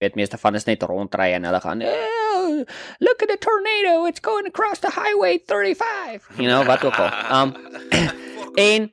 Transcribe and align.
weet 0.00 0.14
meeste 0.14 0.38
van 0.38 0.54
is 0.54 0.64
net 0.64 0.82
rondry 0.82 1.32
en 1.32 1.44
hulle 1.44 1.60
gaan 1.60 1.82
look 2.98 3.22
at 3.22 3.28
the 3.28 3.36
tornado 3.38 4.06
it's 4.06 4.20
going 4.20 4.46
across 4.46 4.78
the 4.80 4.90
highway 4.90 5.38
35 5.46 6.26
you 6.36 6.48
know 6.48 6.64
wat 6.64 6.84
ook 6.84 6.96
al. 6.96 7.10
Um 7.42 7.54
en 8.54 8.92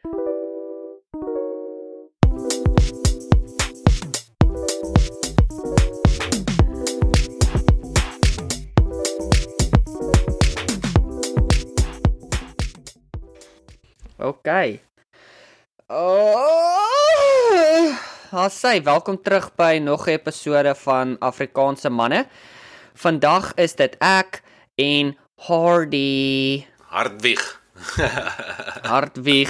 OK. 14.20 14.82
Oh, 15.90 16.77
haai, 18.32 18.82
welkom 18.84 19.16
terug 19.24 19.56
by 19.56 19.80
nog 19.80 20.08
'n 20.08 20.12
episode 20.12 20.76
van 20.76 21.16
Afrikaanse 21.20 21.90
manne. 21.90 22.28
Vandag 22.94 23.54
is 23.56 23.76
dit 23.76 23.96
ek 24.00 24.44
en 24.76 25.16
Hardy. 25.36 26.66
Hardwig. 26.92 27.62
Hardwig. 28.84 29.50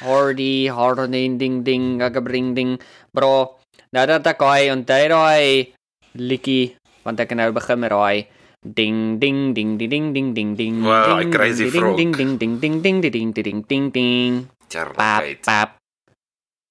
Hardy, 0.00 0.68
harding 0.68 1.38
ding 1.38 1.64
ding, 1.64 2.02
agabring 2.02 2.54
ding. 2.54 2.80
Bro, 3.12 3.56
nou 3.92 4.06
dat 4.06 4.26
ek 4.26 4.40
hy 4.40 4.68
onthou 4.70 5.08
daai 5.08 5.72
liedjie, 6.12 6.76
want 7.04 7.20
ek 7.20 7.32
nou 7.32 7.52
begin 7.52 7.78
met 7.78 7.90
daai 7.90 8.26
Ding 8.60 9.20
ding 9.20 9.54
ding 9.54 9.78
ding 9.78 9.88
ding 9.88 10.12
ding 10.12 10.34
ding 10.34 10.56
ding. 10.56 10.82
Wow, 10.82 11.22
ding, 11.22 11.30
crazy 11.30 11.70
ding, 11.70 11.80
frog. 11.80 11.96
Ding 11.96 12.12
ding 12.12 12.36
ding 12.36 12.58
ding 12.58 12.82
ding 12.82 13.00
ding 13.00 13.32
ding 13.32 13.32
ding 13.32 13.62
ding 13.62 13.90
ding. 13.90 14.50
Pap 14.68 15.22
Charlotte. 15.40 15.77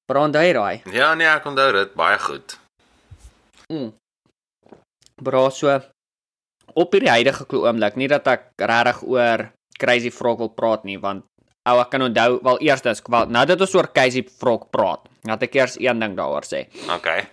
Pap. 0.07 0.15
Brand 0.15 0.35
hy 0.35 0.51
raai. 0.55 0.81
Ja, 0.95 1.13
nee, 1.15 1.27
ek 1.27 1.45
onthou 1.45 1.71
dit 1.75 1.93
baie 1.99 2.17
goed. 2.19 2.57
Mm. 3.67 3.91
Bra 5.21 5.49
so 5.49 5.81
op 6.77 6.93
hierdie 6.93 7.09
huidige 7.11 7.45
oomblik, 7.57 7.95
nie 7.97 8.07
dat 8.07 8.27
ek 8.29 8.51
regtig 8.59 9.01
oor 9.07 9.47
Crazy 9.77 10.11
Frog 10.13 10.39
wil 10.41 10.53
praat 10.53 10.85
nie, 10.87 10.97
want 11.01 11.25
ou 11.67 11.77
ek 11.81 11.89
kan 11.91 12.05
onthou 12.05 12.39
wel 12.45 12.61
eerstens, 12.69 13.01
wel 13.03 13.31
nou 13.33 13.45
dat 13.49 13.61
ons 13.61 13.75
oor 13.75 13.89
Crazy 13.93 14.23
Frog 14.23 14.69
praat, 14.73 15.07
dat 15.27 15.43
ek 15.47 15.57
eers 15.57 15.79
een 15.81 15.99
ding 15.99 16.15
daaroor 16.17 16.47
sê. 16.47 16.67
Okay. 16.93 17.27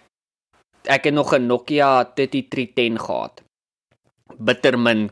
Ek 0.84 1.04
het 1.04 1.14
nog 1.14 1.32
'n 1.32 1.46
Nokia 1.46 2.04
3310 2.16 2.98
gehad. 2.98 3.42
Bittermin 4.38 5.10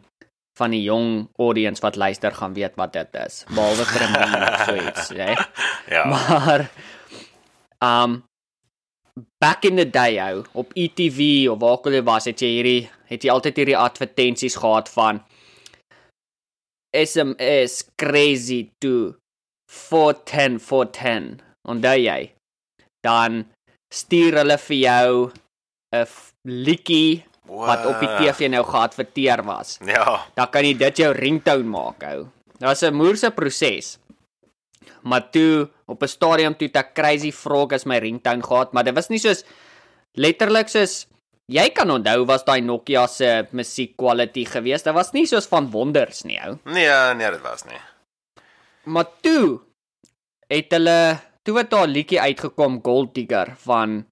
van 0.59 0.71
die 0.71 0.83
jong 0.83 1.29
audience 1.39 1.81
wat 1.81 1.97
luister 1.97 2.33
gaan 2.33 2.55
weet 2.55 2.77
wat 2.77 2.93
dit 2.93 3.09
is. 3.27 3.45
Behalwe 3.49 3.85
vir 3.85 4.03
'n 4.03 4.13
meme 4.17 4.51
of 4.53 4.65
so 4.65 4.75
iets, 4.75 5.09
hè. 5.09 5.33
Ja. 5.89 6.05
Maar 6.05 6.71
um 7.83 8.23
back 9.43 9.65
in 9.69 9.77
the 9.77 9.85
day 9.85 10.17
ou 10.23 10.45
op 10.55 10.73
ETV 10.79 11.49
of 11.51 11.59
waar 11.61 11.77
ook 11.77 11.87
al 11.91 11.99
jy 11.99 12.03
was, 12.07 12.25
het 12.31 12.41
jy 12.41 12.49
hierdie 12.57 12.91
het 13.11 13.25
jy 13.27 13.31
altyd 13.35 13.57
hierdie 13.61 13.77
advertensies 13.77 14.57
gehad 14.57 14.89
van 14.95 15.21
SMS 16.93 17.83
crazy 17.97 18.69
to 18.81 19.15
410 19.71 20.59
410. 20.61 21.41
Onthou 21.69 21.97
jy? 21.97 22.33
Dan 23.05 23.45
stuur 23.95 24.37
hulle 24.43 24.59
vir 24.59 24.77
jou 24.77 25.31
'n 25.93 26.07
liedjie 26.49 27.25
wat 27.49 27.87
op 27.87 28.01
die 28.01 28.09
TV 28.21 28.49
nou 28.49 28.63
geadverteer 28.65 29.43
was 29.45 29.79
Ja. 29.85 30.25
dan 30.35 30.49
kan 30.51 30.65
jy 30.65 30.75
dit 30.75 30.97
jou 30.97 31.13
ringtone 31.13 31.65
maak 31.65 32.03
ou. 32.03 32.29
Dit 32.59 32.69
was 32.69 32.83
'n 32.83 32.95
moerse 32.95 33.31
proses. 33.31 33.99
Maar 35.03 35.31
toe 35.31 35.69
op 35.87 36.03
'n 36.03 36.09
stadium 36.09 36.55
toe 36.57 36.69
ek 36.73 36.95
Crazy 36.95 37.33
Frog 37.33 37.73
as 37.73 37.85
my 37.85 37.99
ringtone 37.99 38.43
gehad, 38.43 38.73
maar 38.73 38.85
dit 38.85 38.95
was 38.95 39.09
nie 39.09 39.19
soos 39.19 39.45
letterlik 40.15 40.69
soos 40.69 41.07
jy 41.47 41.69
kan 41.71 41.91
onthou 41.91 42.25
was 42.27 42.45
daai 42.45 42.61
Nokia 42.61 43.07
se 43.07 43.47
musiek 43.53 43.97
quality 43.97 44.45
geweest. 44.45 44.85
Dit 44.85 44.95
was 44.95 45.13
nie 45.13 45.27
soos 45.27 45.47
van 45.47 45.71
wonders 45.71 46.23
nie 46.25 46.39
ou. 46.47 46.59
Nee, 46.65 47.15
nee, 47.15 47.31
dit 47.31 47.43
was 47.43 47.65
nie. 47.65 47.81
Maar 48.85 49.07
toe 49.21 49.61
het 50.49 50.71
hulle 50.71 51.19
toe 51.43 51.59
het 51.59 51.71
daar 51.71 51.87
'n 51.87 51.91
liedjie 51.91 52.21
uitgekom 52.21 52.81
Gold 52.83 53.15
Digger 53.15 53.55
van 53.57 54.07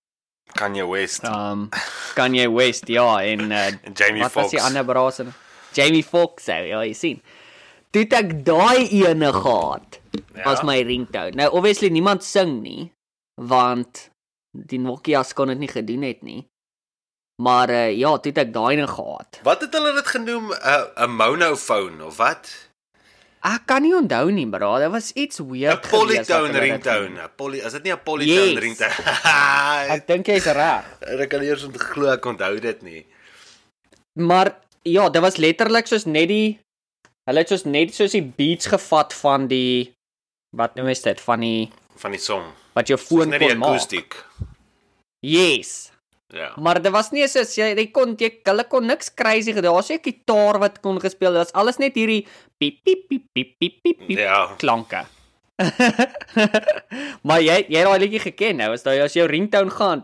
Kanye 0.52 0.86
West 0.86 1.24
um 1.24 1.68
Kanye 2.14 2.50
West 2.50 2.88
ja 2.88 3.22
en 3.22 3.50
uh, 3.50 3.66
en 3.66 3.92
Jamie 3.98 4.22
Wat 4.22 4.32
Foxx. 4.32 4.34
was 4.34 4.50
die 4.50 4.62
ander 4.62 4.84
braser? 4.84 5.26
Jamie 5.72 6.04
Foxx, 6.04 6.48
ou, 6.48 6.64
ja, 6.66 6.80
jy 6.82 6.92
sien. 6.92 7.22
Toe 7.90 8.02
het 8.04 8.12
ek 8.12 8.44
daai 8.46 8.86
ene 9.02 9.32
gehad. 9.34 9.98
Ja. 10.34 10.44
Was 10.44 10.62
my 10.62 10.78
ringtone. 10.86 11.34
Nou 11.38 11.48
obviously 11.58 11.88
niemand 11.90 12.22
sing 12.24 12.60
nie 12.62 12.92
want 13.40 14.10
die 14.52 14.78
Nokia's 14.78 15.32
kon 15.32 15.48
dit 15.48 15.58
nie 15.58 15.68
gedoen 15.70 16.02
het 16.02 16.22
nie. 16.22 16.46
Maar 17.42 17.70
uh, 17.72 17.92
ja, 17.96 18.10
toe 18.20 18.32
het 18.34 18.38
ek 18.38 18.50
daai 18.52 18.76
ene 18.76 18.86
gehad. 18.86 19.38
Wat 19.46 19.60
het 19.64 19.72
hulle 19.74 19.92
dit 19.96 20.06
genoem? 20.06 20.50
'n 20.52 21.06
'n 21.06 21.10
monophone 21.16 22.04
of 22.04 22.16
wat? 22.20 22.50
Ek 23.42 23.62
kan 23.66 23.80
nie 23.82 23.94
onthou 23.96 24.28
nie, 24.30 24.44
bro. 24.46 24.78
Dit 24.78 24.90
was 24.92 25.12
iets 25.16 25.40
'n 25.40 25.48
weird 25.50 25.86
geweest. 25.86 26.28
Polytone 26.28 26.58
ringtone. 26.58 27.16
'n 27.22 27.30
Poly 27.36 27.58
Is 27.64 27.72
dit 27.72 27.82
nie 27.82 27.92
'n 27.92 28.02
polytone 28.04 28.52
Yes. 28.52 28.58
ringtone? 28.58 28.94
Ek 29.96 30.06
dink 30.06 30.26
jy's 30.26 30.44
reg. 30.44 30.84
ek 31.24 31.28
kan 31.30 31.40
eers 31.42 31.64
ontglo 31.64 32.12
ek 32.12 32.24
onthou 32.26 32.60
dit 32.60 32.82
nie. 32.82 33.06
Maar 34.20 34.52
ja, 34.82 35.08
dit 35.08 35.22
was 35.22 35.36
letterlik 35.36 35.86
soos 35.86 36.04
net 36.04 36.28
die 36.28 36.60
hulle 37.26 37.38
het 37.38 37.48
soos 37.48 37.64
net 37.64 37.94
soos 37.94 38.12
die 38.12 38.22
beats 38.22 38.66
gevat 38.66 39.12
van 39.12 39.48
die 39.48 39.92
wat 40.56 40.74
noem 40.76 40.88
jy 40.88 40.96
dit 41.04 41.20
van 41.20 41.40
die 41.40 41.68
Van 42.00 42.10
die 42.12 42.20
song. 42.20 42.46
wat 42.74 42.88
jou 42.88 42.98
foon 42.98 43.28
net 43.28 43.40
kon 43.40 43.58
maak. 43.58 43.68
akoestiek. 43.68 44.14
Yes. 45.20 45.92
Ja. 46.32 46.52
Maar 46.56 46.80
dit 46.82 46.92
was 46.92 47.10
nie 47.12 47.26
soos 47.28 47.54
jy 47.58 47.74
jy 47.76 47.86
kon 47.92 48.14
jy 48.18 48.30
hulle 48.46 48.64
kon 48.70 48.86
niks 48.86 49.10
crazy 49.14 49.52
gedoen. 49.52 49.74
Daar's 49.74 49.90
'n 49.90 49.98
gitaar 50.02 50.58
wat 50.58 50.80
kon 50.80 51.00
gespeel. 51.00 51.32
Dit 51.32 51.38
was 51.44 51.52
alles 51.52 51.78
net 51.78 51.94
hierdie 51.94 52.26
piep 52.58 52.82
piep 52.84 53.08
piep 53.08 53.24
piep 53.34 53.50
piep 53.58 53.82
piep, 53.82 53.98
piep 54.06 54.18
Ja. 54.18 54.54
klanke. 54.56 55.04
maar 57.26 57.40
jy 57.42 57.56
jy 57.68 57.78
het 57.82 57.86
daai 57.88 57.98
liedjie 58.00 58.20
geken 58.20 58.56
nou 58.62 58.72
as 58.72 58.82
daai 58.82 59.00
as 59.04 59.12
jou 59.12 59.26
ringtone 59.28 59.70
gaan 59.70 60.02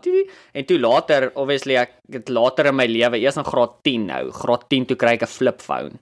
en 0.53 0.65
toe 0.69 0.77
later 0.79 1.31
obviously 1.35 1.75
ek 1.81 1.95
het 2.13 2.29
later 2.29 2.67
in 2.67 2.75
my 2.75 2.85
lewe 2.85 3.17
eers 3.17 3.37
in 3.41 3.43
graad 3.47 3.73
10 3.83 4.05
nou 4.05 4.31
graad 4.31 4.67
10 4.69 4.85
toe 4.85 4.95
kry 4.97 5.13
ek 5.17 5.23
'n 5.23 5.27
flip 5.27 5.61
phone 5.61 5.97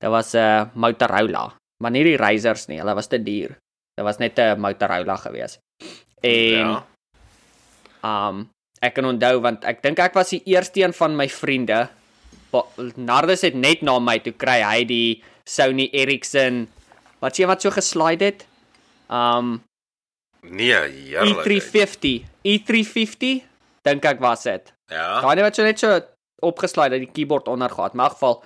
dit 0.00 0.10
was 0.10 0.34
'n 0.34 0.38
uh, 0.38 0.66
Motorola 0.74 1.54
maar 1.82 1.90
nie 1.90 2.04
die 2.04 2.16
Razrs 2.16 2.68
nie 2.68 2.78
hulle 2.78 2.94
was 2.94 3.08
te 3.08 3.18
duur 3.18 3.56
dit 3.96 4.04
was 4.04 4.18
net 4.18 4.38
'n 4.38 4.60
Motorola 4.60 5.16
gewees 5.16 5.58
en 6.22 6.66
Ja. 6.68 6.84
Um 8.02 8.48
ek 8.78 8.94
kan 8.94 9.08
onthou 9.10 9.40
want 9.42 9.64
ek 9.66 9.82
dink 9.82 9.98
ek 9.98 10.14
was 10.14 10.30
die 10.30 10.42
eerste 10.46 10.84
een 10.84 10.94
van 10.94 11.16
my 11.18 11.26
vriende. 11.28 11.88
Nardus 12.94 13.42
het 13.42 13.56
net 13.58 13.82
na 13.82 13.98
my 13.98 14.18
toe 14.22 14.32
kry 14.38 14.60
hy 14.62 14.84
die 14.86 15.22
Sony 15.48 15.88
Ericsson 15.92 16.68
wat 17.22 17.34
sê 17.34 17.48
wat 17.50 17.62
so 17.62 17.74
geslide 17.74 18.30
het. 18.30 18.46
Um 19.10 19.62
Nee, 20.48 20.70
heerlik. 20.70 21.42
E350, 21.42 22.22
E350 22.46 23.42
dink 23.82 24.04
ek 24.06 24.20
was 24.22 24.46
dit. 24.46 24.70
Ja. 24.86 25.18
Daai 25.20 25.42
wat 25.42 25.58
so 25.58 25.66
net 25.66 25.82
so 25.82 25.98
opgeslide 26.46 26.94
het 26.94 27.08
die 27.08 27.10
keyboard 27.10 27.48
onder 27.50 27.68
gehad. 27.68 27.98
Maar 27.98 28.06
in 28.06 28.10
elk 28.12 28.18
geval 28.20 28.36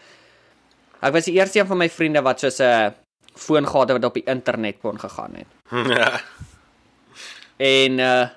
ek 1.03 1.13
was 1.17 1.25
die 1.29 1.35
eerste 1.39 1.59
een 1.61 1.67
van 1.67 1.79
my 1.83 1.89
vriende 1.91 2.23
wat 2.23 2.41
so 2.41 2.49
'n 2.49 2.95
foon 3.35 3.67
gehad 3.67 3.89
het 3.89 3.97
wat 3.99 4.05
op 4.11 4.15
die 4.15 4.25
internet 4.29 4.79
kon 4.81 4.99
gegaan 5.01 5.35
het. 5.35 5.51
Ja. 5.99 6.21
En 7.57 7.99
uh 7.99 8.29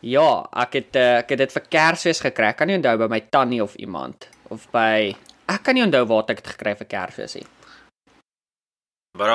ja, 0.00 0.48
ek 0.56 0.72
het 0.72 0.96
uh, 0.96 1.16
ek 1.20 1.28
het 1.28 1.38
dit 1.38 1.52
vir 1.52 1.62
Kersfees 1.68 2.20
gekry. 2.24 2.46
Ek 2.48 2.56
kan 2.56 2.66
nie 2.66 2.76
onthou 2.78 2.96
by 2.98 3.08
my 3.12 3.20
tannie 3.30 3.62
of 3.62 3.74
iemand 3.76 4.28
of 4.48 4.64
by 4.72 5.14
ek 5.46 5.62
kan 5.62 5.74
nie 5.74 5.84
onthou 5.84 6.06
waar 6.06 6.24
ek 6.30 6.40
dit 6.40 6.46
gekry 6.54 6.72
vir 6.76 6.86
Kersfees 6.86 7.34
nie. 7.36 7.46
Maar 9.18 9.34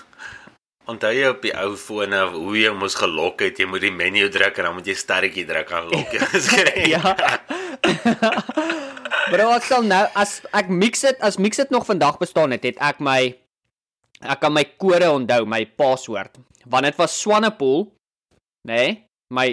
onthou 0.92 1.10
jy 1.12 1.26
op 1.28 1.42
die 1.42 1.54
ou 1.58 1.74
fone 1.76 2.20
hoe 2.36 2.56
jy 2.58 2.70
moes 2.78 2.94
gelok 2.94 3.40
het, 3.42 3.58
jy 3.58 3.66
moet 3.66 3.80
die 3.82 3.90
menu 3.90 4.28
druk 4.30 4.58
en 4.58 4.64
dan 4.70 4.74
moet 4.78 4.86
jy 4.86 4.94
sterretjie 4.94 5.46
druk 5.46 5.72
aan 5.72 5.90
lok 5.90 6.14
jy 6.14 6.20
geskryf. 6.36 6.86
ja. 6.86 7.16
Bro, 9.26 9.48
ek 9.56 9.64
sal 9.66 9.82
nou 9.82 10.04
as 10.14 10.38
ek 10.54 10.68
mix 10.70 11.02
dit 11.02 11.22
as 11.26 11.38
mix 11.42 11.58
dit 11.58 11.72
nog 11.74 11.86
vandag 11.88 12.20
bestaan 12.20 12.54
het, 12.54 12.62
het 12.68 12.76
ek 12.78 13.00
my 13.02 13.20
ek 14.22 14.38
kan 14.42 14.54
my 14.54 14.62
kode 14.78 15.08
onthou, 15.10 15.42
my 15.50 15.64
password. 15.78 16.38
Want 16.70 16.86
dit 16.86 16.98
was 17.00 17.16
Swanepoel, 17.18 17.88
nê? 18.68 18.76
Nee, 18.76 18.92
my 19.34 19.48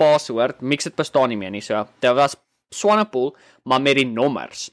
password, 0.00 0.58
mix 0.66 0.88
dit 0.88 0.96
bestaan 0.98 1.30
nie 1.30 1.38
meer 1.38 1.52
nie, 1.54 1.62
so. 1.62 1.84
Dit 2.02 2.16
was 2.18 2.34
Swanepoel, 2.74 3.30
maar 3.70 3.82
met 3.84 4.00
die 4.00 4.08
nommers. 4.08 4.66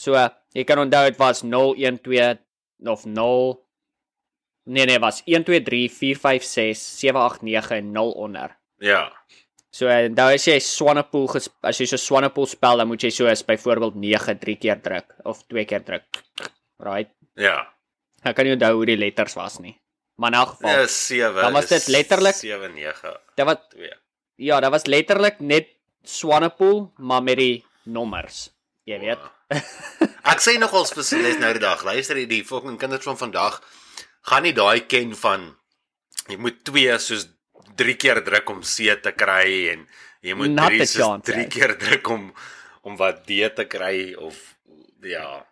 So, 0.00 0.16
jy 0.56 0.64
kan 0.68 0.80
onthou 0.86 1.04
dit 1.10 1.20
was 1.20 1.44
012 1.44 2.40
of 2.88 3.04
0 3.04 3.60
Nee 4.64 4.86
nee, 4.86 4.98
was 5.02 5.22
1 5.26 5.42
2 5.44 5.62
3 5.66 5.88
4 5.90 6.18
5 6.22 6.44
6 6.46 6.82
7 7.00 7.20
8 7.20 7.42
9 7.42 7.76
en 7.76 7.92
0 7.92 8.10
onder. 8.24 8.58
Ja. 8.78 9.10
So 9.72 9.88
nou 10.12 10.28
as 10.34 10.44
jy 10.46 10.58
Swanepoel 10.60 11.30
as 11.64 11.78
jy 11.80 11.86
so 11.88 11.96
Swanepoel 12.00 12.46
spel, 12.50 12.76
dan 12.82 12.88
moet 12.90 13.02
jy 13.06 13.10
so 13.14 13.26
as 13.30 13.40
byvoorbeeld 13.48 13.94
9 13.96 14.38
3 14.42 14.56
keer 14.60 14.80
druk 14.84 15.14
of 15.24 15.40
2 15.48 15.64
keer 15.70 15.84
druk. 15.86 16.04
Right? 16.82 17.08
Ja. 17.40 17.56
Ek 18.22 18.36
kan 18.36 18.44
nie 18.46 18.52
onthou 18.54 18.74
hoe 18.82 18.86
die 18.92 18.98
letters 19.00 19.34
was 19.38 19.56
nie. 19.64 19.74
Maar 20.20 20.34
in 20.34 20.38
elk 20.38 20.50
geval, 20.54 20.70
Ja, 20.82 20.86
7. 20.86 21.40
Dan 21.42 21.52
was 21.56 21.66
dit 21.72 21.86
letterlik- 21.88 22.34
7 22.36 22.74
9 22.74 23.16
dit 23.36 23.44
wat 23.48 23.70
2. 23.70 23.90
ja, 24.36 24.60
dit 24.60 24.70
was 24.70 24.84
letterlik 24.86 25.40
net 25.40 25.68
Swanepoel, 26.04 26.92
maar 26.98 27.22
met 27.22 27.36
die 27.38 27.64
nommers. 27.84 28.50
Jy 28.84 28.98
weet. 29.00 29.18
Ek 30.24 30.40
sê 30.42 30.58
nogals 30.58 30.92
vir 30.92 31.04
Celeste 31.04 31.40
nou 31.40 31.52
die 31.52 31.60
dag, 31.62 31.82
luister 31.84 32.16
hier 32.16 32.26
die 32.28 32.42
fucking 32.44 32.78
kinders 32.78 33.04
van 33.04 33.16
vandag 33.18 33.60
gaan 34.22 34.42
nie 34.42 34.52
daai 34.54 34.80
ken 34.86 35.14
van 35.18 35.56
jy 36.28 36.36
moet 36.38 36.60
twee 36.64 36.94
soos 36.98 37.26
3 37.76 37.96
keer 37.96 38.22
druk 38.24 38.50
om 38.50 38.62
C 38.62 38.94
te 39.02 39.12
kry 39.12 39.74
en 39.74 39.86
jy 40.22 40.34
moet 40.38 40.54
Not 40.54 40.74
3 40.74 40.82
a 40.82 40.86
soos 40.86 41.02
chance, 41.02 41.32
3 41.32 41.42
eh. 41.42 41.48
keer 41.50 41.76
druk 41.78 42.10
om 42.14 42.32
om 42.82 42.96
wat 42.98 43.22
D 43.26 43.46
te 43.54 43.64
kry 43.70 44.14
of 44.18 44.38
ja. 45.02 45.44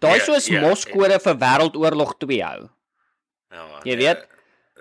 Daai 0.00 0.18
Ja, 0.18 0.24
soos 0.24 0.48
ja, 0.50 0.60
moskode 0.60 1.16
vir 1.24 1.38
Wêreldoorlog 1.40 2.18
2 2.20 2.42
hou. 2.44 2.68
Ja. 3.48 3.64
Jy 3.84 3.94
nee, 3.96 4.02
weet, 4.04 4.26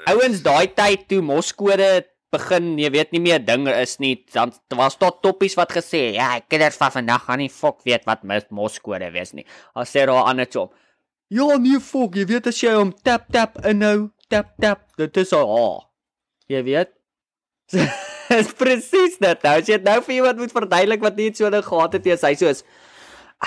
Ouens 0.06 0.44
daai 0.45 0.68
tyd 0.77 1.07
toe 1.09 1.24
moskode 1.25 1.88
begin, 2.33 2.73
jy 2.77 2.89
weet 2.94 3.13
nie 3.15 3.21
meer 3.23 3.39
dinge 3.41 3.73
is 3.81 3.95
nie. 4.03 4.13
Dan 4.33 4.51
was 4.77 4.97
daar 5.00 5.15
toppies 5.23 5.56
wat 5.57 5.73
gesê, 5.73 6.12
ja, 6.18 6.35
kinders 6.51 6.77
van 6.80 6.94
vandag 7.00 7.25
gaan 7.25 7.41
nie 7.41 7.51
fok 7.51 7.81
weet 7.88 8.06
wat 8.07 8.25
moskode 8.53 9.09
wees 9.15 9.33
nie. 9.33 9.47
As 9.73 9.95
sê 9.95 10.06
daar 10.06 10.27
andersom. 10.30 10.69
Ja, 11.33 11.57
nee 11.59 11.80
fok, 11.83 12.15
jy 12.15 12.27
weet 12.30 12.51
as 12.51 12.62
jy 12.62 12.75
hom 12.77 12.94
tap 13.03 13.27
tap 13.33 13.57
inhou, 13.68 14.12
tap 14.31 14.53
tap, 14.62 14.85
dit 15.00 15.18
is 15.18 15.33
'n 15.33 15.44
H. 15.44 15.88
Jy 16.51 16.61
weet? 16.63 16.91
Dis 18.31 18.51
presies 18.59 19.17
dit. 19.19 19.44
Nou 19.44 19.53
as 19.61 19.67
jy 19.71 19.77
nou 19.83 19.97
vir 20.05 20.15
iemand 20.19 20.39
moet 20.41 20.51
verduidelik 20.55 21.01
wat 21.03 21.15
nie 21.19 21.31
so 21.35 21.49
nou 21.51 21.61
gehad 21.63 21.94
het 21.97 22.05
nie, 22.07 22.15
hy 22.23 22.33
soos 22.39 22.63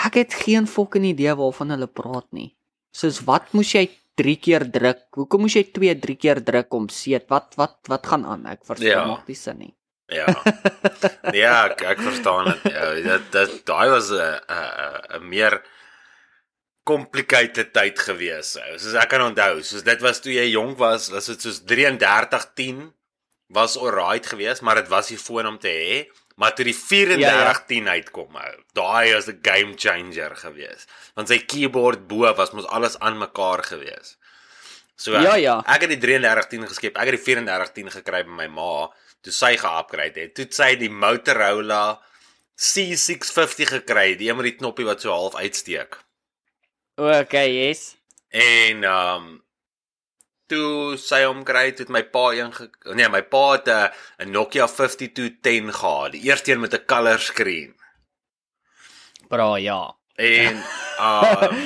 ek 0.06 0.20
het 0.20 0.34
geen 0.44 0.68
fucking 0.70 1.04
idee 1.10 1.32
waarvan 1.36 1.72
hulle 1.74 1.88
praat 1.88 2.28
nie. 2.36 2.50
Soos 2.94 3.20
wat 3.26 3.50
moes 3.56 3.72
jy 3.74 3.86
3 4.20 4.36
keer 4.42 4.64
druk? 4.70 5.02
Hoekom 5.16 5.44
moes 5.46 5.56
jy 5.56 5.64
2 5.72 5.94
3 6.04 6.16
keer 6.20 6.40
druk 6.44 6.72
om 6.76 6.88
seet? 6.92 7.26
Wat 7.32 7.56
wat 7.60 7.78
wat 7.88 8.06
gaan 8.06 8.24
aan? 8.28 8.46
Ek 8.46 8.64
verstaan 8.68 8.88
Ja. 8.88 9.04
maak 9.08 9.28
nie 9.28 9.36
sin 9.38 9.58
nie. 9.58 9.74
Ja. 10.10 10.26
ja, 11.32 11.54
ek, 11.70 11.82
ek 11.94 12.00
verstaan 12.02 12.48
dit. 12.50 12.72
Ja, 12.74 12.88
dit 12.94 13.28
dit 13.32 13.52
daai 13.68 13.88
was 13.92 14.10
'n 14.10 14.20
'n 14.20 15.20
'n 15.20 15.28
meer 15.28 15.60
complicated 16.88 17.72
tyd 17.74 17.98
gewees. 17.98 18.54
Soos 18.56 18.96
ek 18.98 19.12
kan 19.12 19.24
onthou, 19.24 19.60
soos 19.66 19.84
dit 19.86 20.00
was 20.04 20.22
toe 20.24 20.32
jy 20.34 20.48
jonk 20.52 20.78
was, 20.80 21.10
was 21.14 21.28
dit 21.32 21.44
soos 21.46 21.60
3310 21.68 22.88
was 23.50 23.76
alright 23.78 24.26
geweest, 24.26 24.62
maar 24.62 24.78
dit 24.80 24.90
was 24.90 25.10
die 25.10 25.18
foon 25.18 25.46
om 25.46 25.58
te 25.58 25.70
hê. 25.70 26.00
Maar 26.40 26.54
toe 26.56 26.64
die 26.64 26.76
3410 26.76 27.20
ja, 27.20 27.92
ja. 27.92 27.98
uitkom, 27.98 28.36
ou, 28.40 28.52
daai 28.72 29.12
was 29.12 29.28
'n 29.28 29.40
game 29.42 29.74
changer 29.76 30.36
geweest. 30.36 30.88
Want 31.14 31.28
sy 31.28 31.38
keyboard 31.44 32.06
bo 32.08 32.32
was 32.34 32.52
mos 32.52 32.66
alles 32.66 32.98
aan 32.98 33.18
mekaar 33.18 33.62
geweest. 33.64 34.16
So 34.96 35.12
Ja, 35.12 35.34
ja. 35.34 35.62
ek 35.66 35.80
het 35.82 35.90
die 35.90 35.98
3310 35.98 36.68
geskep. 36.68 36.96
Ek 36.96 37.10
het 37.10 37.16
die 37.16 37.24
3410 37.24 37.90
gekry 37.90 38.24
by 38.24 38.30
my 38.30 38.48
ma 38.48 38.90
toe 39.24 39.32
sy 39.32 39.56
ge-upgrade 39.56 40.20
het. 40.20 40.34
Toe 40.34 40.46
sy 40.50 40.76
die 40.80 40.90
Motorola 40.92 42.00
C650 42.60 43.72
gekry, 43.80 44.16
die 44.20 44.28
een 44.28 44.36
met 44.36 44.44
die 44.44 44.56
knoppie 44.56 44.84
wat 44.84 45.00
so 45.00 45.12
half 45.12 45.36
uitsteek. 45.40 45.96
Okay, 47.00 47.48
yes. 47.56 47.96
En 48.28 48.84
ehm 48.84 49.16
um, 49.16 49.28
toe 50.50 50.98
sy 51.00 51.22
hom 51.24 51.40
kry, 51.48 51.70
het 51.70 51.88
my 51.88 52.02
pa 52.12 52.26
een 52.36 52.50
nee, 52.98 53.08
my 53.08 53.22
pa 53.24 53.44
het 53.54 53.68
'n 53.70 54.30
Nokia 54.34 54.66
5210 54.68 55.72
gehad, 55.72 56.12
die 56.12 56.20
eerste 56.28 56.52
een 56.52 56.60
met 56.60 56.74
'n 56.74 56.84
color 56.84 57.18
screen. 57.18 57.72
Bra, 59.28 59.56
ja. 59.56 59.96
En 60.14 60.56
um, 61.00 61.56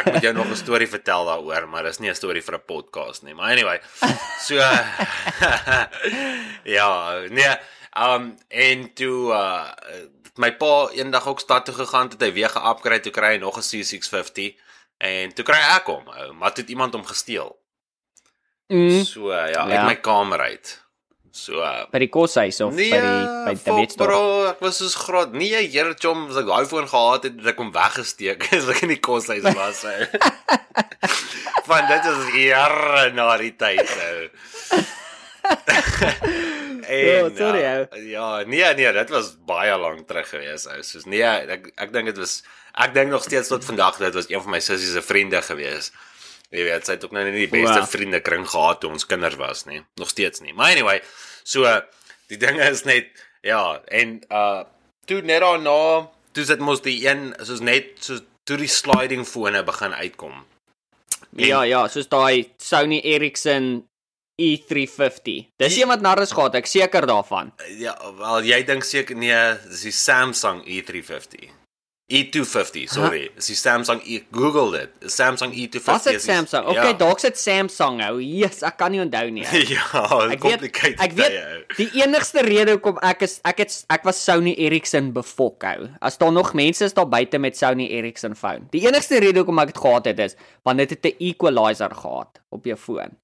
ek 0.00 0.04
moet 0.12 0.22
jou 0.22 0.34
nog 0.34 0.48
'n 0.48 0.56
storie 0.56 0.88
vertel 0.88 1.24
daaroor, 1.24 1.68
maar 1.68 1.82
dis 1.82 1.98
nie 1.98 2.10
'n 2.10 2.14
storie 2.14 2.42
vir 2.42 2.54
'n 2.54 2.64
podcast 2.64 3.22
nie. 3.22 3.34
Maar 3.34 3.50
anyway, 3.50 3.80
so 4.40 4.54
ja, 6.78 7.20
nee, 7.28 7.56
ehm 7.92 8.14
um, 8.14 8.36
en 8.48 8.92
toe 8.94 9.32
uh 9.32 9.68
my 10.36 10.52
pa 10.56 10.88
eendag 10.94 11.26
ook 11.26 11.40
stad 11.40 11.64
toe 11.64 11.74
gegaan, 11.74 12.08
het 12.08 12.20
hy 12.22 12.32
weer 12.32 12.48
ge-upgrade, 12.48 13.00
toe 13.02 13.12
kry 13.12 13.36
nog 13.36 13.56
'n 13.58 13.62
C650 13.62 14.54
en 14.98 15.32
toe 15.34 15.44
kry 15.44 15.58
ek 15.76 15.86
hom, 15.86 16.04
ou, 16.08 16.32
maar 16.32 16.52
toe 16.52 16.62
het 16.62 16.70
iemand 16.70 16.92
hom 16.94 17.04
gesteel. 17.06 17.56
Mm. 18.68 19.04
So 19.04 19.32
ja, 19.32 19.64
uit 19.66 19.72
Ja. 19.72 19.84
my 19.84 19.96
kamer 19.96 20.40
uit. 20.40 20.78
So 21.32 21.60
uh, 21.62 21.84
By 21.92 21.98
die 21.98 22.08
koshuis 22.08 22.60
of 22.60 22.74
nee, 22.74 22.90
by 22.90 23.00
die 23.00 23.26
by 23.44 23.54
die 23.54 23.72
wetsdorp. 23.74 24.08
bro, 24.08 24.46
ek 24.50 24.60
was 24.60 24.76
soos 24.76 24.94
groot. 24.94 25.32
Nee, 25.32 25.68
here 25.70 25.94
chom, 25.94 26.28
as 26.28 26.36
ek 26.36 26.46
daai 26.46 26.66
foon 26.66 26.88
gehad 26.88 27.22
het, 27.22 27.36
het 27.38 27.46
ek 27.46 27.56
hom 27.58 27.70
weggesteek 27.72 28.48
as 28.52 28.68
ek 28.68 28.82
in 28.82 28.88
die 28.88 29.00
koshuis 29.00 29.42
was. 29.54 29.84
Van 31.70 31.86
dit 31.86 32.04
is 32.04 32.34
jare 32.34 33.12
na 33.14 33.36
die 33.38 33.54
tyd 33.56 33.86
ou. 33.86 34.28
en, 36.90 37.24
Oh, 37.24 37.36
sorry, 37.36 37.60
ja, 37.62 37.86
ja, 38.10 38.28
nee 38.46 38.74
nee, 38.74 38.92
dit 38.92 39.10
was 39.14 39.32
baie 39.46 39.76
lank 39.78 40.06
terug 40.08 40.28
gewees 40.28 40.66
ou. 40.66 40.82
Soos 40.86 41.06
nee, 41.06 41.22
ek 41.22 41.70
ek 41.76 41.92
dink 41.94 42.10
dit 42.10 42.18
was 42.18 42.42
ek 42.74 42.94
dink 42.94 43.10
nog 43.10 43.22
steeds 43.24 43.48
tot 43.48 43.64
vandag 43.64 43.98
dit 44.02 44.14
was 44.14 44.28
een 44.30 44.42
van 44.42 44.50
my 44.56 44.60
sussie 44.60 44.90
se 44.92 45.02
vriende 45.02 45.40
gewees. 45.42 45.90
Jy 46.50 46.64
weet, 46.66 46.86
sy 46.86 46.96
het 46.96 47.04
ook 47.06 47.12
nou 47.14 47.24
nie 47.28 47.46
die 47.46 47.50
beste 47.52 47.78
Wow. 47.80 47.88
vriende 47.88 48.20
kring 48.26 48.46
gehad 48.50 48.80
toe 48.82 48.90
ons 48.90 49.06
kinders 49.06 49.36
was 49.38 49.64
nie. 49.70 49.84
Nog 50.02 50.08
steeds 50.10 50.40
nie. 50.42 50.52
Maar 50.52 50.72
anyway, 50.74 51.00
so 51.46 51.62
die 52.28 52.36
dinge 52.38 52.66
is 52.70 52.82
net 52.84 53.06
ja, 53.46 53.80
en 53.88 54.20
uh 54.30 54.64
toe 55.06 55.20
net 55.22 55.40
daarna, 55.42 56.08
toe 56.32 56.44
sit 56.44 56.60
mos 56.62 56.82
die 56.82 57.00
een 57.06 57.34
soos 57.42 57.60
net 57.60 57.96
so 58.04 58.18
toe 58.44 58.56
die 58.60 58.68
sliding 58.70 59.24
fone 59.26 59.62
begin 59.64 59.94
uitkom. 59.94 60.44
En- 61.36 61.46
Ja, 61.46 61.62
ja, 61.62 61.88
soos 61.88 62.08
daai 62.10 62.50
Sony 62.58 62.98
Ericsson 63.04 63.86
E350. 64.40 65.46
Dis 65.60 65.76
een 65.80 65.88
wat 65.92 66.00
narres 66.04 66.32
gehad, 66.32 66.54
ek 66.60 66.66
seker 66.70 67.06
daarvan. 67.10 67.52
Ja, 67.78 67.94
wel 68.18 68.42
jy 68.48 68.62
dink 68.68 68.84
seker 68.88 69.16
nee, 69.20 69.40
dis 69.68 69.82
die 69.88 69.92
Samsung 69.96 70.62
E350. 70.66 71.50
E250, 72.10 72.88
sorry. 72.90 73.28
Dis 73.36 73.46
die 73.52 73.54
Samsung 73.54 74.00
E 74.02 74.16
Google 74.34 74.72
dit. 74.74 74.94
Die 75.04 75.10
Samsung 75.14 75.52
E250. 75.54 75.84
Was 75.86 76.02
dit 76.08 76.16
is 76.18 76.24
die- 76.24 76.32
Samsung? 76.32 76.66
Okay, 76.72 76.88
ja. 76.90 76.96
dalk 76.98 77.20
sit 77.22 77.38
Samsung 77.38 78.00
ou. 78.02 78.16
Jesus, 78.18 78.64
ek 78.66 78.76
kan 78.80 78.90
nie 78.90 78.98
onthou 78.98 79.30
nie. 79.30 79.44
ou. 79.46 79.60
ja, 79.76 80.02
Ek 80.34 80.42
weet 80.42 80.64
ek 80.66 81.14
weet 81.14 81.30
tye, 81.30 81.44
ou. 81.44 81.60
die 81.78 81.86
enigste 82.02 82.42
rede 82.42 82.74
hoekom 82.74 82.98
ek 83.12 83.22
is 83.28 83.36
ek 83.46 83.62
het 83.62 83.76
ek 83.94 84.02
was 84.10 84.18
Sony 84.26 84.56
Ericsson 84.58 85.12
befok 85.14 85.62
hou. 85.68 85.86
As 86.02 86.18
daar 86.18 86.34
nog 86.34 86.50
mense 86.58 86.82
is 86.90 86.98
daar 86.98 87.06
buite 87.06 87.38
met 87.38 87.54
Sony 87.56 87.86
Ericsson 88.00 88.34
phone. 88.34 88.66
Die 88.74 88.82
enigste 88.90 89.22
rede 89.22 89.44
hoekom 89.44 89.62
ek 89.62 89.70
dit 89.70 89.78
gehad 89.86 90.10
het 90.10 90.18
is 90.26 90.34
want 90.66 90.82
dit 90.82 90.90
het 90.90 91.06
'n 91.14 91.16
equalizer 91.30 91.94
gehad 91.94 92.42
op 92.50 92.64
jou 92.66 92.76
foon. 92.76 93.14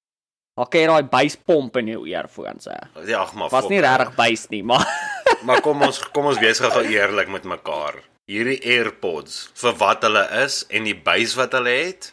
Kan 0.56 0.81
jy 0.81 0.87
daai 0.88 1.08
basspomp 1.12 1.76
in 1.82 1.91
jou 1.93 2.06
earphones 2.08 2.64
hê. 2.70 2.76
Ja, 3.11 3.26
maar. 3.37 3.50
Was 3.53 3.67
fok, 3.67 3.70
nie 3.75 3.81
regtig 3.85 4.14
bass 4.17 4.47
nie, 4.50 4.62
maar 4.64 4.87
Maar 5.47 5.61
kom 5.61 5.82
ons 5.85 5.99
kom 6.14 6.31
ons 6.31 6.38
wees 6.41 6.58
gou 6.62 6.82
eerlik 6.88 7.29
met 7.29 7.44
mekaar. 7.44 7.99
Hierdie 8.30 8.57
AirPods 8.64 9.50
vir 9.61 9.75
wat 9.78 10.02
hulle 10.07 10.23
is 10.42 10.62
en 10.75 10.87
die 10.88 10.95
buis 10.97 11.35
wat 11.38 11.52
hulle 11.54 11.71
het, 11.71 12.09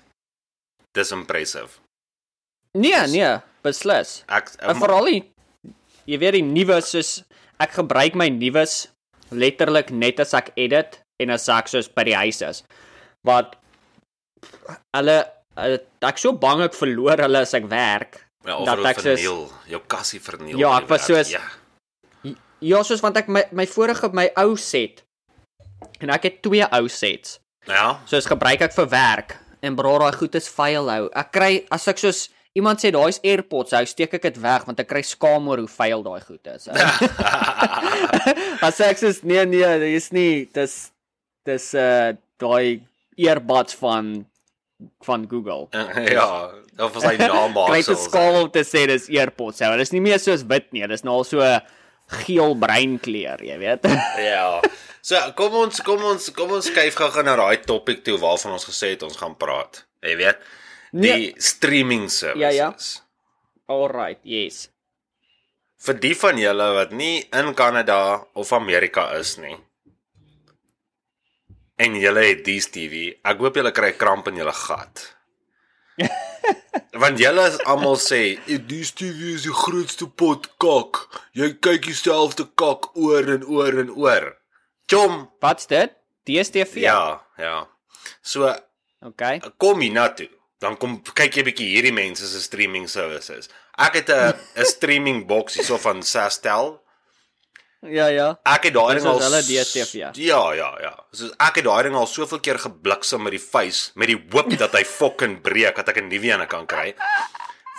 dis 0.94 1.12
impressive. 1.16 1.80
nee, 2.76 3.00
nee, 3.14 3.32
beslis. 3.64 4.24
Ek 4.28 4.52
En 4.62 4.76
veral 4.82 5.06
die 5.10 5.22
jy 6.10 6.20
weet 6.20 6.36
die 6.36 6.44
nuwe 6.46 6.82
soos 6.84 7.22
ek 7.64 7.78
gebruik 7.80 8.18
my 8.20 8.28
nuus 8.34 8.90
letterlik 9.32 9.90
net 9.96 10.20
as 10.20 10.34
ek 10.38 10.52
edit 10.60 11.00
en 11.24 11.32
as 11.34 11.48
ek 11.50 11.70
soos 11.72 11.88
by 11.88 12.04
die 12.10 12.18
huis 12.18 12.42
is. 12.44 12.64
Want 13.24 13.56
hulle 14.94 15.18
hulle- 15.56 15.82
ek 16.02 16.18
so 16.20 16.34
bang 16.34 16.62
ek 16.68 16.74
verloor 16.76 17.18
hulle 17.24 17.40
as 17.48 17.54
ek 17.54 17.70
werk. 17.72 18.23
Ja, 18.46 18.58
of 18.58 18.66
dat 18.66 18.86
ek 18.86 19.00
soos- 19.00 19.06
verniel, 19.22 19.52
jou 19.72 19.82
kassie 19.88 20.20
verniel. 20.24 20.58
Ja, 20.60 20.78
ek 20.82 20.88
was 20.90 21.06
soos- 21.06 21.32
ja. 21.32 21.42
Ja, 22.64 22.84
soos 22.84 23.02
want 23.04 23.18
ek 23.20 23.28
my 23.28 23.44
my 23.52 23.66
vorige 23.68 24.10
my 24.16 24.30
ou 24.40 24.56
set 24.56 25.02
en 26.00 26.10
ek 26.10 26.24
het 26.30 26.42
twee 26.46 26.64
ou 26.72 26.88
sets. 26.88 27.40
Ja. 27.68 28.00
Soos 28.08 28.26
gebruik 28.28 28.62
ek 28.62 28.74
vir 28.76 28.88
werk 28.92 29.36
en 29.64 29.76
bra 29.76 29.98
daai 30.00 30.14
goed 30.16 30.36
is 30.36 30.48
vuil 30.52 30.88
hou. 30.90 31.10
Ek 31.16 31.32
kry 31.36 31.66
as 31.72 31.88
ek 31.92 31.98
soos 32.00 32.30
iemand 32.56 32.80
sê 32.80 32.92
daai's 32.94 33.20
AirPods, 33.24 33.72
hou 33.76 33.84
steek 33.90 34.14
ek 34.14 34.22
dit 34.30 34.38
weg 34.44 34.64
want 34.68 34.80
ek 34.80 34.88
kry 34.88 35.02
skaam 35.04 35.48
oor 35.52 35.58
hoe 35.64 35.68
vuil 35.68 36.04
daai 36.04 36.22
goed 36.22 36.48
is. 36.54 36.68
As 38.64 38.80
ek 38.84 38.98
sê 39.02 39.12
nee 39.28 39.46
nee, 39.50 39.80
dit 39.84 39.96
is 40.00 40.12
nie 40.16 40.46
dis 40.54 40.76
dis 41.48 41.70
uh 41.76 42.14
daai 42.40 42.80
earbuds 43.18 43.76
van 43.80 44.14
van 45.06 45.28
Google. 45.30 45.68
ja, 46.12 46.28
of 46.80 46.96
as 47.00 47.04
hy 47.08 47.16
naam 47.22 47.54
maak. 47.56 47.70
Kry 47.72 47.82
dit 47.86 48.00
skaam 48.06 48.40
om 48.44 48.50
te 48.54 48.64
sê 48.68 48.86
dis 48.90 49.08
earpods. 49.14 49.62
Ou. 49.62 49.72
Dit 49.78 49.88
is 49.88 49.94
nie 49.96 50.02
meer 50.04 50.20
soos 50.24 50.44
wit 50.50 50.72
nie, 50.76 50.86
dis 50.92 51.04
nou 51.08 51.20
al 51.22 51.28
so 51.28 51.44
geel 52.24 52.56
bruin 52.60 52.98
kleur, 53.04 53.42
jy 53.44 53.58
weet. 53.62 53.88
Ja. 54.32 54.60
So, 55.04 55.20
kom 55.36 55.56
ons 55.60 55.82
kom 55.84 56.04
ons 56.08 56.30
kom 56.36 56.52
ons 56.56 56.68
skuif 56.72 56.96
gou 56.96 57.24
na 57.28 57.34
daai 57.36 57.58
topic 57.68 58.04
toe 58.08 58.16
waarvan 58.22 58.54
ons 58.56 58.66
gesê 58.70 58.94
het 58.94 59.04
ons 59.04 59.18
gaan 59.20 59.34
praat. 59.40 59.82
Jy 60.04 60.14
weet, 60.22 60.40
die 60.94 61.10
Nee. 61.12 61.34
streaming 61.42 62.06
services. 62.12 62.40
Ja, 62.44 62.52
ja. 62.52 62.70
Alright, 63.68 64.20
yes. 64.24 64.70
Vir 65.84 65.98
die 66.00 66.14
van 66.16 66.38
julle 66.40 66.68
wat 66.78 66.92
nie 66.96 67.26
in 67.36 67.54
Kanada 67.60 68.24
of 68.40 68.54
Amerika 68.56 69.10
is 69.20 69.36
nie. 69.42 69.58
En 71.78 71.96
julle 71.96 72.20
het 72.28 72.44
DStv. 72.46 73.16
Ek 73.26 73.38
hoop 73.42 73.56
julle 73.56 73.72
kry 73.72 73.92
kramp 73.98 74.28
in 74.28 74.36
julle 74.36 74.54
gat. 74.54 75.16
Want 77.02 77.20
julle 77.22 77.48
is 77.50 77.58
almal 77.70 77.98
sê, 78.02 78.38
"Die 78.46 78.84
TV 78.86 79.34
is 79.36 79.44
die 79.48 79.54
grootste 79.54 80.08
pot 80.08 80.48
kak. 80.58 81.08
Jy 81.34 81.54
kyk 81.60 81.86
dieselfde 81.90 82.46
kak 82.56 82.96
oor 82.98 83.24
en 83.38 83.46
oor 83.46 83.80
en 83.80 83.90
oor." 83.90 84.38
Chom. 84.90 85.30
Wat's 85.42 85.66
dit? 85.68 85.92
DStv. 86.26 86.78
Ja, 86.78 87.22
ja. 87.38 87.68
So 88.22 88.54
Okay. 89.04 89.42
kom 89.58 89.80
hiernatoe. 89.82 90.30
Dan 90.60 90.78
kom 90.78 91.02
kyk 91.04 91.36
jy 91.36 91.44
bietjie 91.44 91.68
hierdie 91.74 91.92
mense 91.94 92.28
se 92.28 92.40
streaming 92.42 92.88
services. 92.88 93.50
Ek 93.78 93.94
het 93.96 94.10
'n 94.10 94.34
'n 94.56 94.66
streaming 94.66 95.28
box 95.28 95.56
hierso 95.56 95.78
van 95.78 96.04
Sastel. 96.04 96.80
Ja, 97.84 98.08
ja. 98.08 98.30
Ek 98.48 98.70
het 98.70 98.76
daai 98.78 98.96
ding 98.96 99.08
al 99.10 99.20
hulle 99.20 99.42
DStv, 99.44 99.92
ja. 100.00 100.10
Ja, 100.16 100.42
ja, 100.56 100.70
ja. 100.80 100.92
So 101.12 101.28
ek 101.44 101.60
het 101.60 101.66
daai 101.68 101.84
ding 101.90 101.98
al 102.00 102.08
soveel 102.08 102.40
keer 102.44 102.60
gebliksem 102.64 103.24
met 103.26 103.36
die 103.36 103.42
face 103.44 103.92
met 104.00 104.08
die 104.12 104.20
hoop 104.32 104.54
dat 104.60 104.76
hy 104.78 104.84
fucking 104.88 105.42
breek 105.44 105.76
dat 105.82 105.92
ek 105.92 106.00
'n 106.00 106.08
nuwe 106.08 106.32
een 106.32 106.48
kan 106.48 106.66
kry. 106.66 106.96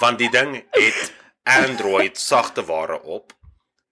Want 0.01 0.19
die 0.19 0.31
ding 0.31 0.65
het 0.77 1.13
Android 1.45 2.19
sagteware 2.19 3.01
op 3.03 3.33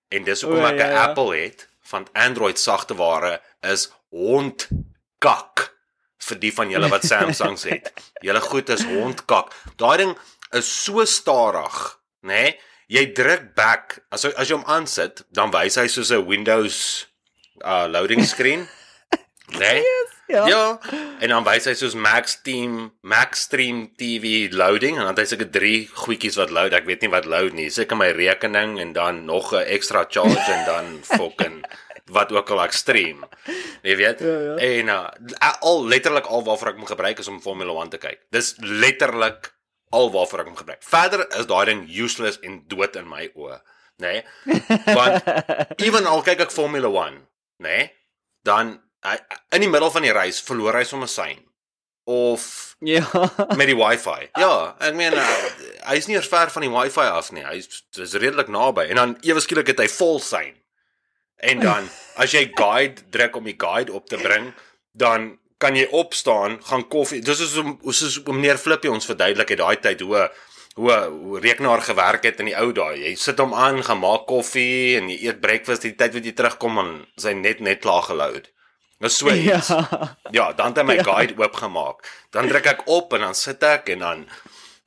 en 0.09 0.25
dis 0.25 0.43
hoekom 0.43 0.65
ek 0.65 0.75
'n 0.75 0.79
ja, 0.79 0.91
ja. 0.91 1.05
Apple 1.09 1.37
het, 1.37 1.69
want 1.91 2.13
Android 2.13 2.59
sagteware 2.59 3.41
is 3.61 3.89
hondkak 4.11 5.73
vir 6.19 6.39
die 6.39 6.53
van 6.53 6.69
julle 6.71 6.89
wat 6.89 7.05
Samsungs 7.13 7.65
het. 7.65 7.93
Julle 8.21 8.41
goed 8.41 8.69
is 8.69 8.85
hondkak. 8.85 9.53
Daai 9.77 9.97
ding 9.97 10.19
is 10.53 10.69
so 10.85 11.05
stadig, 11.05 11.99
nê? 12.21 12.29
Nee? 12.29 12.61
Jy 12.93 13.07
druk 13.17 13.55
back 13.57 14.03
as 14.13 14.27
as 14.29 14.51
jy 14.51 14.59
hom 14.59 14.69
aansit, 14.69 15.25
dan 15.33 15.53
wys 15.55 15.79
hy 15.81 15.89
soos 15.89 16.13
'n 16.13 16.27
Windows 16.29 17.07
uh 17.65 17.87
loading 17.89 18.25
screen. 18.25 18.69
Né? 19.57 19.75
Nee? 19.83 19.85
Ja. 20.33 20.47
Ja, 20.49 20.81
en 21.21 21.29
dan 21.29 21.45
wys 21.45 21.67
hy 21.69 21.75
soos 21.77 21.93
Max 21.99 22.39
Team, 22.41 22.95
Max 23.05 23.45
Stream 23.49 23.91
TV 24.01 24.49
loading 24.55 24.97
en 24.97 25.05
dan 25.05 25.13
het 25.13 25.27
hy 25.27 25.27
seker 25.29 25.51
drie 25.53 25.81
goedjies 25.93 26.39
wat 26.41 26.53
load. 26.55 26.73
Ek 26.73 26.87
weet 26.89 27.05
nie 27.05 27.11
wat 27.13 27.29
load 27.29 27.53
nie. 27.59 27.69
Seker 27.69 27.99
my 28.01 28.09
rekening 28.17 28.79
en 28.81 28.95
dan 28.97 29.25
nog 29.29 29.53
'n 29.53 29.67
extra 29.69 30.07
charge 30.09 30.49
en 30.53 30.65
dan 30.65 30.87
fucking 31.19 31.61
wat 32.13 32.33
ook 32.33 32.51
al 32.51 32.65
ek 32.65 32.73
stream. 32.73 33.25
Jy 33.83 33.97
weet? 33.97 34.25
Ja, 34.25 34.39
ja. 34.49 34.55
En 34.57 34.89
uh, 34.89 35.53
al 35.61 35.85
letterlik 35.87 36.27
al 36.27 36.45
waarvoor 36.45 36.73
ek 36.73 36.81
hom 36.81 36.89
gebruik 36.89 37.19
is 37.19 37.29
om 37.29 37.43
Formula 37.43 37.73
1 37.83 37.93
te 37.93 38.01
kyk. 38.01 38.25
Dis 38.31 38.55
letterlik 38.59 39.53
al 39.93 40.11
waarvoor 40.15 40.43
ek 40.43 40.51
hom 40.51 40.59
gebruik. 40.59 40.83
Verder 40.87 41.27
is 41.39 41.49
daai 41.51 41.65
ding 41.69 41.85
useless 41.89 42.41
en 42.43 42.63
dood 42.71 42.97
in 43.01 43.09
my 43.09 43.29
oë, 43.37 43.59
nê? 44.03 44.15
Nee? 44.49 44.79
Want 44.97 45.29
ewen 45.87 46.09
al 46.11 46.25
kyk 46.27 46.47
ek 46.49 46.55
Formula 46.55 46.91
1, 47.07 47.21
nê? 47.63 47.69
Nee? 47.69 47.91
Dan 48.43 48.77
hy, 49.07 49.17
in 49.55 49.63
die 49.67 49.71
middel 49.71 49.93
van 49.95 50.07
die 50.07 50.15
reis 50.15 50.41
verloor 50.43 50.81
hy 50.81 50.85
sommer 50.89 51.11
sein 51.11 51.39
of 52.11 52.45
Ja. 52.83 53.05
met 53.55 53.69
die 53.71 53.77
wifi. 53.79 54.27
Ja, 54.35 54.75
ek 54.83 54.97
meen 54.99 55.15
uh, 55.15 55.27
hy's 55.87 56.09
nie 56.11 56.17
eers 56.17 56.27
ver 56.27 56.51
van 56.51 56.65
die 56.67 56.73
wifi 56.73 57.05
af 57.07 57.29
nie. 57.31 57.45
Hy's 57.47 57.85
dis 57.95 58.17
redelik 58.19 58.51
naby 58.51 58.89
en 58.91 58.99
dan 58.99 59.13
ewe 59.23 59.43
skielik 59.45 59.71
het 59.71 59.79
hy 59.85 59.87
vol 59.93 60.19
sein. 60.19 60.57
En 61.43 61.63
dan 61.63 61.87
as 62.19 62.35
jy 62.35 62.49
guide 62.59 63.05
druk 63.15 63.39
om 63.39 63.47
die 63.47 63.55
guide 63.59 63.95
op 63.95 64.11
te 64.11 64.19
bring, 64.19 64.51
dan 64.99 65.37
kan 65.63 65.77
jy 65.79 65.85
opstaan, 65.95 66.59
gaan 66.67 66.87
koffie. 66.91 67.21
Dis 67.25 67.43
is 67.45 67.55
om 67.61 67.77
soos 67.95 68.19
meneer 68.27 68.59
Flippie 68.61 68.91
ons 68.91 69.07
verduidelik 69.07 69.55
het 69.55 69.63
daai 69.63 69.77
tyd 69.85 70.03
hoe 70.07 70.27
hoe 70.75 70.95
hoe 71.13 71.41
rekenaar 71.45 71.83
gewerk 71.85 72.25
het 72.25 72.41
in 72.41 72.49
die 72.49 72.57
ou 72.57 72.71
dae. 72.73 72.97
Jy 72.97 73.13
sit 73.21 73.41
hom 73.43 73.53
aan, 73.55 73.83
gaan 73.85 74.01
maak 74.01 74.25
koffie 74.31 74.97
en 74.97 75.11
jy 75.13 75.19
eet 75.29 75.43
breakfast 75.45 75.85
die 75.85 75.93
tyd 75.99 76.17
wat 76.17 76.27
jy 76.27 76.33
terugkom 76.37 76.81
en 76.81 76.93
sy 77.21 77.35
net 77.37 77.61
net 77.61 77.83
klaar 77.85 78.07
geload. 78.09 78.49
Dis 79.03 79.19
so 79.19 79.31
iets. 79.35 79.69
Ja. 79.69 80.17
Ja, 80.31 80.53
dan 80.57 80.73
het 80.73 80.81
hy 80.81 80.87
my 80.87 80.99
guide 81.03 81.37
oopgemaak. 81.41 82.07
Dan 82.33 82.49
druk 82.49 82.69
ek 82.71 82.85
op 82.87 83.13
en 83.17 83.27
dan 83.27 83.37
sit 83.37 83.63
ek 83.67 83.91
en 83.97 84.05
dan 84.05 84.27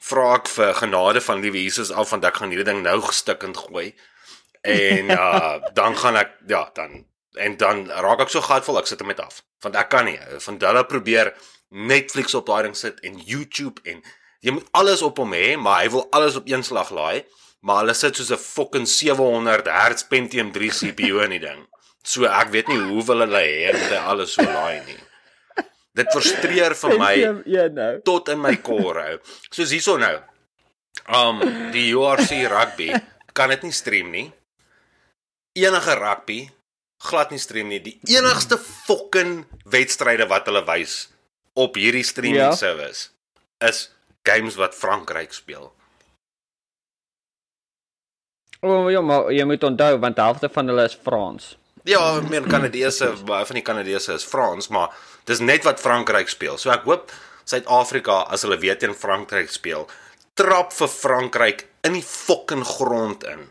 vra 0.06 0.36
ek 0.40 0.50
vir 0.54 0.74
genade 0.80 1.22
van 1.26 1.42
liewe 1.44 1.64
Jesus 1.66 1.92
af 1.92 2.14
want 2.14 2.26
ek 2.26 2.40
gaan 2.40 2.54
hierdie 2.54 2.68
ding 2.72 2.82
nou 2.86 2.98
gestikkend 3.06 3.60
gooi. 3.68 3.92
En 4.66 5.12
uh 5.14 5.60
dan 5.80 5.98
gaan 6.00 6.18
ek 6.24 6.40
ja, 6.50 6.64
dan 6.74 7.04
en 7.38 7.58
dan 7.58 7.86
raak 7.90 8.20
ek 8.26 8.30
so 8.30 8.42
gatvol 8.42 8.80
ek 8.80 8.88
sit 8.88 9.00
hom 9.00 9.08
net 9.12 9.20
af. 9.20 9.42
Want 9.64 9.76
ek 9.76 9.90
kan 9.90 10.06
nie. 10.06 10.20
Van 10.40 10.60
hulle 10.62 10.84
probeer 10.86 11.34
Netflix 11.72 12.34
op 12.36 12.46
daai 12.48 12.64
ding 12.64 12.76
sit 12.78 13.00
en 13.04 13.18
YouTube 13.20 13.82
en 13.86 14.02
jy 14.46 14.52
moet 14.52 14.68
alles 14.78 15.02
op 15.02 15.18
hom 15.18 15.34
hê, 15.34 15.56
maar 15.58 15.82
hy 15.84 15.90
wil 15.90 16.08
alles 16.12 16.36
op 16.36 16.48
een 16.48 16.64
slag 16.64 16.92
laai. 16.92 17.24
Maar 17.66 17.82
hulle 17.84 17.94
sit 17.98 18.16
soos 18.16 18.30
'n 18.32 18.38
fucking 18.38 18.88
700 18.88 19.68
Hz 19.68 20.04
Pentium 20.08 20.52
3 20.52 20.70
CPU 20.70 21.24
in 21.24 21.30
die 21.32 21.40
ding. 21.40 21.66
So 22.04 22.26
ek 22.26 22.50
weet 22.54 22.68
nie 22.68 22.78
hoe 22.78 23.04
wil 23.04 23.20
hulle 23.26 23.42
hê 23.42 23.72
dat 23.74 23.90
hy 23.90 23.98
alles 24.06 24.34
so 24.34 24.44
laai 24.44 24.86
nie. 24.86 25.00
Dit 25.96 26.12
frustreer 26.12 26.76
vir 26.76 26.98
my 27.00 27.16
Ja, 27.46 27.68
nou. 27.70 28.02
tot 28.04 28.30
in 28.30 28.42
my 28.42 28.56
kore. 28.58 29.20
Soos 29.50 29.72
hierso 29.72 29.98
nou. 29.98 30.20
Um 31.08 31.40
die 31.72 31.92
URC 31.96 32.46
rugby 32.52 32.94
kan 33.34 33.50
dit 33.50 33.64
nie 33.64 33.72
stream 33.72 34.12
nie. 34.12 34.32
Enige 35.56 35.96
rugby 35.96 36.50
glad 36.98 37.32
nie 37.32 37.40
stream 37.40 37.68
nie. 37.70 37.80
Die 37.80 38.00
enigste 38.16 38.58
fucking 38.58 39.46
wedstryde 39.66 40.28
wat 40.28 40.46
hulle 40.50 40.64
wys 40.68 41.08
op 41.56 41.76
hierdie 41.76 42.04
streaming 42.04 42.42
Ja. 42.52 42.56
service 42.56 43.10
is 43.62 43.90
games 44.24 44.56
wat 44.56 44.76
Frankryk 44.76 45.34
speel. 45.34 45.72
O, 48.62 48.70
oh, 48.86 48.92
ja, 48.92 49.02
maar 49.02 49.30
jy 49.36 49.44
moet 49.46 49.64
onthou 49.68 49.98
want 50.02 50.16
die 50.18 50.24
helfte 50.26 50.50
van 50.50 50.68
hulle 50.72 50.86
is 50.90 50.98
Frans. 51.04 51.52
Ja, 51.86 52.00
ek 52.18 52.30
meen 52.32 52.48
Kanadese, 52.50 53.12
baie 53.28 53.46
van 53.46 53.60
die 53.60 53.64
Kanadese 53.66 54.16
is 54.18 54.26
Frans, 54.26 54.72
maar 54.74 54.96
dis 55.30 55.40
net 55.44 55.64
wat 55.68 55.80
Frankryk 55.84 56.32
speel. 56.32 56.58
So 56.58 56.72
ek 56.74 56.88
hoop 56.90 57.12
Suid-Afrika 57.46 58.24
as 58.34 58.42
hulle 58.42 58.58
weet 58.58 58.80
teen 58.82 58.96
Frankryk 58.98 59.52
speel, 59.54 59.86
trap 60.34 60.74
vir 60.74 60.90
Frankryk 60.90 61.68
in 61.86 61.94
die 62.00 62.02
fucking 62.06 62.64
grond 62.66 63.24
in. 63.30 63.46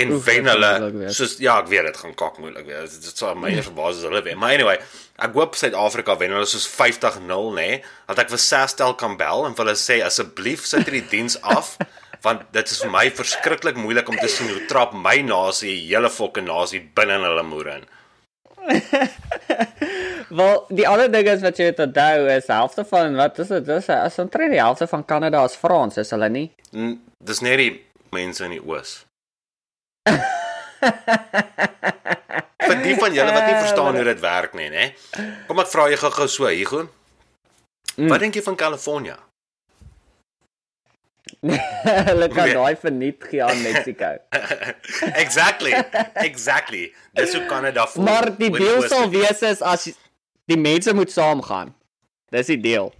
En 0.00 0.12
Oef, 0.16 0.24
wen 0.24 0.46
hulle 0.48 0.68
soos 1.12 1.34
ja, 1.42 1.58
ek 1.60 1.66
weet 1.68 1.84
dit 1.90 1.96
gaan 2.00 2.14
kak 2.16 2.38
moeilik 2.40 2.64
wees. 2.66 2.94
Dit 3.04 3.18
sal 3.20 3.34
my 3.36 3.50
eers 3.52 3.66
verbaas 3.68 3.98
as 4.00 4.06
hulle 4.08 4.22
wen. 4.24 4.38
Maar 4.40 4.54
anyway, 4.56 4.78
ek 5.20 5.34
hoop 5.36 5.54
Suid-Afrika 5.60 6.16
wen 6.20 6.32
hulle 6.32 6.46
soos 6.48 6.64
50-0, 6.72 7.26
nê, 7.28 7.66
nee, 7.68 7.82
dat 8.08 8.22
ek 8.24 8.30
vir 8.32 8.40
Sastel 8.40 8.94
kan 8.96 9.18
bel 9.20 9.44
en 9.46 9.54
vir 9.58 9.66
hulle 9.66 9.76
sê 9.76 9.98
asseblief 10.06 10.64
sit 10.66 10.86
hierdie 10.88 11.04
diens 11.12 11.36
af. 11.42 11.74
Want 12.24 12.44
dit 12.54 12.70
is 12.70 12.78
vir 12.84 12.90
my 12.94 13.04
verskriklik 13.10 13.76
moeilik 13.76 14.08
om 14.08 14.16
te 14.16 14.28
sien 14.30 14.48
hoe 14.48 14.64
trap 14.70 14.92
my 14.94 15.16
nasie, 15.26 15.74
hele 15.90 16.08
fucking 16.10 16.46
nasie 16.46 16.80
binne 16.96 17.16
in 17.18 17.24
hulle 17.26 17.42
moer 17.48 17.72
in. 17.76 17.84
Wel, 20.32 20.64
die 20.70 20.86
ander 20.88 21.10
ding 21.12 21.26
is 21.28 21.42
wat 21.44 21.58
jy 21.58 21.66
moet 21.72 21.80
onthou 21.84 22.28
is 22.32 22.46
helfte 22.48 22.84
van 22.88 23.16
wat 23.18 23.38
is 23.42 23.50
dit? 23.52 23.66
Dis 23.66 23.88
as 23.92 24.18
omtrent 24.22 24.54
die 24.54 24.62
helfte 24.62 24.86
van 24.88 25.02
Kanada 25.04 25.42
is 25.44 25.56
Frans, 25.58 25.98
is 26.00 26.12
hulle 26.14 26.28
nie? 26.32 26.46
N- 26.72 27.00
Dis 27.22 27.42
net 27.44 27.58
die 27.60 27.72
mense 28.14 28.46
in 28.46 28.54
die 28.56 28.62
oos. 28.62 29.02
Vir 32.62 32.78
die 32.82 32.94
van 32.98 33.14
julle 33.14 33.32
wat 33.34 33.46
nie 33.46 33.58
verstaan 33.58 33.96
hoe 33.98 34.04
dit 34.06 34.20
werk 34.22 34.54
nie, 34.58 34.68
nê? 34.72 34.84
Kom 35.48 35.60
ek 35.62 35.70
vra 35.72 35.88
jy 35.92 35.98
gou-gou 36.00 36.28
so, 36.30 36.48
Hugo. 36.50 36.80
Mm. 37.96 38.08
Wat 38.10 38.20
dink 38.24 38.34
jy 38.38 38.42
van 38.46 38.56
California? 38.58 39.16
hulle 41.42 42.28
kan 42.30 42.46
Nee. 42.46 42.54
daai 42.54 42.76
verniet 42.78 43.24
gee 43.30 43.42
aan 43.44 43.62
Mexico. 43.62 44.12
exactly. 45.24 45.72
Exactly. 46.22 46.84
Dis 47.18 47.34
hoe 47.34 47.44
Canada 47.50 47.86
voel. 47.90 48.04
maar 48.06 48.30
die 48.38 48.50
deel 48.54 48.82
sal 48.86 49.08
wees 49.10 49.42
is 49.46 49.62
as 49.62 49.88
die 50.50 50.58
mense 50.58 50.94
moet 50.94 51.10
saamgaan. 51.12 51.74
Dis 52.32 52.46
die 52.52 52.60
deel. 52.62 52.92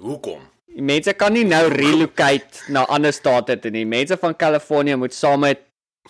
Hoekom? 0.00 0.40
Die 0.70 0.84
mense 0.86 1.12
kan 1.18 1.32
nie 1.34 1.44
nou 1.48 1.64
relocate 1.72 2.60
na 2.72 2.84
ander 2.92 3.12
state 3.12 3.56
toe 3.60 3.70
nie. 3.74 3.84
Mense 3.88 4.16
van 4.20 4.36
Kalifornië 4.36 4.96
moet 5.00 5.14
saam 5.16 5.40
met 5.44 5.58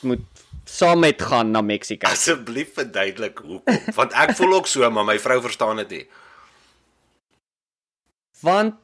moet 0.01 0.21
saam 0.65 0.99
met 1.03 1.23
gaan 1.23 1.51
na 1.51 1.61
Mexico. 1.61 2.07
Asseblief 2.09 2.75
verduidelik 2.75 3.39
hoekom. 3.39 3.79
Want 3.95 4.13
ek 4.13 4.37
voel 4.39 4.55
ook 4.55 4.67
so, 4.71 4.91
maar 4.91 5.05
my 5.05 5.19
vrou 5.19 5.41
verstaan 5.43 5.77
dit 5.83 5.91
nie. 5.91 6.05
Want 8.41 8.75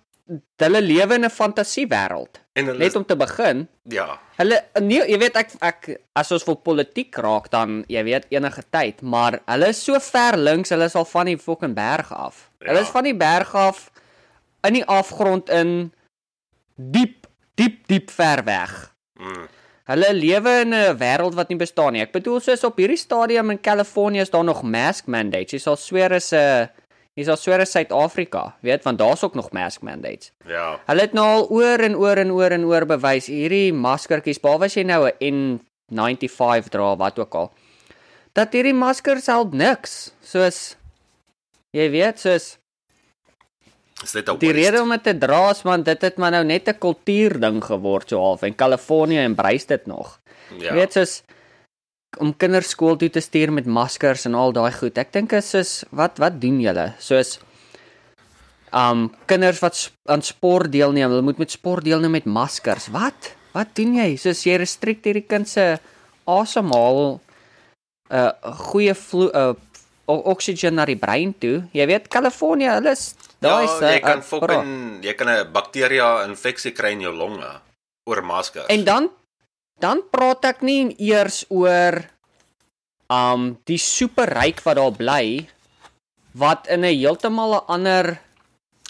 hulle 0.58 0.80
lewe 0.82 1.14
in 1.14 1.24
'n 1.24 1.30
fantasiewêreld. 1.30 2.40
Net 2.56 2.96
om 2.96 3.04
te 3.06 3.16
begin, 3.16 3.68
ja, 3.84 4.20
hulle 4.36 4.64
nee, 4.80 5.04
jy 5.08 5.18
weet 5.18 5.36
ek 5.36 5.50
ek 5.60 6.00
as 6.16 6.32
ons 6.32 6.42
vir 6.42 6.56
politiek 6.56 7.14
raak 7.16 7.50
dan 7.50 7.84
jy 7.88 8.02
weet 8.04 8.26
enige 8.32 8.62
tyd, 8.70 9.02
maar 9.02 9.40
hulle 9.46 9.68
is 9.68 9.84
so 9.84 9.98
ver 10.00 10.36
links, 10.36 10.70
hulle 10.70 10.84
is 10.84 10.94
al 10.94 11.04
van 11.04 11.26
die 11.26 11.38
fucking 11.38 11.74
berg 11.74 12.12
af. 12.12 12.50
Ja. 12.60 12.66
Hulle 12.68 12.80
is 12.80 12.86
Ja. 12.86 12.92
van 12.92 13.04
die 13.04 13.14
berg 13.16 13.54
af 13.54 13.90
in 14.64 14.72
die 14.72 14.84
afgrond 14.84 15.48
in 15.50 15.92
diep 16.76 17.26
diep 17.54 17.86
diep 17.86 18.10
ver 18.10 18.44
weg. 18.44 18.94
mm, 19.20 19.48
Hulle 19.86 20.08
lewe 20.14 20.60
in 20.64 20.74
'n 20.74 20.96
wêreld 20.98 21.34
wat 21.34 21.48
nie 21.48 21.58
bestaan 21.58 21.92
nie. 21.92 22.02
Ek 22.02 22.12
bedoel 22.12 22.40
soos 22.40 22.64
op 22.64 22.76
hierdie 22.76 22.98
stadium 22.98 23.50
in 23.50 23.60
Kalifornië 23.60 24.20
is 24.20 24.30
daar 24.30 24.44
nog 24.44 24.62
mask 24.62 25.06
mandates. 25.06 25.52
Jy 25.52 25.58
sal 25.58 25.76
sweer 25.76 26.12
is 26.12 26.32
'n 26.32 26.68
jy 27.16 27.24
sal 27.24 27.36
sweer 27.36 27.60
is 27.60 27.70
Suid-Afrika, 27.70 28.56
weet, 28.62 28.82
want 28.84 28.98
daar's 28.98 29.22
ook 29.22 29.34
nog 29.34 29.52
mask 29.52 29.80
mandates. 29.82 30.32
ja. 30.46 30.80
Hulle 30.86 31.00
het 31.00 31.12
nou 31.12 31.26
al 31.26 31.48
oor 31.50 31.78
en 31.78 31.96
oor 31.96 32.16
en 32.16 32.30
oor 32.30 32.50
en 32.50 32.64
oor 32.64 32.84
bewys 32.86 33.26
hierdie 33.26 33.72
maskertjies, 33.72 34.40
behalwe 34.40 34.64
as 34.64 34.74
jy 34.74 34.82
nou 34.82 35.08
'n 35.20 35.60
N95 35.90 36.68
dra 36.68 36.96
wat 36.96 37.18
ook 37.18 37.34
al. 37.34 37.52
Dat 38.34 38.52
hierdie 38.52 38.74
maskers 38.74 39.26
help 39.26 39.54
niks. 39.54 40.12
Soos 40.20 40.76
jy 41.72 41.90
weet, 41.90 42.18
soos 42.18 42.58
Is 44.04 44.12
dit 44.12 44.28
op 44.28 44.40
Die 44.40 44.52
rede 44.52 44.82
om 44.82 44.92
dit 44.92 45.02
te 45.02 45.14
dra 45.18 45.50
is 45.50 45.62
man 45.64 45.82
dit 45.86 46.02
het 46.04 46.18
maar 46.20 46.34
nou 46.34 46.44
net 46.44 46.68
'n 46.68 46.78
kultuurding 46.78 47.64
geword 47.64 48.08
so 48.08 48.20
half 48.20 48.42
en 48.42 48.54
Kalifornië 48.54 49.24
embrace 49.24 49.66
dit 49.66 49.86
nog. 49.86 50.20
Ja. 50.58 50.70
Jy 50.70 50.74
weet 50.74 50.92
soos 50.92 51.22
om 52.18 52.36
kinders 52.36 52.68
skool 52.68 52.96
toe 52.96 53.10
te 53.10 53.20
stuur 53.20 53.52
met 53.52 53.66
maskers 53.66 54.24
en 54.24 54.34
al 54.34 54.52
daai 54.52 54.72
goed. 54.72 54.98
Ek 54.98 55.12
dink 55.12 55.32
is 55.32 55.50
soos 55.50 55.84
wat 55.90 56.18
wat 56.18 56.40
doen 56.40 56.60
julle? 56.60 56.92
Soos 56.98 57.38
um 58.72 59.10
kinders 59.26 59.60
wat 59.60 59.76
sp 59.76 59.94
aan 60.04 60.22
sport 60.22 60.72
deelneem, 60.72 61.10
hulle 61.10 61.22
moet 61.22 61.38
met 61.38 61.50
sport 61.50 61.84
deelneem 61.84 62.10
met 62.10 62.24
maskers. 62.24 62.88
Wat? 62.88 63.34
Wat 63.52 63.74
doen 63.74 63.94
jy? 63.96 64.16
Soos 64.16 64.44
jy 64.44 64.56
restrikteer 64.60 65.14
die 65.14 65.28
kind 65.28 65.48
se 65.48 65.78
asemhaal 66.24 67.20
'n 68.10 68.14
uh, 68.14 68.30
goeie 68.70 68.94
vlo 68.94 69.30
uh, 69.34 69.54
oksigen 70.06 70.74
na 70.74 70.84
die 70.84 70.96
brein 70.96 71.34
toe. 71.34 71.64
Jy 71.72 71.86
weet 71.86 72.08
Kalifornië, 72.08 72.70
hulle 72.78 72.92
is 72.92 73.14
daai 73.42 73.66
Ja, 73.66 73.78
se 73.78 73.92
jy 73.92 74.00
kan 74.00 74.18
uh, 74.18 74.24
fucking 74.24 75.04
jy 75.04 75.14
kan 75.14 75.28
'n 75.28 75.52
bakteria 75.52 76.24
infeksie 76.24 76.72
kry 76.72 76.92
in 76.92 77.00
jou 77.00 77.12
longe 77.12 77.50
oor 78.06 78.22
maskers. 78.22 78.68
En 78.68 78.84
dan 78.84 79.10
dan 79.80 80.02
praat 80.10 80.44
ek 80.44 80.62
nie 80.62 80.94
eers 80.98 81.44
oor 81.50 82.04
um 83.12 83.58
die 83.64 83.78
superryk 83.78 84.62
wat 84.64 84.76
daar 84.76 84.92
bly 84.92 85.48
wat 86.34 86.66
in 86.68 86.84
'n 86.84 86.94
heeltemal 86.94 87.54
'n 87.54 87.64
ander 87.68 88.20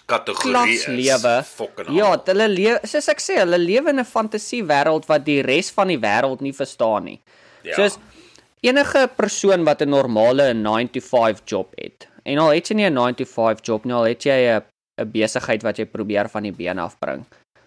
kategorie 0.06 0.78
lewe. 0.88 1.42
Fucking 1.44 1.90
Ja, 1.96 2.16
hulle 2.26 2.48
lewe 2.48 2.80
soos 2.86 3.08
ek 3.08 3.20
sê, 3.20 3.38
hulle 3.42 3.58
lewe 3.58 3.90
in 3.90 3.98
'n 4.00 4.04
fantasiewêreld 4.04 5.06
wat 5.06 5.24
die 5.24 5.42
res 5.42 5.70
van 5.70 5.88
die 5.88 5.98
wêreld 5.98 6.40
nie 6.40 6.52
verstaan 6.52 7.04
nie. 7.04 7.20
ja. 7.62 7.74
Soos 7.74 7.98
enige 8.66 9.08
persoon 9.16 9.64
wat 9.64 9.82
'n 9.82 9.88
normale 9.88 10.54
9 10.54 10.90
to 10.90 11.00
5 11.00 11.42
job 11.44 11.72
het. 11.74 12.08
En 12.24 12.38
al 12.38 12.54
het 12.54 12.68
jy 12.68 12.74
nie 12.74 12.86
'n 12.90 12.94
9 12.94 13.14
to 13.14 13.24
5 13.24 13.58
job 13.62 13.84
nie, 13.84 13.94
al 13.94 14.06
het 14.06 14.22
jy 14.24 14.38
'n 14.56 14.62
'n 15.00 15.10
besigheid 15.10 15.62
wat 15.62 15.76
jy 15.78 15.86
probeer 15.86 16.28
van 16.28 16.42
die 16.42 16.52
been 16.52 16.78
afbring. 16.78 17.24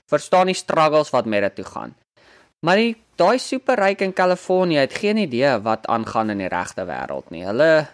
Verstaan 0.09 0.47
die 0.47 0.55
struggles 0.55 1.09
wat 1.09 1.25
met 1.25 1.41
dit 1.41 1.55
toe 1.55 1.65
gaan. 1.65 1.95
Maar 2.65 2.75
die 2.75 2.95
daai 3.15 3.39
superryk 3.39 4.01
in 4.01 4.13
Kalifornië 4.13 4.83
het 4.83 4.93
geen 4.93 5.17
idee 5.17 5.59
wat 5.63 5.87
aangaan 5.87 6.29
in 6.29 6.37
die 6.37 6.51
regte 6.51 6.85
wêreld 6.85 7.29
nie. 7.29 7.45
Hulle 7.45 7.87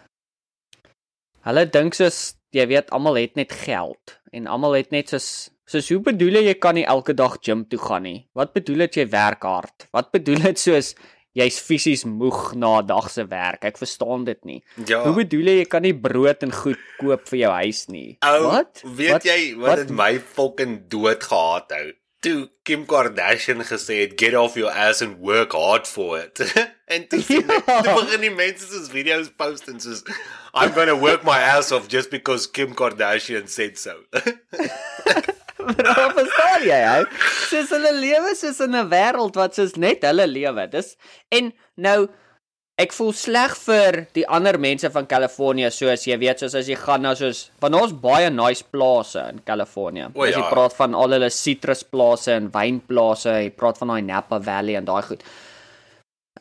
hulle 1.45 1.65
dink 1.69 1.93
soos 1.93 2.35
jy 2.55 2.65
weet 2.67 2.89
almal 2.95 3.19
het 3.19 3.35
net 3.35 3.51
geld 3.51 4.15
en 4.31 4.47
almal 4.47 4.79
het 4.79 4.91
net 4.91 5.09
soos 5.13 5.51
soos 5.69 5.89
hoe 5.89 5.99
bedoel 5.99 6.39
jy 6.39 6.43
jy 6.47 6.55
kan 6.61 6.77
nie 6.77 6.85
elke 6.85 7.13
dag 7.13 7.37
gym 7.41 7.65
toe 7.69 7.79
gaan 7.81 8.05
nie? 8.05 8.25
Wat 8.37 8.53
bedoel 8.53 8.85
dit 8.85 9.01
jy 9.01 9.07
werk 9.09 9.45
hard? 9.45 9.87
Wat 9.93 10.11
bedoel 10.13 10.47
dit 10.49 10.61
soos 10.61 10.93
jy's 11.35 11.57
fisies 11.59 12.05
moeg 12.07 12.53
na 12.55 12.79
'n 12.81 12.87
dag 12.87 13.09
se 13.11 13.25
werk? 13.27 13.65
Ek 13.67 13.77
verstaan 13.77 14.23
dit 14.25 14.39
nie. 14.45 14.61
ja. 14.87 15.03
Hoe 15.03 15.13
bedoel 15.23 15.45
jy 15.51 15.57
jy 15.59 15.65
kan 15.67 15.81
nie 15.83 15.93
brood 15.93 16.43
en 16.43 16.51
goed 16.51 16.79
koop 16.99 17.27
vir 17.29 17.39
jou 17.39 17.51
huis 17.51 17.85
nie? 17.89 18.17
Ou, 18.23 18.43
wat? 18.47 18.81
Weet 18.83 19.11
wat? 19.11 19.23
jy 19.27 19.55
wat, 19.59 19.75
dit 19.83 19.89
my 19.91 20.17
fucking 20.19 20.87
dood 20.89 21.23
gehaat 21.23 21.71
hou? 21.71 21.91
Toe 22.25 22.49
Kim 22.63 22.85
Kardashian 22.89 23.59
gesê 23.61 23.99
het 24.01 24.15
get 24.19 24.33
off 24.33 24.55
your 24.57 24.71
ass 24.71 25.01
and 25.03 25.19
work 25.19 25.51
hard 25.53 25.85
for 25.87 26.17
it. 26.17 26.39
en 26.93 27.07
toe 27.07 27.21
sien 27.21 27.45
ek 27.51 27.67
Ja. 27.67 27.81
toe 27.83 28.01
begin 28.05 28.21
die 28.21 28.31
mense 28.33 28.65
soos 28.65 28.89
video's 28.89 29.29
post 29.29 29.67
en 29.67 29.79
soos 29.79 30.01
I'm 30.55 30.71
going 30.73 30.87
to 30.87 30.95
work 30.95 31.23
my 31.23 31.37
ass 31.37 31.71
off 31.71 31.87
just 31.87 32.09
because 32.09 32.47
Kim 32.47 32.73
Kardashian 32.73 33.47
said 33.49 33.77
so. 33.77 33.93
Bro, 35.65 36.09
verstaan 36.17 36.65
jy 36.65 36.81
ou? 36.91 37.07
Soos 37.49 37.73
hulle 37.73 37.95
lewe 37.97 38.35
soos 38.37 38.61
in 38.65 38.75
'n 38.75 38.89
wêreld 38.91 39.35
wat 39.39 39.57
soos 39.57 39.75
net 39.75 40.05
hulle 40.05 40.27
lewe. 40.27 40.67
Dis 40.71 40.95
en 41.31 41.51
nou 41.77 42.07
ek 42.81 42.91
voel 42.91 43.13
sleg 43.15 43.53
vir 43.63 43.97
die 44.17 44.25
ander 44.27 44.57
mense 44.59 44.89
van 44.91 45.07
Kalifornië 45.07 45.69
soos 45.71 46.03
jy 46.07 46.17
weet 46.19 46.43
soos 46.43 46.57
as 46.59 46.67
jy 46.67 46.75
gaan 46.75 47.05
na 47.07 47.13
soos 47.15 47.45
van 47.63 47.77
ons 47.77 47.93
baie 47.93 48.29
nice 48.29 48.65
plase 48.71 49.21
in 49.31 49.39
Kalifornië. 49.47 50.11
As 50.11 50.35
jy 50.35 50.43
ja. 50.43 50.49
praat 50.51 50.75
van 50.75 50.95
al 50.95 51.15
hulle 51.15 51.29
sitrusplase 51.31 52.35
en 52.35 52.51
wynplase, 52.51 53.37
jy 53.45 53.51
praat 53.55 53.79
van 53.79 53.93
daai 53.93 54.01
Napa 54.03 54.41
Valley 54.43 54.75
en 54.75 54.89
daai 54.89 55.03
goed. 55.07 55.23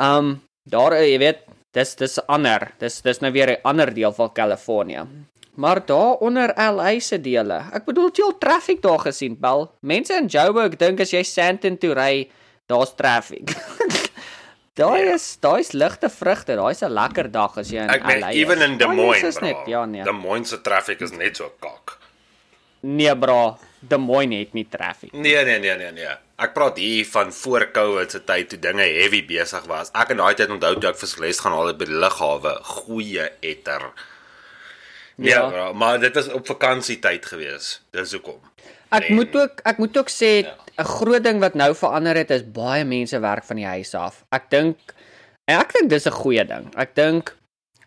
Um 0.00 0.40
daar 0.66 0.98
jy 0.98 1.18
weet 1.22 1.44
dis 1.74 1.94
dis 1.98 2.18
ander. 2.26 2.72
Dis 2.78 3.00
dis 3.02 3.20
nou 3.22 3.32
weer 3.32 3.50
'n 3.54 3.62
ander 3.64 3.94
deel 3.94 4.12
van 4.12 4.32
Kalifornië. 4.32 5.06
Maar 5.54 5.86
daar 5.86 6.14
onder 6.20 6.52
LA 6.56 6.98
se 7.00 7.20
dele. 7.20 7.60
Ek 7.72 7.84
bedoel 7.86 8.10
jy 8.12 8.24
al 8.26 8.38
traffic 8.38 8.80
daar 8.82 8.98
gesien, 8.98 9.36
Bel? 9.40 9.68
Mense 9.80 10.14
in 10.18 10.26
Joburg 10.26 10.76
dink 10.76 11.00
as 11.00 11.10
jy 11.14 11.22
Sandton 11.22 11.78
toe 11.78 11.92
ry, 11.94 12.28
daar's 12.66 12.94
traffic. 12.98 13.52
daai 14.80 15.04
Ja. 15.06 15.14
is 15.14 15.36
daai's 15.40 15.70
ligte 15.72 16.10
vrugte. 16.10 16.56
Daai's 16.58 16.82
'n 16.82 16.90
lekker 16.90 17.30
dag 17.30 17.58
as 17.58 17.70
jy 17.70 17.82
in 17.84 17.90
Ek 17.90 18.02
LA 18.02 18.06
meen 18.06 18.28
is. 18.30 18.36
even 18.36 18.62
in 18.62 18.78
Des 18.78 18.86
Moines, 18.88 19.38
net, 19.40 19.56
ja 19.66 19.84
nee. 19.84 20.02
Des 20.02 20.12
Moines 20.12 20.48
se 20.48 20.60
traffic 20.60 21.00
is 21.00 21.10
net 21.12 21.36
so 21.36 21.52
kak. 21.60 21.98
Nee, 22.80 23.14
bro. 23.16 23.56
Des 23.80 23.98
Moines 23.98 24.38
het 24.40 24.52
nie 24.54 24.66
traffic. 24.68 25.12
Nee 25.12 25.44
nee 25.44 25.58
nee 25.58 25.76
nee 25.76 25.92
nee. 25.92 26.16
Ek 26.36 26.52
praat 26.52 26.76
hier 26.78 27.06
van 27.06 27.30
voor 27.32 27.70
Covid 27.72 28.10
se 28.10 28.24
tyd 28.24 28.48
toe 28.48 28.58
dinge 28.58 28.82
heavy 28.82 29.22
besig 29.26 29.64
was. 29.66 29.90
Ek 29.94 30.10
in 30.10 30.16
daai 30.16 30.34
tyd 30.34 30.50
onthou 30.50 30.74
toe 30.80 30.90
ek 30.90 30.96
vir 30.98 31.20
les 31.20 31.38
gaan 31.40 31.52
haal 31.52 31.72
by 31.74 31.84
die 31.84 31.94
lughawe, 31.94 32.58
goeie 32.64 33.28
etter. 33.40 33.92
Ja, 35.16 35.40
Ja. 35.40 35.48
bro, 35.48 35.74
maar 35.74 36.00
dit 36.00 36.14
was 36.14 36.28
op 36.32 36.46
vakansietyd 36.46 37.26
gewees. 37.26 37.80
Dis 37.90 38.12
hoekom. 38.12 38.40
Ek 38.90 39.08
Nee. 39.08 39.14
moet 39.14 39.36
ook 39.36 39.60
ek 39.64 39.78
moet 39.78 39.96
ook 39.98 40.08
sê 40.10 40.42
'n 40.42 40.44
Ja. 40.76 40.84
groot 40.84 41.22
ding 41.24 41.40
wat 41.40 41.54
nou 41.54 41.74
verander 41.74 42.16
het 42.16 42.30
is 42.30 42.42
baie 42.52 42.84
mense 42.84 43.18
werk 43.20 43.44
van 43.44 43.56
die 43.56 43.66
huis 43.66 43.94
af. 43.94 44.24
Ek 44.30 44.50
dink 44.50 44.76
en 45.46 45.58
ek 45.60 45.72
dink 45.72 45.90
dis 45.90 46.06
'n 46.06 46.10
goeie 46.12 46.44
ding. 46.46 46.72
Ek 46.76 46.94
dink 46.94 47.36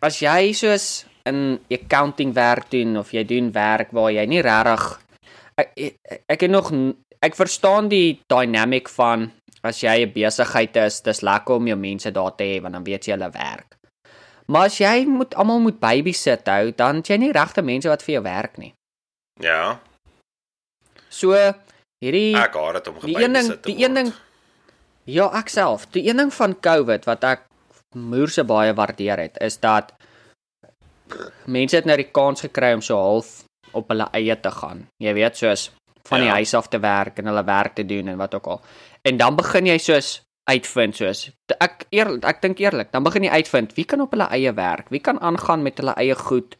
as 0.00 0.20
jy 0.20 0.52
soos 0.52 1.04
in 1.26 1.60
accounting 1.70 2.34
werk 2.34 2.70
doen 2.70 2.96
of 2.96 3.10
jy 3.12 3.24
doen 3.24 3.52
werk 3.52 3.90
waar 3.92 4.10
jy 4.12 4.26
nie 4.26 4.42
regtig 4.42 4.98
ek 5.56 5.70
ek, 5.76 5.94
ek 6.28 6.40
het 6.40 6.50
nog 6.50 6.72
ek 7.20 7.34
verstaan 7.34 7.88
die 7.88 8.20
dynamic 8.28 8.88
van 8.88 9.32
as 9.64 9.80
jy 9.82 10.04
'n 10.06 10.12
besigheid 10.12 10.76
is, 10.76 11.00
dis 11.02 11.20
lekker 11.22 11.54
om 11.56 11.66
jou 11.66 11.76
mense 11.76 12.10
daar 12.12 12.34
te 12.36 12.44
hê 12.44 12.60
want 12.62 12.74
dan 12.74 12.84
weet 12.84 13.04
jy 13.06 13.12
hulle 13.12 13.30
werk. 13.30 13.76
Maar 14.52 14.64
as 14.70 14.78
jy 14.80 15.04
moet 15.06 15.34
almal 15.34 15.60
moet 15.60 15.78
babysit 15.80 16.46
hou, 16.48 16.70
dan 16.76 16.96
het 17.02 17.06
jy 17.12 17.16
nie 17.20 17.32
regte 17.32 17.62
mense 17.62 17.88
wat 17.88 18.02
vir 18.02 18.14
jou 18.18 18.22
werk 18.24 18.56
nie. 18.58 18.72
Ja, 19.40 19.78
So 21.08 21.32
hierdie 22.04 22.36
ek 22.36 22.54
haat 22.54 22.74
dit 22.78 22.88
om 22.88 22.98
Die 23.00 23.14
een 23.16 23.34
gebabysit 23.34 23.62
te 23.62 23.68
die 23.72 23.84
een 23.84 23.94
word. 23.94 24.04
ding 24.04 24.12
Ja, 25.08 25.30
ek 25.38 25.48
self. 25.48 25.86
Die 25.90 26.02
een 26.08 26.16
ding 26.20 26.32
van 26.34 26.52
COVID 26.60 27.04
wat 27.08 27.22
ek 27.24 27.46
moerse 27.96 28.44
baie 28.44 28.74
waardeer 28.76 29.18
het, 29.18 29.38
is 29.40 29.56
dat 29.58 29.94
mense 31.48 31.76
het 31.76 31.86
nou 31.88 31.96
die 31.96 32.10
kans 32.12 32.40
gekry 32.44 32.74
om 32.76 32.82
so 32.84 32.96
half 33.00 33.30
op 33.72 33.88
hulle 33.88 34.08
eie 34.12 34.36
te 34.40 34.50
gaan. 34.52 34.86
Jy 35.02 35.14
weet, 35.16 35.36
soos 35.40 35.70
van 36.08 36.20
die 36.20 36.28
Ja. 36.28 36.34
huis 36.36 36.54
af 36.54 36.68
te 36.68 36.78
werk 36.80 37.18
en 37.18 37.26
hulle 37.26 37.44
werk 37.44 37.74
te 37.74 37.84
doen 37.86 38.08
en 38.08 38.16
wat 38.20 38.34
ook 38.34 38.46
al. 38.46 38.60
En 39.02 39.16
dan 39.16 39.36
begin 39.36 39.66
jy 39.66 39.78
soos 39.78 40.20
uitvind 40.48 40.96
soos 40.96 41.30
ek 41.60 41.84
eerlik 41.92 42.24
ek 42.24 42.40
dink 42.42 42.58
eerlik, 42.60 42.90
dan 42.92 43.04
begin 43.04 43.24
jy 43.24 43.30
uitvind 43.30 43.74
wie 43.76 43.84
kan 43.84 44.00
op 44.00 44.10
hulle 44.16 44.28
eie 44.32 44.52
werk, 44.56 44.88
wie 44.90 45.00
kan 45.00 45.20
aangaan 45.20 45.62
met 45.62 45.78
hulle 45.78 45.94
eie 46.00 46.14
goed, 46.14 46.56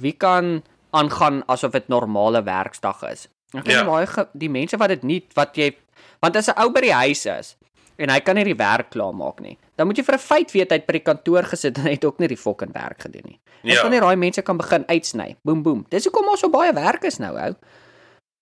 wie 0.00 0.12
kan 0.12 0.62
aangaan 0.94 1.42
asof 1.48 1.72
dit 1.72 1.88
normale 1.88 2.42
werksdag 2.46 3.02
is. 3.10 3.28
Ek 3.54 3.64
dink 3.64 3.78
Ja. 3.78 3.84
baie 3.84 4.26
die 4.34 4.48
mense 4.50 4.76
wat 4.76 4.88
dit 4.88 5.02
nie 5.02 5.22
wat 5.34 5.56
jy 5.56 5.74
want 6.22 6.36
as 6.36 6.48
'n 6.48 6.58
ou 6.58 6.70
by 6.70 6.80
die 6.80 6.92
huis 6.92 7.26
is 7.26 7.56
en 7.98 8.10
hy 8.10 8.20
kan 8.20 8.34
nie 8.36 8.44
die 8.44 8.56
werk 8.58 8.90
klaarmaak 8.90 9.40
nie, 9.40 9.56
dan 9.76 9.86
moet 9.86 9.96
jy 9.96 10.04
vir 10.04 10.14
'n 10.14 10.18
feit 10.18 10.50
weet 10.52 10.70
hy 10.70 10.76
het 10.76 10.86
by 10.86 10.92
die 10.92 11.00
kantoor 11.12 11.42
gesit 11.44 11.76
en 11.78 11.84
hy 11.84 11.90
het 11.90 12.04
ook 12.04 12.18
nie 12.18 12.28
die 12.28 12.36
fucking 12.36 12.72
werk 12.72 13.00
gedoen 13.02 13.22
nie. 13.24 13.40
Dis 13.62 13.76
Ja. 13.76 13.82
wanneer 13.82 14.00
daai 14.00 14.16
mense 14.16 14.42
kan 14.42 14.56
begin 14.56 14.84
uitsny. 14.88 15.36
Boem 15.44 15.62
boem. 15.62 15.86
Dis 15.88 16.04
hoekom 16.04 16.26
daar 16.26 16.38
so 16.38 16.48
baie 16.50 16.72
werk 16.72 17.04
is 17.04 17.18
nou, 17.18 17.36
ou. 17.38 17.54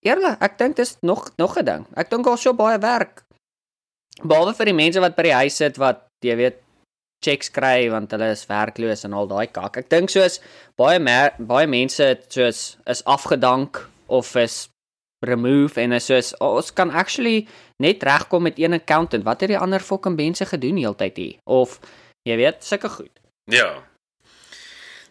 Eerlik, 0.05 0.43
ek 0.43 0.59
dink 0.59 0.77
dis 0.77 0.97
nog 1.03 1.31
nog 1.39 1.57
'n 1.59 1.65
ding. 1.65 1.87
Ek 1.97 2.11
dink 2.11 2.25
daar 2.25 2.39
so 2.39 2.53
baie 2.55 2.79
werk. 2.79 3.23
Behalwe 4.21 4.53
vir 4.59 4.71
die 4.71 4.77
mense 4.77 5.01
wat 5.01 5.17
by 5.17 5.25
die 5.31 5.39
huis 5.41 5.57
sit 5.57 5.81
wat 5.81 6.05
jy 6.23 6.37
weet 6.39 6.61
checks 7.23 7.53
kry 7.55 7.87
want 7.91 8.13
hulle 8.13 8.33
is 8.35 8.45
werkloos 8.51 9.07
en 9.07 9.15
al 9.17 9.31
daai 9.31 9.47
kak. 9.47 9.79
Ek 9.81 9.89
dink 9.93 10.13
soos 10.13 10.41
baie 10.79 10.99
baie 10.99 11.71
mense 11.71 12.11
soos 12.29 12.63
is 12.87 13.03
afgedank 13.07 13.81
of 14.13 14.35
is 14.37 14.67
remove 15.23 15.79
en 15.79 15.95
is 15.95 16.11
soos 16.11 16.33
oh, 16.41 16.59
ons 16.59 16.73
kan 16.75 16.91
actually 16.91 17.47
net 17.83 18.03
regkom 18.03 18.43
met 18.51 18.59
een 18.59 18.75
accountant. 18.75 19.25
Wat 19.25 19.41
het 19.41 19.55
die 19.55 19.59
ander 19.59 19.81
fucking 19.81 20.19
mense 20.19 20.47
gedoen 20.51 20.83
heeltyd 20.83 21.17
hier? 21.17 21.39
Of 21.47 21.79
jy 22.27 22.37
weet, 22.39 22.63
sulke 22.67 22.91
goed. 22.91 23.15
Ja. 23.51 23.83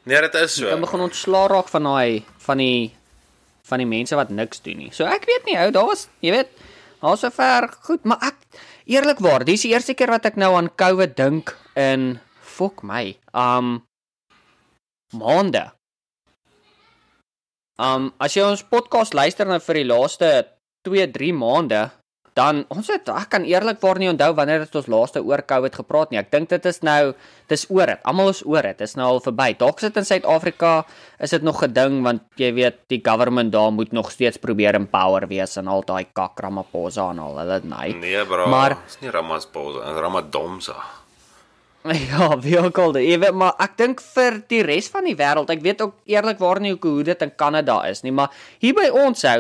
Nee, 0.04 0.22
dit 0.22 0.36
is 0.36 0.58
Jy 0.58 0.66
so. 0.66 0.70
kan 0.70 0.84
begin 0.84 1.06
ontslaa 1.08 1.48
raak 1.52 1.70
van 1.70 1.88
daai 1.88 2.24
van 2.46 2.58
die 2.58 2.92
van 3.72 3.80
die 3.80 3.88
mense 3.88 4.18
wat 4.18 4.32
niks 4.34 4.64
doen 4.66 4.82
nie. 4.84 4.92
So 4.92 5.08
ek 5.08 5.28
weet 5.30 5.48
nie, 5.48 5.56
ou, 5.62 5.70
daar 5.72 5.88
was, 5.88 6.08
jy 6.20 6.34
weet, 6.34 6.50
daar 7.00 7.20
so 7.20 7.32
ver 7.32 7.70
goed, 7.86 8.04
maar 8.10 8.20
ek 8.32 8.60
eerlikwaar, 8.92 9.46
dis 9.48 9.64
die 9.66 9.72
eerste 9.74 9.96
keer 9.98 10.12
wat 10.12 10.28
ek 10.28 10.40
nou 10.42 10.52
aan 10.58 10.72
COVID 10.80 11.16
dink 11.16 11.54
in 11.80 12.20
fok 12.44 12.84
my. 12.88 13.16
Um 13.32 13.80
maande. 15.16 15.64
Um 17.82 18.12
as 18.22 18.36
jy 18.36 18.46
ons 18.46 18.66
podcast 18.68 19.16
luister 19.18 19.48
nou 19.48 19.60
vir 19.64 19.82
die 19.82 19.88
laaste 19.90 20.32
2, 20.88 21.08
3 21.16 21.32
maande, 21.38 21.82
dan 22.34 22.64
ons 22.72 22.88
het 22.88 23.10
ek 23.12 23.30
kan 23.34 23.44
eerlikwaar 23.44 24.00
nie 24.00 24.08
onthou 24.08 24.30
wanneer 24.38 24.64
het 24.64 24.76
ons 24.80 24.88
laaste 24.88 25.20
oor 25.24 25.44
COVID 25.44 25.76
gepraat 25.82 26.14
nie. 26.14 26.20
Ek 26.22 26.30
dink 26.32 26.50
dit 26.50 26.66
is 26.70 26.80
nou 26.86 27.14
dis 27.52 27.66
oor 27.70 27.92
dit. 27.92 28.00
Almal 28.08 28.32
is 28.32 28.40
oor 28.48 28.64
dit. 28.70 28.78
Dis 28.80 28.96
nou 28.96 29.08
al 29.10 29.20
verby. 29.24 29.50
Dalk 29.60 29.84
sit 29.84 29.98
in 30.00 30.08
Suid-Afrika 30.08 30.86
is 31.20 31.36
dit 31.36 31.44
nog 31.44 31.64
'n 31.64 31.74
ding 31.74 32.04
want 32.04 32.22
jy 32.38 32.54
weet 32.54 32.80
die 32.88 33.02
government 33.04 33.52
daar 33.52 33.72
moet 33.72 33.92
nog 33.92 34.12
steeds 34.12 34.38
probeer 34.38 34.76
empower 34.76 35.28
wees 35.28 35.58
en 35.58 35.68
al 35.68 35.84
daai 35.84 36.06
kakramaphosa 36.14 37.10
en 37.12 37.20
al 37.20 37.38
hulle 37.38 37.62
nee. 37.64 37.94
Nee, 37.94 38.26
bro. 38.26 38.48
Maar- 38.48 38.78
is 38.88 38.98
nie 39.02 39.10
Ramaphosa, 39.12 40.00
Ramadomsa. 40.00 40.76
Ja, 42.12 42.40
wie 42.40 42.60
ook 42.60 42.78
al 42.78 42.92
dit. 42.92 43.08
Jy 43.10 43.20
weet 43.20 43.34
maar 43.34 43.56
ek 43.60 43.78
dink 43.78 44.02
vir 44.14 44.44
die 44.48 44.62
res 44.62 44.90
van 44.94 45.04
die 45.04 45.16
wêreld, 45.18 45.50
ek 45.50 45.62
weet 45.62 45.82
ook 45.82 45.96
eerlikwaar 46.06 46.62
nie 46.62 46.76
hoe 46.76 46.92
hoe 46.92 47.04
dit 47.04 47.22
in 47.22 47.36
Kanada 47.36 47.82
is 47.90 48.04
nie, 48.04 48.12
maar 48.12 48.30
hier 48.60 48.74
by 48.78 48.90
ons 48.94 49.24
hou 49.26 49.40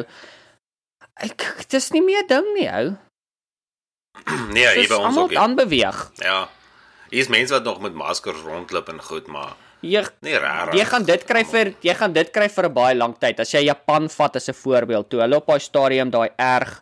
ek 1.23 1.65
dis 1.69 1.91
nie 1.95 2.01
meer 2.01 2.25
ding 2.27 2.45
nie 2.55 2.67
hou. 2.69 2.85
nee, 4.55 4.67
hier 4.75 4.89
by 4.91 4.99
ons 5.07 5.17
ook. 5.17 5.29
nie. 5.33 5.39
aan 5.39 5.55
beweeg. 5.55 5.99
Ja. 6.21 6.47
Hier 7.11 7.21
is 7.25 7.27
mense 7.31 7.53
wat 7.53 7.63
nog 7.67 7.81
met 7.83 7.93
maskers 7.93 8.41
rondloop 8.45 8.89
en 8.89 9.01
goed, 9.03 9.27
maar 9.27 9.55
Jy 9.81 10.03
nie 10.21 10.35
rarig. 10.37 10.75
jy 10.77 10.85
gaan 10.85 11.03
dit 11.07 11.23
kry 11.25 11.41
vir 11.43 11.71
jy 11.81 11.93
gaan 11.97 12.13
dit 12.13 12.29
kry 12.31 12.47
vir 12.49 12.65
'n 12.69 12.73
baie 12.73 12.95
lang 12.95 13.15
tyd. 13.17 13.39
As 13.39 13.51
jy 13.51 13.63
Japan 13.65 14.09
vat 14.09 14.35
as 14.35 14.49
'n 14.49 14.53
voorbeeld, 14.53 15.09
toe 15.09 15.21
hulle 15.21 15.35
op 15.37 15.47
daai 15.47 15.59
stadium 15.59 16.09
daai 16.11 16.29
erg 16.37 16.81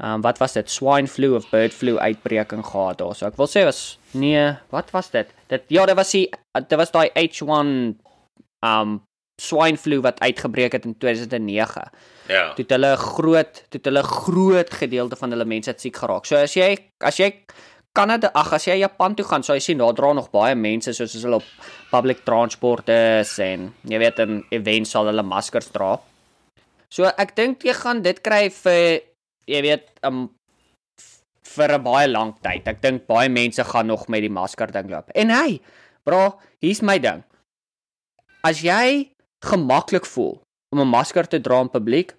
um, 0.00 0.22
wat 0.22 0.38
was 0.38 0.52
dit? 0.52 0.70
Swine 0.70 1.06
flu 1.06 1.34
of 1.36 1.50
bird 1.50 1.72
flu 1.74 1.98
uitbreking 1.98 2.64
gehad 2.64 2.98
daar. 2.98 3.14
So 3.14 3.26
ek 3.26 3.36
wil 3.36 3.46
sê 3.46 3.64
was 3.64 3.98
nee, 4.14 4.56
wat 4.70 4.90
was 4.92 5.10
dit? 5.10 5.28
Dit 5.48 5.64
ja, 5.68 5.84
dit 5.86 5.96
was 5.96 6.10
die 6.10 6.30
dit 6.54 6.78
was 6.78 6.90
daai 6.90 7.10
H1 7.14 7.94
ehm 8.64 8.80
um, 8.80 9.02
swine 9.38 9.78
flu 9.78 10.00
wat 10.02 10.20
uitgebreek 10.20 10.72
het 10.72 10.84
in 10.84 10.96
2009. 10.98 11.90
Ja. 12.28 12.52
Toe 12.54 12.64
het 12.64 12.74
hulle 12.74 12.92
'n 12.92 12.96
groot 12.96 13.54
toe 13.70 13.78
het 13.78 13.84
hulle 13.84 14.02
groot 14.02 14.70
gedeelte 14.70 15.16
van 15.16 15.30
hulle 15.30 15.44
mense 15.44 15.74
siek 15.76 15.96
geraak. 15.96 16.26
So 16.26 16.36
as 16.36 16.54
jy 16.54 16.76
as 17.00 17.16
jy 17.16 17.32
Kanada, 17.92 18.30
ag 18.34 18.52
as 18.52 18.66
jy 18.66 18.76
Japan 18.78 19.14
toe 19.14 19.24
gaan, 19.24 19.42
sal 19.42 19.56
jy 19.56 19.60
sien 19.60 19.78
daar 19.78 19.94
dra 19.94 20.12
nog 20.12 20.30
baie 20.30 20.54
mense 20.54 20.92
soos 20.92 21.14
as 21.16 21.22
hulle 21.22 21.40
op 21.40 21.48
public 21.90 22.24
transport 22.24 22.88
is 22.88 23.38
en 23.38 23.74
jy 23.82 23.98
weet 23.98 24.18
in 24.18 24.44
events 24.50 24.90
sal 24.90 25.06
hulle 25.06 25.22
maskers 25.22 25.70
dra. 25.72 25.98
So 26.88 27.04
ek 27.04 27.34
dink 27.36 27.64
jy 27.64 27.72
gaan 27.72 28.02
dit 28.02 28.20
kry 28.22 28.50
vir 28.50 29.00
jy 29.46 29.62
weet 29.62 29.88
um 30.02 30.28
vir 31.48 31.72
'n 31.74 31.82
baie 31.82 32.08
lang 32.08 32.34
tyd. 32.42 32.68
Ek 32.68 32.80
dink 32.82 33.06
baie 33.06 33.28
mense 33.28 33.64
gaan 33.64 33.86
nog 33.86 34.08
met 34.08 34.20
die 34.20 34.30
masker 34.30 34.70
ding 34.70 34.90
loop. 34.90 35.10
En 35.14 35.30
hey, 35.30 35.60
bro, 36.04 36.38
hier's 36.60 36.82
my 36.82 36.98
ding. 36.98 37.24
As 38.44 38.60
jy 38.62 39.10
gemaklik 39.44 40.06
voel 40.06 40.40
om 40.74 40.80
'n 40.80 40.86
masker 40.88 41.26
te 41.28 41.40
dra 41.40 41.60
in 41.60 41.70
publiek, 41.70 42.14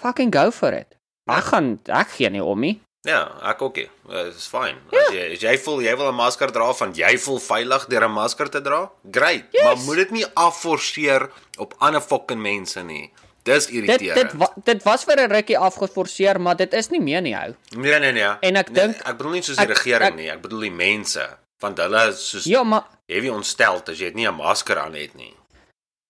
fucking 0.00 0.32
go 0.34 0.50
for 0.50 0.72
it. 0.72 0.96
Ek 1.30 1.44
gaan 1.44 1.80
ek 1.86 2.08
gee 2.08 2.30
nie 2.30 2.42
om 2.44 2.60
nie. 2.60 2.80
Ja, 3.06 3.30
ek 3.42 3.62
ook. 3.62 3.76
nie. 3.76 3.88
Dit 4.08 4.34
is 4.34 4.46
fyn. 4.46 4.76
As 4.92 5.12
jy 5.14 5.32
as 5.32 5.40
jy 5.40 5.56
voel 5.58 5.80
jy 5.82 5.96
wil 5.96 6.08
'n 6.08 6.14
masker 6.14 6.50
dra 6.52 6.72
van 6.74 6.92
jy 6.94 7.16
voel 7.18 7.38
veilig 7.38 7.86
deur 7.86 8.04
'n 8.04 8.12
masker 8.12 8.48
te 8.50 8.60
dra, 8.60 8.90
great. 9.10 9.44
Yes. 9.52 9.62
Maar 9.64 9.76
moet 9.76 9.96
dit 9.96 10.10
nie 10.10 10.26
afforceer 10.34 11.30
op 11.58 11.74
ander 11.78 12.00
fucking 12.00 12.40
mense 12.42 12.82
nie. 12.82 13.12
Dis 13.42 13.66
Dit 13.66 13.74
irriterend. 13.74 14.14
dit 14.30 14.32
wa, 14.40 14.52
dit 14.64 14.82
was 14.82 15.04
vir 15.04 15.16
'n 15.20 15.30
rukkie 15.30 15.58
afgeforceer, 15.58 16.40
maar 16.40 16.56
dit 16.56 16.72
is 16.72 16.88
nie 16.90 17.00
meer 17.00 17.20
nie 17.22 17.34
hou. 17.34 17.54
Nee 17.76 17.98
nee 18.00 18.12
nee. 18.12 18.22
En 18.40 18.56
ek 18.56 18.70
nee, 18.70 18.86
dink- 18.86 19.06
ek 19.06 19.16
bedoel 19.16 19.32
nie 19.32 19.42
soos 19.42 19.56
die 19.56 19.64
ek- 19.66 19.76
regering 19.76 20.08
ek- 20.10 20.14
nie, 20.16 20.30
ek 20.30 20.40
bedoel 20.42 20.60
die 20.60 20.70
mense, 20.70 21.28
want 21.60 21.78
hulle 21.78 22.08
is 22.08 22.28
soos 22.30 22.44
Ja, 22.44 22.62
maar 22.64 22.84
heavy 23.06 23.28
ontsteld 23.28 23.88
as 23.88 23.98
jy 23.98 24.10
nie 24.14 24.26
'n 24.26 24.34
masker 24.34 24.78
aan 24.78 24.94
het 24.94 25.14
nie. 25.14 25.34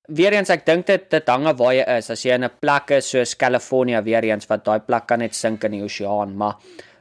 Weer 0.09 0.33
eens 0.33 0.51
ek 0.51 0.64
dink 0.66 0.87
dit 0.87 1.11
dit 1.11 1.29
hang 1.29 1.47
af 1.47 1.57
waar 1.59 1.73
jy 1.75 1.85
is. 1.99 2.11
As 2.11 2.23
jy 2.25 2.35
in 2.35 2.45
'n 2.45 2.51
plek 2.61 2.90
is 2.90 3.11
soos 3.11 3.35
California 3.37 4.03
weer 4.03 4.25
eens 4.25 4.47
wat 4.49 4.64
daai 4.64 4.81
plek 4.81 5.07
kan 5.07 5.19
net 5.19 5.35
sink 5.35 5.64
in 5.64 5.73
die 5.73 5.83
oseaan, 5.83 6.37
maar 6.37 6.57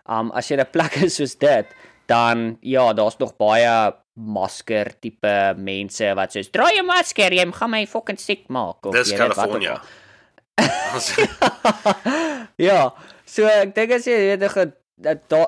um 0.09 0.31
as 0.31 0.47
jy 0.49 0.53
in 0.57 0.61
'n 0.61 0.71
plek 0.71 0.97
is 1.03 1.15
soos 1.15 1.35
dit, 1.35 1.65
dan 2.07 2.57
ja, 2.61 2.93
daar's 2.93 3.17
nog 3.19 3.37
baie 3.37 3.93
masker 4.15 4.91
tipe 5.01 5.53
mense 5.57 6.13
wat 6.15 6.31
soos 6.31 6.49
dra 6.49 6.69
jou 6.73 6.85
masker, 6.85 7.31
jy 7.33 7.51
gaan 7.51 7.69
my 7.71 7.85
fucking 7.85 8.17
siek 8.19 8.47
maak 8.49 8.85
of 8.85 8.93
Dis 8.93 9.09
jy 9.11 9.17
weet 9.17 9.35
wat 9.35 9.49
al. 9.69 9.79
ja, 12.57 12.93
so 13.25 13.45
ek 13.45 13.75
dink 13.75 13.91
as 13.91 14.05
jy 14.07 14.37
weet 14.37 14.51
ge- 14.51 14.71
dat 14.97 15.29
daar 15.29 15.47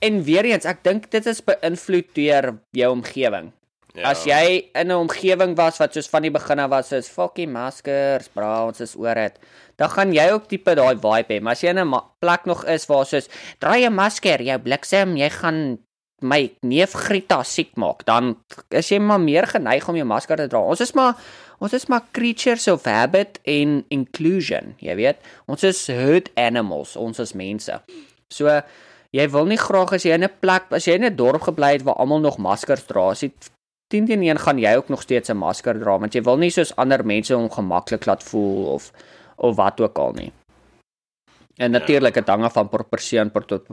en 0.00 0.22
weer 0.22 0.44
eens 0.44 0.64
ek 0.64 0.82
dink 0.84 1.10
dit 1.10 1.26
is 1.26 1.40
beïnvloed 1.42 2.14
deur 2.14 2.58
jou 2.72 2.92
omgewing. 2.92 3.52
Ja. 3.94 4.10
As 4.10 4.24
jy 4.26 4.70
in 4.74 4.90
'n 4.90 4.98
omgewing 5.06 5.54
was 5.56 5.78
wat 5.78 5.94
soos 5.94 6.08
van 6.10 6.22
die 6.22 6.30
begin 6.30 6.58
af 6.58 6.70
was 6.70 6.88
soos 6.88 7.08
fucking 7.08 7.52
maskers, 7.52 8.28
bra, 8.28 8.66
ons 8.66 8.80
is 8.80 8.96
oor 8.96 9.14
dit. 9.14 9.38
Dan 9.76 9.90
gaan 9.90 10.12
jy 10.12 10.30
ook 10.32 10.48
tipe 10.48 10.74
daai 10.74 10.94
vibe 10.96 11.34
hê. 11.34 11.40
Maar 11.40 11.52
as 11.52 11.62
jy 11.62 11.70
in 11.70 11.78
'n 11.78 12.00
plek 12.20 12.44
nog 12.44 12.64
is 12.66 12.86
waar 12.86 13.06
soos 13.06 13.28
dra 13.58 13.76
jy 13.76 13.90
masker, 13.90 14.42
jou 14.42 14.58
bliksem, 14.58 15.16
jy 15.16 15.30
gaan 15.30 15.78
my 16.22 16.52
neef 16.62 16.94
Grita 16.94 17.42
siek 17.42 17.76
maak, 17.76 18.04
dan 18.04 18.36
is 18.70 18.88
jy 18.88 18.98
maar 18.98 19.20
meer 19.20 19.46
geneig 19.46 19.88
om 19.88 19.96
jou 19.96 20.06
masker 20.06 20.36
te 20.36 20.48
dra. 20.48 20.58
Ons 20.58 20.80
is 20.80 20.94
maar 20.94 21.14
ons 21.60 21.72
is 21.72 21.86
maar 21.88 22.02
creatures 22.12 22.66
of 22.68 22.84
habit 22.84 23.38
en 23.44 23.84
inclusion, 23.94 24.74
jy 24.78 24.96
weet. 24.96 25.16
Ons 25.46 25.64
is 25.64 25.86
herd 25.86 26.30
animals, 26.36 26.96
ons 26.96 27.18
is 27.18 27.32
mense. 27.32 27.80
So 28.28 28.62
jy 29.14 29.26
wil 29.30 29.46
nie 29.46 29.60
graag 29.60 29.92
as 29.92 30.04
jy 30.04 30.14
in 30.14 30.24
'n 30.24 30.32
plek, 30.40 30.64
as 30.70 30.86
jy 30.86 30.94
in 30.94 31.04
'n 31.04 31.16
dorp 31.16 31.42
gebly 31.42 31.72
het 31.72 31.82
waar 31.82 31.96
almal 31.96 32.20
nog 32.20 32.38
maskers 32.38 32.86
dra, 32.86 33.10
as 33.10 33.22
jy 33.22 33.32
10 33.92 34.06
teen 34.06 34.22
1 34.22 34.38
gaan 34.38 34.58
jy 34.58 34.76
ook 34.76 34.88
nog 34.88 35.02
steeds 35.02 35.28
'n 35.30 35.36
masker 35.36 35.78
dra 35.78 35.98
want 35.98 36.14
jy 36.14 36.22
wil 36.22 36.36
nie 36.36 36.50
soos 36.50 36.76
ander 36.76 37.04
mense 37.06 37.36
ongemaklik 37.36 38.06
laat 38.06 38.22
voel 38.22 38.66
of 38.66 38.92
of 39.36 39.56
wat 39.56 39.80
ook 39.80 39.98
al 39.98 40.12
nie. 40.12 40.32
En 41.56 41.70
natuurlik 41.70 42.14
dit 42.14 42.28
hang 42.28 42.44
af 42.44 42.52
van 42.52 42.68
per 42.68 42.84
persoon 42.84 43.30
per 43.30 43.44
tot 43.46 43.66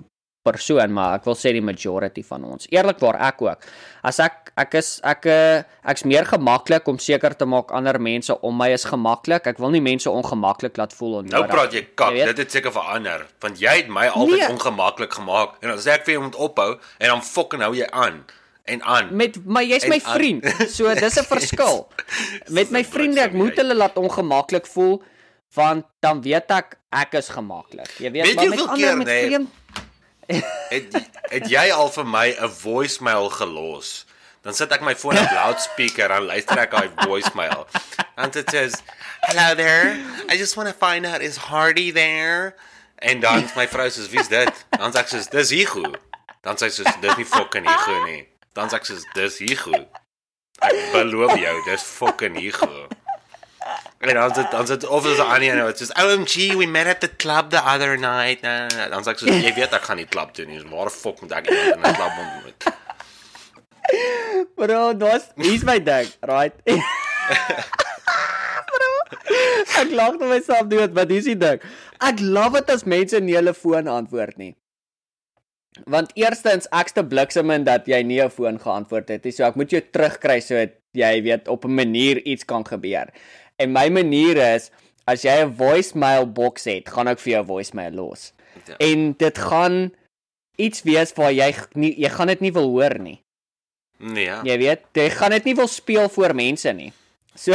persoon, 0.43 0.93
maar 0.93 1.13
ek 1.19 1.25
wil 1.25 1.35
sê 1.35 1.51
die 1.53 1.61
majority 1.61 2.23
van 2.23 2.43
ons. 2.43 2.65
Eerlikwaar 2.69 3.15
ek 3.27 3.41
ook. 3.41 3.57
As 4.03 4.19
ek 4.19 4.51
ek 4.57 4.73
is 4.73 4.99
ek 5.03 5.25
eh, 5.25 5.63
ek's 5.85 6.03
meer 6.03 6.25
gemaklik 6.25 6.87
om 6.87 6.97
seker 6.97 7.35
te 7.37 7.45
maak 7.45 7.71
ander 7.71 7.99
mense 8.01 8.41
om 8.41 8.57
my 8.57 8.69
is 8.73 8.83
gemaklik. 8.85 9.45
Ek 9.47 9.57
wil 9.59 9.69
nie 9.69 9.81
mense 9.81 10.09
ongemaklik 10.09 10.77
laat 10.77 10.93
voel 10.93 11.13
onnodig. 11.21 11.39
Nou 11.39 11.47
praat 11.47 11.73
jy 11.73 11.87
kak, 11.95 12.09
Jy 12.09 12.13
weet? 12.13 12.25
dit 12.25 12.37
het 12.37 12.51
seker 12.51 12.71
verander, 12.71 13.27
want 13.39 13.59
jy 13.59 13.69
het 13.77 13.87
my 13.87 14.07
altyd 14.07 14.37
Nee. 14.39 14.49
ongemaklik 14.49 15.13
gemaak 15.13 15.49
en 15.61 15.69
dan 15.69 15.77
sê 15.77 15.91
ek 15.93 16.05
vir 16.05 16.13
jou 16.13 16.23
moet 16.23 16.35
ophou 16.35 16.71
en 16.99 17.07
dan 17.07 17.21
fucking 17.21 17.61
hou 17.61 17.73
jy 17.75 17.87
aan 17.91 18.25
en 18.71 18.83
aan. 18.83 19.09
met 19.15 19.37
maar 19.45 19.63
jy's 19.67 19.85
my 19.91 19.99
aan- 20.03 20.13
vriend. 20.15 20.45
So 20.71 20.87
dis 21.03 21.19
'n 21.19 21.27
verskil. 21.27 21.87
Met 22.47 22.69
my 22.71 22.83
vriende 22.85 23.21
ek 23.21 23.33
moet 23.35 23.55
hulle 23.59 23.75
laat 23.75 23.97
ongemaklik 23.99 24.65
voel 24.67 25.03
want 25.53 25.85
dan 25.99 26.21
weet 26.23 26.47
ek 26.51 26.77
ek 26.89 27.13
is 27.19 27.27
gemaklik. 27.29 27.89
Jy 27.99 28.11
weet 28.11 28.23
Weet 28.25 28.35
maar 28.35 28.49
met 28.49 28.59
ander 28.59 28.75
keer, 28.77 28.97
met 28.97 29.07
nee, 29.07 29.25
vreemd 29.27 29.49
Het 30.71 30.93
het 31.31 31.49
jy 31.49 31.71
al 31.75 31.89
vir 31.91 32.05
my 32.07 32.27
'n 32.39 32.49
voicemail 32.49 33.29
gelos? 33.29 34.05
Dan 34.41 34.53
sit 34.53 34.71
ek 34.71 34.81
my 34.81 34.95
foon 34.95 35.17
op 35.17 35.31
loudspeaker 35.31 36.09
en 36.09 36.23
luister 36.25 36.57
ek 36.57 36.71
daai 36.71 36.89
voicemail. 37.05 37.67
And 38.15 38.35
it 38.35 38.49
says, 38.49 38.73
"Hello 39.21 39.55
there. 39.55 39.99
I 40.29 40.37
just 40.37 40.55
want 40.55 40.69
to 40.69 40.75
find 40.87 41.05
out 41.05 41.21
is 41.21 41.35
Hardy 41.37 41.91
there?" 41.91 42.55
En 42.95 43.19
dan 43.19 43.49
my 43.55 43.67
vrou 43.67 43.89
sê, 43.89 44.09
"Wie's 44.09 44.27
dit?" 44.27 44.65
Dan 44.69 44.91
sê 44.93 44.97
ek 44.99 45.07
soos, 45.07 45.27
"Dis 45.29 45.49
Hugo." 45.49 45.83
Dan 46.41 46.55
sê 46.55 46.69
sy 46.69 46.83
soos, 46.83 46.93
"Dis 47.01 47.15
nie 47.17 47.25
fucking 47.25 47.67
Hugo 47.67 48.03
nie." 48.05 48.27
Dan 48.53 48.69
sê 48.69 48.75
ek 48.75 48.85
soos, 48.85 49.05
"Dis 49.13 49.37
Hugo." 49.39 49.87
Ek 50.61 50.91
beloof 50.93 51.37
jou, 51.39 51.55
dis 51.65 51.83
fucking 51.83 52.35
Hugo. 52.39 52.87
En 54.01 54.13
dan 54.13 54.33
sit 54.33 54.51
dan 54.51 54.67
sit 54.67 54.87
of 54.87 55.05
is 55.05 55.17
'n 55.17 55.21
ander 55.21 55.49
een 55.49 55.63
wat 55.63 55.81
sê, 55.81 55.93
"OMG, 56.03 56.55
we 56.57 56.65
met 56.65 56.87
at 56.87 56.99
the 56.99 57.15
club 57.15 57.49
the 57.49 57.61
other 57.63 57.97
night." 57.97 58.41
Nee, 58.41 58.59
nee, 58.59 58.77
nee. 58.77 58.89
Dan 58.89 59.03
sê 59.03 59.07
ek 59.09 59.19
soos, 59.19 59.29
"Jy 59.29 59.53
weet 59.53 59.73
ek 59.73 59.81
gaan 59.81 59.97
nie 59.97 60.05
klub 60.05 60.33
toe 60.33 60.45
nie. 60.45 60.61
Waar 60.69 60.89
fuck 60.89 61.21
moet 61.21 61.31
ek 61.31 61.47
in 61.47 61.79
'n 61.79 61.93
klub 61.93 62.13
ontmoet?" 62.17 62.63
Bro, 64.55 64.93
dis 64.93 65.23
hier's 65.35 65.63
my 65.63 65.79
ding, 65.83 66.07
right? 66.21 66.53
Bro, 68.71 68.91
ek 69.81 69.89
lag 69.91 70.17
net 70.17 70.29
myself 70.29 70.67
dood, 70.67 70.93
maar 70.93 71.07
dis 71.07 71.25
die 71.25 71.37
ding. 71.37 71.61
Ek 71.99 72.19
love 72.19 72.51
dit 72.59 72.69
as 72.69 72.83
mense 72.83 73.19
nie 73.19 73.35
hulle 73.35 73.53
foon 73.53 73.87
antwoord 73.87 74.37
nie. 74.37 74.55
Want 75.87 76.11
eerstens 76.19 76.67
ek's 76.71 76.91
te 76.91 77.03
bliksem 77.03 77.49
in 77.51 77.63
dat 77.63 77.85
jy 77.87 78.01
nie 78.03 78.19
'n 78.21 78.29
foon 78.29 78.59
geantwoord 78.59 79.07
het 79.09 79.23
nie. 79.23 79.31
So 79.31 79.43
ek 79.43 79.55
moet 79.55 79.69
jou 79.71 79.81
terugkry 79.91 80.39
sodat 80.39 80.71
jy 80.93 81.21
weet 81.23 81.47
op 81.47 81.65
'n 81.65 81.75
manier 81.75 82.17
iets 82.25 82.45
kan 82.45 82.65
gebeur. 82.67 83.07
En 83.57 83.71
my 83.71 83.89
manier 83.89 84.37
is 84.55 84.69
as 85.07 85.21
jy 85.23 85.43
'n 85.45 85.55
voicemail 85.55 86.25
box 86.31 86.63
het, 86.65 86.89
gaan 86.89 87.07
ek 87.07 87.19
vir 87.19 87.31
jou 87.33 87.43
'n 87.43 87.47
voicemail 87.47 87.91
los. 87.91 88.33
Ja. 88.67 88.75
En 88.77 89.13
dit 89.17 89.37
gaan 89.37 89.91
iets 90.57 90.83
wees 90.83 91.13
waar 91.13 91.31
jy 91.31 91.55
nie 91.73 91.95
jy 91.99 92.09
gaan 92.09 92.27
dit 92.27 92.39
nie 92.41 92.51
wil 92.53 92.67
hoor 92.69 92.99
nie. 92.99 93.21
Nee, 93.97 94.23
ja. 94.25 94.41
Jy 94.43 94.57
weet, 94.57 94.79
jy 94.93 95.09
gaan 95.09 95.29
dit 95.31 95.43
nie 95.43 95.55
wil 95.55 95.67
speel 95.67 96.09
voor 96.09 96.35
mense 96.35 96.71
nie. 96.73 96.91
So 97.35 97.51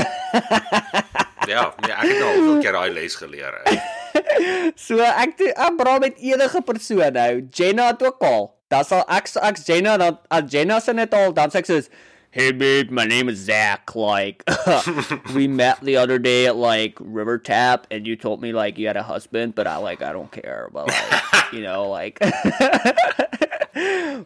Ja, 1.47 1.75
nee, 1.81 1.93
ek 1.93 2.09
het 2.09 2.23
al 2.23 2.35
hoeveel 2.35 2.61
keer 2.63 2.73
daai 2.73 2.91
les 2.93 3.15
geleer. 3.15 3.61
hè. 3.65 3.77
so 4.77 4.99
ek 5.03 5.37
doen 5.39 5.55
ek 5.55 5.79
bra 5.79 5.99
met 6.03 6.19
enige 6.19 6.62
persoon 6.67 7.17
nou. 7.17 7.31
Jenna 7.53 7.93
het 7.93 8.03
ook 8.03 8.23
al. 8.27 8.53
Dan 8.73 8.85
sal 8.85 9.05
ek 9.09 9.31
ek 9.43 9.62
Jenna 9.67 9.97
dan 10.01 10.19
as 10.31 10.51
Jenna 10.53 10.81
se 10.81 10.93
net 10.97 11.15
al 11.15 11.33
dan 11.37 11.51
sê 11.51 11.62
ek 11.62 11.71
soos 11.71 11.91
"Hey 12.37 12.53
babe, 12.53 12.91
my 12.91 13.07
name 13.07 13.31
is 13.31 13.39
Zach. 13.39 13.97
Like, 13.97 14.45
we 15.35 15.49
met 15.49 15.81
the 15.81 15.97
other 15.97 16.19
day 16.19 16.47
at 16.47 16.57
like 16.57 16.99
River 17.01 17.39
Tap, 17.39 17.87
and 17.91 18.07
you 18.07 18.15
told 18.15 18.43
me 18.43 18.53
like 18.53 18.77
you 18.77 18.89
had 18.89 18.97
a 18.99 19.03
husband, 19.03 19.55
but 19.55 19.67
I 19.67 19.79
like 19.79 20.03
I 20.03 20.12
don't 20.12 20.31
care, 20.31 20.69
but 20.73 20.89
like 20.89 21.53
you 21.53 21.62
know 21.62 21.89
like." 21.89 22.21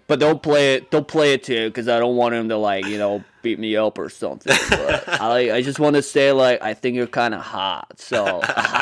but 0.07 0.21
don't 0.21 0.43
play 0.43 0.75
it. 0.75 0.91
Don't 0.91 1.09
play 1.09 1.35
it 1.35 1.43
too, 1.43 1.69
because 1.69 1.89
I 1.89 1.99
don't 1.99 2.17
want 2.17 2.35
him 2.35 2.49
to 2.51 2.57
like 2.57 2.87
you 2.87 2.99
know 2.99 3.25
beat 3.43 3.59
me 3.59 3.77
up 3.77 3.99
or 3.99 4.09
something. 4.09 4.55
But 4.71 5.09
I 5.21 5.57
I 5.57 5.63
just 5.63 5.79
want 5.79 5.97
to 5.97 6.03
say 6.03 6.33
like 6.33 6.63
I 6.63 6.75
think 6.75 6.97
you're 6.97 7.11
kind 7.11 7.35
of 7.35 7.43
hot, 7.43 7.99
so 7.99 8.41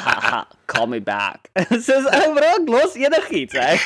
call 0.66 0.86
me 0.86 0.98
back. 0.98 1.50
Soos 1.56 2.06
ek 2.06 2.34
bro, 2.36 2.64
los 2.68 2.96
enigiets, 2.96 3.54
hè. 3.54 3.78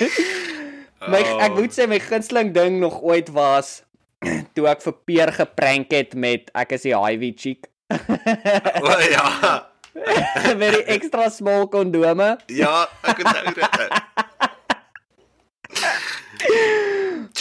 My 1.11 1.23
ek 1.43 1.57
moet 1.59 1.75
sê 1.75 1.89
my 1.91 1.99
gunsteling 1.99 2.53
ding 2.55 2.79
nog 2.79 3.01
ooit 3.03 3.31
was 3.35 3.83
toe 4.55 4.69
ek 4.71 4.83
vir 4.85 4.95
Peer 5.07 5.33
geprank 5.35 5.91
het 5.95 6.15
met 6.15 6.51
ek 6.55 6.79
is 6.79 6.87
die 6.87 6.95
Ivy 6.95 7.35
chick. 7.35 7.67
O 7.91 8.99
ja. 9.11 9.67
met 10.57 10.79
die 10.79 10.85
extra 10.95 11.29
small 11.31 11.67
kondome. 11.71 12.37
Ja, 12.55 12.87
ek 13.03 13.23
onthou 13.27 13.55
dit. 13.59 14.01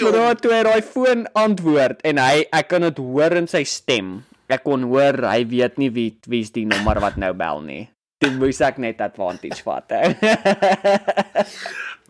Maar 0.01 0.11
dan 0.15 0.37
toe 0.41 0.51
hy 0.53 0.61
daai 0.65 0.81
foon 0.85 1.25
antwoord 1.37 2.01
en 2.07 2.17
hy 2.21 2.45
ek 2.55 2.69
kan 2.71 2.85
dit 2.87 2.97
hoor 3.01 3.35
in 3.37 3.47
sy 3.51 3.63
stem. 3.67 4.21
Ek 4.51 4.63
kon 4.65 4.83
hoor 4.89 5.19
hy 5.29 5.43
weet 5.47 5.77
nie 5.81 5.89
wie 5.93 6.09
wie's 6.31 6.51
die 6.55 6.65
nommer 6.67 6.99
wat 7.03 7.19
nou 7.21 7.31
bel 7.37 7.61
nie. 7.65 7.83
Toe 8.21 8.31
moes 8.37 8.59
ek 8.61 8.77
net 8.81 9.01
advantage 9.01 9.63
vat. 9.65 9.89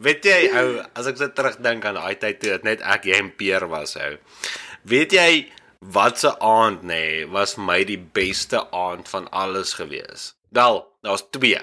Weet 0.01 0.25
jy 0.25 0.37
ou, 0.57 0.69
as 0.97 1.07
ek 1.07 1.19
so 1.19 1.29
terugdink 1.35 1.85
aan 1.85 1.99
daai 1.99 2.15
tyd 2.19 2.39
toe 2.41 2.55
dit 2.55 2.63
net 2.65 2.81
ek 2.81 3.05
jy 3.05 3.19
en 3.21 3.29
Peer 3.37 3.67
was 3.69 3.93
ou. 4.01 4.15
Weet 4.89 5.13
jy 5.13 5.29
wat 5.95 6.19
se 6.21 6.31
aand 6.45 6.81
nê, 6.85 6.97
nee, 7.21 7.27
was 7.29 7.53
vir 7.57 7.65
my 7.67 7.79
die 7.87 7.99
beste 8.01 8.59
aand 8.75 9.07
van 9.09 9.27
alles 9.31 9.75
gewees. 9.77 10.31
Wel, 10.53 10.81
daar's 11.05 11.23
twee. 11.33 11.61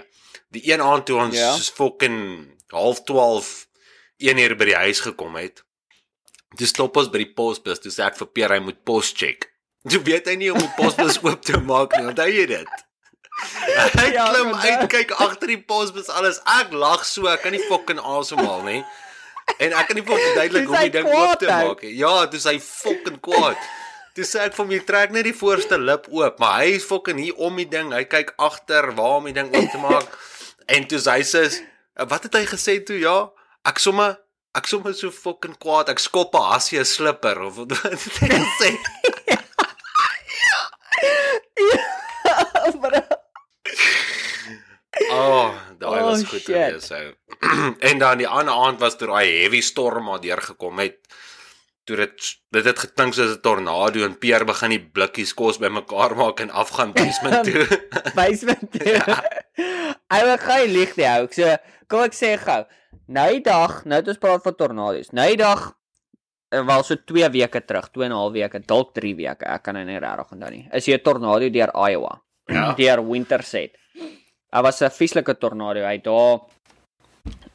Die 0.55 0.63
een 0.71 0.81
aand 0.83 1.07
toe 1.11 1.19
ons 1.27 1.37
Ja. 1.37 1.53
soos 1.53 1.69
fucking 1.75 2.49
half 2.73 3.03
12 3.05 3.68
1 4.19 4.39
uur 4.43 4.57
by 4.59 4.69
die 4.73 4.79
huis 4.83 5.01
gekom 5.05 5.37
het. 5.39 5.63
Toe 6.59 6.67
stop 6.67 6.97
ons 6.99 7.11
by 7.13 7.21
die 7.23 7.33
posbus, 7.37 7.79
toe 7.83 7.93
sê 7.93 8.07
ek 8.09 8.19
vir 8.19 8.29
Peer 8.35 8.55
hy 8.57 8.61
moet 8.65 8.79
pos 8.89 9.13
check. 9.15 9.51
Toe 9.91 10.01
weet 10.05 10.27
hy 10.27 10.37
nie 10.41 10.51
om 10.53 10.59
die 10.59 10.71
posbus 10.77 11.21
oop 11.25 11.45
te 11.47 11.61
maak 11.63 11.95
nie. 11.97 12.09
Onthou 12.11 12.29
jy 12.29 12.47
dit? 12.51 12.77
Hy 13.39 14.09
Ja, 14.11 14.25
klim 14.33 14.51
uit, 14.51 14.89
kyk 14.91 15.13
agter 15.23 15.53
die 15.53 15.61
posbus 15.63 16.09
alles. 16.11 16.41
Ek 16.59 16.73
lag 16.75 17.05
so, 17.07 17.29
ek 17.31 17.45
kan 17.45 17.55
nie 17.55 17.63
fucking 17.69 18.01
asemhaal 18.03 18.65
nie. 18.67 18.81
En 19.63 19.73
ek 19.79 19.91
kan 19.91 19.97
nie 20.01 20.05
fucking 20.05 20.35
duidelik 20.35 20.67
hoe 20.69 20.81
die 20.89 20.95
ding 20.99 21.07
oop 21.13 21.39
te 21.39 21.47
maak 21.53 21.85
nie. 21.87 21.93
Ja, 22.01 22.27
dis 22.33 22.49
hy 22.51 22.57
fucking 22.65 23.21
kwaad. 23.25 23.61
Dis 24.19 24.35
sê 24.35 24.43
ek 24.49 24.57
vir 24.57 24.65
hom 24.65 24.75
jy 24.75 24.81
trek 24.89 25.15
net 25.15 25.29
die 25.29 25.37
voorste 25.37 25.79
lip 25.79 26.09
oop, 26.11 26.41
maar 26.43 26.65
hy 26.65 26.75
is 26.81 26.87
fucking 26.89 27.21
hier 27.23 27.39
om 27.39 27.61
die 27.63 27.69
ding. 27.71 27.95
Hy 27.95 28.03
kyk 28.11 28.35
agter 28.43 28.91
waar 28.99 29.21
om 29.21 29.29
die 29.31 29.37
ding 29.37 29.53
oop 29.55 29.71
te 29.75 29.83
maak. 29.85 30.11
En 30.69 30.85
toe 30.85 30.99
sê 31.01 31.15
hy 31.17 31.23
sê, 31.25 31.41
"Wat 32.11 32.27
het 32.27 32.35
hy 32.37 32.43
gesê 32.45 32.75
toe? 32.85 32.99
Ja, 33.01 33.31
ek 33.65 33.79
somme 33.79 34.17
ek 34.55 34.67
somme 34.67 34.93
so 34.95 35.11
fucking 35.11 35.57
kwaad. 35.59 35.89
Ek 35.89 35.99
skop 35.99 36.35
'n 36.35 36.43
hassie 36.53 36.79
'n 36.81 36.85
slipper 36.85 37.41
of 37.43 37.57
wat 37.57 37.71
het 37.83 38.19
hy 38.21 38.29
gesê? 38.29 38.71
Oh, 45.13 45.55
daai 45.79 46.01
Oh, 46.03 46.07
was 46.11 46.25
goed 46.27 46.41
shit. 46.43 46.49
gewees 46.49 46.91
ou. 46.91 47.13
en 47.89 47.99
dan 48.03 48.19
die 48.19 48.27
ander 48.29 48.55
aand 48.55 48.81
was 48.83 48.97
toe 48.99 49.07
daai 49.13 49.29
heavy 49.43 49.61
storm 49.63 50.09
maar 50.09 50.21
deurgekom 50.23 50.81
het. 50.83 50.99
Toe 51.87 51.97
dit 52.01 52.31
dit 52.57 52.65
het 52.67 52.79
geklink 52.83 53.15
soos 53.15 53.37
'n 53.37 53.41
tornado 53.45 54.03
en 54.05 54.19
Peer 54.19 54.45
begin 54.49 54.75
die 54.75 54.81
blikkies 54.83 55.35
kos 55.39 55.61
bymekaar 55.63 56.17
maak 56.17 56.41
en 56.41 56.51
afgaan 56.51 56.93
basement 56.93 57.45
toe. 57.45 57.63
basement. 58.19 58.75
Hy 60.13 60.21
wil 60.25 60.39
gou 60.49 60.61
lig 60.73 60.95
die 60.99 61.07
ou. 61.15 61.29
So, 61.31 61.57
kom 61.89 62.03
ek 62.09 62.17
sê 62.17 62.35
gou. 62.41 62.65
Nou 63.09 63.25
die 63.33 63.41
dag, 63.45 63.83
nou 63.89 63.99
het 64.03 64.09
ons 64.13 64.21
praat 64.21 64.45
van 64.45 64.57
tornado's. 64.57 65.13
Nou 65.17 65.25
die 65.31 65.41
dag 65.41 65.63
eh, 66.53 66.61
wel 66.61 66.83
so 66.85 67.01
2 67.09 67.31
weke 67.33 67.63
terug, 67.65 67.89
2 67.95 68.05
en 68.05 68.13
'n 68.13 68.21
half 68.21 68.33
weke, 68.33 68.61
dalk 68.61 68.93
3 68.95 69.15
weke, 69.17 69.45
ek 69.49 69.63
kan 69.63 69.75
nou 69.75 69.85
nie 69.85 69.99
regtig 69.99 70.33
onthou 70.33 70.51
nie. 70.51 70.69
Is 70.73 70.87
hier 70.87 70.99
'n 70.99 71.03
tornado 71.03 71.49
deur 71.51 71.73
Iowa. 71.73 72.21
Ja. 72.49 72.75
Deur 72.75 73.03
Winterset. 73.11 73.77
Daar 74.51 74.63
was 74.63 74.83
'n 74.83 74.91
vieslike 74.91 75.39
tornado. 75.39 75.81
Hy 75.81 75.93
het 75.93 76.05
daar 76.05 76.41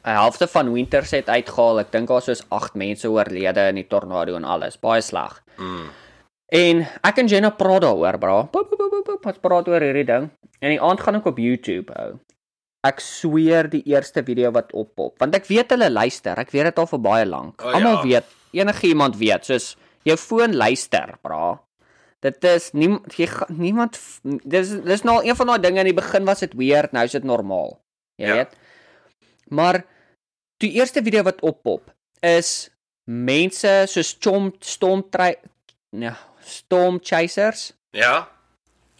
'n 0.04 0.16
helfte 0.18 0.46
van 0.46 0.72
Winterset 0.72 1.28
uitgehaal. 1.28 1.80
Ek 1.80 1.92
dink 1.92 2.08
daar 2.08 2.22
soos 2.22 2.44
8 2.48 2.74
mense 2.74 3.08
oorlede 3.08 3.68
in 3.68 3.74
die 3.74 3.86
tornado 3.86 4.36
en 4.36 4.44
alles. 4.44 4.80
Baie 4.80 5.00
sleg. 5.00 5.42
Mm. 5.56 5.88
En 6.46 6.86
ek 7.02 7.18
en 7.18 7.26
Jenna 7.26 7.50
praat 7.50 7.82
daaroor, 7.82 8.18
bra. 8.18 8.42
Pop 8.42 8.68
pop 8.68 8.78
pop 8.78 9.04
pop, 9.04 9.26
ons 9.26 9.38
praat 9.38 9.68
oor 9.68 9.80
hierdie 9.80 10.04
ding. 10.04 10.30
En 10.60 10.70
die 10.70 10.80
aand 10.80 11.00
gaan 11.00 11.14
ek 11.14 11.26
op 11.26 11.38
YouTube 11.38 11.92
hou. 11.96 12.18
Ek 12.84 13.00
sweer 13.00 13.68
die 13.72 13.82
eerste 13.88 14.20
video 14.26 14.50
wat 14.52 14.72
oppop, 14.76 15.16
want 15.22 15.34
ek 15.38 15.46
weet 15.48 15.70
hulle 15.72 15.88
luister. 15.90 16.36
Ek 16.42 16.50
weet 16.52 16.68
dit 16.68 16.78
al 16.82 16.88
vir 16.90 17.00
baie 17.06 17.24
lank. 17.28 17.62
O, 17.64 17.70
Almal 17.72 18.02
ja. 18.02 18.02
weet, 18.04 18.34
enige 18.60 18.90
iemand 18.90 19.16
weet, 19.16 19.46
soos 19.48 19.70
jou 20.04 20.16
foon 20.20 20.52
luister, 20.56 21.14
bra. 21.24 21.54
Dit 22.24 22.44
is 22.48 22.70
nie 22.76 22.90
jy 23.16 23.28
niemand 23.52 23.96
dis 24.48 24.70
dis 24.84 25.02
nou 25.04 25.18
een 25.24 25.36
van 25.36 25.46
daai 25.52 25.60
dinge 25.64 25.80
in 25.84 25.90
die 25.90 25.96
begin 25.96 26.24
was 26.28 26.40
dit 26.44 26.52
weird, 26.56 26.92
nou 26.96 27.04
is 27.08 27.16
dit 27.16 27.24
normaal. 27.24 27.78
Jy 28.20 28.26
Ja. 28.28 28.34
weet. 28.34 28.54
Maar 29.48 29.82
die 30.60 30.72
eerste 30.78 31.02
video 31.02 31.22
wat 31.22 31.40
oppop 31.42 31.90
is 32.22 32.70
mense 33.06 33.84
soos 33.88 34.14
Chom 34.20 34.52
Storm 34.60 35.04
nee, 35.92 36.12
Storm 36.40 36.98
Chasers 37.02 37.72
Ja. 37.92 38.28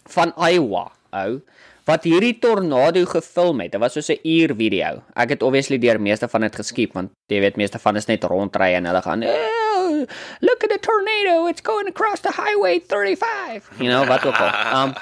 van 0.09 0.33
Iowa, 0.37 0.91
ou, 1.11 1.41
wat 1.85 2.05
hierdie 2.07 2.33
tornado 2.41 3.05
gefilm 3.05 3.61
het. 3.61 3.71
Dit 3.75 3.81
was 3.81 3.93
soos 3.93 4.09
'n 4.09 4.19
uur 4.23 4.55
video. 4.55 5.03
Ek 5.15 5.29
het 5.29 5.43
obviously 5.43 5.77
deur 5.77 6.01
meeste 6.01 6.27
van 6.27 6.41
dit 6.41 6.55
geskiep 6.55 6.93
want 6.93 7.11
jy 7.27 7.39
weet 7.39 7.55
meeste 7.55 7.79
van 7.79 7.95
is 7.95 8.07
net 8.07 8.23
rondry 8.23 8.73
en 8.73 8.85
hulle 8.85 9.01
gaan 9.01 9.23
oh, 9.23 10.05
look 10.41 10.63
at 10.63 10.69
the 10.69 10.79
tornado, 10.79 11.47
it's 11.47 11.61
going 11.61 11.87
across 11.87 12.19
the 12.21 12.31
highway 12.31 12.79
35. 12.79 13.69
You 13.77 13.89
know, 13.89 14.05
wat 14.07 14.25
ook 14.25 14.37
al. 14.37 14.51
Um 14.85 14.93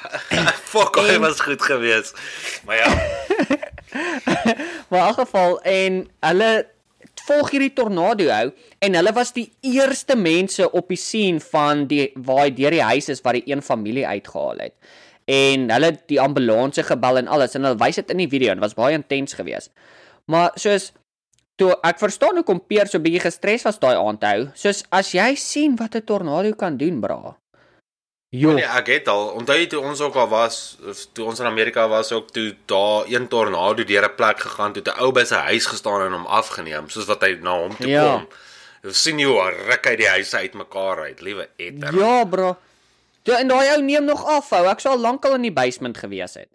Fuck, 0.63 0.95
hy 0.95 1.19
was 1.19 1.39
goed 1.39 1.61
geweest. 1.61 2.15
Maar 2.65 2.75
ja, 2.75 2.89
Maar 4.89 4.99
in 4.99 5.07
elk 5.07 5.19
geval 5.19 5.61
en 5.61 6.07
hulle 6.19 6.67
volg 7.23 7.53
hierdie 7.53 7.73
tornado 7.73 8.27
hou 8.27 8.51
en 8.83 8.97
hulle 8.97 9.13
was 9.15 9.31
die 9.35 9.47
eerste 9.61 10.15
mense 10.19 10.71
op 10.71 10.89
die 10.91 10.99
scene 10.99 11.39
van 11.39 11.85
die 11.87 12.11
waar 12.15 12.47
hy 12.47 12.53
deur 12.57 12.75
die 12.75 12.83
huis 12.83 13.09
is 13.13 13.21
waar 13.23 13.37
die 13.37 13.45
een 13.47 13.61
familie 13.61 14.07
uitgehaal 14.07 14.65
het. 14.65 14.73
En 15.25 15.69
hulle 15.71 15.85
het 15.85 16.07
die 16.07 16.19
ambulanse 16.21 16.83
gebel 16.83 17.17
en 17.17 17.27
alles 17.27 17.55
en 17.55 17.63
hulle 17.63 17.77
wys 17.79 17.95
dit 17.95 18.09
in 18.11 18.17
die 18.17 18.29
video 18.29 18.51
en 18.51 18.59
dit 18.59 18.63
was 18.65 18.73
baie 18.75 18.93
intens 18.93 19.33
geweest. 19.33 19.71
Maar 20.25 20.51
soos 20.55 20.91
toe 21.55 21.77
ek 21.83 21.99
verstaan 21.99 22.35
hoekom 22.35 22.59
Peer 22.67 22.87
so 22.87 22.99
bietjie 22.99 23.19
gestres 23.21 23.63
was 23.63 23.79
daai 23.79 23.95
aand 23.95 24.23
hou. 24.23 24.47
Soos 24.55 24.83
as 24.91 25.11
jy 25.13 25.35
sien 25.35 25.75
wat 25.75 25.95
'n 25.95 26.03
tornado 26.03 26.51
kan 26.53 26.77
doen, 26.77 26.99
bra. 27.01 27.37
Jo, 28.33 28.51
nee, 28.53 28.65
ek 28.65 28.87
het 28.87 29.07
al 29.07 29.27
onthou 29.37 29.55
jy 29.59 29.67
toe 29.67 29.79
ons 29.85 30.01
ook 30.01 30.15
al 30.15 30.27
was, 30.27 30.77
of 30.89 31.05
toe 31.13 31.25
ons 31.25 31.39
in 31.39 31.45
Amerika 31.45 31.87
was 31.87 32.11
ook 32.11 32.31
toe 32.31 32.55
daar 32.65 33.05
een 33.07 33.27
tornado 33.27 33.83
deur 33.83 34.03
'n 34.09 34.15
plek 34.15 34.39
gegaan 34.39 34.73
toe 34.73 34.81
'n 34.83 34.99
ou 34.99 35.11
by 35.11 35.23
sy 35.23 35.35
huis 35.35 35.65
gestaan 35.65 36.01
en 36.07 36.11
hom 36.13 36.25
afgeneem 36.25 36.89
soos 36.89 37.05
wat 37.05 37.21
hy 37.21 37.37
na 37.41 37.53
hom 37.59 37.75
toe 37.77 37.87
Ja. 37.89 38.03
kom. 38.13 38.27
Jy 38.83 38.91
sien 38.91 39.19
jy 39.19 39.25
hoe 39.25 39.51
ruk 39.69 39.85
hy 39.85 39.95
die 39.95 40.07
huise 40.07 40.37
uitmekaar 40.37 40.99
uit, 40.99 41.21
liewe 41.21 41.47
etter. 41.57 41.93
ja, 41.99 42.25
bra. 42.25 42.57
Ja, 43.25 43.37
en 43.39 43.47
daai 43.47 43.69
ou 43.75 43.81
neem 43.81 44.05
nog 44.05 44.25
af, 44.27 44.51
ou. 44.51 44.65
Ek 44.67 44.79
sou 44.83 44.91
al 44.93 44.99
lankal 44.99 45.35
in 45.35 45.41
die 45.41 45.51
basement 45.53 45.97
gewees 45.97 46.33
het. 46.35 46.49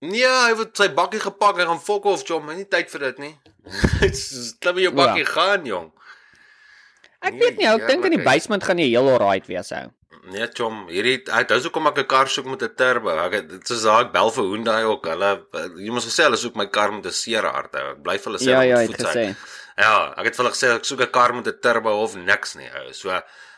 Nee, 0.00 0.24
hy 0.28 0.54
het 0.56 0.76
sy 0.76 0.88
bakkie 0.88 1.20
gepak 1.20 1.58
en 1.58 1.66
gaan 1.66 1.80
fok 1.80 2.04
off, 2.04 2.22
John, 2.28 2.44
maar 2.44 2.54
nie 2.56 2.64
tyd 2.68 2.90
vir 2.90 3.00
dit 3.00 3.18
nie. 3.18 3.34
Klim 4.60 4.76
in 4.78 4.82
jou 4.88 4.94
bakkie 4.96 5.24
gaan, 5.28 5.64
jong. 5.68 5.92
Ek 7.24 7.32
Nee, 7.32 7.40
weet 7.40 7.56
nie, 7.58 7.66
ou, 7.70 7.78
ek 7.80 7.86
dink 7.88 8.04
in 8.04 8.14
die 8.18 8.22
basement 8.24 8.64
gaan 8.64 8.78
jy 8.78 8.90
heel 8.92 9.08
alright 9.10 9.46
wees, 9.50 9.72
ou. 9.72 9.88
Nee, 10.30 10.46
chom, 10.58 10.84
hierdie 10.90 11.20
ek 11.32 11.48
dis 11.48 11.64
hoekom 11.68 11.86
ek 11.86 11.98
'n 12.02 12.06
kar 12.10 12.26
soek 12.28 12.46
met 12.50 12.62
'n 12.62 12.74
turbo. 12.76 13.10
Ek 13.24 13.32
het- 13.32 13.48
dit 13.48 13.70
is 13.70 13.82
daai 13.82 14.04
ek 14.06 14.12
bel 14.12 14.30
vir 14.30 14.44
Hyundai 14.44 14.82
ook. 14.84 15.06
Hulle 15.06 15.30
jy 15.78 15.90
moes 15.90 16.04
gesê 16.06 16.24
hulle 16.26 16.36
soek 16.36 16.56
my 16.56 16.66
kar 16.66 16.90
met 16.92 17.06
'n 17.06 17.12
seere 17.12 17.46
hart. 17.48 17.74
ou. 17.76 17.90
Ek 17.92 18.02
bly 18.02 18.16
vir 18.18 18.24
hulle 18.32 18.38
sê 18.38 18.50
Ja, 18.50 18.58
met 18.58 18.68
ja, 18.68 18.76
het 18.78 18.90
voetsuig. 18.90 19.14
gesê. 19.14 19.36
Ja, 19.76 20.14
ek 20.16 20.30
het 20.30 20.38
vir 20.38 20.44
hulle 20.44 20.54
gesê 20.54 20.70
ek 20.74 20.88
soek 20.88 21.02
'n 21.04 21.12
kar 21.12 21.34
met 21.34 21.46
'n 21.46 21.60
turbo 21.60 21.92
of 22.02 22.16
niks 22.16 22.56
nie, 22.56 22.70
ou. 22.80 22.92
So 22.92 23.10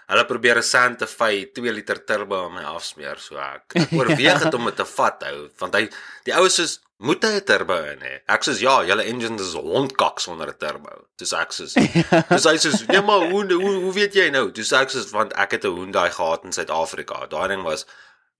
hulle 0.08 0.24
probeer 0.24 0.58
'n 0.58 0.62
Santa 0.62 1.06
Fe 1.06 1.46
2 1.54 1.72
liter 1.72 2.04
turbo 2.04 2.44
aan 2.46 2.54
my 2.54 2.64
afsmeer, 2.64 3.18
so 3.18 3.38
ek, 3.38 3.74
ek 3.82 3.92
oorweeg 3.92 4.42
dit 4.42 4.54
om 4.54 4.64
dit 4.64 4.76
te 4.76 4.84
vat, 4.84 5.22
ou, 5.30 5.48
want 5.58 5.74
hy 5.74 5.88
die 6.24 6.34
ou 6.34 6.46
is 6.46 6.80
moet 6.98 7.22
hy 7.22 7.38
'n 7.38 7.44
turbo 7.46 7.76
in 7.92 8.00
hê. 8.02 8.14
Ek 8.26 8.42
sê 8.42 8.58
ja, 8.60 8.82
julle 8.82 9.04
engine 9.06 9.38
is 9.38 9.54
hondkak 9.54 10.18
sonder 10.18 10.48
'n 10.50 10.58
turbo. 10.58 11.06
Dis 11.16 11.32
ek 11.32 11.54
sê. 11.54 11.66
Dis 12.34 12.44
hy 12.50 12.56
sê, 12.58 12.88
"Nee, 12.88 13.02
maar 13.02 13.30
hoe 13.30 13.44
hoe 13.52 13.74
hoe 13.84 13.92
weet 13.92 14.14
jy 14.14 14.30
nou?" 14.30 14.50
Dis 14.50 14.72
ek 14.72 14.90
sê 14.90 15.06
want 15.12 15.32
ek 15.34 15.52
het 15.52 15.64
'n 15.64 15.76
Hyundai 15.76 16.10
gehad 16.10 16.44
in 16.44 16.52
Suid-Afrika. 16.52 17.26
Daai 17.30 17.48
ding 17.48 17.62
was 17.62 17.86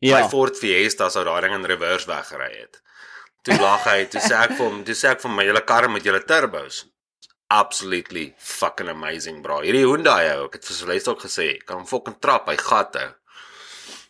ja. 0.00 0.18
Ja. 0.18 0.22
my 0.22 0.28
Ford 0.28 0.56
Fiesta 0.56 1.08
sou 1.10 1.24
daai 1.24 1.40
ding 1.42 1.54
in 1.54 1.64
reverse 1.64 2.06
weggery 2.06 2.58
het. 2.58 2.80
Toe 3.44 3.58
lag 3.60 3.84
hy, 3.84 4.04
toe 4.06 4.20
sê 4.20 4.34
ek 4.34 4.56
vir 4.58 4.66
hom, 4.66 4.84
toe 4.84 4.94
sê 4.94 5.10
ek 5.10 5.20
vir 5.20 5.30
my 5.30 5.44
julle 5.44 5.64
karre 5.64 5.88
met 5.88 6.04
julle 6.04 6.24
turbos. 6.24 6.84
Absolutely 7.48 8.34
fucking 8.36 8.90
amazing, 8.92 9.40
bro. 9.42 9.62
Hierdie 9.64 9.86
Hyundai 9.86 10.34
ou, 10.34 10.48
ek 10.48 10.58
het 10.58 10.66
vir 10.68 10.76
Celeste 10.76 11.14
ook 11.14 11.22
gesê, 11.24 11.46
kan 11.64 11.80
hom 11.80 11.88
fucking 11.88 12.18
trap, 12.20 12.50
hy 12.50 12.58
gat 12.60 12.98
hou. 13.00 13.08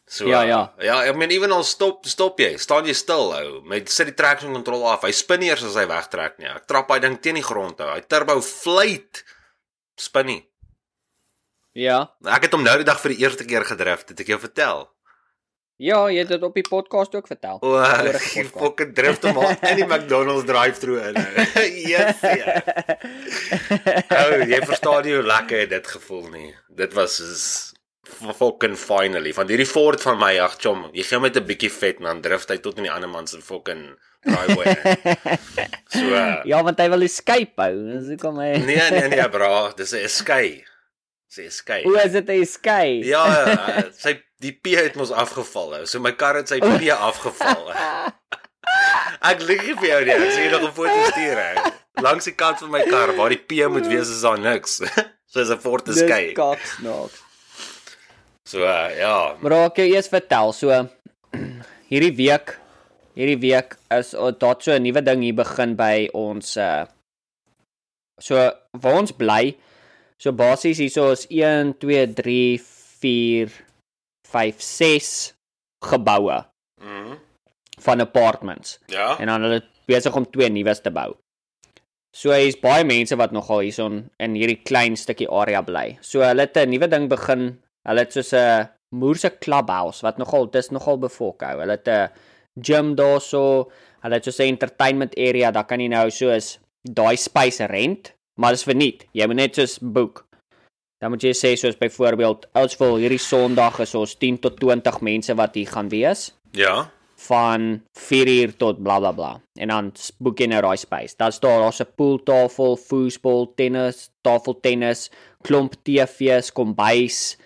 So 0.08 0.26
Ja, 0.26 0.40
ja. 0.48 0.60
Ja, 0.80 0.96
ek 1.04 1.18
meen 1.20 1.30
ewen 1.36 1.52
al 1.52 1.66
stop 1.68 2.06
stop 2.08 2.40
jy, 2.40 2.54
staan 2.58 2.88
jy 2.88 2.96
stil 2.96 3.30
ou. 3.36 3.60
Met 3.68 3.92
sit 3.92 4.08
die 4.08 4.16
traction 4.16 4.56
control 4.56 4.86
af. 4.88 5.04
Hy 5.04 5.12
spin 5.12 5.42
nie 5.44 5.50
eers 5.52 5.66
as 5.68 5.76
hy 5.76 5.84
wegtrek 5.90 6.38
nie. 6.40 6.48
Ek 6.48 6.64
trap 6.70 6.90
hy 6.90 6.98
ding 7.04 7.18
teen 7.20 7.36
die 7.38 7.44
grond 7.44 7.78
hou. 7.84 7.90
Hy 7.92 8.00
turbo 8.08 8.38
fluit. 8.44 9.22
Spin 10.00 10.30
nie. 10.32 10.40
Ja. 11.78 12.06
Ek 12.24 12.48
het 12.48 12.56
hom 12.56 12.64
nou 12.64 12.74
die 12.80 12.88
dag 12.88 12.98
vir 13.02 13.14
die 13.14 13.22
eerste 13.22 13.44
keer 13.46 13.66
gedrif, 13.68 14.06
dit 14.08 14.24
ek 14.24 14.32
jou 14.32 14.40
vertel. 14.42 14.88
Ja, 15.78 15.98
jy 16.10 16.24
het 16.24 16.30
dit 16.32 16.42
op 16.42 16.56
die 16.58 16.64
podcast 16.66 17.12
ook 17.14 17.28
vertel. 17.30 17.60
O, 17.62 17.76
podcast. 17.78 18.56
fucking 18.62 18.94
drift 18.96 19.22
hom 19.28 19.36
al 19.38 19.52
in 19.54 19.78
die 19.78 19.86
McDonald's 19.92 20.46
drive-through 20.48 20.98
in. 21.06 21.14
yes. 21.92 22.18
Ja. 22.26 22.56
Ou, 24.24 24.40
jy 24.50 24.58
verstaan 24.66 25.06
nie 25.06 25.14
hoe 25.14 25.22
lekker 25.22 25.68
dit 25.70 25.90
gevoel 25.94 26.26
nie. 26.34 26.50
Dit 26.82 26.98
was 26.98 27.20
is 27.22 27.46
fucking 28.18 28.74
finally 28.80 29.30
van 29.36 29.46
hierdie 29.52 29.68
Ford 29.68 30.02
van 30.02 30.18
my 30.18 30.32
ag 30.42 30.58
chom. 30.58 30.88
Jy 30.96 31.06
gee 31.06 31.22
my 31.22 31.30
net 31.30 31.38
'n 31.44 31.46
bietjie 31.46 31.70
vet 31.70 32.02
en 32.02 32.10
dan 32.10 32.26
drift 32.26 32.50
hy 32.50 32.58
tot 32.64 32.82
in 32.82 32.88
die 32.88 32.94
ander 32.94 33.10
man 33.14 33.30
se 33.30 33.38
fucking 33.38 33.92
driveway. 34.26 34.74
so 35.94 36.02
uh, 36.10 36.40
ja, 36.42 36.62
want 36.66 36.80
hy 36.82 36.88
wil 36.90 37.06
escape 37.06 37.54
hou. 37.54 37.74
Dis 37.94 38.16
hoekom 38.16 38.42
hy 38.42 38.56
nee 38.66 38.90
nee 38.90 39.10
nee 39.14 39.30
bra, 39.30 39.70
dis 39.78 39.94
'n 39.94 40.10
skei. 40.10 40.64
Dis 41.30 41.44
'n 41.44 41.54
skei. 41.54 41.84
Hoe 41.86 42.00
is 42.02 42.18
dit 42.18 42.26
'n 42.26 42.42
escape? 42.42 43.06
Ja, 43.06 43.22
uh, 43.46 43.92
sy 43.94 44.18
die 44.42 44.52
P 44.52 44.74
het 44.78 44.94
mos 44.98 45.10
afgeval. 45.10 45.86
So 45.86 46.00
my 46.00 46.12
kar 46.12 46.36
het 46.40 46.48
sy 46.48 46.60
P 46.62 46.88
afgeval. 46.94 47.72
Ek 49.30 49.40
lieg 49.42 49.64
nie 49.66 49.74
vir 49.80 49.88
jou 49.88 50.00
nie. 50.06 50.14
Ek 50.14 50.32
sien 50.34 50.44
jy 50.46 50.50
nog 50.52 50.68
'n 50.68 50.74
foto 50.76 50.98
stuur 51.10 51.38
hè. 51.42 51.70
Langs 52.02 52.24
die 52.28 52.34
kant 52.38 52.60
van 52.62 52.70
my 52.70 52.82
kar 52.86 53.14
waar 53.16 53.30
die 53.34 53.40
P 53.40 53.66
moet 53.68 53.86
wees 53.90 54.08
is 54.08 54.22
daar 54.22 54.38
niks. 54.38 54.78
so 55.30 55.40
is 55.40 55.50
'n 55.50 55.58
Ford 55.58 55.84
Dis 55.84 56.02
Escape. 56.02 56.34
kaksnaaks. 56.38 57.24
So 58.48 58.62
uh, 58.64 58.88
ja, 58.96 59.36
Maar 59.40 59.50
raak 59.52 59.76
jy 59.76 59.90
eers 59.92 60.08
vertel 60.08 60.52
so 60.56 60.70
hierdie 61.92 62.14
week 62.16 62.54
hierdie 63.18 63.40
week 63.42 63.74
is 63.90 64.14
oh, 64.14 64.30
daar 64.32 64.56
so 64.62 64.72
'n 64.72 64.82
nuwe 64.82 65.02
ding 65.02 65.22
hier 65.22 65.34
begin 65.34 65.74
by 65.76 66.08
ons 66.14 66.56
uh 66.56 66.86
so 68.18 68.34
waar 68.72 68.98
ons 69.02 69.12
bly. 69.12 69.56
So 70.18 70.32
basies 70.32 70.78
hierso 70.78 71.10
is 71.12 71.26
1 71.30 71.74
2 71.78 72.06
3 72.14 72.58
4 73.02 73.50
5 74.32 74.60
6 74.60 75.34
geboue 75.84 76.44
Mhm. 76.82 77.16
van 77.80 78.00
apartments 78.00 78.78
Ja. 78.86 79.16
en 79.18 79.26
dan 79.26 79.42
hulle 79.42 79.62
besig 79.86 80.16
om 80.16 80.26
twee 80.30 80.48
nuus 80.50 80.80
te 80.80 80.90
bou. 80.90 81.14
So 82.16 82.32
hier's 82.32 82.56
baie 82.60 82.84
mense 82.84 83.16
wat 83.16 83.32
nogal 83.32 83.60
hierson 83.60 84.10
in 84.18 84.34
hierdie 84.34 84.62
klein 84.64 84.96
stukkie 84.96 85.28
area 85.30 85.62
bly. 85.62 85.98
So 86.00 86.20
hulle 86.20 86.40
het 86.46 86.56
'n 86.56 86.70
nuwe 86.70 86.88
ding 86.88 87.08
begin. 87.08 87.60
Hulle 87.86 87.98
het 88.00 88.12
soos 88.12 88.32
'n 88.32 88.68
moerse 88.94 89.30
clubhouse 89.40 90.02
wat 90.02 90.18
nogal 90.18 90.46
dis 90.50 90.70
nogal 90.70 90.98
bevolk 90.98 91.40
hou. 91.42 91.58
Hulle 91.60 91.70
het 91.76 91.88
'n 91.88 92.10
gym 92.60 92.94
daarso. 92.96 93.70
Hulle 94.02 94.14
het 94.14 94.24
soos 94.24 94.38
'n 94.40 94.48
entertainment 94.54 95.14
area. 95.18 95.50
Daar 95.50 95.66
kan 95.66 95.80
jy 95.80 95.88
nou 95.88 96.10
soos 96.10 96.58
daai 96.82 97.16
space 97.16 97.64
rent, 97.66 98.14
maar 98.40 98.52
dis 98.52 98.64
verniet. 98.64 99.04
Jy 99.12 99.26
moet 99.26 99.36
net 99.36 99.54
soos 99.54 99.78
boek. 99.78 100.26
Dan 100.98 101.10
moet 101.10 101.22
jy 101.22 101.30
sê 101.32 101.54
soos 101.56 101.76
byvoorbeeld, 101.78 102.46
ons 102.58 102.76
wil 102.80 102.96
hierdie 102.96 103.18
Sondag 103.22 103.78
is 103.80 103.94
ons 103.94 104.16
10 104.18 104.38
tot 104.42 104.56
20 104.60 105.00
mense 105.00 105.34
wat 105.38 105.54
hier 105.54 105.66
gaan 105.70 105.88
wees 105.88 106.32
Ja. 106.52 106.90
van 107.28 107.82
4 107.94 108.26
uur 108.28 108.56
tot 108.56 108.82
bla 108.82 108.98
bla 108.98 109.12
bla. 109.12 109.40
En 109.58 109.68
dan 109.68 109.92
boek 110.18 110.38
jy 110.38 110.46
nou 110.46 110.60
daai 110.62 110.76
space. 110.76 111.14
Dan 111.18 111.32
staan 111.32 111.60
daar's 111.62 111.80
'n 111.80 111.86
pooltafel, 111.96 112.76
foosbal, 112.76 113.52
tennis, 113.56 114.10
tafeltennis, 114.22 115.10
klomp 115.42 115.74
TV's, 115.84 116.52
kombuis 116.52 117.36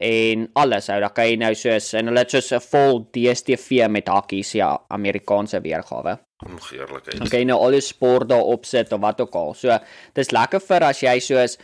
en 0.00 0.48
alles. 0.54 0.88
Ou, 0.88 1.00
dan 1.00 1.12
kan 1.12 1.24
jy 1.26 1.36
nou 1.36 1.54
soos 1.54 1.92
en 1.94 2.06
hulle 2.06 2.18
het 2.18 2.30
soos 2.30 2.52
'n 2.52 2.60
vol 2.60 3.08
DStv 3.12 3.88
met 3.88 4.08
hakkies, 4.08 4.52
ja, 4.52 4.78
Amerikaanse 4.88 5.60
weergawe. 5.60 6.18
Ongeheerlikheid. 6.46 7.18
Dan 7.18 7.28
kan 7.28 7.38
jy 7.40 7.44
nou 7.44 7.60
al 7.60 7.70
die 7.70 7.80
sport 7.80 8.28
daar 8.28 8.42
opsit 8.42 8.92
of 8.92 9.00
wat 9.00 9.20
ook 9.20 9.34
al. 9.34 9.54
So, 9.54 9.78
dis 10.14 10.30
lekker 10.30 10.60
vir 10.60 10.80
as 10.82 11.00
jy 11.00 11.18
soos 11.20 11.58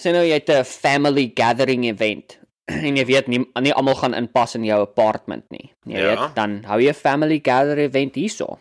sê 0.00 0.12
nou 0.12 0.24
jy 0.24 0.34
het 0.34 0.50
'n 0.50 0.64
family 0.64 1.32
gathering 1.34 1.84
event 1.86 2.38
en 2.86 2.96
jy 2.96 3.04
weet 3.06 3.28
nie 3.28 3.44
nie 3.60 3.72
almal 3.72 3.94
gaan 3.94 4.14
inpas 4.14 4.54
in 4.54 4.64
jou 4.64 4.80
apartment 4.82 5.44
nie. 5.50 5.72
Jy 5.86 5.98
Ja. 5.98 6.08
weet, 6.08 6.34
dan 6.34 6.64
hou 6.64 6.78
jy 6.80 6.90
'n 6.90 6.94
family 6.94 7.40
gathering 7.42 7.88
event 7.88 8.14
hierso. 8.14 8.58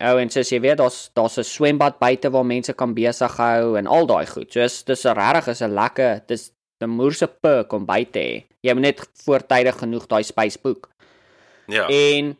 Ou 0.00 0.18
en 0.18 0.30
soos 0.30 0.50
jy 0.50 0.60
weet, 0.60 0.78
daar's 0.78 1.10
daar's 1.14 1.38
'n 1.38 1.44
swembad 1.44 1.98
buite 1.98 2.30
waar 2.30 2.44
mense 2.46 2.72
kan 2.72 2.94
besig 2.94 3.36
hou 3.36 3.76
en 3.76 3.86
al 3.86 4.06
daai 4.06 4.26
goed. 4.26 4.52
So 4.52 4.60
is 4.60 4.82
dis 4.84 5.04
regtig 5.04 5.48
is 5.48 5.62
'n 5.62 5.74
lekker 5.74 6.22
dis 6.26 6.52
'n 6.80 6.88
moerse 6.90 7.26
perk 7.26 7.72
om 7.72 7.84
buite 7.86 8.12
te 8.12 8.18
hê. 8.20 8.44
Jy 8.62 8.72
moet 8.74 8.82
net 8.82 9.08
voortydig 9.24 9.78
genoeg 9.78 10.06
daai 10.06 10.22
space 10.22 10.58
boek. 10.62 10.88
Ja. 11.66 11.86
En 11.88 12.36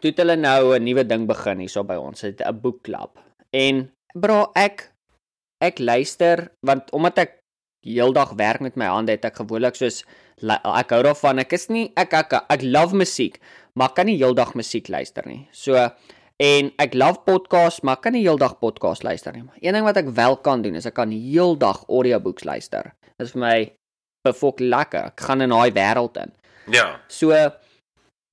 toe 0.00 0.10
het 0.10 0.18
hulle 0.18 0.36
nou 0.36 0.74
'n 0.76 0.82
nuwe 0.84 1.04
ding 1.06 1.26
begin 1.26 1.58
hierso 1.58 1.84
by 1.84 1.94
ons, 1.96 2.22
'n 2.24 2.60
boekklub. 2.60 3.18
En 3.52 3.90
bro, 4.14 4.50
ek 4.54 4.90
ek 5.64 5.78
luister 5.78 6.48
want 6.66 6.90
omdat 6.96 7.18
ek 7.18 7.36
heeldag 7.86 8.34
werk 8.38 8.60
met 8.64 8.76
my 8.76 8.88
hande, 8.90 9.14
het 9.14 9.24
ek 9.28 9.40
gewoonlik 9.40 9.78
soos 9.78 10.02
ek 10.42 10.92
hou 10.92 11.02
daarvan. 11.06 11.40
Ek 11.40 11.54
is 11.56 11.68
nie 11.72 11.88
ek 11.98 12.16
ek 12.18 12.36
ek 12.42 12.66
love 12.66 12.96
musiek, 12.98 13.38
maar 13.74 13.92
ek 13.92 13.98
kan 14.00 14.10
nie 14.10 14.18
heeldag 14.18 14.54
musiek 14.58 14.90
luister 14.92 15.26
nie. 15.28 15.46
So 15.54 15.78
en 16.42 16.72
ek 16.82 16.96
love 16.98 17.22
podcasts, 17.24 17.82
maar 17.82 18.00
ek 18.00 18.08
kan 18.08 18.16
nie 18.16 18.24
heeldag 18.26 18.58
podcast 18.60 19.06
luister 19.06 19.32
nie. 19.32 19.46
Maar 19.46 19.60
een 19.62 19.78
ding 19.78 19.86
wat 19.86 20.00
ek 20.02 20.10
wel 20.16 20.36
kan 20.44 20.64
doen 20.66 20.76
is 20.76 20.88
ek 20.88 20.98
kan 20.98 21.14
heeldag 21.14 21.84
audiobooks 21.88 22.44
luister. 22.44 22.92
Dit 23.16 23.28
is 23.28 23.36
vir 23.36 23.44
my 23.46 23.58
befok 24.26 24.60
lekker. 24.60 25.12
Ek 25.14 25.28
gaan 25.28 25.46
in 25.46 25.54
daai 25.54 25.70
wêreld 25.72 26.18
in. 26.20 26.34
Ja. 26.74 26.98
So 27.08 27.32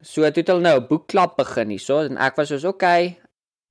so 0.03 0.25
het 0.25 0.35
hulle 0.35 0.59
nou 0.59 0.79
'n 0.81 0.87
boekklub 0.89 1.37
begin 1.37 1.69
hierso 1.69 2.01
en 2.03 2.17
ek 2.17 2.35
was 2.35 2.49
soos 2.49 2.65
okay. 2.65 3.22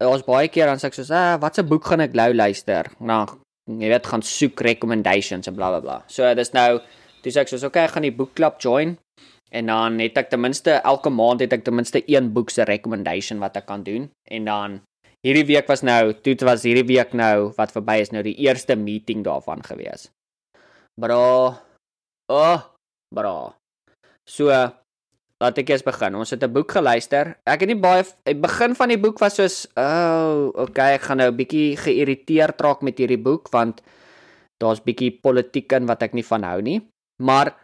Daar's 0.03 0.25
baie 0.27 0.51
keer 0.51 0.67
dan 0.67 0.81
sê 0.83 0.91
ek 0.91 0.99
soos, 0.99 1.11
"Ah, 1.11 1.39
watse 1.41 1.63
boek 1.63 1.85
gaan 1.85 2.01
ek 2.01 2.15
nou 2.19 2.33
luister?" 2.35 2.91
Nou, 3.01 3.27
jy 3.71 3.89
weet, 3.89 4.07
gaan 4.07 4.23
soek 4.23 4.61
recommendations 4.61 5.47
en 5.47 5.55
blablabla. 5.55 5.99
Bla, 5.99 5.99
bla. 5.99 6.11
So 6.11 6.35
dis 6.35 6.53
nou 6.53 6.81
dis 7.23 7.37
ek 7.37 7.49
soos 7.49 7.63
okay, 7.63 7.87
ek 7.87 7.97
gaan 7.97 8.07
die 8.07 8.15
boekklub 8.15 8.59
join 8.63 8.97
en 9.53 9.67
dan 9.67 10.01
het 10.03 10.17
ek 10.19 10.31
ten 10.33 10.41
minste 10.41 10.81
elke 10.83 11.13
maand 11.13 11.45
het 11.45 11.53
ek 11.53 11.65
ten 11.65 11.77
minste 11.77 12.03
een 12.09 12.33
boek 12.33 12.51
se 12.51 12.65
recommendation 12.65 13.39
wat 13.39 13.57
ek 13.61 13.69
kan 13.69 13.85
doen 13.87 14.11
en 14.31 14.49
dan 14.49 14.81
hierdie 15.23 15.47
week 15.47 15.69
was 15.71 15.85
nou 15.87 16.13
toe 16.25 16.35
was 16.49 16.65
hierdie 16.67 16.87
week 16.89 17.15
nou 17.15 17.53
wat 17.59 17.75
verby 17.75 18.01
is 18.03 18.11
nou 18.15 18.25
die 18.27 18.35
eerste 18.43 18.77
meeting 18.77 19.23
daarvan 19.23 19.63
gewees. 19.63 20.11
Bro. 21.01 21.55
Oh, 22.33 22.61
bro. 23.15 23.55
So 24.27 24.51
laat 25.43 25.59
ek 25.59 25.73
eers 25.73 25.83
begin. 25.83 26.15
Ons 26.15 26.31
het 26.31 26.43
'n 26.45 26.53
boek 26.53 26.71
geluister. 26.71 27.37
Ek 27.45 27.61
het 27.61 27.69
nie 27.69 27.79
baie 27.79 28.05
die 28.25 28.35
begin 28.35 28.75
van 28.79 28.89
die 28.89 28.99
boek 28.99 29.19
was 29.19 29.35
soos, 29.35 29.67
"O, 29.77 29.83
oh, 29.83 30.63
okay, 30.67 30.95
ek 30.95 31.03
gaan 31.03 31.19
nou 31.19 31.31
'n 31.31 31.37
bietjie 31.37 31.77
geïrriteerd 31.77 32.61
raak 32.61 32.83
met 32.83 32.99
hierdie 32.99 33.23
boek 33.23 33.51
want 33.51 33.83
daar's 34.59 34.81
bietjie 34.81 35.19
politiek 35.21 35.73
in 35.73 35.87
wat 35.87 36.03
ek 36.03 36.15
nie 36.15 36.25
van 36.25 36.43
hou 36.43 36.61
nie." 36.63 36.81
Maar 37.23 37.55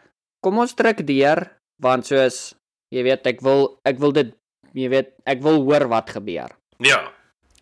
kom 0.42 0.58
ons 0.58 0.74
druk 0.74 1.06
deur 1.06 1.50
want 1.80 2.06
soos 2.06 2.54
jy 2.90 3.02
weet, 3.02 3.26
ek 3.26 3.40
wil 3.40 3.78
ek 3.84 3.98
wil 3.98 4.12
dit 4.12 4.34
jy 4.74 4.88
weet, 4.88 5.14
ek 5.24 5.42
wil 5.42 5.62
hoor 5.62 5.88
wat 5.88 6.10
gebeur. 6.10 6.50
Ja. 6.78 7.12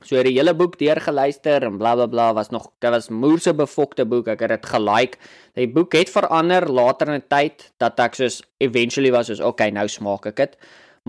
So 0.05 0.21
die 0.21 0.35
hele 0.37 0.53
boek 0.53 0.77
deurgeluister 0.77 1.65
en 1.65 1.79
blablabla 1.81 2.11
bla, 2.13 2.33
bla, 2.33 2.37
was 2.37 2.51
nog 2.53 2.69
dit 2.85 2.93
was 2.93 3.09
moerse 3.09 3.55
befokte 3.57 4.05
boek. 4.05 4.29
Ek 4.29 4.43
het 4.45 4.53
dit 4.53 4.67
gelike. 4.69 5.21
Die 5.57 5.69
boek 5.73 5.97
het 5.97 6.13
verander 6.13 6.69
later 6.69 7.15
in 7.15 7.23
die 7.23 7.29
tyd 7.33 7.71
dat 7.81 8.01
ek 8.05 8.19
soos 8.19 8.43
eventually 8.61 9.13
was 9.15 9.31
soos 9.31 9.41
okay, 9.41 9.71
nou 9.73 9.87
smaak 9.89 10.29
ek 10.29 10.43
dit. 10.43 10.59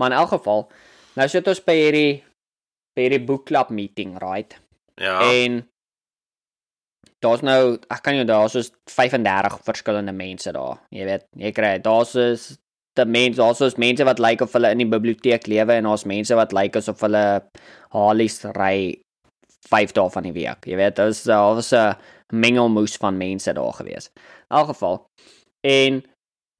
Maar 0.00 0.14
in 0.14 0.20
elk 0.22 0.32
geval, 0.36 0.64
nou 1.18 1.26
sit 1.28 1.50
ons 1.50 1.60
by 1.66 1.76
hierdie 1.76 2.14
by 2.96 3.04
hierdie 3.04 3.26
boekklub 3.28 3.68
meeting, 3.70 4.16
right? 4.22 4.56
Ja. 4.98 5.20
En 5.20 5.60
daar's 7.22 7.44
nou, 7.46 7.76
ek 7.92 8.02
kan 8.02 8.16
jou 8.16 8.24
daar's 8.26 8.56
soos 8.56 8.72
35 8.90 9.60
verskillende 9.66 10.14
mense 10.16 10.50
daar. 10.54 10.80
Jy 10.94 11.06
weet, 11.06 11.28
jy 11.38 11.52
kry 11.54 11.76
daar's 11.84 12.16
is 12.18 12.48
die 13.00 13.06
mense, 13.08 13.40
daar's 13.40 13.60
soos 13.62 13.78
mense 13.80 14.04
wat 14.04 14.20
lyk 14.22 14.42
of 14.44 14.52
hulle 14.56 14.70
in 14.74 14.82
die 14.82 14.90
biblioteek 14.90 15.46
lewe 15.50 15.78
en 15.78 15.88
daar's 15.88 16.06
mense 16.08 16.36
wat 16.38 16.52
lyk 16.56 16.76
asof 16.80 17.00
hulle 17.06 17.24
Harleys 17.94 18.42
ry 18.56 18.98
5 19.68 19.92
dae 19.96 20.10
van 20.10 20.28
die 20.28 20.34
week. 20.36 20.66
Jy 20.68 20.76
weet, 20.80 20.96
daar's 20.96 21.22
daar's 21.28 21.72
'n 21.72 21.96
mengelmoes 22.32 22.96
van 22.96 23.16
mense 23.16 23.52
daar 23.52 23.72
gewees. 23.72 24.10
In 24.50 24.56
elk 24.56 24.68
geval. 24.74 25.06
En 25.64 26.02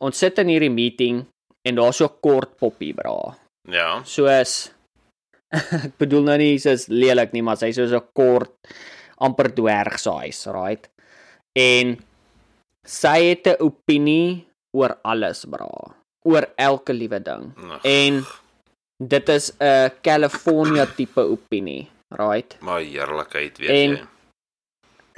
ons 0.01 0.19
sit 0.19 0.39
in 0.39 0.49
hierdie 0.49 0.73
meeting 0.73 1.27
en 1.67 1.75
daar's 1.75 1.97
so 1.97 2.09
kort 2.09 2.57
poppie, 2.57 2.95
bra 2.95 3.37
Ja. 3.69 4.03
soos 4.05 4.71
ek 5.87 5.97
bedoel 5.99 6.23
nou 6.23 6.37
nie 6.39 6.59
soos 6.59 6.89
lelik 6.89 7.33
nie, 7.33 7.43
maar 7.43 7.57
sy 7.57 7.69
is 7.73 7.77
soos 7.77 7.93
'n 7.93 8.05
kort 8.15 8.53
amper 9.19 9.49
dwerg 9.55 9.99
size, 9.99 10.51
right? 10.53 10.89
En 11.57 11.97
sy 12.87 13.35
het 13.35 13.47
'n 13.47 13.63
opinie 13.65 14.47
oor 14.77 14.99
alles, 15.05 15.45
bra. 15.45 15.95
Oor 16.27 16.49
elke 16.57 16.93
liewe 16.93 17.21
ding. 17.23 17.53
Ag, 17.71 17.85
En 17.85 18.25
dit 18.99 19.29
is 19.29 19.53
'n 19.61 19.91
California 20.03 20.87
tipe 20.87 21.21
opinie, 21.21 21.89
right? 22.09 22.57
maar 22.61 22.81
heerlikheid, 22.81 23.59
weet 23.59 23.69
En- 23.71 23.97
jy. 23.97 24.07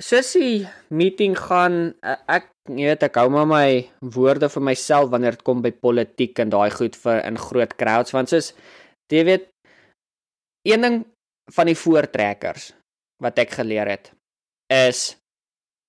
Soos 0.01 0.33
die 0.33 0.67
meeting 0.89 1.37
gaan, 1.39 1.95
ek 2.27 2.47
jy 2.65 2.87
weet 2.89 3.03
ek 3.03 3.15
hou 3.17 3.29
maar 3.31 3.47
my 3.47 3.91
woorde 4.01 4.49
vir 4.49 4.63
myself 4.63 5.11
wanneer 5.11 5.31
dit 5.37 5.43
kom 5.43 5.61
by 5.63 5.71
politiek 5.73 6.39
en 6.39 6.49
daai 6.51 6.71
goed 6.71 6.97
vir 6.97 7.25
in 7.27 7.37
groot 7.37 7.75
crowds 7.77 8.11
want 8.13 8.29
soos 8.29 8.55
jy 9.13 9.25
weet 9.25 9.49
een 10.65 10.81
ding 10.81 11.05
van 11.53 11.67
die 11.67 11.75
voortrekkers 11.77 12.73
wat 13.23 13.39
ek 13.39 13.51
geleer 13.51 13.89
het 13.89 14.13
is 14.73 15.17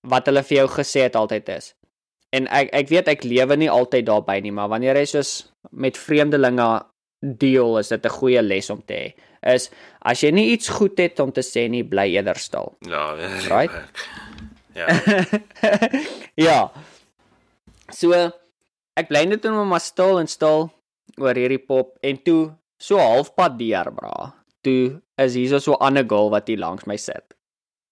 wat 0.07 0.25
hulle 0.25 0.43
vir 0.43 0.57
jou 0.57 0.67
gesê 0.67 1.01
het 1.07 1.15
altyd 1.15 1.49
is. 1.49 1.73
En 2.31 2.47
ek 2.47 2.69
ek 2.73 2.91
weet 2.91 3.07
ek 3.11 3.25
lewe 3.27 3.57
nie 3.59 3.69
altyd 3.71 4.07
daarby 4.07 4.39
nie, 4.41 4.53
maar 4.55 4.71
wanneer 4.71 4.95
jy 5.01 5.05
soos 5.05 5.31
met 5.71 5.99
vreemdelinge 5.99 6.69
deel, 7.21 7.77
is 7.77 7.91
dit 7.91 8.05
'n 8.05 8.17
goeie 8.17 8.41
les 8.41 8.69
om 8.69 8.81
te 8.81 8.93
hê. 8.93 9.07
Is 9.53 9.69
as 10.01 10.21
jy 10.23 10.31
nie 10.31 10.51
iets 10.53 10.69
goed 10.69 10.97
het 10.97 11.19
om 11.19 11.31
te 11.31 11.41
sê 11.41 11.67
nie, 11.69 11.83
bly 11.83 12.07
eerder 12.15 12.37
stil. 12.37 12.73
Ja, 12.87 13.13
Right? 13.53 13.71
Ja. 14.73 14.87
ja. 16.47 16.71
So 17.91 18.13
ek 18.95 19.09
bly 19.09 19.25
net 19.25 19.43
net 19.43 19.67
maar 19.67 19.83
stil 19.83 20.19
en 20.19 20.27
stil 20.27 20.69
oor 21.19 21.35
hierdie 21.35 21.59
pop 21.59 21.97
en 22.03 22.17
toe 22.17 22.51
so 22.79 22.97
halfpad 22.97 23.57
deur 23.59 23.91
bra. 23.91 24.33
Toe 24.63 25.01
is 25.17 25.35
hier 25.35 25.59
so 25.59 25.73
'n 25.73 25.81
ander 25.81 26.03
girl 26.07 26.29
wat 26.29 26.47
hier 26.47 26.57
langs 26.57 26.85
my 26.87 26.97
sit. 26.97 27.35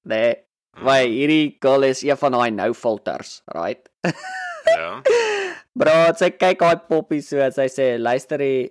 Nee, 0.06 0.36
Wai, 0.84 1.04
hierdie 1.12 1.58
girl 1.62 1.84
is 1.84 2.04
een 2.08 2.18
van 2.20 2.36
daai 2.38 2.52
nou 2.56 2.74
filters, 2.78 3.40
right? 3.56 3.90
Ja. 4.70 5.00
Bro, 5.74 5.94
sy 6.20 6.28
kyk 6.36 6.60
daai 6.62 6.82
poppie 6.92 7.24
so 7.26 7.40
en 7.42 7.54
sy 7.56 7.66
sê, 7.72 7.86
"Luister 7.98 8.42
jy, 8.44 8.70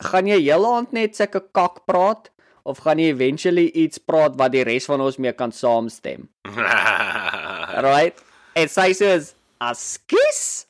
gaan 0.00 0.26
jy 0.30 0.38
heel 0.40 0.64
aand 0.64 0.94
net 0.96 1.18
sulke 1.18 1.42
kak 1.52 1.82
praat 1.84 2.30
of 2.64 2.80
gaan 2.80 2.98
jy 3.02 3.10
eventually 3.12 3.66
iets 3.74 3.98
praat 4.00 4.38
wat 4.40 4.54
die 4.54 4.64
res 4.64 4.86
van 4.88 5.02
ons 5.04 5.18
mee 5.18 5.34
kan 5.36 5.52
saamstem?" 5.52 6.28
Right? 7.88 8.16
En 8.56 8.68
sy 8.72 8.94
sê, 8.96 9.12
"Askies 9.60 10.66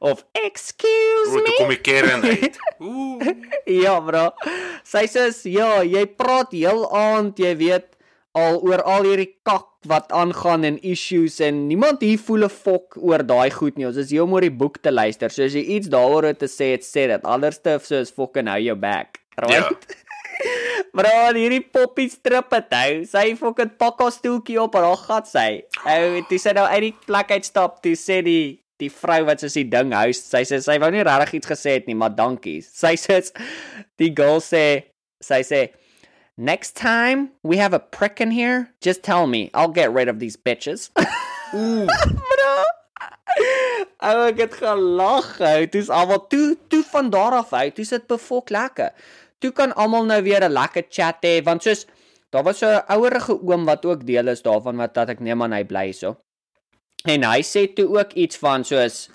of 0.00 0.24
excuse 0.34 1.30
Hoe 1.32 1.42
me?" 1.46 1.56
kom 1.56 1.72
ek 1.78 1.82
keren 1.86 2.22
uit? 2.26 2.60
Ooh. 2.84 3.24
ja, 3.64 3.96
bro. 4.04 4.28
Sy 4.84 5.06
sê, 5.08 5.30
"Ja, 5.48 5.80
jy 5.82 6.04
praat 6.06 6.52
heel 6.52 6.84
aand, 6.92 7.38
jy 7.40 7.56
weet, 7.56 7.96
al 8.38 8.60
oor 8.62 8.82
al 8.86 9.06
hierdie 9.08 9.32
kak 9.46 9.66
wat 9.90 10.12
aangaan 10.12 10.64
en 10.68 10.76
issues 10.86 11.40
en 11.42 11.66
niemand 11.68 12.02
hier 12.04 12.18
voel 12.18 12.44
'n 12.44 12.52
fok 12.52 12.96
oor 12.96 13.22
daai 13.26 13.50
goed 13.50 13.76
nie. 13.76 13.86
Ons 13.86 13.96
is 13.96 14.10
hier 14.10 14.22
om 14.22 14.32
oor 14.32 14.40
die 14.40 14.58
boek 14.62 14.78
te 14.82 14.92
luister. 14.92 15.30
So 15.30 15.42
as 15.42 15.54
jy 15.54 15.64
iets 15.76 15.88
daaroor 15.88 16.36
te 16.36 16.46
sê 16.46 16.72
het, 16.72 16.84
sê 16.84 17.08
dit. 17.08 17.24
Anderste 17.24 17.78
soos 17.82 18.10
fucking 18.10 18.48
hou 18.48 18.60
jou 18.60 18.76
back. 18.76 19.18
Right? 19.36 19.96
Bro, 20.92 21.32
hierdie 21.34 21.64
poppie 21.72 22.10
strip 22.10 22.52
het 22.52 22.70
hou. 22.70 23.04
Sy 23.04 23.34
fucking 23.34 23.76
pak 23.78 23.98
haar 23.98 24.12
stoeltjie 24.12 24.60
op 24.60 24.74
en 24.74 24.84
haar 24.84 24.96
gat 24.96 25.26
sy. 25.26 25.62
Ou, 25.84 26.22
toe 26.28 26.38
sy 26.38 26.52
nou 26.52 26.66
uit 26.66 26.82
die 26.82 26.96
plek 27.06 27.30
uitstap, 27.30 27.82
toe 27.82 27.96
sê 27.96 28.22
die 28.22 28.60
die 28.80 28.88
vrou 28.88 29.26
wat 29.28 29.42
soos 29.42 29.52
die 29.58 29.68
ding 29.68 29.92
hou, 29.92 30.08
sy 30.16 30.40
sê 30.48 30.56
sy 30.64 30.78
wou 30.80 30.88
nie 30.90 31.02
regtig 31.04 31.34
iets 31.36 31.50
gesê 31.50 31.74
het 31.76 31.86
nie, 31.86 31.94
maar 31.94 32.14
dankie. 32.16 32.62
Sy 32.64 32.94
sê 32.96 33.20
die 34.00 34.12
girl 34.16 34.40
sê 34.40 34.64
sy 35.20 35.42
sê 35.44 35.68
Next 36.36 36.76
time 36.76 37.30
we 37.42 37.58
have 37.58 37.74
a 37.74 37.78
prick 37.78 38.20
in 38.20 38.30
here, 38.30 38.72
just 38.80 39.02
tell 39.02 39.26
me. 39.26 39.50
I'll 39.54 39.72
get 39.72 39.92
rid 39.92 40.08
of 40.08 40.18
these 40.18 40.36
bitches. 40.36 40.90
Ooh. 41.54 41.86
Ou 44.00 44.16
ek 44.26 44.38
het 44.40 44.54
gelag. 44.58 45.28
ou. 45.40 45.66
Toe's 45.70 45.90
almal 45.92 46.26
toe 46.32 46.56
toe 46.72 46.82
van 46.90 47.10
daar 47.12 47.36
af 47.42 47.52
uit. 47.52 47.74
Toe 47.76 47.84
sit 47.84 48.06
befok 48.08 48.50
lekker. 48.50 48.90
Toe 49.40 49.52
kan 49.52 49.74
almal 49.76 50.04
nou 50.08 50.22
weer 50.24 50.44
'n 50.44 50.52
lekker 50.52 50.84
chat 50.88 51.20
hê 51.24 51.42
want 51.44 51.62
soos 51.62 51.86
daar 52.30 52.42
was 52.42 52.58
so 52.58 52.66
'n 52.68 52.84
ouerige 52.88 53.36
oom 53.42 53.64
wat 53.64 53.84
ook 53.84 54.06
deel 54.06 54.28
is 54.28 54.42
daarvan 54.42 54.76
wat 54.76 54.94
dat 54.94 55.08
ek 55.08 55.20
neem 55.20 55.42
aan 55.42 55.52
hy 55.52 55.64
bly 55.64 55.92
so. 55.92 56.16
En 57.04 57.22
hy 57.24 57.40
sê 57.42 57.66
toe 57.74 57.88
ook 57.98 58.12
iets 58.12 58.36
van 58.36 58.64
soos 58.64 59.08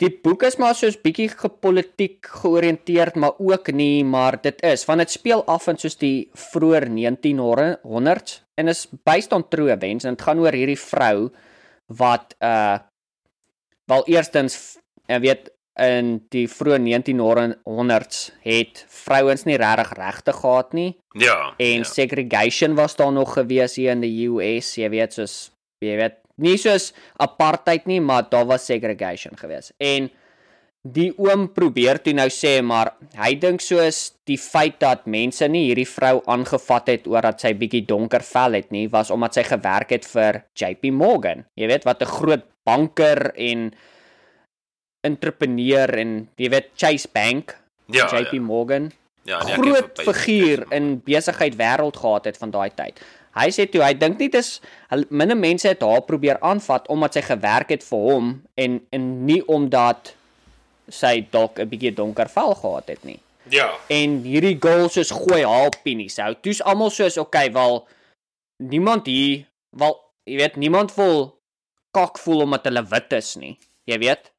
die 0.00 0.10
boek 0.24 0.46
is 0.48 0.56
maar 0.60 0.74
soos 0.78 0.96
bietjie 1.02 1.28
gepolitiek 1.28 2.26
georiënteerd 2.40 3.18
maar 3.20 3.38
ook 3.38 3.70
nie, 3.76 4.04
maar 4.04 4.38
dit 4.42 4.62
is 4.64 4.84
want 4.88 5.04
dit 5.04 5.12
speel 5.12 5.44
af 5.44 5.68
in 5.68 5.80
soos 5.80 5.98
die 6.00 6.30
vroeë 6.50 6.86
1900s 6.88 8.40
en 8.60 8.72
is 8.72 8.86
based 9.04 9.32
on 9.36 9.46
true 9.48 9.70
events 9.72 10.04
en 10.08 10.16
dit 10.16 10.26
gaan 10.28 10.40
oor 10.42 10.56
hierdie 10.56 10.80
vrou 10.80 11.30
wat 12.00 12.36
uh 12.40 12.78
wel 13.90 14.04
eerstens 14.06 14.78
ek 15.10 15.22
weet 15.24 15.48
in 15.82 16.12
die 16.30 16.44
vroeë 16.50 16.78
1900s 16.84 18.20
het 18.44 18.84
vrouens 18.92 19.42
nie 19.48 19.56
regtig 19.58 19.92
regte 19.98 20.32
gehad 20.36 20.74
nie 20.76 20.90
Ja. 21.18 21.54
en 21.58 21.82
ja. 21.82 21.88
segregation 21.88 22.76
was 22.78 22.96
daar 22.96 23.12
nog 23.12 23.34
gewees 23.34 23.74
hier 23.74 23.90
in 23.90 24.04
die 24.04 24.28
US, 24.28 24.76
jy 24.78 24.88
weet 24.92 25.16
soos 25.18 25.50
jy 25.82 25.96
weet 25.98 26.20
nie 26.40 26.56
soos 26.60 26.90
apartheid 27.20 27.86
nie, 27.90 28.00
maar 28.00 28.28
daar 28.30 28.48
was 28.48 28.66
segregation 28.68 29.36
gewees. 29.38 29.72
En 29.78 30.08
die 30.80 31.10
oom 31.20 31.50
probeer 31.52 32.00
toe 32.00 32.14
nou 32.16 32.28
sê 32.32 32.54
maar 32.64 32.94
hy 33.20 33.34
dink 33.36 33.60
soos 33.60 34.14
die 34.28 34.38
feit 34.40 34.78
dat 34.80 35.04
mense 35.04 35.44
nie 35.52 35.66
hierdie 35.66 35.88
vrou 35.88 36.22
aangevat 36.24 36.88
het 36.88 37.08
oor 37.10 37.28
dat 37.28 37.44
sy 37.44 37.52
bietjie 37.52 37.84
donker 37.88 38.24
vel 38.24 38.56
het 38.56 38.70
nie, 38.72 38.86
was 38.88 39.12
omdat 39.12 39.36
sy 39.36 39.44
gewerk 39.44 39.92
het 39.92 40.08
vir 40.08 40.42
JP 40.56 40.92
Morgan. 40.96 41.44
Jy 41.60 41.68
weet 41.68 41.84
wat 41.84 42.02
'n 42.02 42.14
groot 42.16 42.46
banker 42.64 43.32
en 43.36 43.72
entrepreneur 45.04 45.88
en 45.98 46.28
jy 46.36 46.48
weet 46.48 46.70
Chase 46.76 47.08
Bank, 47.12 47.56
Ja. 47.90 48.06
JP 48.06 48.32
ja. 48.32 48.40
Morgan 48.40 48.92
Ja, 49.28 49.42
nee, 49.44 49.54
ek 49.54 49.64
het 49.64 49.66
groot 49.66 50.02
figuur 50.08 50.62
in 50.72 50.92
besigheid 51.04 51.56
wêreld 51.58 51.98
gehad 52.00 52.24
het 52.30 52.38
van 52.40 52.52
daai 52.54 52.70
tyd. 52.74 53.00
Hy 53.38 53.48
sê 53.54 53.66
toe 53.70 53.82
hy 53.84 53.94
dink 53.94 54.18
nie 54.18 54.28
dis 54.28 54.58
minder 55.08 55.38
mense 55.38 55.68
het 55.68 55.82
haar 55.86 56.02
probeer 56.02 56.40
aanvat 56.42 56.88
omdat 56.90 57.14
sy 57.14 57.22
gewerk 57.22 57.70
het 57.70 57.84
vir 57.86 57.98
hom 57.98 58.30
en 58.58 58.80
en 58.90 59.10
nie 59.26 59.40
omdat 59.46 60.14
sy 60.88 61.26
dalk 61.30 61.60
'n 61.60 61.68
bietjie 61.70 61.94
donker 61.94 62.28
vel 62.28 62.54
gehad 62.54 62.88
het 62.88 63.04
nie. 63.04 63.20
Ja. 63.48 63.70
En 63.88 64.22
hierdie 64.22 64.58
girl 64.60 64.88
soos 64.88 65.10
gooi 65.10 65.44
haar 65.44 65.66
opinies 65.66 66.18
out. 66.18 66.42
Toe's 66.42 66.60
almal 66.62 66.90
soos 66.90 67.18
okay, 67.18 67.52
wel 67.52 67.86
niemand 68.56 69.06
hier, 69.06 69.46
wel 69.70 69.94
jy 70.24 70.36
weet 70.36 70.56
niemand 70.56 70.92
voel 70.92 71.40
kak 71.90 72.18
voel 72.18 72.42
omdat 72.46 72.64
hulle 72.64 72.82
wit 72.90 73.12
is 73.12 73.34
nie. 73.36 73.58
Jy 73.84 73.98
weet? 73.98 74.30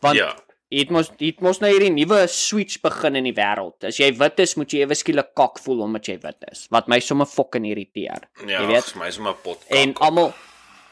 Want 0.00 0.16
Ja. 0.16 0.34
Jy 0.68 0.82
het 0.84 0.90
mos 0.92 1.08
jy 1.16 1.30
het 1.32 1.38
mos 1.44 1.62
nou 1.62 1.70
hierdie 1.72 1.92
nuwe 1.94 2.26
switch 2.28 2.82
begin 2.84 3.16
in 3.16 3.28
die 3.30 3.36
wêreld. 3.36 3.86
As 3.88 4.00
jy 4.00 4.10
wit 4.20 4.42
is, 4.44 4.52
moet 4.60 4.74
jy 4.74 4.82
ewe 4.84 4.98
skielik 4.98 5.30
kak 5.38 5.60
voel 5.64 5.86
omdat 5.86 6.10
jy 6.10 6.18
wit 6.24 6.44
is. 6.50 6.66
Wat 6.74 6.90
my 6.92 6.98
sommer 7.00 7.28
fucking 7.28 7.64
irriteer. 7.70 8.28
Ja, 8.44 8.60
jy 8.60 8.66
weet? 8.74 8.90
vir 8.92 9.00
my 9.00 9.08
is 9.08 9.20
maar 9.24 9.38
pot. 9.44 9.64
En 9.72 9.96
almal 10.04 10.34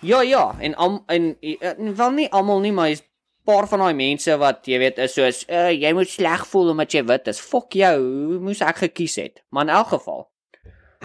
Ja, 0.04 0.20
ja, 0.22 0.54
en 0.60 0.74
al 0.74 0.98
en, 1.08 1.36
en 1.40 1.94
wel 1.96 2.10
nie 2.10 2.26
almal 2.30 2.60
nie, 2.60 2.72
maar 2.72 2.90
is 2.92 3.02
paar 3.46 3.68
van 3.70 3.84
daai 3.84 3.94
mense 3.96 4.34
wat 4.40 4.66
jy 4.68 4.78
weet 4.82 4.98
is 5.02 5.14
soos 5.16 5.44
uh, 5.46 5.70
jy 5.70 5.92
moet 5.96 6.10
sleg 6.10 6.44
voel 6.50 6.72
omdat 6.74 6.96
jy 6.96 7.04
wit 7.08 7.30
is. 7.32 7.40
Fok 7.40 7.76
jou, 7.78 7.94
hoe 8.00 8.40
moes 8.42 8.62
ek 8.64 8.82
gekies 8.86 9.16
het? 9.22 9.44
Maar 9.54 9.68
in 9.68 9.74
elk 9.76 9.92
geval. 9.94 10.26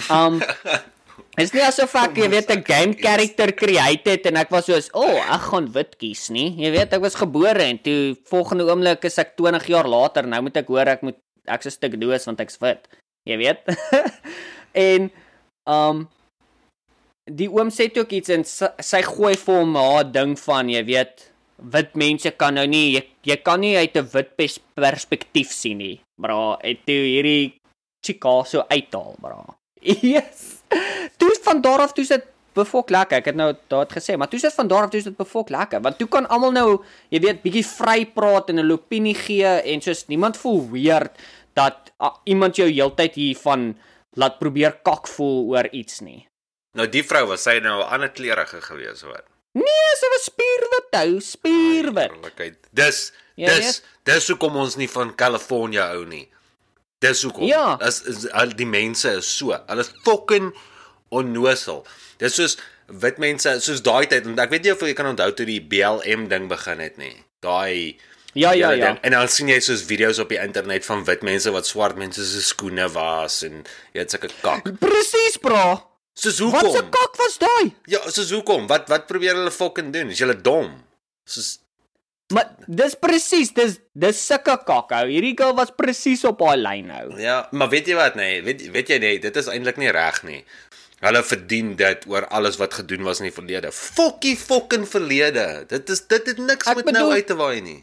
Um 0.09 0.41
Is 1.39 1.53
nie 1.55 1.63
asof 1.63 1.93
ek, 1.95 2.17
jy 2.19 2.27
weet, 2.29 2.49
'n 2.51 2.63
game 2.63 2.93
character 2.93 3.51
create 3.55 4.09
het 4.09 4.25
en 4.25 4.37
ek 4.37 4.51
was 4.51 4.65
soos, 4.65 4.89
"O, 4.93 5.01
oh, 5.01 5.17
ek 5.35 5.41
gaan 5.51 5.71
wit 5.71 5.97
kies 5.97 6.29
nie." 6.29 6.49
Jy 6.59 6.71
weet, 6.71 6.93
ek 6.93 7.01
was 7.01 7.15
gebore 7.15 7.63
en 7.63 7.79
toe 7.79 8.15
volgende 8.25 8.67
oomblik 8.67 9.05
is 9.05 9.17
ek 9.17 9.35
20 9.37 9.67
jaar 9.67 9.87
later, 9.87 10.27
nou 10.27 10.41
moet 10.41 10.57
ek 10.57 10.67
hoor 10.67 10.87
ek 10.87 11.01
moet 11.01 11.17
ek's 11.47 11.67
'n 11.67 11.71
stuk 11.71 11.99
doos 11.99 12.25
want 12.25 12.39
ek's 12.39 12.57
wit. 12.59 12.87
Jy 13.25 13.37
weet? 13.37 13.59
en 14.73 15.11
um 15.67 16.09
die 17.25 17.47
oom 17.47 17.69
sê 17.69 17.91
toe 17.91 18.03
ook 18.03 18.11
iets 18.11 18.29
en 18.29 18.43
sy, 18.43 18.67
sy 18.79 19.01
gooi 19.01 19.35
vir 19.35 19.59
hom 19.59 19.75
haar 19.75 20.11
ding 20.11 20.35
van, 20.39 20.69
jy 20.69 20.83
weet, 20.83 21.31
wit 21.61 21.95
mense 21.95 22.31
kan 22.31 22.55
nou 22.57 22.65
nie 22.67 22.95
jy, 22.97 23.03
jy 23.23 23.37
kan 23.37 23.61
nie 23.61 23.77
uit 23.77 23.95
'n 23.95 24.09
wit 24.13 24.35
pers 24.35 24.59
perspektief 24.75 25.51
sien 25.51 25.77
nie. 25.77 26.01
Bra, 26.19 26.57
het 26.61 26.85
toe 26.85 27.05
hierdie 27.05 27.53
chika 28.05 28.43
so 28.45 28.65
uithaal, 28.69 29.15
bra. 29.21 29.45
Yes. 29.81 30.60
Toe 31.19 31.31
van 31.43 31.61
daar 31.61 31.83
af 31.85 31.93
toe 31.93 32.05
sit 32.05 32.25
befok 32.53 32.89
lekker. 32.91 33.21
Ek 33.21 33.29
het 33.31 33.37
nou 33.39 33.51
daar 33.71 33.85
het 33.85 33.95
gesê, 33.95 34.17
maar 34.17 34.29
toe 34.31 34.39
sit 34.39 34.53
van 34.53 34.67
daar 34.67 34.87
af 34.87 34.93
toe 34.93 35.01
sit 35.01 35.17
befok 35.17 35.51
lekker, 35.53 35.81
want 35.81 35.97
toe 35.99 36.07
kan 36.11 36.27
almal 36.27 36.51
nou, 36.55 36.67
jy 37.13 37.21
weet, 37.23 37.43
bietjie 37.43 37.65
vry 37.67 38.05
praat 38.15 38.49
en 38.51 38.59
'n 38.59 38.71
opinie 38.71 39.15
gee 39.15 39.45
en 39.45 39.81
soos 39.81 40.07
niemand 40.07 40.37
voel 40.37 40.67
weird 40.71 41.15
dat 41.55 41.91
uh, 42.01 42.11
iemand 42.25 42.55
jou 42.55 42.67
heeltyd 42.69 43.15
hiervan 43.15 43.77
laat 44.15 44.39
probeer 44.39 44.79
kak 44.83 45.07
voel 45.07 45.51
oor 45.55 45.67
iets 45.71 45.99
nie. 46.01 46.27
Nou 46.75 46.87
die 46.87 47.03
vrou 47.03 47.27
was 47.27 47.43
sy 47.43 47.59
nou 47.59 47.79
'n 47.79 47.87
ander 47.87 48.09
kleurige 48.09 48.61
gewees 48.61 49.01
hoor. 49.01 49.23
Nee, 49.53 49.89
sy 49.99 50.07
was 50.11 50.23
spierwit 50.23 50.95
hou, 50.95 51.19
spierwit. 51.19 52.67
Dis 52.71 53.11
Ja, 53.35 53.55
dis 53.55 53.79
dis 54.03 54.27
hoekom 54.27 54.55
ons 54.59 54.75
nie 54.75 54.89
van 54.91 55.13
Kalifornië 55.15 55.85
hou 55.93 56.05
nie. 56.05 56.25
Dis 57.01 57.23
hoekom. 57.25 57.47
Ja. 57.49 57.77
As 57.81 58.01
is, 58.05 58.27
al 58.37 58.53
die 58.57 58.67
mense 58.69 59.09
is 59.17 59.29
so. 59.37 59.55
Hulle 59.67 59.81
is 59.81 59.91
fucking 60.05 60.51
onnosel. 61.09 61.83
Dis 62.21 62.35
soos 62.37 62.57
wit 63.01 63.17
mense 63.23 63.53
soos 63.63 63.81
daai 63.85 64.05
tyd 64.11 64.27
en 64.29 64.39
ek 64.43 64.51
weet 64.53 64.65
nie 64.67 64.73
of 64.75 64.81
jy 64.85 64.93
kan 64.97 65.07
onthou 65.09 65.29
toe 65.35 65.45
die 65.47 65.61
BLM 65.63 66.27
ding 66.31 66.47
begin 66.51 66.79
het 66.83 66.97
nie. 67.01 67.15
Daai 67.43 67.97
Ja, 68.33 68.53
ja, 68.55 68.69
ja. 68.71 68.85
ding. 68.93 68.99
En 69.03 69.11
dan 69.11 69.27
sien 69.27 69.49
jy 69.51 69.57
soos 69.59 69.81
video's 69.83 70.19
op 70.23 70.29
die 70.31 70.39
internet 70.39 70.85
van 70.87 71.01
wit 71.07 71.23
mense 71.27 71.51
wat 71.51 71.67
swart 71.67 71.97
mense 71.99 72.23
se 72.23 72.41
skoene 72.47 72.85
was 72.93 73.41
en 73.43 73.63
jy 73.91 74.05
het 74.05 74.13
sulke 74.13 74.29
kak. 74.41 74.69
Presies, 74.79 75.35
bra. 75.43 75.81
Soos 76.15 76.39
Wat 76.39 76.63
'n 76.63 76.67
hoekom? 76.69 76.89
kak 76.91 77.17
was 77.19 77.37
daai? 77.41 77.73
Ja, 77.87 77.99
soos 78.09 78.31
hoekom? 78.31 78.67
Wat 78.67 78.87
wat 78.89 79.07
probeer 79.07 79.35
hulle 79.35 79.51
fucking 79.51 79.91
doen? 79.93 80.09
Is 80.15 80.19
hulle 80.19 80.35
dom? 80.41 80.71
Soos 81.25 81.59
Maar 82.31 82.49
dis 82.67 82.95
presies, 82.95 83.51
dis 83.53 83.77
dis 83.93 84.19
sulke 84.27 84.57
kakhou. 84.67 85.05
Hierdie 85.09 85.33
girl 85.37 85.53
was 85.57 85.71
presies 85.75 86.23
op 86.27 86.41
haar 86.45 86.57
lyn 86.57 86.87
nou. 86.91 87.19
ja, 87.19 87.47
maar 87.51 87.69
weet 87.69 87.87
jy 87.91 87.95
wat 87.99 88.15
nee, 88.15 88.41
weet 88.45 88.65
weet 88.71 88.87
jy 88.93 88.97
nee, 89.03 89.19
dit 89.19 89.35
is 89.35 89.47
eintlik 89.51 89.77
nie 89.81 89.91
reg 89.91 90.23
nie. 90.27 90.41
Hulle 91.01 91.23
verdien 91.25 91.71
dit 91.75 92.03
oor 92.07 92.27
alles 92.29 92.59
wat 92.61 92.73
gedoen 92.77 93.01
was 93.03 93.19
in 93.23 93.25
die 93.31 93.33
verlede. 93.33 93.71
Fokkie 93.73 94.35
fucking 94.37 94.83
verlede. 94.87 95.65
Dit 95.67 95.89
is 95.89 96.03
dit 96.07 96.27
het 96.29 96.37
niks 96.37 96.67
Ek 96.69 96.75
met 96.81 96.85
bedoel- 96.91 97.07
nou 97.09 97.17
uit 97.17 97.27
te 97.27 97.35
waai 97.39 97.61
nie. 97.61 97.79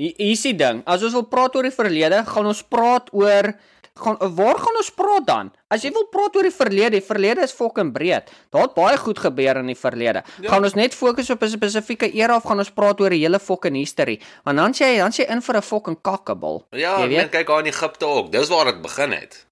Hier 0.00 0.14
hier 0.16 0.32
is 0.32 0.40
die 0.46 0.54
ding. 0.56 0.80
As 0.88 1.02
ons 1.04 1.12
wil 1.12 1.26
praat 1.28 1.54
oor 1.56 1.62
die 1.68 1.74
verlede, 1.76 2.22
gaan 2.24 2.46
ons 2.48 2.62
praat 2.64 3.10
oor 3.12 3.52
gaan 3.94 4.16
waar 4.34 4.58
gaan 4.58 4.76
ons 4.76 4.90
praat 4.90 5.26
dan? 5.26 5.52
As 5.68 5.82
jy 5.82 5.90
wil 5.92 6.06
praat 6.10 6.36
oor 6.36 6.42
die 6.42 6.50
verlede, 6.54 6.90
die 6.90 7.00
verlede 7.06 7.42
is 7.42 7.52
fucking 7.52 7.92
breed. 7.92 8.30
Daar 8.50 8.62
het 8.62 8.74
baie 8.74 8.96
goed 8.96 9.18
gebeur 9.18 9.56
in 9.56 9.66
die 9.66 9.76
verlede. 9.76 10.22
Ja. 10.40 10.48
Gaan 10.48 10.64
ons 10.64 10.74
net 10.74 10.94
fokus 10.94 11.30
op 11.30 11.42
'n 11.42 11.48
spesifieke 11.48 12.10
era 12.12 12.36
of 12.36 12.42
gaan 12.44 12.58
ons 12.58 12.70
praat 12.70 13.00
oor 13.00 13.10
die 13.10 13.20
hele 13.20 13.38
fucking 13.38 13.76
history? 13.76 14.20
Want 14.44 14.56
dan 14.56 14.72
sê 14.72 14.92
jy 14.92 14.96
dan 14.96 15.10
sê 15.12 15.16
jy 15.26 15.30
in 15.32 15.42
vir 15.42 15.56
'n 15.56 15.62
fucking 15.62 15.98
kakkebal. 16.02 16.66
Ja, 16.70 16.98
jy 17.00 17.08
meen 17.08 17.28
kyk 17.28 17.46
daar 17.46 17.58
in 17.60 17.66
Egipte 17.66 18.06
ook. 18.06 18.32
Dis 18.32 18.48
waar 18.48 18.64
dit 18.64 18.82
begin 18.82 19.12
het. 19.12 19.46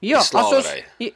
Ja, 0.00 0.18
as 0.18 0.32
ons 0.32 0.66
jy- 0.98 1.14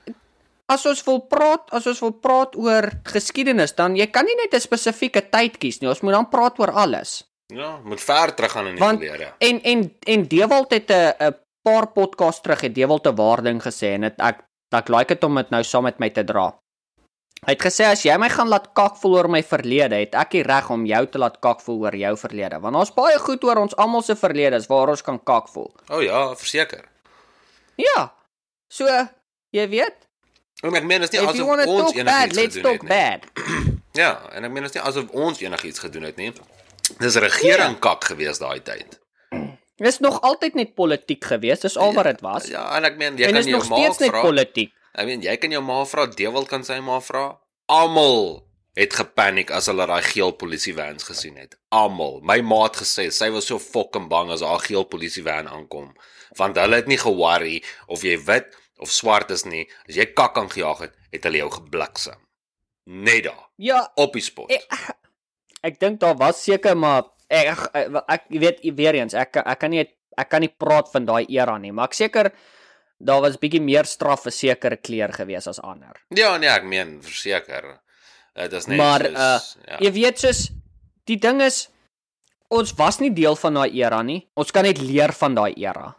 as 0.66 0.86
ons 0.86 1.04
wil 1.04 1.18
praat, 1.20 1.70
as 1.70 1.86
ons 1.86 2.00
wil 2.00 2.12
praat 2.12 2.56
oor 2.56 2.90
geskiedenis, 3.04 3.74
dan 3.74 3.96
jy 3.96 4.06
kan 4.06 4.24
nie 4.24 4.34
net 4.36 4.54
'n 4.54 4.60
spesifieke 4.60 5.28
tyd 5.30 5.58
kies 5.58 5.80
nie. 5.80 5.88
Ons 5.88 6.00
moet 6.00 6.12
dan 6.12 6.28
praat 6.28 6.58
oor 6.58 6.70
alles. 6.70 7.24
Ja, 7.46 7.78
moet 7.84 8.00
ver 8.00 8.34
terug 8.34 8.52
gaan 8.52 8.66
in 8.66 8.74
die 8.76 8.84
verlede. 8.84 9.32
en 9.38 9.62
en 9.62 9.94
en 10.06 10.26
Dewald 10.28 10.70
het 10.72 10.90
'n 10.90 11.34
paar 11.62 11.86
podcast 11.92 12.42
terug 12.42 12.60
het 12.60 12.74
Dewald 12.74 13.06
'n 13.06 13.16
waarding 13.16 13.62
gesê 13.62 13.94
en 13.94 14.00
dit 14.00 14.14
ek 14.18 14.40
ek 14.72 14.88
like 14.88 15.14
dit 15.14 15.24
om 15.24 15.34
dit 15.34 15.50
nou 15.50 15.62
saam 15.64 15.82
met 15.84 15.98
my 15.98 16.10
te 16.10 16.24
dra. 16.24 16.54
Hy 17.46 17.52
het 17.56 17.62
gesê 17.62 17.84
as 17.88 18.02
jy 18.04 18.16
my 18.18 18.28
gaan 18.28 18.48
laat 18.48 18.72
kak 18.74 18.96
voel 18.96 19.16
oor 19.16 19.28
my 19.28 19.42
verlede, 19.42 19.94
het 19.96 20.14
ek 20.14 20.30
die 20.30 20.42
reg 20.42 20.70
om 20.70 20.84
jou 20.86 21.06
te 21.06 21.18
laat 21.18 21.40
kak 21.40 21.60
voel 21.60 21.80
oor 21.80 21.94
jou 21.96 22.16
verlede. 22.16 22.60
Want 22.60 22.76
ons 22.76 22.90
baie 22.94 23.18
goed 23.18 23.44
oor 23.44 23.56
ons 23.56 23.76
almal 23.76 24.02
se 24.02 24.14
verledes 24.16 24.66
waar 24.66 24.88
ons 24.88 25.02
kan 25.02 25.18
kak 25.24 25.48
voel. 25.48 25.72
O 25.90 25.96
oh, 25.96 26.02
ja, 26.02 26.34
verseker. 26.36 26.84
Ja. 27.76 28.12
So, 28.68 28.86
jy 29.50 29.68
weet, 29.68 29.94
En 30.62 30.74
ek 30.76 30.84
meen 30.84 31.02
is 31.02 31.10
nie 31.10 31.20
asof 31.20 31.48
ons 31.48 31.64
talk 31.64 31.94
enigiets 31.96 32.36
let's 32.36 32.54
gedoen 32.56 32.62
talk 32.62 32.72
het 32.72 32.82
nie. 32.82 32.88
bad. 32.88 33.78
Ja, 33.92 34.30
en 34.32 34.44
ek 34.44 34.50
meen 34.52 34.64
is 34.64 34.72
nie 34.74 34.82
asof 34.82 35.08
ons 35.10 35.40
enigiets 35.40 35.78
gedoen 35.78 36.02
het 36.02 36.16
nie. 36.16 36.32
Dis 36.98 37.16
regering 37.16 37.72
Ja. 37.72 37.78
kak 37.80 38.04
gewees 38.04 38.38
daai 38.38 38.60
tyd. 38.62 38.99
Dis 39.80 39.98
nog 40.04 40.18
altyd 40.26 40.54
net 40.58 40.74
politiek 40.76 41.24
geweest, 41.24 41.62
dis 41.64 41.76
al 41.80 41.94
wat 41.96 42.04
dit 42.10 42.20
was. 42.20 42.46
Ja, 42.52 42.66
en 42.76 42.84
ek 42.84 42.98
meen 43.00 43.16
jy 43.16 43.30
en 43.30 43.32
kan 43.32 43.40
is 43.40 43.48
jou 43.48 43.56
nog 43.58 43.68
ma 43.72 43.78
steeds 43.80 43.98
net 44.04 44.12
vra. 44.12 44.20
politiek. 44.26 44.72
Ek 44.92 45.06
meen 45.08 45.22
jy 45.24 45.36
kan 45.40 45.54
jou 45.54 45.62
ma 45.64 45.78
vra, 45.88 46.04
Dewald 46.12 46.48
kan 46.50 46.64
sy 46.66 46.76
ma 46.84 46.98
vra. 47.00 47.24
Almal 47.72 48.42
het 48.78 48.92
gepaniek 48.94 49.50
as 49.56 49.66
hulle 49.70 49.86
daai 49.88 50.02
geel 50.04 50.32
polisievans 50.38 51.04
gesien 51.08 51.36
het. 51.40 51.56
Almal. 51.74 52.20
My 52.26 52.38
ma 52.44 52.62
het 52.66 52.76
gesê 52.82 53.08
sy 53.14 53.30
was 53.32 53.48
so 53.50 53.58
fucking 53.58 54.08
bang 54.12 54.30
as 54.34 54.44
haar 54.46 54.60
geel 54.64 54.84
polisievan 54.84 55.48
aankom, 55.50 55.90
want 56.38 56.60
hulle 56.60 56.76
het 56.82 56.88
nie 56.90 56.98
ge-worry 57.00 57.62
of 57.88 58.04
jy 58.06 58.18
wit 58.28 58.52
of 58.80 58.92
swart 58.92 59.30
is 59.34 59.44
nie. 59.48 59.64
As 59.88 59.96
jy 59.96 60.06
kak 60.12 60.36
aangejaag 60.40 60.84
het, 60.86 60.94
het 61.12 61.24
hulle 61.28 61.40
jou 61.42 61.50
gebliksem. 61.56 62.20
Net 62.90 63.24
daar, 63.24 63.46
Ja, 63.60 63.80
op 63.96 64.12
die 64.16 64.22
spot. 64.24 64.50
Ek, 64.52 64.94
ek 65.68 65.80
dink 65.80 66.00
daar 66.00 66.16
was 66.20 66.42
seker 66.44 66.76
maar 66.76 67.08
ek 67.30 67.50
ek, 67.54 67.98
ek 68.08 68.24
jy 68.28 68.40
weet 68.42 68.64
weer 68.76 69.00
eens 69.00 69.14
ek 69.14 69.40
ek 69.44 69.60
kan 69.60 69.70
nie 69.70 69.84
ek 70.18 70.28
kan 70.28 70.42
nie 70.44 70.50
praat 70.52 70.90
van 70.92 71.06
daai 71.06 71.24
era 71.30 71.58
nie, 71.58 71.72
maar 71.72 71.90
ek 71.90 71.98
seker 71.98 72.32
daar 73.00 73.22
was 73.24 73.38
bietjie 73.40 73.62
meer 73.64 73.88
straf 73.88 74.26
vir 74.26 74.34
sekere 74.36 74.76
kleer 74.76 75.12
gewees 75.16 75.46
as 75.48 75.60
ander. 75.64 75.96
Ja, 76.12 76.34
nee, 76.36 76.50
ek 76.52 76.66
meen 76.68 76.98
verseker. 77.04 77.78
Dit 78.36 78.52
is 78.58 78.68
net 78.68 78.78
maar 78.78 79.06
soos, 79.06 79.14
uh 79.16 79.70
ja. 79.70 79.78
jy 79.86 79.92
weet 79.96 80.20
soos 80.20 80.42
die 81.08 81.18
ding 81.18 81.40
is 81.42 81.68
ons 82.50 82.74
was 82.78 83.00
nie 83.00 83.12
deel 83.14 83.38
van 83.38 83.56
daai 83.58 83.70
era 83.78 84.02
nie. 84.06 84.20
Ons 84.38 84.52
kan 84.54 84.66
net 84.66 84.82
leer 84.82 85.14
van 85.16 85.38
daai 85.38 85.52
era. 85.56 85.94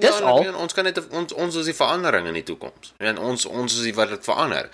dis 0.00 0.08
ja, 0.08 0.16
en 0.16 0.24
ek 0.24 0.32
al. 0.32 0.42
meen, 0.46 0.58
ons 0.64 0.76
kan 0.76 0.86
net 0.88 0.98
ons 1.12 1.32
ons 1.32 1.60
is 1.60 1.68
die 1.68 1.76
verandering 1.76 2.28
in 2.30 2.38
die 2.38 2.46
toekoms. 2.46 2.94
En 2.98 3.18
ons 3.18 3.46
ons 3.46 3.78
is 3.78 3.84
die 3.84 3.94
wat 3.96 4.12
dit 4.14 4.24
verander. 4.24 4.70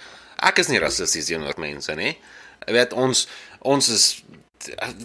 Ek 0.47 0.61
is 0.62 0.70
nie 0.70 0.81
rassisties 0.83 1.31
teenoor 1.31 1.59
mense 1.59 1.95
nie. 1.99 2.14
Jy 2.66 2.77
weet 2.77 2.95
ons 2.97 3.27
ons 3.66 3.89
is 3.91 4.05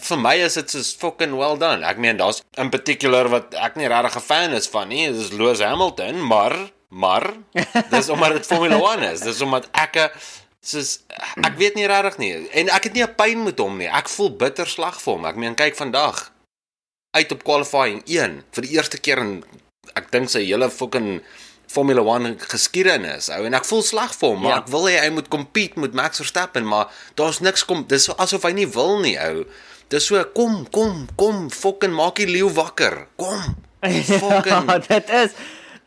vir 0.08 0.20
my 0.20 0.36
is 0.42 0.58
dit 0.60 0.70
so 0.70 0.84
fucking 1.02 1.36
well 1.38 1.58
done. 1.58 1.86
Ek 1.88 1.98
meen 2.02 2.18
daar's 2.18 2.42
in 2.62 2.70
particular 2.74 3.30
wat 3.32 3.56
ek 3.56 3.76
nie 3.80 3.90
regtig 3.92 4.18
'n 4.18 4.28
fan 4.28 4.54
is 4.54 4.68
van 4.68 4.88
nie, 4.90 5.12
dis 5.12 5.32
Lewis 5.32 5.64
Hamilton, 5.64 6.22
maar 6.26 6.56
maar 6.90 7.34
dis 7.94 8.10
omdat 8.10 8.34
dit 8.34 8.46
Formula 8.46 8.78
1 8.98 9.04
is. 9.14 9.22
Dis 9.22 9.42
omdat 9.42 9.70
ek 9.72 10.12
soos 10.62 11.00
ek 11.42 11.58
weet 11.58 11.76
nie 11.76 11.88
regtig 11.90 12.18
nie 12.22 12.34
en 12.54 12.70
ek 12.70 12.84
het 12.90 12.94
nie 12.94 13.04
'n 13.04 13.16
pyn 13.16 13.44
met 13.44 13.60
hom 13.60 13.78
nie. 13.78 13.90
Ek 13.90 14.10
voel 14.10 14.36
bitter 14.36 14.68
sleg 14.68 15.00
vir 15.02 15.14
hom. 15.14 15.26
Ek 15.26 15.36
meen 15.36 15.56
kyk 15.56 15.76
vandag 15.76 16.32
uit 17.12 17.32
op 17.32 17.44
qualifying 17.44 18.04
1 18.06 18.44
vir 18.52 18.62
die 18.62 18.76
eerste 18.76 18.98
keer 18.98 19.20
in 19.20 19.44
ek 19.96 20.12
dink 20.12 20.30
sy 20.30 20.46
hele 20.46 20.70
fucking 20.70 21.22
Formula 21.72 22.04
1 22.18 22.36
geskiedenis 22.52 23.30
ou 23.32 23.46
en 23.48 23.54
ek 23.58 23.66
voel 23.70 23.84
sleg 23.88 24.14
vir 24.20 24.30
hom 24.34 24.42
maar 24.44 24.52
Ja. 24.52 24.58
ek 24.64 24.72
wil 24.74 24.88
hê 24.92 24.98
hy 25.06 25.10
moet 25.16 25.28
compete 25.32 25.80
met 25.80 25.94
Max 25.98 26.20
Verstappen 26.24 26.66
maar 26.68 26.92
daar's 27.16 27.40
niks 27.40 27.64
kom 27.66 27.86
dis 27.88 28.06
so 28.10 28.16
asof 28.20 28.44
hy 28.48 28.52
nie 28.58 28.68
wil 28.68 29.00
nie 29.04 29.16
ou 29.20 29.46
dis 29.92 30.06
so 30.08 30.22
kom 30.36 30.66
kom 30.72 31.08
kom 31.20 31.50
fucking 31.50 31.94
maak 31.96 32.16
die 32.22 32.28
leeu 32.30 32.50
wakker 32.60 33.06
kom 33.18 33.56
Fucking- 33.82 34.68
ja, 34.70 34.78
dit 34.78 35.10
is 35.24 35.32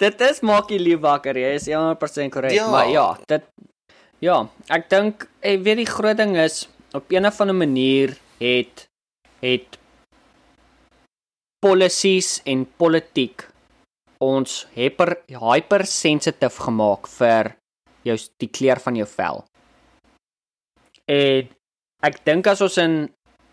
dit 0.02 0.20
is 0.26 0.40
maak 0.42 0.70
jy 0.74 0.78
lief 0.82 0.98
wakker. 1.04 1.36
Jy 1.38 1.52
is 1.54 1.68
100% 1.70 2.32
korrek. 2.34 2.50
Ja. 2.56 2.64
Maar 2.68 2.88
ja, 2.90 3.04
dit 3.30 3.44
ja, 4.18 4.40
ek 4.74 4.88
dink 4.90 5.28
ek 5.40 5.62
weet 5.62 5.78
die 5.84 5.86
groot 5.86 6.18
ding 6.18 6.34
is 6.36 6.64
op 6.98 7.06
een 7.14 7.24
of 7.28 7.38
ander 7.40 7.54
manier 7.54 8.16
het 8.42 8.88
het 9.44 9.78
policies 11.62 12.40
en 12.44 12.66
politiek 12.76 13.46
ons 14.24 14.66
hyper 14.74 15.16
hypersensitief 15.28 16.58
gemaak 16.66 17.08
vir 17.18 17.54
jou 18.04 18.16
die 18.42 18.48
kleur 18.48 18.80
van 18.84 18.96
jou 18.96 19.06
vel. 19.08 19.44
En 21.10 21.50
ek 22.04 22.20
dink 22.24 22.46
as 22.46 22.62
ons 22.64 22.78
in 22.78 22.96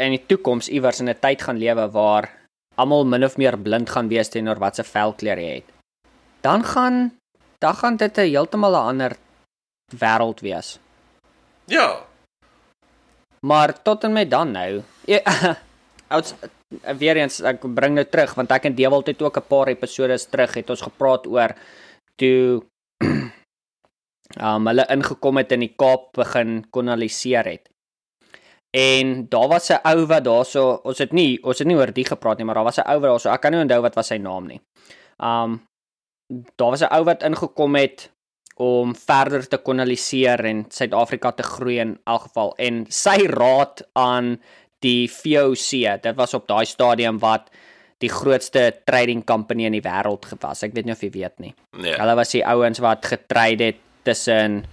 in 0.01 0.15
die 0.15 0.26
toekoms 0.26 0.69
iewers 0.74 0.99
in 1.01 1.09
'n 1.09 1.19
tyd 1.22 1.41
gaan 1.41 1.59
lewe 1.61 1.88
waar 1.93 2.30
almal 2.76 3.05
min 3.05 3.24
of 3.24 3.38
meer 3.38 3.57
blind 3.57 3.89
gaan 3.89 4.07
wees 4.09 4.30
teenoor 4.30 4.59
wat 4.59 4.76
se 4.76 4.84
velkleur 4.84 5.38
jy 5.38 5.53
het, 5.55 5.69
dan 6.41 6.63
gaan 6.63 7.11
dan 7.59 7.76
gaan 7.76 7.97
dit 7.97 8.17
'n 8.17 8.30
heeltemal 8.34 8.74
'n 8.74 8.88
ander 8.89 9.17
wêreld 9.93 10.39
wees. 10.41 10.80
ja 11.67 12.05
Maar 13.41 13.82
tot 13.82 14.03
en 14.03 14.13
met 14.13 14.30
dan 14.30 14.51
nou. 14.51 14.84
Ouds 16.12 16.36
weer 16.99 17.18
eens 17.18 17.41
ek 17.41 17.64
bring 17.76 17.95
nou 17.95 18.05
terug 18.05 18.36
want 18.36 18.51
ek 18.51 18.68
en 18.70 18.76
Dewald 18.76 19.07
het 19.07 19.22
ook 19.22 19.38
'n 19.38 19.47
paar 19.47 19.68
episode 19.68 20.18
terug 20.32 20.53
het 20.53 20.70
ons 20.70 20.82
gepraat 20.82 21.28
oor 21.28 21.55
toe 22.16 22.62
um 24.39 24.68
hulle 24.70 24.86
ingekom 24.95 25.38
het 25.38 25.51
in 25.51 25.66
die 25.66 25.76
Kaap 25.76 26.14
begin 26.14 26.64
koloniseer 26.72 27.45
het. 27.45 27.70
En 28.72 29.28
daar 29.30 29.47
was 29.47 29.70
'n 29.72 29.84
ou 29.84 30.05
wat 30.05 30.24
daarso, 30.24 30.80
ons 30.84 30.97
het 30.97 31.12
nie 31.12 31.43
ons 31.43 31.59
het 31.59 31.68
nie 31.68 31.76
oor 31.76 31.91
die 31.91 32.05
gepraat 32.05 32.38
nie, 32.38 32.45
maar 32.45 32.55
daar 32.55 32.70
was 32.70 32.80
'n 32.80 32.88
ou 32.88 32.99
wat 32.99 33.09
daarso, 33.12 33.30
ek 33.30 33.41
kan 33.41 33.51
nie 33.51 33.62
onthou 33.62 33.82
wat 33.82 33.95
was 33.95 34.07
sy 34.07 34.18
naam 34.18 34.47
nie. 34.47 34.62
Um 35.20 35.62
daar 36.55 36.72
was 36.72 36.82
'n 36.82 36.93
ou 36.93 37.03
wat 37.03 37.24
ingekom 37.24 37.76
het 37.76 38.12
om 38.55 38.95
verder 38.95 39.47
te 39.47 39.57
koloniseer 39.57 40.45
en 40.45 40.66
Suid-Afrika 40.70 41.32
te 41.32 41.43
groei 41.43 41.80
in 41.80 41.99
elk 42.05 42.22
geval 42.22 42.53
en 42.57 42.86
sy 42.89 43.26
raad 43.32 43.82
aan 43.93 44.41
die 44.82 45.09
VOC, 45.11 46.01
dit 46.01 46.15
was 46.17 46.34
op 46.34 46.47
daai 46.49 46.65
stadium 46.65 47.19
wat 47.21 47.49
die 48.01 48.09
grootste 48.09 48.71
trading 48.86 49.21
company 49.29 49.67
in 49.69 49.77
die 49.77 49.86
wêreld 49.86 50.25
gewas. 50.25 50.63
Ek 50.65 50.73
weet 50.73 50.88
nie 50.89 50.95
of 50.95 51.03
jy 51.05 51.11
weet 51.13 51.38
nie. 51.43 51.53
nee 51.77 51.93
Hulle 51.99 52.17
was 52.17 52.34
die 52.34 52.43
ouens 52.45 52.82
wat 52.82 53.05
getrade 53.05 53.71
het 53.71 53.82
tussen 54.07 54.63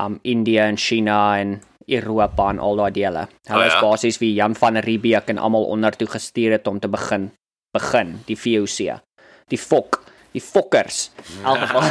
um 0.00 0.18
India 0.24 0.64
en 0.70 0.80
China 0.80 1.36
en 1.38 1.58
Europa 1.86 2.48
en 2.50 2.58
al 2.58 2.80
daai 2.80 2.92
dele. 2.96 3.26
Hulle 3.50 3.60
Oh 3.60 3.68
is 3.68 3.76
ja? 3.76 3.80
basies 3.84 4.18
wie 4.22 4.32
Jan 4.34 4.56
van 4.56 4.80
Riebeeck 4.80 5.28
en 5.28 5.38
almal 5.38 5.68
onder 5.68 5.92
toe 5.96 6.08
gestuur 6.08 6.56
het 6.56 6.66
om 6.66 6.80
te 6.80 6.88
begin 6.88 7.30
begin 7.74 8.20
die 8.28 8.38
VOC. 8.38 9.00
Die 9.50 9.58
fok, 9.58 10.00
die 10.32 10.40
fokkers. 10.40 11.10
Elk 11.48 11.66
geval. 11.66 11.90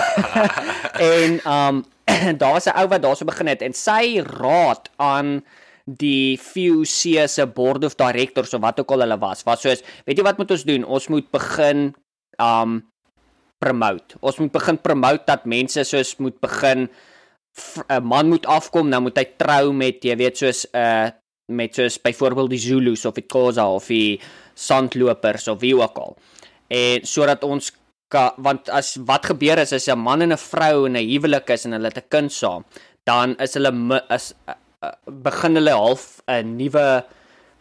en 1.14 1.39
um 1.45 1.84
daar 2.41 2.58
was 2.58 2.66
'n 2.66 2.76
ou 2.76 2.88
wat 2.88 3.01
daarso 3.01 3.26
begin 3.26 3.47
het 3.47 3.62
en 3.62 3.74
sy 3.74 4.20
raad 4.20 4.89
aan 4.97 5.43
die 5.84 6.40
VOC 6.40 7.28
se 7.28 7.46
board 7.48 7.84
of 7.84 7.96
directors 8.00 8.54
of 8.54 8.62
wat 8.62 8.80
ook 8.80 8.92
al 8.92 9.04
hulle 9.04 9.20
was, 9.20 9.44
was 9.44 9.62
soos, 9.62 9.84
weet 10.06 10.18
jy 10.18 10.24
wat 10.24 10.38
moet 10.40 10.52
ons 10.56 10.64
doen? 10.64 10.86
Ons 10.86 11.10
moet 11.12 11.28
begin 11.32 11.92
um 12.40 12.82
promote. 13.64 14.18
Ons 14.20 14.40
moet 14.40 14.52
begin 14.52 14.80
promote 14.84 15.28
dat 15.28 15.46
mense 15.46 15.84
soos 15.88 16.16
moet 16.20 16.40
begin 16.44 16.90
'n 17.90 18.04
man 18.04 18.30
moet 18.30 18.46
afkom, 18.46 18.90
nou 18.90 19.02
moet 19.02 19.18
hy 19.18 19.28
trou 19.38 19.74
met 19.74 20.04
jy 20.04 20.16
weet 20.18 20.38
soos 20.38 20.66
'n 20.74 20.78
uh, 20.78 21.10
met 21.52 21.76
soos 21.76 22.00
byvoorbeeld 22.02 22.50
die 22.50 22.60
Zulus 22.60 23.06
of 23.06 23.14
die 23.14 23.28
Khoza 23.28 23.68
of 23.68 23.88
die 23.88 24.20
Sandlopers 24.56 25.48
of 25.48 25.60
wie 25.60 25.76
ook 25.76 25.98
al. 25.98 26.18
En 26.68 27.06
sodat 27.06 27.44
ons 27.44 27.72
ka, 28.08 28.34
want 28.38 28.70
as 28.70 28.96
wat 29.06 29.26
gebeur 29.26 29.60
is 29.60 29.74
as 29.74 29.88
'n 29.88 30.00
man 30.00 30.22
en 30.22 30.32
'n 30.32 30.38
vrou 30.38 30.86
in 30.86 30.96
'n 30.96 31.10
huwelik 31.10 31.50
is 31.50 31.66
en 31.66 31.72
hulle 31.72 31.92
het 31.92 31.98
'n 31.98 32.10
kind 32.10 32.32
saam, 32.32 32.66
dan 33.04 33.36
is 33.38 33.54
hulle 33.54 34.02
is 34.10 34.34
begin 35.06 35.60
hulle 35.60 35.76
half 35.76 36.22
'n 36.28 36.58
nuwe 36.58 37.04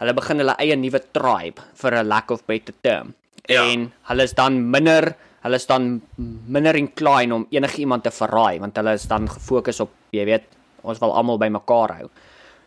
hulle 0.02 0.14
begin 0.14 0.42
hulle 0.42 0.54
eie 0.58 0.76
nuwe 0.76 1.00
tribe 1.12 1.62
vir 1.82 1.94
'n 1.94 2.08
lack 2.08 2.30
of 2.30 2.46
better 2.46 2.74
term. 2.82 3.14
Ja. 3.46 3.64
En 3.64 3.92
hulle 4.10 4.22
is 4.22 4.34
dan 4.34 4.70
minder 4.70 5.14
hulle 5.42 5.56
is 5.56 5.66
dan 5.66 6.00
minder 6.46 6.76
inclined 6.76 7.32
om 7.32 7.46
enigiemand 7.50 8.02
te 8.02 8.10
verraai 8.10 8.60
want 8.60 8.76
hulle 8.76 8.94
is 8.94 9.06
dan 9.10 9.28
gefokus 9.28 9.80
op 9.80 9.90
jy 10.14 10.24
weet 10.24 10.44
ons 10.82 10.98
wil 10.98 11.14
almal 11.14 11.38
bymekaar 11.38 11.98
hou. 11.98 12.08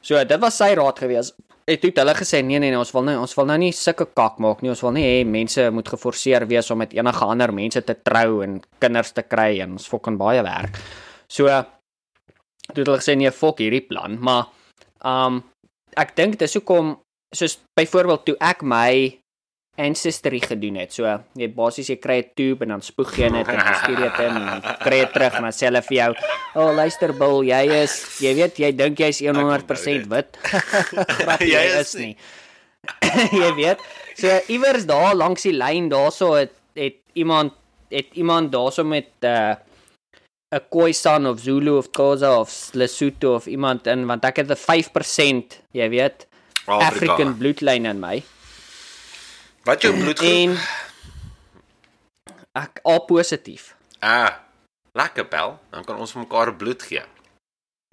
So 0.02 0.24
dit 0.24 0.40
was 0.40 0.58
sy 0.58 0.74
raad 0.76 1.00
gewees. 1.00 1.34
Het 1.66 1.82
toe 1.82 1.90
het 1.90 1.98
hulle 1.98 2.14
gesê 2.14 2.44
nee 2.46 2.60
nee 2.60 2.70
nee 2.70 2.80
ons 2.80 2.92
wil 2.94 3.04
nou 3.04 3.18
ons 3.20 3.36
wil 3.36 3.48
nou 3.50 3.58
nie 3.58 3.72
sulke 3.74 4.06
kak 4.14 4.38
maak 4.40 4.62
nie. 4.62 4.70
Ons 4.70 4.84
wil 4.86 4.92
nie 4.92 5.06
hê 5.06 5.24
mense 5.26 5.70
moet 5.72 5.88
geforseer 5.88 6.46
wees 6.48 6.70
om 6.72 6.78
met 6.78 6.94
enige 6.94 7.26
ander 7.26 7.54
mense 7.54 7.82
te 7.82 7.96
trou 8.04 8.44
en 8.44 8.62
kinders 8.80 9.12
te 9.12 9.24
kry 9.24 9.60
en 9.64 9.72
ons 9.80 9.88
fucking 9.88 10.20
baie 10.22 10.44
werk. 10.44 10.78
So 11.28 11.50
toe 12.74 12.82
het 12.84 12.88
hulle 12.88 13.02
gesê 13.02 13.16
nee 13.18 13.32
fok 13.32 13.60
hierdie 13.64 13.86
plan, 13.86 14.18
maar 14.20 14.48
um 15.06 15.44
ek 15.96 16.16
dink 16.16 16.40
dis 16.40 16.58
hoekom 16.58 16.96
soos 17.36 17.60
byvoorbeeld 17.78 18.26
toe 18.26 18.36
ek 18.40 18.64
my 18.64 19.20
ancestry 19.76 20.40
gedoen 20.40 20.80
het. 20.80 20.94
So 20.96 21.10
jy 21.36 21.50
basies 21.52 21.90
jy 21.92 21.98
kry 22.00 22.18
'n 22.24 22.32
tube 22.36 22.64
en 22.64 22.70
dan 22.76 22.82
spoeg 22.82 23.12
jy 23.18 23.30
dit 23.30 23.48
en 23.48 23.60
dan 23.60 23.76
stuur 23.84 24.00
jy 24.00 24.10
dit 24.10 24.20
in 24.24 24.36
en 24.36 24.46
dan 24.48 24.78
kry 24.80 24.98
jy 25.04 25.10
terug 25.12 25.34
en 25.36 25.44
dan 25.44 25.52
sê 25.52 25.68
hulle 25.68 25.82
vir 25.82 25.98
jou, 25.98 26.12
"O, 26.56 26.62
oh, 26.62 26.72
luister 26.76 27.14
Bill, 27.14 27.44
jy 27.44 27.84
is 27.84 28.20
jy 28.22 28.34
weet 28.36 28.60
jy 28.60 28.72
dink 28.72 28.98
jy's 28.98 29.20
100% 29.22 30.08
wit." 30.08 30.38
Grapie, 31.20 31.52
jy 31.52 31.60
Jy 31.60 31.80
is 31.80 31.94
is 31.94 31.96
nie. 31.96 32.18
jy 33.44 33.52
weet. 33.56 33.80
So 34.16 34.28
iewers 34.48 34.86
daar 34.86 35.16
langs 35.16 35.44
die 35.44 35.52
lyn 35.54 35.90
daarso 35.90 36.34
het 36.34 36.54
het 36.76 36.96
iemand 37.14 37.54
het 37.92 38.08
iemand 38.14 38.52
daarso 38.52 38.84
met 38.84 39.12
'n 39.22 39.26
uh, 39.26 39.56
'n 40.54 40.62
Khoisan 40.70 41.26
of 41.26 41.40
Zulu 41.40 41.78
of 41.78 41.90
Xhosa 41.92 42.40
of 42.40 42.50
Lesotho 42.74 43.36
of 43.36 43.48
iemand 43.48 43.88
in 43.88 44.06
want 44.06 44.26
ek 44.26 44.38
het 44.38 44.50
'n 44.50 44.56
5%, 44.56 45.62
jy 45.72 45.90
weet, 45.90 46.28
Afrika. 46.66 46.86
African 46.86 47.38
bloedlyn 47.38 47.86
in 47.86 48.00
my. 48.00 48.24
Wat 49.66 49.82
jou 49.82 49.94
bloedgroep? 49.94 50.30
En 50.30 50.58
ek 52.54 52.80
A 52.86 53.00
positief. 53.00 53.76
Ah, 54.00 54.34
lekker 54.94 55.28
bel. 55.28 55.60
Dan 55.72 55.84
kan 55.84 55.98
ons 55.98 56.12
vir 56.12 56.22
mekaar 56.22 56.54
bloed 56.56 56.84
gee. 56.84 57.04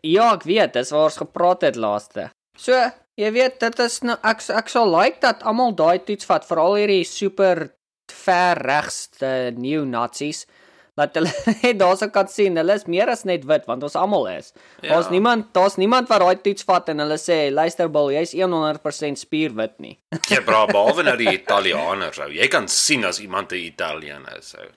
Ja, 0.03 0.33
ek 0.35 0.43
weet, 0.43 0.73
dis 0.73 0.91
waar 0.91 1.05
ons 1.05 1.17
gepraat 1.17 1.63
het 1.63 1.77
laaste. 1.77 2.31
So, 2.59 2.77
jy 3.15 3.31
weet, 3.33 3.61
dit 3.61 3.79
is 3.79 4.01
nou 4.03 4.19
ek 4.23 4.43
ek 4.51 4.69
sal 4.69 4.91
like 4.91 5.21
dat 5.21 5.43
almal 5.43 5.75
daai 5.75 6.05
toets 6.05 6.27
vat, 6.29 6.47
veral 6.47 6.75
hierdie 6.75 7.05
super 7.05 7.71
ver 8.13 8.61
regste 8.61 9.53
neo-nazis 9.57 10.47
dat 10.95 11.15
hulle 11.17 11.31
net 11.63 11.79
daarso 11.81 12.09
kan 12.13 12.29
sien, 12.29 12.57
hulle 12.61 12.75
is 12.77 12.85
meer 12.91 13.09
as 13.13 13.25
net 13.29 13.47
wit 13.49 13.65
want 13.71 13.85
ons 13.87 13.97
almal 13.97 14.29
is. 14.35 14.53
Ja. 14.83 14.93
Daar's 14.95 15.09
niemand, 15.13 15.49
daar's 15.57 15.79
niemand 15.81 16.11
wat 16.13 16.21
daai 16.21 16.43
toets 16.45 16.67
vat 16.69 16.89
en 16.93 17.01
hulle 17.05 17.19
sê, 17.21 17.49
"Luister 17.53 17.89
Bill, 17.89 18.13
jy's 18.13 18.35
100% 18.37 19.19
spierwit 19.19 19.79
nie." 19.79 19.99
Ja, 20.33 20.41
bra, 20.45 20.67
behalwe 20.67 21.03
nou 21.03 21.17
die 21.17 21.33
Italianers 21.33 22.21
ou. 22.21 22.31
Jy 22.33 22.49
kan 22.49 22.69
sien 22.69 23.05
as 23.05 23.21
iemand 23.21 23.53
'n 23.53 23.65
Italiaan 23.73 24.27
is 24.39 24.55
ou. 24.59 24.69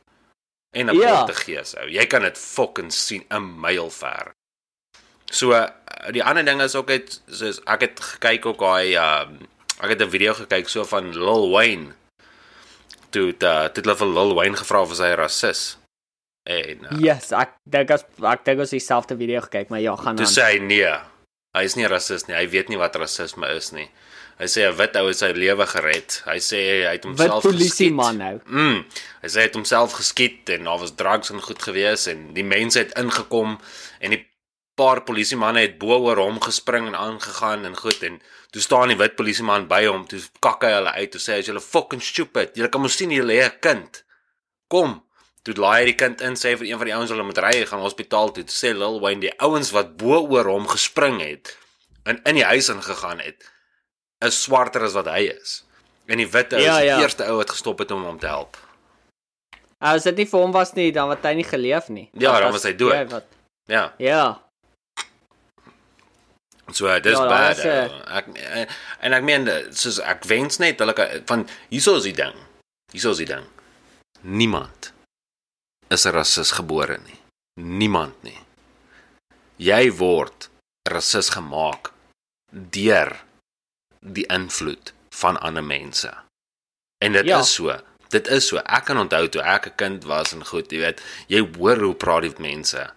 En 0.76 0.90
'n 0.90 0.96
Ja. 0.96 1.26
Portugees 1.26 1.76
ou. 1.76 1.88
Jy 1.90 2.06
kan 2.08 2.22
dit 2.22 2.38
fucking 2.38 2.92
sien 2.92 3.24
'n 3.30 3.60
myl 3.62 3.90
ver. 3.90 4.34
So 5.32 5.52
uh, 5.52 5.68
die 6.12 6.24
ander 6.24 6.46
ding 6.46 6.62
is 6.62 6.76
ook 6.76 6.90
uit 6.90 7.22
soos 7.28 7.60
ek 7.66 7.82
het 7.82 8.00
gekyk 8.00 8.46
ook 8.46 8.60
daai 8.60 8.96
um 8.96 9.40
ek 9.82 9.90
het 9.90 10.02
'n 10.02 10.10
video 10.10 10.34
gekyk 10.34 10.70
so 10.70 10.84
van 10.84 11.12
Lil 11.12 11.50
Wayne. 11.52 11.94
Toe 13.10 13.28
het, 13.28 13.44
uh, 13.44 13.68
toe 13.72 13.82
het 13.82 13.86
hulle 13.86 13.96
vir 13.96 14.08
Lil 14.08 14.34
Wayne 14.36 14.58
gevra 14.58 14.82
of 14.82 14.98
hy 14.98 15.14
rasis. 15.16 15.78
En 16.46 16.88
uh, 16.92 17.00
Yes, 17.02 17.32
ek 17.34 17.56
dink 17.66 17.90
as 17.96 18.06
ek 18.22 18.46
dink 18.46 18.60
ons 18.62 18.74
dieselfde 18.76 19.18
video 19.18 19.42
gekyk, 19.42 19.70
maar 19.74 19.82
ja, 19.82 19.96
gaan 19.98 20.16
toe 20.20 20.28
aan. 20.28 20.32
sê 20.32 20.44
hy 20.52 20.60
nee. 20.62 20.94
Hy 21.56 21.64
is 21.64 21.76
nie 21.80 21.88
rasis 21.88 22.28
nie. 22.28 22.36
Hy 22.36 22.48
weet 22.52 22.70
nie 22.70 22.78
wat 22.78 22.96
rasisme 23.00 23.48
is 23.56 23.72
nie. 23.72 23.88
Hy 24.38 24.46
sê 24.52 24.66
'n 24.68 24.76
wit 24.76 24.96
ou 25.00 25.08
het 25.08 25.18
sy 25.18 25.32
lewe 25.32 25.66
gered. 25.66 26.22
Hy 26.28 26.38
sê 26.44 26.60
hy 26.86 26.92
het 26.98 27.06
homself 27.08 27.44
polisie 27.44 27.70
geskiet. 27.70 27.94
man 27.96 28.18
nou. 28.18 28.40
Mm. 28.46 28.86
Hy 29.24 29.28
sê 29.32 29.36
hy 29.40 29.46
het 29.48 29.56
homself 29.56 29.94
geskiet 29.96 30.50
en 30.50 30.64
daar 30.68 30.80
was 30.80 30.92
drugs 30.96 31.32
en 31.32 31.42
goed 31.42 31.62
gewees 31.64 32.08
en 32.08 32.34
die 32.34 32.44
mense 32.44 32.80
het 32.80 32.92
ingekom 33.00 33.58
en 34.02 34.12
die 34.12 34.26
paar 34.76 35.02
polisiemanne 35.08 35.62
het 35.64 35.80
bo 35.80 35.96
oor 36.04 36.18
hom 36.20 36.40
gespring 36.44 36.88
en 36.88 36.96
aangegaan 37.00 37.64
en 37.66 37.76
goed 37.78 38.04
en 38.04 38.20
toe 38.52 38.62
staan 38.62 38.90
die 38.92 38.98
wit 39.00 39.16
polisieman 39.16 39.70
by 39.70 39.86
hom 39.88 40.04
toe 40.06 40.20
kak 40.44 40.64
hy 40.68 40.74
hulle 40.76 40.92
uit 40.92 41.12
toe 41.12 41.22
sê 41.24 41.38
hy 41.38 41.40
is 41.40 41.48
julle 41.48 41.62
fucking 41.64 42.02
stupid. 42.04 42.52
Julle 42.60 42.68
kan 42.70 42.82
mos 42.84 42.94
sien 43.00 43.10
julle 43.10 43.32
lê 43.32 43.40
'n 43.46 43.60
kind. 43.62 44.04
Kom. 44.68 45.05
Toe 45.46 45.54
laai 45.62 45.82
hy 45.84 45.86
die 45.92 45.96
kind 46.00 46.22
in 46.26 46.34
sê 46.40 46.56
vir 46.58 46.66
een 46.72 46.80
van 46.82 46.90
die 46.90 46.96
ouens 46.96 47.12
hulle 47.14 47.24
moet 47.28 47.38
ry 47.44 47.52
hy 47.60 47.66
gaan 47.70 47.84
hospitaal 47.86 48.32
toe. 48.34 48.44
Sê 48.50 48.72
Lil 48.74 48.98
Wayne 49.04 49.22
die 49.28 49.34
ouens 49.46 49.70
wat 49.76 49.92
bo 50.00 50.24
oor 50.26 50.48
hom 50.50 50.66
gespring 50.72 51.20
het 51.22 51.54
en 52.06 52.18
in 52.26 52.36
die 52.40 52.46
huis 52.46 52.70
ingegaan 52.74 53.22
het 53.22 53.46
is 54.26 54.38
swarter 54.46 54.84
as 54.88 54.94
wat 54.98 55.06
hy 55.12 55.28
is. 55.36 55.60
En 56.10 56.18
die 56.22 56.28
wit 56.30 56.54
ou 56.54 56.62
Ja, 56.62 56.76
is 56.78 56.82
die 56.86 56.90
ja. 56.90 56.98
eerste 57.02 57.26
ou 57.30 57.38
wat 57.38 57.50
gestop 57.54 57.80
het 57.84 57.92
om 57.94 58.04
hom 58.06 58.18
te 58.22 58.28
help. 58.30 58.58
As 59.86 60.04
dit 60.08 60.18
nie 60.18 60.26
vir 60.26 60.40
hom 60.42 60.52
was 60.56 60.74
nie, 60.74 60.92
dan 60.96 61.10
wat 61.12 61.22
hy 61.26 61.34
nie 61.38 61.46
geleef 61.46 61.90
nie. 61.94 62.08
Ja, 62.18 62.40
dan 62.40 62.52
was 62.54 62.64
hy 62.66 62.74
dood. 62.78 62.94
jy 62.94 63.06
wat- 63.14 63.30
Ja, 63.68 63.92
Ja. 64.00 64.42
so 66.72 66.88
dis 67.00 67.14
Ja, 67.14 67.24
ja, 67.24 67.30
bad. 67.30 67.58
is, 67.58 67.66
ou. 67.66 68.02
Ek 68.18 68.26
eh, 68.38 68.66
en 69.02 69.14
ek 69.14 69.24
meen 69.24 69.50
soos 69.72 70.00
ek 70.00 70.26
wens 70.26 70.58
net 70.60 70.80
hulle 70.82 70.94
van 71.28 71.48
hieso 71.70 71.96
is 71.98 72.04
die 72.04 72.14
ding. 72.18 72.34
Hieso 72.92 73.12
is 73.12 73.18
die 73.22 73.26
ding. 73.30 73.46
Niemand 74.22 74.92
is 75.90 76.06
'n 76.06 76.12
rasis 76.14 76.52
gebore 76.52 76.98
nie. 77.06 77.20
Niemand 77.62 78.24
nie. 78.24 78.40
Jy 79.58 79.92
word 79.92 80.50
rasis 80.90 81.30
gemaak 81.30 81.92
deur 82.52 83.16
die 84.02 84.26
invloed 84.30 84.94
van 85.10 85.38
ander 85.40 85.64
mense. 85.64 86.14
En 87.04 87.12
dit 87.12 87.26
Ja. 87.26 87.40
is 87.40 87.54
so. 87.54 87.80
Dit 88.10 88.28
is 88.28 88.48
so. 88.48 88.58
Ek 88.58 88.86
kan 88.86 88.98
onthou 88.98 89.28
toe 89.30 89.42
ek 89.42 89.66
'n 89.68 89.76
kind 89.76 90.04
was 90.04 90.34
en 90.34 90.46
goed, 90.46 90.72
jy 90.72 90.78
weet, 90.80 91.02
jy 91.28 91.42
hoor 91.58 91.78
hoe 91.78 91.94
praat 91.96 92.22
die 92.22 92.34
mense. 92.42 92.92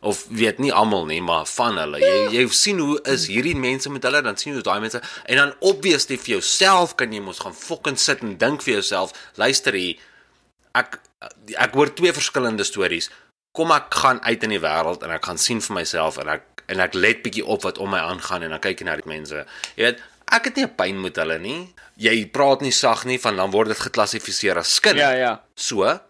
Of 0.00 0.26
weet 0.28 0.58
nie 0.58 0.72
almal 0.72 1.06
nie, 1.06 1.20
maar 1.20 1.46
van 1.46 1.76
hulle. 1.76 1.98
Jy 1.98 2.30
jy 2.32 2.48
sien 2.48 2.78
hoe 2.78 3.00
is 3.04 3.26
hierdie 3.26 3.56
mense 3.56 3.90
met 3.90 4.02
hulle, 4.02 4.22
dan 4.22 4.36
sien 4.36 4.52
jy 4.52 4.62
hoe 4.62 4.62
daai 4.62 4.80
mense 4.80 5.02
en 5.24 5.36
dan 5.36 5.54
obviously 5.60 6.16
vir 6.16 6.26
jouself 6.38 6.94
kan 6.96 7.12
jy 7.12 7.20
mos 7.20 7.38
gaan 7.40 7.54
fucking 7.54 7.98
sit 7.98 8.22
en 8.22 8.36
dink 8.36 8.62
vir 8.62 8.74
jouself, 8.74 9.12
luister 9.36 9.72
hier. 9.72 9.96
Ek 10.74 11.00
ek 11.58 11.74
hoor 11.74 11.90
twee 11.94 12.12
verskillende 12.12 12.64
stories. 12.64 13.10
Kom 13.56 13.72
ek 13.74 13.94
gaan 13.94 14.20
uit 14.22 14.44
in 14.46 14.54
die 14.54 14.62
wêreld 14.62 15.02
en 15.02 15.14
ek 15.14 15.26
gaan 15.26 15.40
sien 15.40 15.60
vir 15.64 15.80
myself 15.80 16.20
en 16.22 16.30
ek 16.36 16.46
en 16.68 16.82
ek 16.84 16.94
let 16.94 17.22
bietjie 17.24 17.46
op 17.48 17.64
wat 17.64 17.78
om 17.80 17.90
my 17.94 18.00
aangaan 18.10 18.44
en 18.44 18.52
dan 18.52 18.60
kyk 18.60 18.82
ek 18.82 18.86
na 18.86 18.96
die 19.00 19.08
mense. 19.08 19.44
Jy 19.78 19.86
weet, 19.86 20.02
ek 20.36 20.50
het 20.50 20.56
nie 20.56 20.66
'n 20.66 20.76
pyn 20.76 21.00
met 21.00 21.16
hulle 21.16 21.38
nie. 21.38 21.74
Jy 21.96 22.26
praat 22.28 22.60
nie 22.60 22.72
sag 22.72 23.04
nie, 23.04 23.18
van 23.18 23.36
dan 23.36 23.50
word 23.50 23.68
dit 23.68 23.78
geklassifiseer 23.78 24.58
as 24.58 24.74
skinder. 24.74 25.02
Ja, 25.02 25.12
ja. 25.12 25.42
So, 25.56 26.00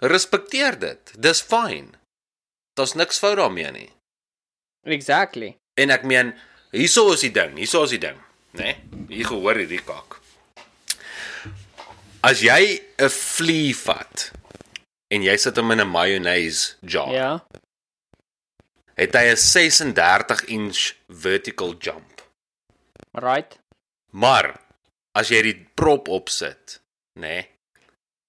respekteer 0.00 0.78
dit. 0.78 1.12
Dis 1.18 1.40
fyn. 1.40 1.96
Daar's 2.76 2.94
niks 2.94 3.18
fout 3.18 3.36
daarmee 3.36 3.70
nie. 3.72 3.90
Exactly. 4.84 5.56
En 5.74 5.90
ek 5.90 6.04
meen, 6.04 6.34
hieso 6.70 7.12
is 7.12 7.20
die 7.20 7.32
ding, 7.32 7.56
hieso 7.56 7.82
is 7.84 7.90
die 7.90 7.98
ding, 7.98 8.18
né? 8.52 8.62
Nee? 8.62 8.76
Hier 9.08 9.26
gehoor 9.26 9.56
hierdie 9.56 9.82
kak. 9.82 10.20
As 12.20 12.40
jy 12.40 12.82
'n 12.98 13.08
vlieg 13.08 13.76
vat 13.76 14.30
en 15.14 15.26
jy 15.26 15.36
sit 15.40 15.60
hom 15.60 15.70
in 15.74 15.80
'n 15.84 15.90
mayonnaise 15.90 16.74
jar, 16.82 17.12
ja. 17.12 17.30
Ja. 17.30 17.60
het 18.94 19.14
hy 19.14 19.24
'n 19.30 19.36
36 19.36 20.44
inch 20.44 20.94
vertical 21.08 21.74
jump. 21.78 22.22
Right. 23.12 23.58
Maar 24.10 24.54
as 25.14 25.28
jy 25.28 25.42
die 25.42 25.66
prop 25.74 26.08
opsit, 26.08 26.80
nê, 27.14 27.20
nee, 27.20 27.48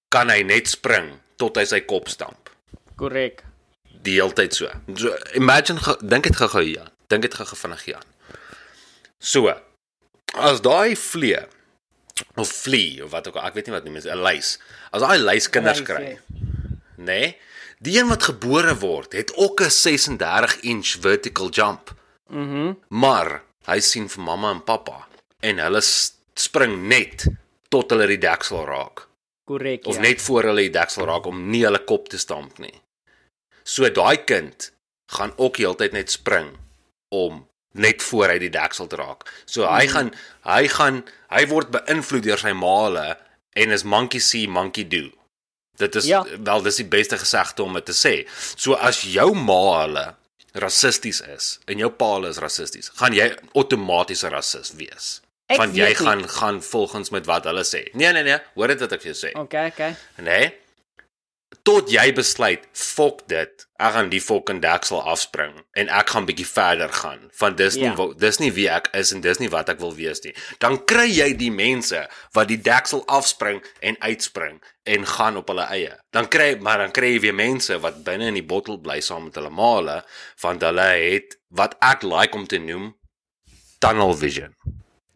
kan 0.09 0.29
hy 0.29 0.41
net 0.43 0.67
spring 0.67 1.19
tot 1.37 1.57
hy 1.57 1.65
sy 1.65 1.81
kop 1.81 2.07
stamp. 2.07 2.49
Korrek. 2.95 3.43
die 4.05 4.19
hele 4.19 4.33
tyd 4.37 4.55
so. 4.55 4.69
So 4.99 5.13
imagine 5.37 5.81
dink 6.05 6.29
dit 6.29 6.37
gou-gou 6.39 6.63
hier. 6.65 6.89
Dink 7.11 7.25
dit 7.25 7.37
gou-gou 7.37 7.57
vinnig 7.57 7.85
hier 7.87 7.99
aan. 7.99 8.39
So. 9.19 9.53
As 10.35 10.61
daai 10.65 10.95
vlee 10.99 11.39
of 12.39 12.51
vlie 12.51 13.03
of 13.03 13.13
wat 13.13 13.29
ook 13.29 13.37
al, 13.39 13.49
ek 13.49 13.57
weet 13.57 13.69
nie 13.69 13.75
wat 13.75 13.85
noem 13.87 13.99
is 14.01 14.07
'n 14.09 14.19
luis. 14.19 14.57
As 14.91 15.01
daai 15.01 15.17
luis 15.19 15.49
kinders 15.49 15.81
kry, 15.81 16.17
nê? 16.97 17.03
Nee, 17.05 17.37
die 17.79 17.97
een 17.99 18.07
wat 18.07 18.23
gebore 18.23 18.77
word, 18.79 19.13
het 19.13 19.33
ook 19.35 19.61
'n 19.61 19.69
36 19.69 20.59
inch 20.61 20.87
vertical 21.01 21.49
jump. 21.49 21.93
Mhm. 22.29 22.41
Mm 22.65 22.77
Maar 22.89 23.41
hy 23.65 23.79
sien 23.79 24.09
vir 24.09 24.23
mamma 24.23 24.51
en 24.51 24.63
pappa 24.63 25.07
en 25.39 25.57
hulle 25.57 25.81
spring 26.33 26.87
net 26.87 27.27
tot 27.69 27.89
hulle 27.91 28.07
die 28.07 28.17
deksel 28.17 28.65
raak 28.65 29.07
Korrek. 29.45 29.85
of 29.87 29.95
ja. 29.95 30.01
net 30.01 30.21
voor 30.21 30.43
hulle 30.43 30.61
die 30.61 30.69
deksel 30.69 31.05
raak 31.05 31.25
om 31.25 31.49
nie 31.49 31.63
hulle 31.65 31.83
kop 31.83 32.07
te 32.09 32.17
stamp 32.17 32.57
nie. 32.59 32.81
So 33.63 33.89
daai 33.89 34.17
kind 34.25 34.71
gaan 35.07 35.33
ook 35.37 35.57
heeltyd 35.57 35.91
net 35.91 36.11
spring 36.11 36.57
om 37.09 37.47
net 37.71 38.03
voor 38.03 38.27
hy 38.27 38.37
die 38.39 38.49
deksel 38.49 38.87
te 38.87 38.95
raak. 38.95 39.43
So 39.45 39.65
hy 39.67 39.85
Mhm. 39.85 39.91
gaan 39.91 40.11
hy 40.43 40.67
gaan 40.67 41.03
hy 41.29 41.45
word 41.47 41.71
beïnvloed 41.71 42.23
deur 42.23 42.37
sy 42.37 42.53
maale 42.53 43.17
en 43.55 43.71
is 43.71 43.83
monkey 43.83 44.19
see 44.19 44.47
monkey 44.47 44.83
do. 44.87 45.11
Dit 45.77 45.95
is 45.95 46.05
Ja. 46.05 46.23
wel 46.43 46.61
dis 46.61 46.75
die 46.75 46.85
beste 46.85 47.17
gesegde 47.17 47.63
om 47.63 47.73
dit 47.73 47.85
te 47.85 47.91
sê. 47.93 48.27
So 48.55 48.73
as 48.73 49.01
jou 49.01 49.33
maale 49.35 50.15
rassisties 50.53 51.21
is 51.21 51.59
en 51.67 51.77
jou 51.77 51.89
pa 51.91 52.17
is 52.27 52.37
rassisties, 52.37 52.91
gaan 52.95 53.13
jy 53.13 53.35
outomaties 53.53 54.23
'n 54.23 54.29
rassis 54.31 54.71
wees. 54.77 55.21
Ek 55.47 55.57
Want 55.57 55.75
jy 55.75 55.83
weet 55.85 55.99
nie. 55.99 56.07
gaan 56.07 56.29
gaan 56.29 56.61
volgens 56.63 57.09
met 57.09 57.25
wat 57.25 57.43
hulle 57.43 57.63
sê. 57.63 57.93
Nee 57.93 58.11
nee 58.13 58.23
nee, 58.23 58.37
hoor 58.55 58.67
dit 58.67 58.79
wat 58.79 58.91
ek 58.91 59.01
vir 59.01 59.13
jou 59.13 59.29
sê. 59.29 59.35
Okay, 59.39 59.67
okay. 59.67 59.95
Nee. 60.17 60.53
Tot 61.65 61.87
jy 61.89 62.11
besluit, 62.13 62.61
fok 62.77 63.23
dit. 63.31 63.63
Ek 63.81 63.95
gaan 63.95 64.09
die 64.11 64.21
fucking 64.21 64.59
deksel 64.61 64.99
afspring 65.01 65.55
en 65.75 65.89
ek 65.89 66.11
gaan 66.13 66.27
bietjie 66.27 66.45
verder 66.45 66.91
gaan. 66.93 67.23
Want 67.39 67.57
dis 67.57 67.75
nie 67.79 67.87
Ja. 67.89 67.95
ja. 67.97 68.05
dis 68.21 68.37
nie 68.39 68.51
wie 68.53 68.67
ek 68.69 68.91
is 68.93 69.11
en 69.11 69.21
dis 69.21 69.39
nie 69.41 69.49
wat 69.49 69.69
ek 69.73 69.79
wil 69.81 69.95
wees 69.97 70.21
nie. 70.23 70.35
Dan 70.61 70.77
kry 70.85 71.07
jy 71.09 71.33
die 71.33 71.49
mense 71.51 72.03
wat 72.37 72.47
die 72.53 72.59
deksel 72.61 73.01
afspring 73.09 73.63
en 73.81 73.97
uitspring 73.99 74.61
en 74.85 75.05
gaan 75.09 75.37
op 75.41 75.49
hulle 75.49 75.65
eie. 75.73 75.97
Dan 76.13 76.29
kry 76.29 76.55
maar 76.61 76.77
dan 76.77 76.93
kry 76.93 77.15
jy 77.15 77.19
weer 77.25 77.33
mense 77.35 77.79
wat 77.81 78.03
binne 78.05 78.27
in 78.29 78.37
die 78.37 78.45
bottel 78.45 78.77
bly 78.77 78.99
saam 79.01 79.25
met 79.25 79.35
hulle 79.35 79.49
male 79.49 80.03
want 80.41 80.61
hulle 80.61 80.87
het 80.93 81.33
wat 81.49 81.75
ek 81.81 82.03
like 82.05 82.37
om 82.37 82.45
te 82.45 82.61
noem 82.61 82.93
tunnel 83.81 84.13
vision. 84.13 84.53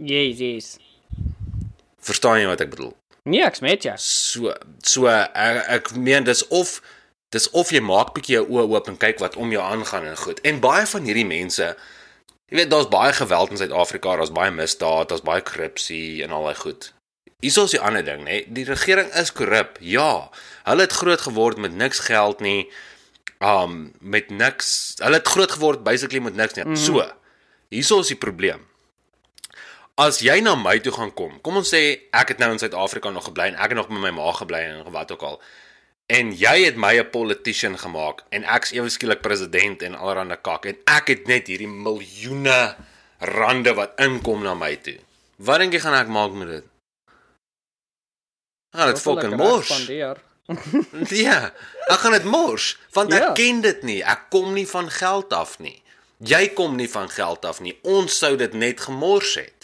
Yes, 0.02 0.40
yes. 0.42 0.78
Verstaan 2.02 2.40
jy 2.42 2.48
wat 2.50 2.62
ek 2.66 2.74
bedoel? 2.74 2.96
Nee, 3.30 3.44
ek 3.46 3.60
smet 3.60 3.86
jou. 3.86 3.96
So 4.02 4.54
so 4.86 5.10
ek, 5.10 5.62
ek 5.78 5.94
meen 5.96 6.26
dis 6.28 6.46
of 6.48 6.80
dis 7.34 7.50
of 7.54 7.72
jy 7.74 7.82
maak 7.86 8.14
bietjie 8.16 8.40
jou 8.40 8.46
oë 8.58 8.68
oop 8.74 8.90
en 8.90 8.98
kyk 9.00 9.22
wat 9.22 9.38
om 9.38 9.52
jou 9.54 9.62
aangaan 9.62 10.08
en 10.10 10.18
goed. 10.18 10.42
En 10.48 10.62
baie 10.64 10.86
van 10.90 11.06
hierdie 11.06 11.28
mense 11.30 11.74
jy 12.50 12.58
weet 12.58 12.72
daar's 12.72 12.90
baie 12.90 13.14
geweld 13.14 13.52
in 13.54 13.60
Suid-Afrika, 13.62 14.16
daar's 14.18 14.34
baie 14.34 14.54
misdaad, 14.54 15.12
daar's 15.12 15.26
baie 15.26 15.44
korrupsie 15.46 16.24
en 16.26 16.34
al 16.34 16.50
daai 16.50 16.58
goed. 16.58 16.90
Hierso 17.40 17.68
is 17.70 17.76
die 17.76 17.80
ander 17.80 18.04
ding, 18.04 18.26
nê? 18.26 18.42
Die 18.52 18.66
regering 18.68 19.14
is 19.16 19.32
korrup. 19.32 19.78
Ja. 19.80 20.28
Hulle 20.66 20.88
het 20.88 20.96
groot 20.98 21.22
geword 21.24 21.62
met 21.62 21.78
niks 21.78 22.02
geld 22.10 22.42
nie. 22.44 22.66
Um 23.40 23.94
met 24.02 24.34
niks. 24.34 24.98
Hulle 25.00 25.22
het 25.22 25.30
groot 25.30 25.54
geword 25.56 25.86
basically 25.86 26.20
met 26.26 26.36
niks 26.36 26.58
nie. 26.58 26.66
Mm 26.66 26.74
-hmm. 26.74 26.84
So. 26.84 27.06
Hierso 27.70 28.00
is 28.00 28.12
die 28.12 28.18
probleem. 28.18 28.66
As 30.00 30.22
jy 30.24 30.38
na 30.46 30.54
my 30.56 30.78
toe 30.80 30.94
gaan 30.96 31.12
kom, 31.18 31.34
kom 31.44 31.58
ons 31.60 31.72
sê 31.74 31.82
ek 32.16 32.32
het 32.34 32.40
nou 32.40 32.54
in 32.54 32.62
Suid-Afrika 32.62 33.12
nog 33.12 33.26
gebly 33.28 33.50
en 33.52 33.58
ek 33.60 33.74
het 33.74 33.80
nog 33.82 33.90
met 33.92 34.06
my 34.08 34.12
ma 34.16 34.30
gebly 34.38 34.62
en 34.70 34.88
wat 34.96 35.12
ook 35.12 35.26
al. 35.28 35.36
En 36.10 36.32
jy 36.34 36.54
het 36.66 36.78
my 36.80 36.94
'n 37.00 37.10
politician 37.12 37.76
gemaak 37.78 38.24
en 38.32 38.44
ek's 38.44 38.72
ewe 38.72 38.90
skielik 38.90 39.22
president 39.22 39.82
en 39.84 39.96
allerlei 39.96 40.38
kak 40.42 40.66
en 40.66 40.78
ek 40.88 41.08
het 41.08 41.28
net 41.28 41.48
hierdie 41.48 41.68
miljoene 41.68 42.76
rande 43.20 43.74
wat 43.76 44.00
inkom 44.00 44.44
na 44.44 44.54
my 44.56 44.76
toe. 44.76 44.98
Wat 45.38 45.60
dink 45.60 45.74
jy 45.74 45.80
gaan 45.80 45.94
ek 45.94 46.08
maak 46.08 46.32
met 46.32 46.48
dit? 46.48 46.64
Gaan 48.76 48.88
dit 48.88 49.02
fucking 49.02 49.36
mors. 49.36 49.68
Ja, 51.10 51.54
ek 51.90 52.00
gaan 52.00 52.12
dit 52.12 52.24
mors 52.24 52.78
want 52.94 53.14
ek 53.14 53.22
Ja. 53.22 53.34
ken 53.34 53.62
dit 53.62 53.84
nie. 53.84 54.02
Ek 54.04 54.30
kom 54.30 54.54
nie 54.54 54.68
van 54.68 54.90
geld 54.90 55.34
af 55.34 55.60
nie. 55.60 55.82
Jy 56.24 56.48
kom 56.54 56.76
nie 56.76 56.90
van 56.90 57.10
geld 57.10 57.46
af 57.46 57.60
nie. 57.60 57.80
Ons 57.84 58.18
sou 58.18 58.36
dit 58.36 58.54
net 58.54 58.80
gemors 58.82 59.36
het. 59.36 59.59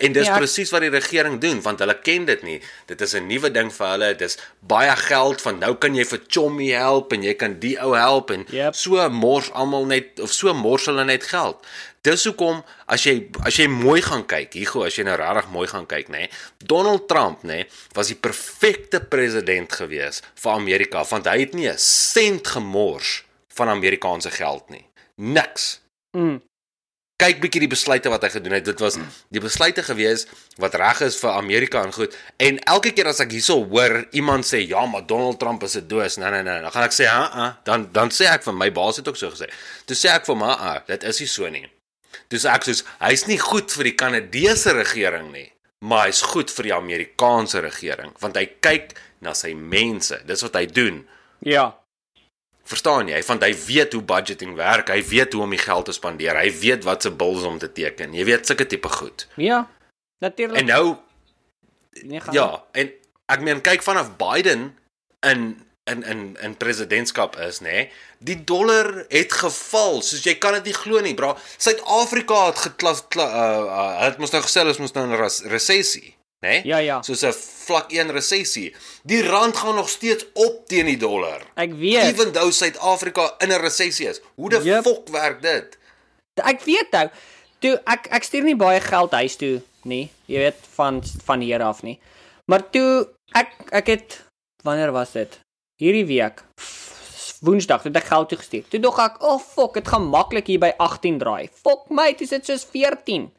En 0.00 0.12
dis 0.16 0.26
Ja, 0.26 0.36
presies 0.38 0.70
wat 0.72 0.80
die 0.80 0.90
regering 0.90 1.40
doen 1.40 1.60
want 1.62 1.78
hulle 1.82 1.94
ken 2.00 2.24
dit 2.24 2.42
nie. 2.42 2.60
Dit 2.86 3.00
is 3.00 3.14
'n 3.14 3.26
nuwe 3.26 3.50
ding 3.50 3.70
vir 3.72 3.86
hulle. 3.86 4.14
Dis 4.16 4.38
baie 4.60 4.96
geld 4.96 5.40
van 5.42 5.58
nou 5.58 5.74
kan 5.76 5.94
jy 5.94 6.04
vir 6.04 6.20
Chommy 6.28 6.70
help 6.72 7.12
en 7.12 7.22
jy 7.22 7.34
kan 7.34 7.58
die 7.60 7.76
ou 7.82 7.94
help 7.94 8.30
en 8.30 8.46
Yep. 8.50 8.74
so 8.74 9.08
mors 9.10 9.50
almal 9.52 9.84
net 9.86 10.20
of 10.20 10.32
so 10.32 10.54
mors 10.54 10.86
hulle 10.86 11.04
net 11.04 11.22
geld. 11.24 11.56
Dis 12.02 12.24
hoekom 12.24 12.64
as 12.88 13.04
jy 13.04 13.28
as 13.44 13.56
jy 13.56 13.66
mooi 13.68 14.00
gaan 14.02 14.24
kyk, 14.26 14.52
hiergo 14.54 14.84
as 14.86 14.96
jy 14.96 15.04
nou 15.04 15.16
regtig 15.16 15.50
mooi 15.50 15.66
gaan 15.66 15.86
kyk, 15.86 16.08
nê. 16.08 16.30
Donald 16.64 17.08
Trump, 17.08 17.42
nê, 17.42 17.66
was 17.94 18.06
die 18.06 18.16
perfekte 18.16 19.00
president 19.00 19.72
gewees 19.72 20.22
vir 20.34 20.52
Amerika 20.52 21.04
want 21.04 21.26
hy 21.26 21.40
het 21.40 21.54
nie 21.54 21.68
'n 21.68 21.78
sent 21.78 22.46
gemors 22.48 23.24
van 23.48 23.68
Amerikaanse 23.68 24.30
geld 24.30 24.70
nie. 24.70 24.86
Niks 25.16 25.80
Mm. 26.12 26.40
Kyk 27.20 27.40
bietjie 27.42 27.62
die 27.64 27.70
besluite 27.70 28.10
wat 28.12 28.24
hy 28.24 28.30
gedoen 28.32 28.56
het. 28.56 28.64
Dit 28.66 28.80
was 28.82 28.96
die 29.32 29.42
besluite 29.42 29.84
gewees 29.86 30.26
wat 30.62 30.76
reg 30.80 31.02
is 31.06 31.18
vir 31.20 31.34
Amerika 31.36 31.82
en 31.84 31.92
goed. 31.94 32.16
En 32.40 32.60
elke 32.74 32.94
keer 32.96 33.10
as 33.12 33.20
ek 33.24 33.34
hierso 33.36 33.58
hoor 33.72 34.00
iemand 34.16 34.48
sê 34.48 34.62
ja, 34.64 34.84
maar 34.88 35.06
Donald 35.06 35.40
Trump 35.42 35.62
is 35.66 35.76
'n 35.76 35.88
doos. 35.88 36.16
Nee 36.16 36.30
nee 36.30 36.42
nee, 36.42 36.60
dan 36.60 36.72
gaan 36.72 36.88
ek 36.88 36.96
sê, 36.96 37.06
"Ha, 37.06 37.30
ha." 37.32 37.60
Dan 37.64 37.88
dan 37.92 38.10
sê 38.10 38.26
ek 38.26 38.42
vir 38.42 38.54
my 38.54 38.70
baas 38.72 38.96
het 38.96 39.08
ook 39.08 39.16
so 39.16 39.30
gesê. 39.30 39.50
Toe 39.86 39.96
sê 39.96 40.08
ek 40.14 40.24
vir 40.26 40.34
hom, 40.34 40.42
"Ha, 40.42 40.82
dit 40.86 41.02
is 41.04 41.20
nie 41.20 41.28
so 41.28 41.48
nie." 41.48 41.66
Toe 42.28 42.38
sê 42.38 42.54
ek 42.54 42.64
soos 42.64 42.84
hy's 43.00 43.26
nie 43.26 43.38
goed 43.38 43.72
vir 43.72 43.84
die 43.84 43.94
Kanadese 43.94 44.72
regering 44.72 45.32
nie, 45.32 45.52
maar 45.80 46.06
hy's 46.06 46.22
goed 46.22 46.50
vir 46.50 46.62
die 46.62 46.74
Amerikaanse 46.74 47.60
regering 47.60 48.12
want 48.20 48.36
hy 48.36 48.46
kyk 48.60 48.94
na 49.20 49.32
sy 49.34 49.54
mense. 49.54 50.20
Dis 50.26 50.42
wat 50.42 50.54
hy 50.54 50.66
doen. 50.66 51.06
Ja. 51.40 51.79
Verstaan 52.70 53.08
jy? 53.10 53.18
Want 53.26 53.42
hy 53.42 53.50
weet 53.66 53.92
hoe 53.96 54.02
budgeting 54.06 54.54
werk. 54.58 54.88
Hy 54.94 55.00
weet 55.10 55.32
hoe 55.34 55.42
om 55.42 55.50
die 55.50 55.58
geld 55.58 55.88
te 55.90 55.92
spandeer. 55.96 56.36
Hy 56.38 56.50
weet 56.60 56.84
wat 56.86 57.02
se 57.02 57.10
bills 57.10 57.42
om 57.48 57.58
te 57.58 57.70
teken. 57.74 58.14
Jy 58.14 58.24
weet 58.28 58.46
sulke 58.46 58.66
tipe 58.70 58.88
goed. 58.88 59.26
Ja. 59.40 59.64
Natuurlik. 60.22 60.60
En 60.60 60.66
nou 60.70 60.96
nee, 62.02 62.20
gaan. 62.20 62.34
ja, 62.36 62.64
en 62.72 62.92
ek 63.32 63.40
meen 63.46 63.60
kyk 63.64 63.82
vanaf 63.82 64.12
Biden 64.20 64.68
in 65.26 65.42
in 65.90 66.02
in 66.06 66.20
in 66.44 66.54
presidentskap 66.60 67.34
is, 67.42 67.58
nê? 67.64 67.72
Nee, 67.72 67.90
die 68.18 68.36
dollar 68.46 69.04
het 69.08 69.32
geval. 69.32 70.02
Soos 70.06 70.22
jy 70.22 70.36
kan 70.38 70.52
dit 70.60 70.68
nie 70.70 70.76
glo 70.76 71.00
nie, 71.02 71.14
bra. 71.18 71.32
Suid-Afrika 71.58 72.44
het 72.50 72.58
geklas 72.68 73.00
kla, 73.08 73.26
uh, 73.26 73.64
uh, 73.64 74.00
het 74.04 74.20
mos 74.22 74.30
nou 74.34 74.42
gesê 74.44 74.62
ons 74.66 74.78
mos 74.78 74.92
nou 74.94 75.06
in 75.08 75.14
'n 75.16 75.18
res- 75.22 75.42
resessie, 75.50 76.14
nê? 76.40 76.48
Nee? 76.48 76.60
Ja, 76.64 76.78
ja. 76.78 77.02
Soos 77.02 77.22
'n 77.22 77.32
vlak 77.32 77.92
1 77.92 78.10
resessie. 78.10 78.74
Die 79.04 79.22
rand 79.22 79.56
gaan 79.56 79.74
nog 79.74 79.88
steeds 79.88 80.24
op 80.34 80.66
teen 80.68 80.86
die 80.86 80.96
dollar. 80.96 81.42
Ek 81.54 81.72
weet. 81.72 82.02
Even 82.02 82.32
though 82.32 82.50
Suid-Afrika 82.50 83.34
in 83.38 83.48
'n 83.52 83.60
resessie 83.60 84.08
is. 84.08 84.20
Hoe 84.34 84.48
die 84.50 84.60
Yep. 84.62 84.82
fok 84.82 85.08
werk 85.08 85.42
dit? 85.42 85.78
Ek 86.34 86.60
weet 86.60 86.90
nou. 86.90 87.08
Toe 87.58 87.80
ek 87.86 88.06
ek 88.10 88.22
stuur 88.22 88.42
nie 88.42 88.56
baie 88.56 88.80
geld 88.80 89.12
huis 89.12 89.36
toe 89.36 89.60
nie. 89.84 90.10
Jy 90.26 90.38
weet 90.38 90.56
van 90.74 91.02
van 91.24 91.40
hier 91.40 91.62
af 91.62 91.82
nie. 91.82 91.98
Maar 92.46 92.70
toe 92.70 93.08
ek 93.34 93.52
ek 93.70 93.86
het 93.86 94.20
wanneer 94.62 94.92
was 94.92 95.12
dit? 95.12 95.40
Hierdie 95.76 96.06
week. 96.06 96.42
Woensdag 97.40 97.82
het 97.82 97.96
ek 97.96 98.04
geld 98.04 98.28
toe 98.28 98.38
gestuur. 98.38 98.64
Toe 98.68 98.80
dog 98.80 98.98
ek, 98.98 99.22
"Oh 99.22 99.38
fok, 99.40 99.74
dit 99.74 99.88
gaan 99.88 100.08
maklik 100.08 100.46
hier 100.46 100.58
by 100.58 100.72
18 100.76 101.18
draai." 101.18 101.48
Fok 101.62 101.90
my, 101.90 102.12
dis 102.12 102.28
dit 102.28 102.44
soos 102.44 102.64
14. 102.64 103.30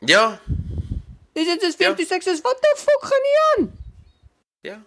Ja, 0.00 0.40
Dis 1.34 1.46
dit 1.46 1.62
Ja. 1.62 1.94
14 1.94 2.06
ja. 2.08 2.20
soos 2.20 2.40
wat 2.40 2.60
die 2.64 2.76
fok 2.76 3.04
gaan 3.10 3.22
nie 3.28 3.38
aan? 3.50 3.70
ja. 4.62 4.78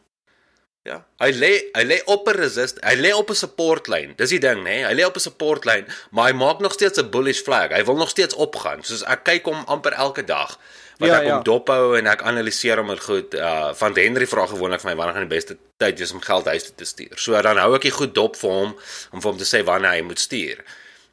Ja, 0.84 0.98
hy 1.24 1.30
lê 1.32 1.50
hy 1.78 1.84
lê 1.88 1.98
op 2.12 2.28
'n 2.28 2.36
resist, 2.36 2.78
hy 2.84 2.96
lê 3.00 3.14
op 3.16 3.30
'n 3.32 3.36
support 3.39 3.88
lyn. 3.88 4.14
Dis 4.18 4.30
die 4.36 4.39
ding, 4.39 4.58
nê? 4.60 4.64
Nee? 4.64 4.86
Hy 4.86 4.94
lê 5.00 5.06
op 5.06 5.16
'n 5.16 5.20
support 5.24 5.64
lyn, 5.66 5.86
maar 6.12 6.28
hy 6.28 6.34
maak 6.36 6.60
nog 6.60 6.74
steeds 6.74 7.00
'n 7.00 7.10
bullish 7.10 7.39
flag. 7.41 7.72
Hy 7.72 7.84
wil 7.86 7.96
nog 7.96 8.10
steeds 8.10 8.34
opgaan. 8.36 8.84
Soos 8.84 9.04
ek 9.04 9.24
kyk 9.24 9.46
hom 9.46 9.64
amper 9.66 9.94
elke 9.94 10.24
dag. 10.26 10.60
Wat 11.00 11.10
Ja, 11.10 11.18
ek 11.22 11.24
ja. 11.26 11.34
hom 11.36 11.44
dophou 11.44 11.98
en 11.98 12.06
ek 12.08 12.22
analiseer 12.22 12.78
hom 12.78 12.98
goed. 13.00 13.34
Uh 13.34 13.74
van 13.74 13.96
Henry 13.96 14.28
vra 14.28 14.46
gewoonlik 14.46 14.82
vir 14.82 14.89
my 14.91 14.96
wanneer 14.96 15.14
gaan 15.16 15.28
die 15.30 15.36
beste 15.36 15.58
tyd 15.78 16.00
wees 16.00 16.12
om 16.12 16.22
geld 16.22 16.46
huis 16.46 16.64
toe 16.64 16.76
te 16.76 16.86
stuur. 16.86 17.18
So 17.18 17.41
dan 17.41 17.58
hou 17.58 17.76
ek 17.76 17.82
die 17.82 17.91
goed 17.91 18.14
dop 18.14 18.36
vir 18.36 18.50
hom 18.50 18.76
om 19.12 19.22
vir 19.22 19.30
hom 19.32 19.38
te 19.39 19.46
sê 19.58 19.64
wanneer 19.64 19.91
hy 19.91 20.02
moet 20.02 20.20
stuur. 20.20 20.64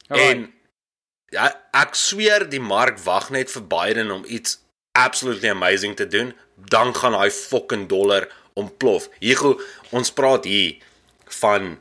Alright. 0.09 0.31
En 0.35 0.53
ja, 1.29 1.47
ek 1.73 1.95
sweer 1.95 2.49
die 2.49 2.59
mark 2.59 2.99
wag 2.99 3.29
net 3.29 3.49
vir 3.51 3.61
Biden 3.63 4.11
om 4.11 4.23
iets 4.27 4.57
absolutely 4.91 5.49
amazing 5.49 5.95
te 5.95 6.07
doen, 6.07 6.33
dan 6.55 6.95
gaan 6.95 7.13
hy 7.13 7.29
fucking 7.29 7.87
dollar 7.89 8.27
ontplof. 8.53 9.09
Hugo, 9.19 9.59
ons 9.91 10.11
praat 10.11 10.43
hier 10.45 10.77
van 11.41 11.77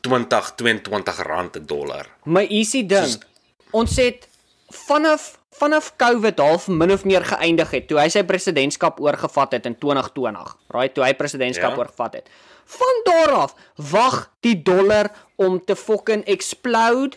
20 0.00 0.54
22 0.56 1.22
rand 1.26 1.56
'n 1.56 1.66
dollar. 1.66 2.06
My 2.24 2.46
easy 2.48 2.86
ding. 2.86 3.04
Soos- 3.06 3.28
Ons 3.72 3.96
het 3.96 4.28
vanaf 4.68 5.38
vanaf 5.50 5.96
COVID 5.96 6.38
half 6.38 6.68
min 6.68 6.90
of 6.92 7.04
meer 7.04 7.24
geëindig 7.24 7.70
het 7.70 7.88
toe 7.88 7.98
hy 7.98 8.08
sy 8.08 8.22
presidentskap 8.24 9.00
oorgevat 9.00 9.52
het 9.52 9.66
in 9.66 9.78
2020. 9.78 10.56
Right, 10.68 10.94
toe 10.94 11.04
hy 11.04 11.14
presidentskap 11.14 11.70
Ja. 11.70 11.76
oorgevat 11.76 12.12
het. 12.14 12.28
Van 12.64 13.00
daar 13.04 13.30
af 13.30 13.54
wag 13.76 14.30
die 14.40 14.62
dollar 14.62 15.10
om 15.36 15.64
te 15.64 15.76
fucking 15.76 16.24
explode 16.24 17.16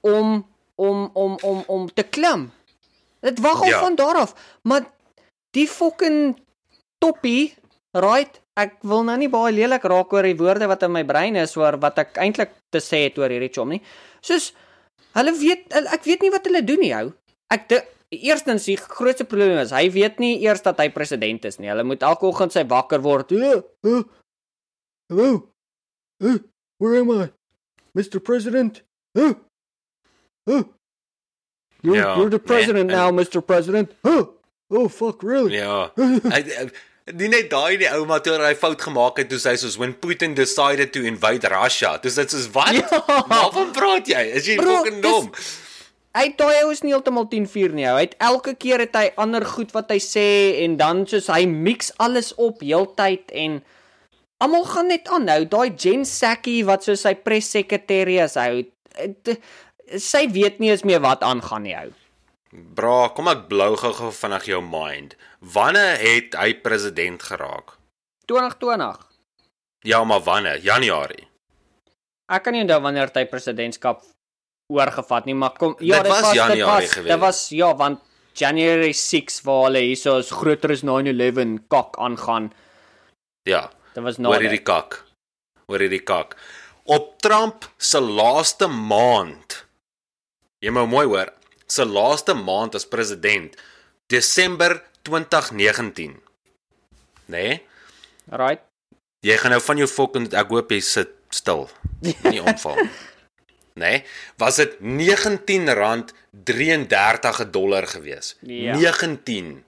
om 0.00 0.46
om 0.74 1.10
om 1.12 1.38
om 1.42 1.64
om 1.66 1.94
te 1.94 2.02
klim. 2.02 2.52
Dit 3.24 3.40
wag 3.44 3.62
al 3.64 3.72
Ja. 3.72 3.80
van 3.80 3.94
daar 3.96 4.16
af, 4.20 4.34
maar 4.68 4.84
die 5.56 5.66
fucking 5.68 6.36
toppie, 7.00 7.54
right? 7.96 8.40
Ek 8.60 8.76
wil 8.86 9.02
nou 9.06 9.16
nie 9.18 9.28
baie 9.32 9.52
lelik 9.52 9.82
raak 9.90 10.12
oor 10.12 10.22
die 10.22 10.36
woorde 10.38 10.68
wat 10.70 10.82
in 10.86 10.92
my 10.92 11.02
brein 11.04 11.36
is 11.40 11.56
oor 11.56 11.78
wat 11.82 11.98
ek 11.98 12.18
eintlik 12.22 12.52
te 12.70 12.78
sê 12.84 13.04
het 13.08 13.18
oor 13.18 13.32
hierdie 13.32 13.50
chom 13.54 13.68
nie. 13.74 13.80
Soos 14.22 14.52
hulle 15.16 15.32
weet 15.38 15.72
hulle- 15.74 15.90
ek 15.94 16.04
weet 16.04 16.22
nie 16.22 16.30
wat 16.30 16.44
hulle 16.46 16.62
doen 16.62 16.80
nie, 16.80 16.92
ou. 16.94 17.12
Ek 17.50 17.68
de, 17.68 17.80
eerstens 18.14 18.64
die 18.66 18.76
grootste 18.76 19.24
probleem 19.24 19.58
is 19.58 19.70
hy 19.74 19.88
weet 19.90 20.18
nie 20.22 20.36
eers 20.44 20.62
dat 20.62 20.78
hy 20.78 20.88
president 20.94 21.44
is 21.44 21.58
nie. 21.58 21.68
Hulle 21.68 21.84
moet 21.84 22.02
elke 22.02 22.26
oggend 22.26 22.52
sy 22.52 22.64
wakker 22.64 23.00
word. 23.02 23.30
Hello. 25.08 25.48
Uh, 26.22 26.38
where 26.78 27.00
am 27.00 27.10
I? 27.10 27.30
Mr. 27.94 28.20
President? 28.22 28.82
Uh, 29.18 29.34
uh. 30.50 30.62
You're, 31.84 31.98
Ja, 32.00 32.14
you're 32.16 32.30
the 32.32 32.38
president 32.40 32.90
en- 32.90 32.96
now, 32.96 33.10
Mr. 33.12 33.42
President. 33.44 33.92
Uh, 34.02 34.24
oh 34.72 34.88
fuck, 34.88 35.22
really? 35.22 35.58
Ja. 35.60 35.90
Hy 36.00 36.40
hy- 36.40 36.70
nie 37.12 37.28
net 37.28 37.50
daai 37.52 37.76
die 37.76 37.88
ou 37.92 38.06
maar 38.08 38.22
toe 38.24 38.38
hy 38.40 38.54
fout 38.56 38.80
gemaak 38.80 39.18
het 39.20 39.28
toe 39.28 39.36
sy 39.42 39.52
soos 39.60 39.74
when 39.76 39.92
Putin 40.00 40.32
decided 40.38 40.94
to 40.96 41.02
invade 41.04 41.44
Russia. 41.52 41.98
Dis 42.00 42.16
dit 42.16 42.32
soos 42.32 42.46
wat? 42.56 42.72
Ja. 42.78 43.02
Waarvan 43.28 43.74
praat 43.76 44.08
jy? 44.08 44.22
Is 44.40 44.48
jy 44.48 44.56
fucking 44.62 45.02
dom? 45.04 45.28
hy 46.14 46.28
daai 46.38 46.60
ou 46.62 46.70
is 46.70 46.80
nie 46.86 46.92
heeltemal 46.94 47.24
10-4 47.28 47.72
nie. 47.74 47.84
Hy 47.90 48.04
het 48.06 48.12
elke 48.22 48.54
keer 48.54 48.84
het 48.86 48.94
hy 48.96 49.08
ander 49.20 49.44
goed 49.50 49.72
wat 49.74 49.88
hy 49.92 49.98
sê 50.00 50.24
en 50.64 50.76
dan 50.80 51.04
soos 51.10 51.26
hy 51.34 51.42
mix 51.50 51.90
alles 52.00 52.30
op 52.40 52.62
heeltyd 52.64 53.34
en 53.34 53.58
almal 54.40 54.64
gaan 54.70 54.88
net 54.94 55.10
aanhou. 55.12 55.42
Daai 55.50 55.74
Jen 55.74 56.06
Psaki 56.08 56.60
wat 56.64 56.86
so 56.86 56.94
sy 56.96 57.12
pressekretêre 57.18 58.16
is 58.24 58.38
hou. 58.40 58.62
Sy 60.00 60.26
weet 60.32 60.58
nie 60.58 60.70
eens 60.70 60.82
meer 60.82 61.02
wat 61.04 61.22
aangaan 61.22 61.62
nie 61.66 61.76
ou. 61.78 61.90
Bra, 62.78 63.08
kom 63.14 63.28
ek 63.30 63.46
blou 63.50 63.74
gou-gou 63.78 64.12
vinnig 64.14 64.46
jou 64.46 64.60
mind. 64.62 65.16
Wanneer 65.54 65.98
het 65.98 66.36
hy 66.38 66.54
president 66.62 67.22
geraak? 67.22 67.76
2020. 68.30 69.00
Ja, 69.84 70.04
maar 70.04 70.22
wanneer? 70.24 70.62
Januarie. 70.62 71.26
Ek 72.32 72.46
kan 72.46 72.54
nie 72.56 72.62
onthou 72.64 72.80
wanneer 72.86 73.10
hy 73.12 73.26
presidentskap 73.28 74.04
oorgevat 74.72 75.26
nie, 75.28 75.34
maar 75.36 75.52
kom 75.58 75.74
ja, 75.84 76.00
Dit 76.02 76.12
was 76.12 76.30
Januarie 76.32 76.56
dit 76.56 76.68
was, 76.70 76.92
gewees. 76.94 77.10
Dit 77.10 77.20
was 77.20 77.40
ja, 77.52 77.70
want 77.76 78.00
January 78.34 78.92
6 78.96 79.42
waar 79.46 79.66
hulle 79.68 79.82
hierso 79.84 80.16
is 80.22 80.32
groter 80.34 80.72
as 80.72 80.82
9/11 80.82 81.58
kak 81.68 81.98
aangaan. 81.98 82.52
Ja. 83.44 83.68
Dit 83.94 84.02
was 84.02 84.18
nou. 84.18 84.32
hierdie 84.34 84.62
kak. 84.62 85.02
Hoor 85.66 85.84
hierdie 85.84 86.02
kak. 86.02 86.36
Op 86.84 87.18
Trump 87.22 87.68
se 87.76 88.00
laaste 88.00 88.66
maand. 88.66 89.63
Jy 90.64 90.72
moet 90.72 90.88
mooi 90.88 91.04
hoor. 91.04 91.28
Sy 91.68 91.84
laaste 91.84 92.32
maand 92.36 92.76
as 92.78 92.86
president, 92.88 93.56
Desember 94.08 94.78
2019. 95.04 96.14
Nee? 97.32 97.58
Right. 98.32 98.62
Jy 99.24 99.36
gaan 99.40 99.52
nou 99.52 99.60
van 99.64 99.80
jou 99.80 99.88
fucking 99.88 100.30
ek 100.36 100.52
hoop 100.52 100.72
jy 100.72 100.80
sit 100.84 101.12
stil. 101.32 101.68
Nie 102.00 102.40
omval. 102.44 102.80
Nee, 103.80 104.04
was 104.38 104.56
dit 104.62 104.72
R19.33 104.78 106.46
'n 107.44 107.50
dollar 107.50 107.86
gewees. 107.90 108.36
Ja. 108.40 108.76
19. 108.76 109.64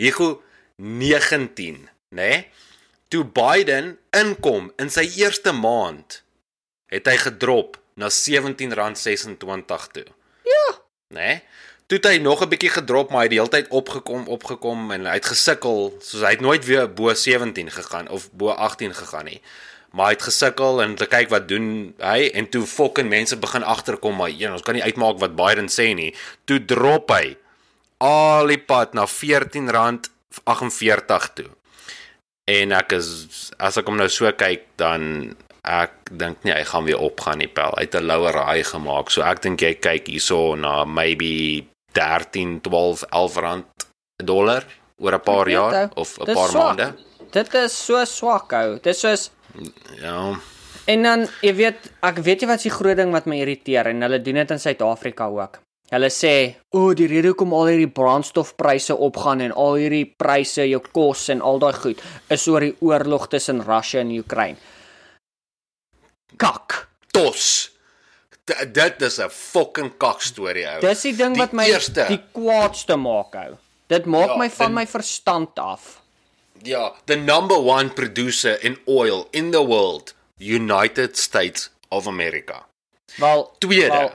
Hugo 0.00 0.42
19, 0.76 1.88
nê? 2.08 2.16
Nee? 2.16 2.48
Toe 3.10 3.24
Biden 3.26 3.98
inkom 4.14 4.72
in 4.78 4.90
sy 4.90 5.02
eerste 5.18 5.52
maand, 5.52 6.22
het 6.86 7.06
hy 7.10 7.16
gedrop 7.18 7.76
na 7.98 8.06
R17.26 8.06 9.34
toe. 9.92 10.06
Ja. 10.50 10.66
Né? 11.14 11.20
Nee? 11.20 11.36
Toe 11.90 11.98
het 11.98 12.06
hy 12.06 12.18
nog 12.22 12.38
'n 12.42 12.48
bietjie 12.48 12.70
gedrop, 12.70 13.10
maar 13.10 13.18
hy 13.18 13.24
het 13.26 13.30
die 13.30 13.40
hele 13.40 13.50
tyd 13.50 13.68
opgekom, 13.68 14.28
opgekom 14.28 14.90
en 14.94 15.06
hy 15.06 15.14
het 15.18 15.26
gesukkel, 15.26 15.96
soos 15.98 16.22
hy 16.22 16.30
het 16.30 16.40
nooit 16.40 16.64
weer 16.64 16.94
bo 16.94 17.14
17 17.14 17.70
gegaan 17.70 18.08
of 18.08 18.30
bo 18.32 18.50
18 18.50 18.94
gegaan 18.94 19.24
nie. 19.24 19.40
Maar 19.90 20.06
hy 20.06 20.12
het 20.12 20.22
gesukkel 20.22 20.82
en 20.82 20.94
te 20.94 21.06
kyk 21.06 21.28
wat 21.28 21.48
doen 21.48 21.94
hy 21.98 22.30
en 22.34 22.48
toe 22.48 22.66
fucking 22.66 23.08
mense 23.08 23.36
begin 23.36 23.62
agterkom, 23.62 24.16
maar 24.16 24.30
een, 24.30 24.52
ons 24.52 24.62
kan 24.62 24.74
nie 24.74 24.82
uitmaak 24.82 25.18
wat 25.18 25.36
Biden 25.36 25.68
sê 25.68 25.94
nie. 25.94 26.14
Toe 26.44 26.64
drop 26.64 27.10
hy 27.10 27.36
al 27.98 28.46
die 28.46 28.58
pad 28.58 28.94
na 28.94 29.06
R14.48 29.06 31.32
toe. 31.34 31.50
En 32.44 32.72
ek 32.72 32.92
is 32.92 33.50
as 33.58 33.76
ek 33.76 33.86
hom 33.90 33.96
nou 33.98 34.08
so 34.08 34.32
kyk 34.32 34.62
dan 34.76 35.36
ek 35.64 35.90
dink 36.18 36.44
nie 36.44 36.52
hy 36.52 36.64
gaan 36.64 36.84
weer 36.84 36.98
opgaan 36.98 37.38
nie 37.38 37.48
pel. 37.48 37.74
Hy 37.76 37.82
het 37.82 37.94
'n 37.94 38.06
lower 38.06 38.36
high 38.46 38.66
gemaak. 38.66 39.10
So 39.10 39.22
ek 39.22 39.42
dink 39.42 39.60
jy 39.60 39.74
kyk 39.74 40.06
hierso 40.06 40.54
na 40.56 40.84
maybe 40.84 41.66
13, 41.92 42.60
12, 42.60 43.04
11 43.12 43.36
rand 43.36 43.64
'n 44.22 44.26
dollar 44.26 44.64
oor 44.98 45.14
'n 45.14 45.20
paar 45.20 45.48
jaar 45.48 45.74
ou. 45.74 46.00
of 46.00 46.18
'n 46.18 46.34
paar 46.34 46.48
swak. 46.48 46.76
maande. 46.76 46.94
Dit 47.30 47.54
is 47.54 47.84
so 47.84 48.04
swak 48.04 48.52
ou. 48.52 48.74
Dit 48.74 48.86
is 48.94 49.00
soos 49.00 49.30
Ja. 50.00 50.34
en 50.86 51.02
dan 51.02 51.28
jy 51.42 51.54
weet, 51.54 51.92
ek 52.02 52.16
weet 52.18 52.40
jy 52.40 52.46
wat 52.46 52.62
die 52.62 52.70
groot 52.70 52.96
ding 52.96 53.12
wat 53.12 53.26
my 53.26 53.36
irriteer 53.36 53.86
en 53.86 54.02
hulle 54.02 54.22
doen 54.22 54.34
dit 54.34 54.50
in 54.50 54.58
Suid-Afrika 54.58 55.26
ook. 55.26 55.58
Hulle 55.90 56.08
sê, 56.10 56.54
"O, 56.70 56.78
oh, 56.78 56.94
die 56.94 57.06
rede 57.06 57.28
hoekom 57.28 57.52
al 57.52 57.66
hierdie 57.66 57.88
brandstofpryse 57.92 58.96
opgaan 58.96 59.40
en 59.40 59.52
al 59.52 59.74
hierdie 59.74 60.14
pryse, 60.16 60.68
jou 60.68 60.80
kos 60.92 61.28
en 61.28 61.40
al 61.40 61.58
daai 61.58 61.72
goed, 61.72 62.00
is 62.28 62.46
oor 62.48 62.60
die 62.60 62.76
oorlog 62.80 63.28
tussen 63.28 63.60
Russia 63.62 64.00
en 64.00 64.10
Oekraïne." 64.18 64.56
Kak. 66.40 66.88
Tos. 67.12 67.70
D 68.48 68.54
dit 68.74 69.02
is 69.06 69.18
'n 69.20 69.28
fucking 69.30 69.92
kak 70.00 70.22
storie 70.24 70.64
ou. 70.66 70.80
Dis 70.80 71.02
die 71.04 71.12
ding 71.16 71.34
Die 71.36 71.42
wat 71.42 71.52
my 71.52 71.66
eerste. 71.68 72.06
die 72.08 72.20
kwaadste 72.32 72.96
maak 72.96 73.34
ou. 73.34 73.56
Dit 73.88 74.06
maak 74.06 74.28
Ja, 74.32 74.36
my 74.36 74.48
van 74.50 74.66
en- 74.66 74.74
my 74.74 74.86
verstand 74.86 75.58
af. 75.58 76.00
Ja, 76.62 76.92
the 77.06 77.16
number 77.16 77.56
one 77.58 77.88
producer 77.90 78.58
in 78.64 78.78
oil 78.86 79.26
in 79.32 79.50
the 79.50 79.64
world, 79.66 80.14
United 80.38 81.16
States 81.18 81.70
of 81.90 82.06
America. 82.06 82.66
Wel, 83.16 83.52
Tweede. 83.58 83.88
Wel, 83.90 84.12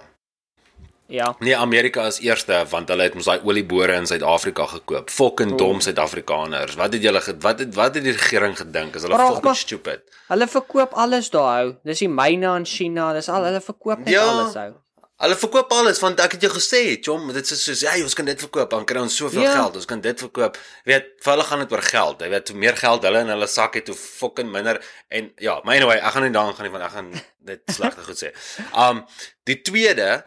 ja. 1.07 1.35
Nee, 1.39 1.55
Amerika 1.57 2.05
is 2.07 2.19
eerste 2.19 2.65
want 2.69 2.89
hulle 2.89 3.03
het 3.03 3.13
mos 3.13 3.25
daai 3.25 3.39
olieboore 3.43 3.93
in 3.93 4.05
Suid-Afrika 4.09 4.65
gekoop. 4.65 5.09
Fucking 5.09 5.57
dom 5.57 5.79
Suid-Afrikaners. 5.81 6.75
Wat 6.75 6.93
het 6.93 7.01
julle 7.01 7.21
wat 7.39 7.59
het 7.59 7.75
wat 7.75 7.95
het 7.95 8.03
die 8.03 8.11
regering 8.15 8.57
gedink? 8.57 8.95
Is 8.95 9.01
hulle 9.05 9.17
fucking 9.17 9.43
maar- 9.43 9.55
stupid? 9.55 10.01
Hulle 10.27 10.47
verkoop 10.47 10.93
alles 10.93 11.29
daar 11.29 11.51
hou. 11.59 11.75
Dis 11.83 11.99
die 11.99 12.09
myne 12.09 12.55
in 12.57 12.65
China, 12.65 13.13
dis 13.13 13.29
al 13.29 13.43
hulle 13.43 13.61
verkoop 13.61 13.99
net 13.99 14.09
Ja. 14.09 14.23
alles 14.25 14.53
hou. 14.53 14.73
Hulle 15.17 15.35
verkoop 15.39 15.71
alles 15.71 15.99
want 16.03 16.19
ek 16.19 16.31
het 16.35 16.41
jou 16.41 16.51
gesê, 16.51 16.97
chom, 17.01 17.29
dit 17.33 17.51
is 17.51 17.63
soos 17.63 17.81
hey, 17.87 18.01
ons 18.03 18.13
kan 18.13 18.25
dit 18.25 18.39
verkoop, 18.39 18.69
dan 18.69 18.83
kry 18.85 18.99
ons 18.99 19.15
soveel 19.15 19.41
Ja. 19.45 19.53
geld, 19.53 19.75
ons 19.75 19.85
kan 19.85 20.01
dit 20.01 20.19
verkoop. 20.19 20.57
Weet, 20.83 21.05
vir 21.23 21.31
hulle 21.33 21.43
gaan 21.43 21.59
dit 21.59 21.71
oor 21.71 21.81
geld. 21.81 22.19
Jy 22.21 22.29
weet, 22.29 22.47
hoe 22.49 22.57
meer 22.57 22.75
geld 22.77 23.03
hulle 23.03 23.19
in 23.19 23.27
hulle 23.31 23.47
sak 23.47 23.73
het, 23.75 23.87
hoe 23.87 23.95
fucking 23.95 24.51
minder 24.51 24.81
en 25.09 25.31
ja, 25.37 25.61
maar 25.63 25.75
anyway, 25.75 25.97
ek 25.97 26.11
gaan 26.11 26.23
nie 26.23 26.31
daaraan 26.31 26.53
gaan 26.55 26.65
nie 26.65 26.71
want 26.71 26.83
ek 26.83 26.91
gaan 26.91 27.11
dit 27.45 27.61
slegte 27.65 28.01
goed 28.03 28.17
sê. 28.23 28.33
Um 28.89 29.05
die 29.45 29.61
tweede 29.61 30.25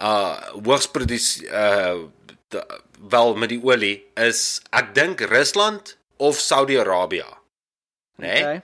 uh 0.00 0.36
hoogs 0.64 0.88
produs 0.90 1.42
uh 1.42 2.08
wel 3.08 3.34
met 3.34 3.48
die 3.48 3.60
olie 3.62 3.96
is 4.18 4.60
ek 4.76 4.94
dink 4.94 5.20
Rusland 5.30 5.96
of 6.20 6.38
Saudi-Arabië. 6.38 7.28
Né? 8.16 8.26
Nee? 8.26 8.42
Okay. 8.42 8.60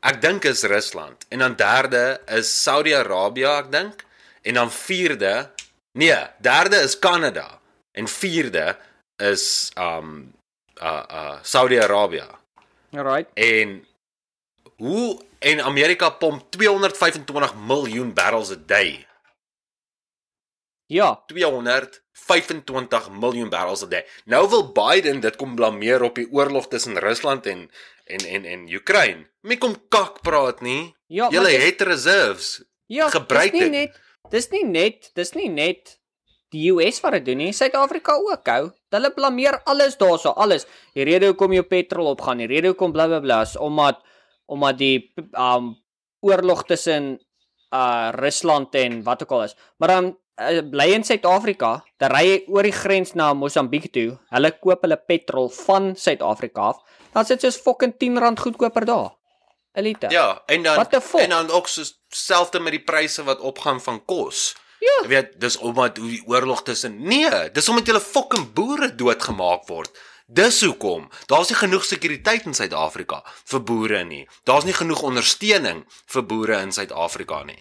Ek 0.00 0.20
dink 0.22 0.46
is 0.48 0.62
Rusland 0.64 1.26
en 1.28 1.44
dan 1.44 1.54
derde 1.60 2.20
is 2.32 2.48
Saudi-Arabië, 2.62 3.46
ek 3.60 3.72
dink. 3.72 4.04
En 4.42 4.56
dan 4.56 4.70
vierde, 4.72 5.50
nee, 5.92 6.16
derde 6.40 6.80
is 6.80 6.98
Kanada 6.98 7.60
en 7.92 8.08
vierde 8.08 8.76
is 9.20 9.70
um 9.76 10.32
uh 10.82 11.04
uh 11.10 11.38
Saudi-Arabië. 11.42 12.26
Alright. 12.96 13.28
En 13.34 13.84
hoe 14.76 15.20
en 15.38 15.60
Amerika 15.60 16.10
pomp 16.10 16.50
225 16.50 17.54
miljoen 17.54 18.14
barrels 18.14 18.50
a 18.50 18.56
day. 18.66 19.06
Ja, 20.90 21.22
225 21.30 23.10
miljoen 23.14 23.48
barrels 23.50 23.82
a 23.82 23.86
day. 23.86 24.02
Nou 24.26 24.42
wil 24.50 24.64
Biden 24.74 25.20
dit 25.22 25.36
kom 25.38 25.54
blameer 25.54 26.02
op 26.02 26.16
die 26.18 26.26
oorlog 26.34 26.66
tussen 26.68 26.98
Rusland 26.98 27.46
en 27.46 27.68
en 28.10 28.24
en 28.26 28.44
en 28.44 28.64
Oekraïne. 28.74 29.28
Mie 29.46 29.58
kom 29.58 29.76
kak 29.88 30.18
praat 30.26 30.60
nie. 30.66 30.94
ja, 31.06 31.28
Julle 31.30 31.50
het 31.62 31.80
reserves. 31.86 32.64
ja, 32.86 33.08
gebruik 33.08 33.52
dis 33.52 33.60
nie 33.60 33.70
dit. 33.70 33.70
net 33.70 34.00
dis 34.30 34.48
nie 34.50 34.64
net, 34.64 35.10
dis 35.14 35.32
nie 35.34 35.48
net 35.48 35.96
die 36.50 36.70
US 36.74 36.98
wat 37.04 37.12
dit 37.18 37.24
doen 37.30 37.38
nie, 37.38 37.52
Suid-Afrika 37.54 38.16
ook 38.18 38.48
hou. 38.50 38.70
Hulle 38.90 39.10
blameer 39.14 39.60
alles 39.70 39.94
daarso, 39.96 40.34
alles. 40.34 40.66
Die 40.94 41.06
rede 41.06 41.30
hoekom 41.30 41.52
jou 41.54 41.62
petrol 41.62 42.10
opgaan, 42.10 42.42
die 42.42 42.50
rede 42.50 42.72
hoekom 42.74 42.92
bla 42.92 43.06
bla 43.06 43.20
bla 43.22 43.42
is 43.46 43.54
omdat 43.56 44.02
omdat 44.50 44.78
die 44.78 45.12
um 45.38 45.76
oorlog 46.20 46.64
tussen 46.66 47.20
uh 47.70 48.10
Rusland 48.18 48.74
en 48.74 49.02
wat 49.06 49.22
ook 49.22 49.30
al 49.30 49.44
is. 49.44 49.54
Maar 49.78 49.88
dan 49.88 50.18
uh, 50.38 50.62
bly 50.70 50.88
in 50.94 51.04
Suid-Afrika, 51.04 51.80
dan 51.98 52.14
ry 52.14 52.24
jy 52.26 52.38
oor 52.48 52.66
die 52.66 52.74
grens 52.74 53.14
na 53.18 53.32
Mosambiek 53.34 53.90
toe. 53.92 54.18
Hulle 54.30 54.52
koop 54.58 54.86
hulle 54.86 54.96
petrol 54.96 55.50
van 55.66 55.94
Suid-Afrika 55.96 56.70
af. 56.72 56.82
Dan 57.14 57.26
sit 57.26 57.42
soos 57.42 57.58
fucking 57.58 57.96
10 57.98 58.20
rand 58.22 58.40
goedkoper 58.40 58.84
daar. 58.84 59.10
'n 59.74 59.82
Liter. 59.82 60.10
Ja, 60.10 60.42
en 60.46 60.62
dan 60.62 60.86
en 61.18 61.30
dan 61.30 61.50
ook 61.50 61.68
so 61.68 61.82
selfde 62.08 62.60
met 62.60 62.72
die 62.72 62.82
pryse 62.82 63.22
wat 63.22 63.40
opgaan 63.40 63.80
van 63.80 64.04
kos. 64.04 64.56
Ja. 64.80 65.02
Jy 65.02 65.08
weet, 65.08 65.40
dis 65.40 65.56
omdat 65.56 65.96
hoe 65.96 66.08
die 66.08 66.22
oorlog 66.26 66.62
tussen 66.62 67.02
Nee, 67.02 67.50
dis 67.52 67.68
omdat 67.68 67.86
julle 67.86 68.00
fucking 68.00 68.52
boere 68.52 68.94
doodgemaak 68.94 69.66
word. 69.68 69.98
Dis 70.26 70.60
hoekom. 70.62 71.08
Daar's 71.26 71.48
nie 71.48 71.58
genoeg 71.58 71.84
sekuriteit 71.84 72.46
in 72.46 72.54
Suid-Afrika 72.54 73.22
vir 73.44 73.62
boere 73.62 74.04
nie. 74.04 74.28
Daar's 74.44 74.64
nie 74.64 74.74
genoeg 74.74 75.02
ondersteuning 75.02 75.84
vir 76.06 76.22
boere 76.22 76.60
in 76.62 76.72
Suid-Afrika 76.72 77.42
nie. 77.44 77.58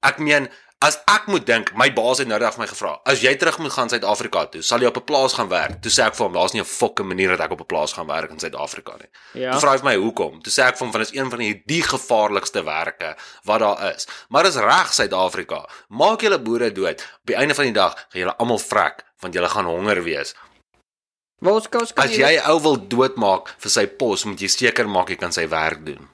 Ek 0.00 0.18
meen, 0.18 0.48
as 0.84 0.98
ek 1.08 1.28
moet 1.32 1.46
dink, 1.48 1.70
my 1.78 1.88
baas 1.94 2.20
het 2.20 2.28
nou 2.28 2.38
net 2.38 2.54
vir 2.54 2.62
my 2.62 2.68
gevra, 2.68 2.92
as 3.08 3.22
jy 3.24 3.32
terug 3.40 3.58
moet 3.64 3.72
gaan 3.72 3.88
Suid-Afrika 3.90 4.44
toe, 4.52 4.62
sal 4.62 4.82
jy 4.84 4.90
op 4.90 4.98
'n 5.00 5.04
plaas 5.08 5.32
gaan 5.32 5.48
werk? 5.48 5.80
Toe 5.82 5.90
sê 5.90 6.04
ek 6.06 6.14
vir 6.14 6.26
hom, 6.26 6.34
daar's 6.34 6.52
nie 6.52 6.60
'n 6.60 6.64
fucking 6.68 7.08
manier 7.08 7.28
dat 7.36 7.40
ek 7.40 7.52
op 7.52 7.60
'n 7.60 7.66
plaas 7.66 7.92
gaan 7.92 8.06
werk 8.06 8.30
in 8.30 8.38
Suid-Afrika 8.38 8.96
nie. 9.00 9.08
Ja. 9.42 9.52
Toe 9.52 9.60
vra 9.60 9.70
hy 9.72 9.78
vir 9.78 9.84
my 9.84 9.96
hoekom. 9.96 10.42
Toe 10.42 10.52
sê 10.52 10.66
ek 10.68 10.76
vir 10.76 10.84
hom 10.84 10.92
van 10.92 11.00
dis 11.00 11.14
een 11.14 11.30
van 11.30 11.38
die 11.38 11.62
die 11.66 11.82
gevaarlikste 11.82 12.64
werke 12.64 13.16
wat 13.44 13.60
daar 13.60 13.94
is. 13.94 14.06
Maar 14.28 14.42
dis 14.42 14.56
reg 14.56 14.92
Suid-Afrika. 14.92 15.68
Maak 15.88 16.20
julle 16.20 16.38
boere 16.38 16.72
dood. 16.72 17.00
Op 17.00 17.26
die 17.26 17.36
einde 17.36 17.54
van 17.54 17.64
die 17.64 17.72
dag 17.72 17.94
gaan 17.94 18.20
julle 18.20 18.36
almal 18.36 18.58
vrek 18.58 19.04
want 19.20 19.34
julle 19.34 19.48
gaan 19.48 19.64
honger 19.64 20.02
wees. 20.02 20.34
Waar 21.40 21.52
ons 21.52 21.68
kan 21.68 21.86
kan 21.94 22.04
As 22.04 22.16
jy 22.16 22.40
ou 22.48 22.60
wil 22.60 22.78
doodmaak 22.88 23.54
vir 23.58 23.70
sy 23.70 23.86
pos, 23.86 24.24
moet 24.24 24.40
jy 24.40 24.48
seker 24.48 24.88
maak 24.88 25.08
hy 25.08 25.16
kan 25.16 25.32
sy 25.32 25.48
werk 25.48 25.84
doen. 25.84 26.08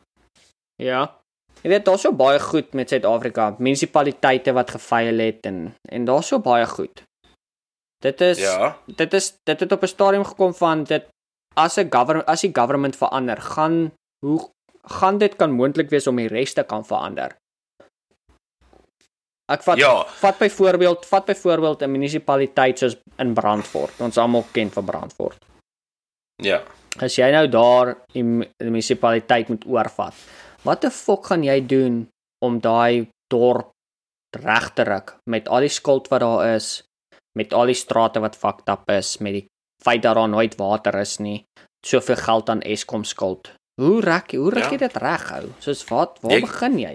Ja. 0.76 1.21
Jy 1.62 1.68
weet 1.70 1.84
daar's 1.84 2.00
so 2.02 2.12
baie 2.12 2.40
goed 2.40 2.72
met 2.74 2.88
Suid-Afrika, 2.90 3.54
munisipaliteite 3.58 4.52
wat 4.52 4.70
gefaal 4.70 5.18
het 5.18 5.46
en 5.46 5.74
en 5.88 6.04
daar's 6.04 6.26
so 6.32 6.38
baie 6.38 6.66
goed. 6.66 7.02
Dit 8.02 8.20
is 8.20 8.38
Ja. 8.38 8.76
dit 8.96 9.12
is 9.14 9.34
dit 9.44 9.60
het 9.60 9.72
op 9.72 9.82
'n 9.82 9.86
stadium 9.86 10.24
gekom 10.24 10.54
van 10.54 10.84
dit 10.84 11.04
as 11.56 11.76
'n 11.78 11.88
government 11.90 12.26
as 12.28 12.40
die 12.40 12.50
government 12.54 12.96
verander, 12.96 13.36
gaan 13.40 13.92
hoe 14.26 14.50
gaan 14.84 15.18
dit 15.18 15.36
kan 15.36 15.50
moontlik 15.52 15.90
wees 15.90 16.06
om 16.06 16.16
die 16.16 16.28
res 16.28 16.52
te 16.54 16.62
kan 16.64 16.84
verander. 16.84 17.36
Ek 19.52 19.62
vat 19.62 19.78
Ja. 19.78 20.04
vat 20.06 20.38
byvoorbeeld 20.38 21.06
vat 21.06 21.24
byvoorbeeld 21.26 21.82
'n 21.82 21.90
munisipaliteit 21.90 22.78
soos 22.78 22.96
in 23.18 23.34
Brandfort. 23.34 24.00
Ons 24.00 24.16
almal 24.18 24.44
ken 24.52 24.70
van 24.70 24.84
Brandfort. 24.84 25.44
Ja. 26.42 26.62
As 27.00 27.16
jy 27.16 27.30
nou 27.30 27.48
daar 27.48 27.96
die 28.12 28.24
mu- 28.24 28.48
die 28.58 28.70
munisipaliteit 28.70 29.48
moet 29.48 29.64
oorvat, 29.66 30.14
wat 30.66 30.82
die 30.84 30.90
fok 30.94 31.26
gaan 31.30 31.44
jy 31.46 31.58
doen 31.66 31.96
om 32.44 32.58
daai 32.62 33.08
dorp 33.32 33.70
reg 34.36 34.70
te 34.76 34.84
ruk 34.88 35.16
met 35.30 35.48
al 35.48 35.60
die 35.66 35.72
skuld 35.72 36.08
wat 36.12 36.22
daar 36.24 36.54
is, 36.56 36.82
met 37.38 37.52
al 37.52 37.66
die 37.70 37.76
strate 37.78 38.20
wat 38.20 38.36
fucked 38.36 38.68
up 38.72 38.88
is, 38.92 39.18
met 39.20 39.32
die 39.40 39.46
feit 39.84 40.02
dat 40.04 40.16
daar 40.16 40.28
nooit 40.30 40.54
water 40.60 40.94
is 41.00 41.18
nie, 41.20 41.42
soveel 41.84 42.16
geld 42.16 42.48
aan 42.52 42.62
Eskom 42.62 43.04
skuld. 43.04 43.52
Hoe 43.80 44.00
rek 44.04 44.32
hoe 44.36 44.50
rek 44.52 44.64
Ja. 44.64 44.70
jy 44.70 44.78
dit 44.78 44.96
reg 44.96 45.28
hou? 45.30 45.46
Soos 45.60 45.84
wat 45.88 46.18
waar 46.22 46.32
Jy- 46.32 46.40
begin 46.40 46.78
jy? 46.78 46.94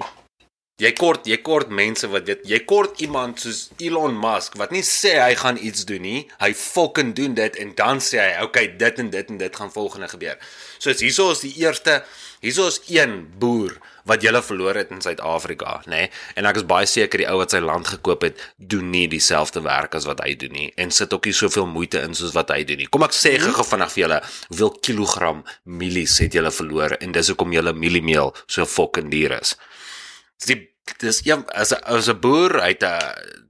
Jy 0.78 0.92
kort 0.94 1.26
jy 1.26 1.40
kort 1.42 1.72
mense 1.74 2.06
wat 2.14 2.28
dit 2.28 2.44
jy 2.46 2.58
kort 2.70 3.00
iemand 3.02 3.40
soos 3.42 3.64
Elon 3.82 4.14
Musk 4.22 4.60
wat 4.62 4.70
nie 4.70 4.84
sê 4.86 5.16
hy 5.18 5.32
gaan 5.40 5.58
iets 5.58 5.88
doen 5.90 6.04
nie, 6.06 6.20
hy 6.38 6.52
fucking 6.54 7.16
doen 7.18 7.34
dit 7.40 7.56
en 7.64 7.72
dan 7.80 7.98
sê 7.98 8.20
hy 8.22 8.44
okay 8.46 8.68
dit 8.78 9.00
en 9.02 9.08
dit 9.10 9.32
en 9.34 9.40
dit 9.42 9.56
gaan 9.58 9.72
volgende 9.74 10.06
gebeur. 10.12 10.38
Soos 10.78 11.02
hierso 11.02 11.32
is 11.34 11.42
die 11.42 11.56
eerste 11.64 12.04
hierso 12.46 12.68
is 12.70 12.78
een 12.94 13.24
boer 13.42 13.74
wat 14.06 14.22
julle 14.22 14.44
verloor 14.46 14.78
het 14.78 14.92
in 14.94 15.02
Suid-Afrika, 15.02 15.80
nê? 15.90 16.04
Nee? 16.04 16.12
En 16.38 16.46
ek 16.46 16.60
is 16.62 16.68
baie 16.70 16.86
seker 16.86 17.24
die 17.24 17.28
ou 17.32 17.40
wat 17.42 17.56
sy 17.56 17.64
land 17.66 17.90
gekoop 17.96 18.28
het, 18.28 18.44
doen 18.62 18.92
nie 18.94 19.08
dieselfde 19.10 19.64
werk 19.66 19.98
as 19.98 20.06
wat 20.06 20.22
hy 20.22 20.36
doen 20.38 20.54
nie 20.54 20.68
en 20.78 20.94
sit 20.94 21.10
ook 21.10 21.26
nie 21.26 21.34
soveel 21.40 21.66
moeite 21.66 22.04
in 22.06 22.14
soos 22.14 22.38
wat 22.38 22.54
hy 22.54 22.62
doen 22.70 22.84
nie. 22.84 22.92
Kom 22.94 23.08
ek 23.08 23.18
sê 23.18 23.34
gou-gou 23.42 23.66
vinnig 23.66 23.96
vir 23.96 24.04
julle, 24.04 24.22
hoeveel 24.52 24.78
kilogram 24.92 25.42
mielies 25.66 26.20
het 26.22 26.38
julle 26.38 26.54
verloor 26.54 27.00
en 27.02 27.18
dis 27.18 27.34
hoekom 27.34 27.58
julle 27.58 27.74
mieliemeel 27.74 28.36
so 28.46 28.70
fucking 28.78 29.10
duur 29.10 29.40
is. 29.42 29.58
Die 30.46 30.76
dis 31.02 31.26
een 31.26 31.44
as 31.52 31.74
as 31.74 32.08
'n 32.10 32.20
boer 32.20 32.62
uit 32.62 32.84
'n 32.84 33.00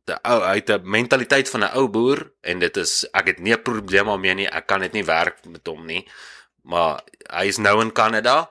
die 0.07 0.17
ou 0.23 0.41
uit 0.41 0.69
'n 0.69 0.81
mentaliteit 0.83 1.49
van 1.49 1.63
'n 1.63 1.75
ou 1.75 1.87
boer 1.87 2.31
en 2.41 2.59
dit 2.59 2.77
is 2.77 3.05
ek 3.11 3.27
het 3.27 3.39
nie 3.39 3.53
'n 3.53 3.61
probleem 3.61 4.05
daarmee 4.05 4.33
nie. 4.33 4.47
Ek 4.47 4.67
kan 4.67 4.79
dit 4.79 4.91
nie 4.91 5.05
werk 5.05 5.45
met 5.45 5.67
hom 5.67 5.85
nie. 5.85 6.07
Maar 6.61 7.01
hy 7.29 7.45
is 7.47 7.57
nou 7.57 7.81
in 7.81 7.91
Kanada. 7.91 8.49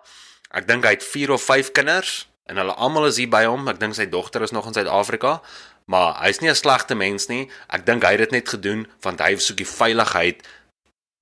Ek 0.51 0.66
dink 0.66 0.84
hy 0.84 0.91
het 0.91 1.05
4 1.05 1.32
of 1.32 1.43
5 1.43 1.72
kinders 1.72 2.28
en 2.47 2.57
hulle 2.57 2.74
almal 2.74 3.07
is 3.07 3.16
hier 3.16 3.28
by 3.28 3.45
hom. 3.45 3.68
Ek 3.68 3.80
dink 3.80 3.95
sy 3.95 4.09
dogter 4.09 4.43
is 4.43 4.51
nog 4.51 4.66
in 4.66 4.72
Suid-Afrika. 4.72 5.43
Maar 5.87 6.22
hy's 6.22 6.39
nie 6.41 6.51
'n 6.51 6.55
slegte 6.55 6.95
mens 6.95 7.26
nie. 7.26 7.51
Ek 7.68 7.87
dink 7.87 8.03
hy 8.03 8.11
het 8.11 8.18
dit 8.18 8.30
net 8.30 8.49
gedoen 8.49 8.87
want 9.01 9.20
hy 9.20 9.37
soek 9.37 9.57
die 9.57 9.66
veiligheid 9.66 10.47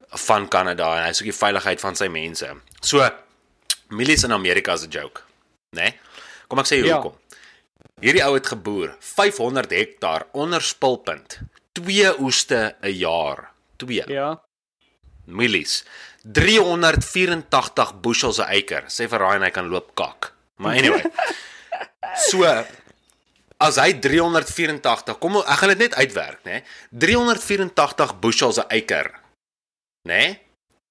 van 0.08 0.48
Kanada 0.48 0.96
en 0.98 1.04
hy 1.04 1.12
soek 1.12 1.30
die 1.30 1.42
veiligheid 1.44 1.80
van 1.80 1.96
sy 1.96 2.08
mense. 2.08 2.54
So 2.80 3.10
mielies 3.88 4.24
in 4.24 4.32
Amerika 4.32 4.72
is 4.72 4.84
'n 4.84 4.90
joke, 4.90 5.20
né? 5.70 5.82
Nee? 5.82 5.98
Kom 6.55 6.62
ek 6.62 6.68
sê 6.70 6.76
jou 6.78 6.86
Ja. 6.86 7.00
hoekom. 7.00 7.16
Hierdie 8.00 8.22
ou 8.22 8.34
het 8.36 8.46
geboer 8.46 8.92
500 9.02 9.70
hektaar 9.74 10.26
onder 10.38 10.62
spulpunt. 10.62 11.40
Twee 11.74 12.07
oeste 12.22 12.76
'n 12.82 12.92
jaar. 12.94 13.50
Twee. 13.76 14.05
Ja. 14.07 14.40
Mielies. 15.26 15.82
384 16.22 18.00
bushels 18.00 18.38
'n 18.38 18.46
acre. 18.46 18.84
Sê 18.86 19.09
vir 19.09 19.18
Ryan 19.18 19.42
hy 19.42 19.50
kan 19.50 19.68
loop 19.68 19.94
kak. 19.96 20.32
Maar 20.59 20.76
anyway. 20.78 21.02
So 22.30 22.44
as 23.59 23.76
hy 23.76 23.92
384, 23.98 25.18
kom 25.18 25.36
ek 25.38 25.59
gaan 25.59 25.68
dit 25.74 25.78
net 25.78 25.94
uitwerk, 25.94 26.44
né? 26.44 26.62
384 26.92 28.14
bushels 28.20 28.59
'n 28.59 28.66
acre. 28.70 29.11
Né? 30.07 30.38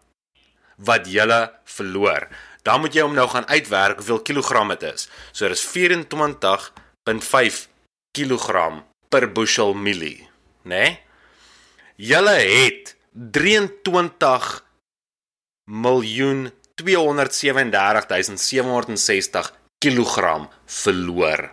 wat 0.77 1.07
jy 1.11 1.49
verloor. 1.65 2.29
Dan 2.63 2.81
moet 2.81 2.95
jy 2.95 3.03
hom 3.03 3.15
nou 3.15 3.29
gaan 3.29 3.47
uitwerk 3.49 3.97
hoeveel 4.03 4.23
kilogram 4.23 4.69
dit 4.69 4.83
is. 4.83 5.09
So 5.33 5.49
dis 5.49 5.65
24.5 5.65 7.69
kilogram 8.13 8.85
per 9.09 9.33
bushel 9.33 9.75
mielie, 9.75 10.29
né? 10.63 10.83
Nee? 10.83 11.01
Julle 11.97 12.31
het 12.31 12.97
23 13.11 14.65
miljoen 15.69 16.49
237760 16.81 19.53
kilogram 19.79 20.49
verloor. 20.65 21.51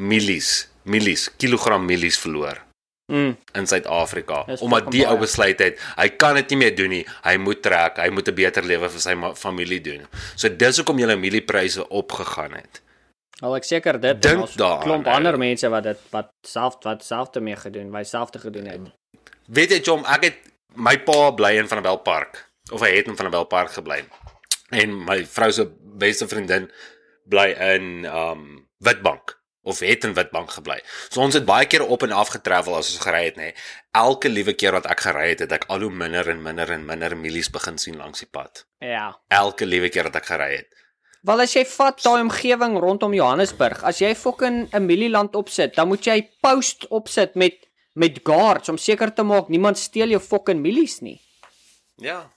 Mielies, 0.00 0.68
mielies, 0.82 1.30
kilogram 1.36 1.84
mielies 1.84 2.18
verloor 2.18 2.66
Mm. 3.08 3.36
in 3.56 3.66
Suid-Afrika 3.66 4.44
omdat 4.60 4.90
die 4.92 5.06
ou 5.08 5.14
besluit 5.16 5.56
het 5.64 5.78
hy 5.96 6.10
kan 6.20 6.36
dit 6.36 6.50
nie 6.52 6.58
meer 6.60 6.74
doen 6.76 6.90
nie. 6.92 7.06
Hy 7.24 7.38
moet 7.40 7.62
trek, 7.64 7.96
hy 7.96 8.10
moet 8.12 8.28
'n 8.28 8.34
beter 8.34 8.62
lewe 8.62 8.90
vir 8.90 9.00
sy 9.00 9.14
familie 9.34 9.80
doen. 9.80 10.06
So 10.36 10.48
dis 10.48 10.76
hoekom 10.76 10.98
julle 10.98 11.16
mieliepryse 11.16 11.88
opgegaan 11.88 12.52
het. 12.52 12.82
Al 13.40 13.56
ek 13.56 13.64
seker 13.64 14.00
dit 14.00 14.22
Dink 14.22 14.34
en 14.34 14.40
ons 14.40 14.54
klomp 14.84 15.06
ander 15.06 15.38
mense 15.38 15.68
wat 15.68 15.82
dit 15.82 15.98
wat 16.10 16.28
self 16.46 16.74
wat 16.82 17.04
selfde 17.04 17.40
mee 17.40 17.56
gedoen, 17.56 17.90
wat 17.90 18.06
selfde 18.06 18.38
gedoen 18.38 18.66
het. 18.66 18.80
Weet 19.46 19.70
jy 19.70 19.80
Jom, 19.80 20.04
ek 20.04 20.24
het 20.24 20.36
my 20.74 20.98
pa 20.98 21.30
bly 21.30 21.56
in 21.56 21.68
Vanderbijl 21.68 22.02
Park 22.02 22.47
of 22.70 22.80
hy 22.84 22.94
het 22.96 23.08
in 23.10 23.16
Vanderbijl 23.16 23.48
Park 23.50 23.74
gebly. 23.76 24.02
En 24.70 25.04
my 25.04 25.22
vrou 25.26 25.50
se 25.52 25.66
beste 25.98 26.28
vriendin 26.28 26.70
bly 27.28 27.52
in 27.74 28.04
um 28.04 28.68
Witbank 28.78 29.36
of 29.68 29.80
het 29.84 30.04
in 30.04 30.14
Witbank 30.16 30.50
gebly. 30.56 30.78
So 31.08 31.20
ons 31.20 31.36
het 31.36 31.44
baie 31.48 31.66
keer 31.68 31.84
op 31.84 32.02
en 32.06 32.14
af 32.16 32.32
getravel 32.32 32.76
as 32.78 32.92
ons 32.94 33.04
gery 33.04 33.24
het, 33.26 33.36
nê. 33.36 33.52
Elke 33.96 34.30
liewe 34.32 34.54
keer 34.56 34.72
wat 34.78 34.88
ek 34.88 35.02
gery 35.04 35.26
het, 35.34 35.44
het 35.44 35.52
ek 35.58 35.66
al 35.72 35.84
hoe 35.84 35.92
minder 35.92 36.30
en 36.32 36.40
minder 36.42 36.72
en 36.72 36.86
minder 36.88 37.16
mielies 37.18 37.50
begin 37.52 37.76
sien 37.80 37.98
langs 38.00 38.24
die 38.24 38.30
pad. 38.32 38.64
Ja. 38.80 39.10
Elke 39.28 39.68
liewe 39.68 39.90
keer 39.92 40.08
wat 40.08 40.16
ek 40.22 40.30
gery 40.30 40.50
het. 40.60 40.84
Wel 41.28 41.42
as 41.44 41.52
jy 41.56 41.64
vat 41.66 42.00
daai 42.00 42.22
omgewing 42.22 42.78
rondom 42.80 43.12
Johannesburg, 43.16 43.82
as 43.84 44.00
jy 44.00 44.14
fucking 44.14 44.68
'n 44.72 44.86
mielieland 44.86 45.34
opsit, 45.36 45.74
dan 45.74 45.88
moet 45.88 46.06
jy 46.06 46.22
post 46.40 46.86
opsit 46.88 47.34
met 47.34 47.66
met 47.98 48.20
guards 48.22 48.68
om 48.68 48.78
seker 48.78 49.10
te 49.14 49.22
maak 49.22 49.48
niemand 49.48 49.78
steel 49.78 50.08
jou 50.08 50.20
fucking 50.20 50.60
mielies 50.62 51.00
nie. 51.00 51.20
Ja. 51.96 52.30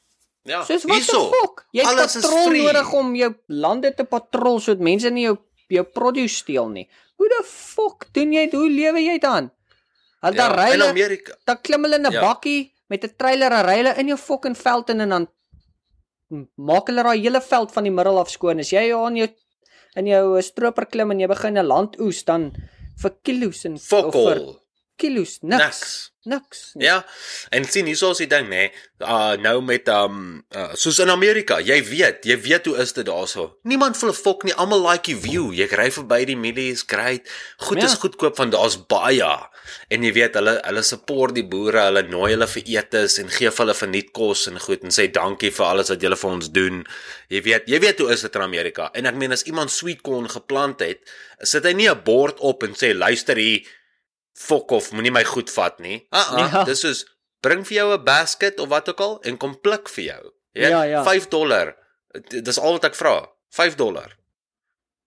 Ja. 0.44 0.64
Soos 0.66 0.84
wat 0.84 0.96
hierso. 0.96 1.20
die 1.30 1.38
fuck? 1.40 1.66
Jy 1.72 1.82
het 1.86 1.88
Alles 1.92 2.14
patrol 2.14 2.50
nodig 2.58 2.94
om 2.94 3.16
jou 3.16 3.36
lande 3.48 3.94
te 3.94 4.04
patrol 4.04 4.60
sodat 4.60 4.80
mense 4.82 5.10
nie 5.10 5.24
jou 5.28 5.38
jou 5.70 5.84
produce 5.86 6.36
steel 6.36 6.70
nie. 6.70 6.90
Hoe 7.18 7.28
die 7.30 7.44
fuck 7.48 8.08
doen 8.14 8.34
jy 8.34 8.46
dit? 8.50 8.54
Hoe 8.60 8.70
lewe 8.70 9.00
jy 9.00 9.20
dan? 9.20 9.52
Hulle 10.22 10.36
Ja, 10.36 10.48
ry 10.56 10.74
in 10.74 10.82
Amerika. 10.82 11.34
dan 11.46 11.58
klim 11.62 11.84
hulle 11.84 11.96
in 11.96 12.06
'n 12.08 12.12
Ja. 12.12 12.22
bakkie 12.22 12.74
met 12.90 13.04
'n 13.04 13.14
trailer 13.18 13.52
en 13.52 13.66
ry 13.66 13.76
hulle 13.78 13.96
in 14.00 14.08
jou 14.08 14.18
fucking 14.18 14.58
veld 14.58 14.90
in 14.90 15.02
en 15.02 15.10
dan 15.10 15.28
maak 16.58 16.88
hulle 16.88 17.04
daai 17.04 17.20
hele 17.22 17.42
veld 17.42 17.72
van 17.72 17.84
die 17.84 17.92
middel 17.92 18.18
af 18.20 18.30
skoon. 18.30 18.60
As 18.60 18.70
jy 18.72 18.94
aan 18.96 19.16
jou 19.16 19.30
in 19.96 20.06
jou 20.08 20.42
stroper 20.42 20.86
klim 20.86 21.12
en 21.12 21.20
jy 21.20 21.28
begin 21.28 21.58
'n 21.58 21.66
land 21.68 22.00
oes 22.00 22.24
dan 22.24 22.52
vir 23.02 23.12
kilos 23.24 23.66
en 23.66 23.74
of 23.76 24.14
vir 24.14 24.56
kilos 24.98 25.40
niks. 25.42 25.64
Niks. 25.64 26.11
Niks. 26.24 26.72
nie. 26.76 26.86
Ja. 26.86 27.06
En 27.50 27.66
sien 27.66 27.86
hierso 27.86 28.12
is 28.12 28.18
die 28.22 28.28
ding 28.30 28.48
nê. 28.50 28.68
Uh 29.02 29.34
nou 29.42 29.62
met 29.66 29.88
um 29.90 30.44
uh, 30.56 30.68
soos 30.78 31.00
in 31.00 31.10
Amerika, 31.10 31.58
jy 31.60 31.80
weet, 31.84 32.26
jy 32.30 32.38
weet 32.42 32.66
hoe 32.70 32.78
is 32.78 32.94
dit 32.94 33.06
daarso. 33.06 33.58
Niemand 33.64 33.98
voel 33.98 34.10
'n 34.12 34.14
fok 34.14 34.44
nie. 34.44 34.54
Almal 34.54 34.84
like 34.92 35.04
die 35.10 35.18
view. 35.18 35.50
Jy 35.54 35.66
ry 35.72 35.90
verby 35.92 36.26
die 36.26 36.36
mielies, 36.38 36.84
great. 36.88 37.26
Goed 37.58 37.78
Ja. 37.82 37.86
is 37.86 37.94
goedkoop 37.98 38.38
want 38.38 38.52
daar's 38.52 38.78
baie. 38.88 39.50
En 39.90 40.04
jy 40.04 40.14
weet 40.14 40.34
hulle 40.36 40.60
hulle 40.64 40.84
support 40.84 41.34
die 41.36 41.44
boere, 41.48 41.80
hulle 41.90 42.04
nooi 42.04 42.32
hulle 42.32 42.48
vir 42.48 42.64
etes 42.66 43.18
en 43.18 43.30
gee 43.30 43.50
vir 43.50 43.66
hulle 43.66 43.74
verniet 43.76 44.12
kos 44.12 44.48
en 44.48 44.60
goed 44.60 44.84
en 44.84 44.90
sê 44.92 45.10
dankie 45.12 45.52
vir 45.52 45.66
alles 45.66 45.90
wat 45.90 46.02
julle 46.02 46.16
vir 46.16 46.30
ons 46.30 46.52
doen. 46.52 46.86
Jy 47.30 47.42
weet, 47.42 47.64
jy 47.68 47.80
weet 47.80 48.00
hoe 48.00 48.12
is 48.12 48.22
dit 48.22 48.36
in 48.36 48.42
Amerika. 48.42 48.90
En 48.94 49.06
ek 49.06 49.16
meen 49.16 49.32
as 49.32 49.44
iemand 49.44 49.72
sweet 49.72 50.02
corn 50.02 50.30
geplant 50.30 50.80
het, 50.80 51.00
sit 51.42 51.64
hy 51.66 51.74
nie 51.74 51.90
'n 51.90 52.04
bord 52.04 52.40
op 52.40 52.64
en 52.64 52.74
sê 52.74 52.94
luister 52.94 53.36
hier 53.38 53.62
fok 54.34 54.72
of 54.72 54.92
moenie 54.92 55.12
my 55.12 55.24
goed 55.24 55.50
vat 55.52 55.80
nie. 55.80 56.06
Ah, 56.10 56.32
uh 56.34 56.40
Ja. 56.40 56.62
-uh, 56.62 56.66
dis 56.66 56.80
soos 56.80 57.06
bring 57.42 57.66
vir 57.68 57.76
jou 57.78 57.94
'n 57.94 58.04
basket 58.04 58.60
of 58.60 58.70
wat 58.70 58.90
ook 58.90 59.00
al 59.00 59.22
en 59.22 59.38
kom 59.38 59.60
pluk 59.62 59.90
vir 59.90 60.04
jou. 60.04 60.34
Jy 60.54 60.70
Ja, 60.70 60.84
ja. 60.84 61.04
5 61.04 61.28
dollar. 61.28 61.76
Dis 62.30 62.60
al 62.60 62.72
wat 62.72 62.84
ek 62.86 62.96
vra. 62.96 63.30
5 63.50 63.76
dollar. 63.76 64.18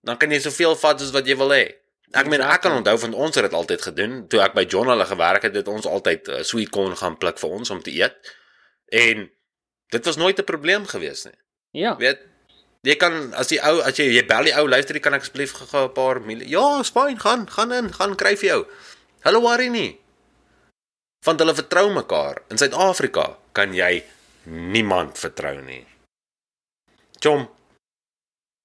Dan 0.02 0.16
kan 0.16 0.30
jy 0.30 0.40
soveel 0.40 0.76
vat 0.76 1.00
as 1.00 1.10
wat 1.10 1.26
jy 1.26 1.36
wil 1.36 1.48
hê. 1.50 1.74
Ek 2.12 2.26
meen 2.26 2.40
ek 2.40 2.60
kan 2.60 2.72
onthou 2.72 2.98
van 2.98 3.14
ons 3.14 3.34
het 3.34 3.44
dit 3.44 3.52
altyd 3.52 3.82
gedoen. 3.82 4.28
Toe 4.28 4.40
ek 4.40 4.54
by 4.54 4.64
John 4.64 4.88
hulle 4.88 5.04
gewerk 5.04 5.42
het, 5.42 5.54
het 5.54 5.68
ons 5.68 5.86
altyd 5.86 6.28
uh, 6.28 6.42
sweet 6.42 6.70
corn 6.70 6.96
gaan 6.96 7.18
pluk 7.18 7.38
vir 7.38 7.50
ons 7.50 7.70
om 7.70 7.82
te 7.82 7.90
eet. 7.90 8.14
En 8.92 9.30
dit 9.88 10.04
was 10.04 10.16
nooit 10.16 10.38
'n 10.38 10.44
probleem 10.44 10.86
gewees 10.86 11.24
nie. 11.24 11.38
Ja. 11.70 11.96
Weet 11.96 12.18
Jy 12.84 12.98
kan 13.00 13.14
as 13.40 13.48
jy 13.48 13.58
ou 13.64 13.80
as 13.80 13.96
jy 13.96 14.04
jy 14.12 14.22
bel 14.28 14.44
die 14.44 14.52
ou 14.60 14.66
luister, 14.68 14.94
jy 14.94 15.00
kan 15.00 15.14
asseblief 15.16 15.54
gou 15.56 15.84
'n 15.88 15.92
paar 15.96 16.20
mil. 16.20 16.42
Ja, 16.44 16.80
is 16.80 16.90
fyn, 16.92 17.16
gaan, 17.18 17.46
gaan 17.50 17.72
in, 17.72 17.92
gaan 17.92 18.14
kry 18.14 18.36
vir 18.36 18.48
jou. 18.48 18.66
Hulle 19.24 19.40
worry 19.40 19.68
nie. 19.72 19.90
Want 21.24 21.40
hulle 21.40 21.54
vertrou 21.56 21.88
mekaar. 21.92 22.42
In 22.52 22.60
Suid-Afrika 22.60 23.30
kan 23.56 23.72
jy 23.72 24.02
niemand 24.44 25.18
vertrou 25.18 25.56
nie. 25.64 25.84
Chom. 27.24 27.46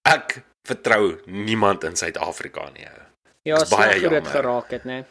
Ek 0.09 0.41
vertrou 0.67 1.21
niemand 1.25 1.83
in 1.87 1.95
Suid-Afrika 1.95 2.69
nie. 2.75 2.89
Ja, 3.47 3.63
so 3.63 3.77
baie 3.77 3.95
dit 3.95 4.03
jammer. 4.03 4.31
geraak 4.31 4.71
het, 4.75 4.83
né? 4.83 5.05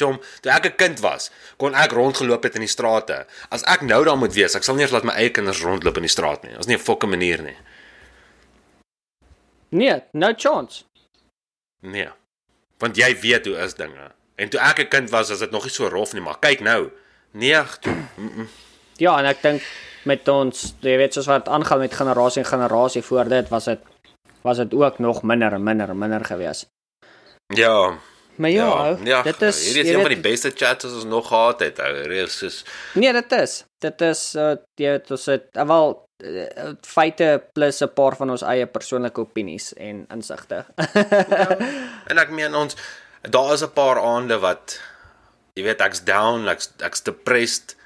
Chom, 0.00 0.18
toe 0.40 0.50
ek 0.52 0.66
'n 0.66 0.76
kind 0.76 1.00
was, 1.00 1.30
kon 1.56 1.74
ek 1.74 1.92
rondgeloop 1.92 2.42
het 2.42 2.54
in 2.54 2.64
die 2.66 2.74
strate. 2.74 3.26
As 3.50 3.62
ek 3.62 3.82
nou 3.82 4.04
daar 4.04 4.16
moet 4.16 4.34
wees, 4.34 4.54
ek 4.56 4.64
sal 4.64 4.74
nie 4.74 4.82
eens 4.82 4.92
laat 4.92 5.04
my 5.04 5.12
eie 5.12 5.30
kinders 5.30 5.62
rondloop 5.62 5.96
in 5.96 6.02
die 6.08 6.16
straat 6.16 6.42
nie. 6.42 6.56
Ons 6.56 6.66
nie 6.66 6.76
'n 6.76 6.80
fokke 6.80 7.06
manier 7.06 7.42
nie. 7.42 7.56
Nee, 9.70 10.02
no 10.12 10.34
chance. 10.34 10.84
Nee. 11.80 12.08
Want 12.78 12.96
jy 12.96 13.20
weet 13.20 13.46
hoe 13.46 13.56
is 13.56 13.74
dinge. 13.74 14.10
En 14.42 14.48
toe 14.50 14.60
ek 14.60 14.78
'n 14.82 14.88
kind 14.88 15.10
was, 15.10 15.28
was 15.28 15.38
dit 15.38 15.50
nog 15.50 15.62
nie 15.64 15.72
so 15.72 15.86
rof 15.88 16.12
nie, 16.12 16.22
maar 16.22 16.38
kyk 16.38 16.60
nou. 16.60 16.90
Nee, 17.32 17.56
ag, 17.58 17.78
toe. 17.78 17.92
Mm 18.16 18.32
-mm. 18.36 18.48
Ja, 18.96 19.18
en 19.18 19.24
ek 19.24 19.42
dink 19.42 19.62
met 20.04 20.28
ons, 20.28 20.74
jy 20.80 20.96
weet 20.96 21.14
soos 21.14 21.26
wat 21.26 21.48
aangaan 21.48 21.78
met 21.78 21.94
generasie 21.94 22.42
en 22.42 22.48
generasie 22.48 23.02
voor 23.02 23.28
dit 23.28 23.48
was 23.48 23.64
dit 23.64 23.78
was 24.42 24.56
dit 24.56 24.74
ook 24.74 24.98
nog 24.98 25.22
minder 25.22 25.52
en 25.52 25.62
minder 25.62 25.88
en 25.88 25.98
minder 25.98 26.24
gewees. 26.24 26.66
Ja. 27.46 27.98
Maar 28.36 28.50
ja, 28.50 28.68
ou, 28.68 29.04
ja, 29.04 29.22
dit 29.22 29.42
is 29.42 29.64
hierdie 29.64 29.82
is 29.82 29.88
een 29.88 29.94
van 30.00 30.08
weet- 30.08 30.22
die 30.22 30.30
beste 30.30 30.50
chats 30.54 30.84
wat 30.84 30.94
ons 30.94 31.04
nog 31.04 31.28
gehad 31.28 31.60
het. 31.60 31.78
Ou, 31.80 31.94
Hierdie 31.96 32.22
is 32.22 32.38
soos 32.38 32.64
Nee, 32.94 33.12
dit 33.12 33.32
is. 33.32 33.64
Dit 33.78 34.00
is 34.00 34.34
uh 34.34 34.54
jy 34.74 34.88
weet 34.90 35.10
ons 35.10 35.26
het 35.26 35.46
uh, 35.52 35.66
wel 35.66 36.04
uh, 36.24 36.72
feite 36.80 37.42
plus 37.52 37.80
'n 37.82 37.92
paar 37.94 38.16
van 38.16 38.30
ons 38.30 38.42
eie 38.42 38.66
persoonlike 38.66 39.20
opinies 39.20 39.74
en 39.74 40.06
insigte. 40.14 40.64
En 42.06 42.18
ek 42.18 42.30
meen 42.30 42.54
ons 42.54 42.76
daar 43.30 43.52
is 43.52 43.62
'n 43.62 43.72
paar 43.72 43.98
aande 44.00 44.38
wat 44.38 44.80
jy 45.54 45.62
weet 45.64 45.80
ek's 45.80 46.00
down, 46.04 46.48
ek's 46.48 46.70
ek's 46.78 47.02
depressed. 47.02 47.76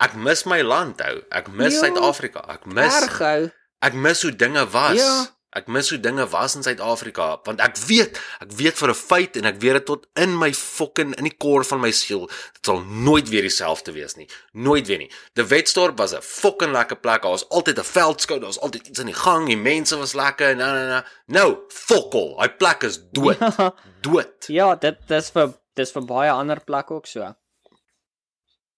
Ek 0.00 0.14
mis 0.14 0.44
my 0.44 0.62
land 0.62 1.00
ou. 1.00 1.22
Ek 1.30 1.48
mis 1.48 1.74
Ja. 1.74 1.80
Suid-Afrika. 1.80 2.40
Ek 2.48 2.64
mis 2.66 2.94
Erg 3.02 3.20
ou. 3.20 3.50
ek 3.82 3.92
mis 3.94 4.22
hoe 4.22 4.36
dinge 4.36 4.66
was. 4.70 4.96
Ja. 4.96 5.26
Ek 5.50 5.66
mis 5.66 5.88
hoe 5.90 5.98
dinge 5.98 6.22
was 6.30 6.54
in 6.54 6.62
Suid-Afrika 6.62 7.40
want 7.46 7.60
ek 7.64 7.78
weet, 7.88 8.18
ek 8.44 8.52
weet 8.54 8.76
vir 8.78 8.90
'n 8.92 8.94
feit 8.94 9.36
en 9.36 9.48
ek 9.50 9.58
weet 9.62 9.72
dit 9.80 9.86
tot 9.86 10.06
in 10.14 10.36
my 10.38 10.52
fucking 10.54 11.16
in 11.18 11.26
die 11.26 11.36
kor 11.36 11.64
van 11.64 11.80
my 11.80 11.90
siel, 11.90 12.28
dit 12.54 12.64
sal 12.70 12.80
nooit 12.86 13.28
weer 13.28 13.42
dieselfde 13.42 13.92
wees 13.92 14.14
nie. 14.16 14.28
Nooit 14.52 14.86
weer 14.86 14.98
nie. 14.98 15.10
Die 15.34 15.42
Wetstorp 15.42 15.98
was 15.98 16.14
'n 16.14 16.22
fucking 16.22 16.72
lekker 16.72 16.96
plek. 16.96 17.22
Daar 17.22 17.34
was 17.34 17.48
altyd 17.48 17.78
'n 17.78 17.84
veldskou, 17.84 18.38
daar 18.38 18.52
was 18.54 18.60
altyd 18.60 18.88
iets 18.88 19.00
aan 19.00 19.10
die 19.10 19.14
gang, 19.14 19.46
die 19.46 19.56
mense 19.56 19.96
was 19.96 20.14
lekker. 20.14 20.56
Nou 20.56 20.72
nou 20.72 20.86
nou. 20.88 21.02
Nou, 21.26 21.58
fokol. 21.68 22.36
Daai 22.36 22.50
plek 22.50 22.82
is 22.82 22.98
dood. 23.12 23.38
Ja. 23.38 23.74
Dood. 24.00 24.46
Ja, 24.46 24.74
dit 24.74 24.96
dis 25.08 25.30
vir 25.30 25.54
dis 25.74 25.92
vir 25.92 26.04
baie 26.04 26.30
ander 26.30 26.60
plekke 26.60 26.94
ook 26.94 27.06
so. 27.06 27.34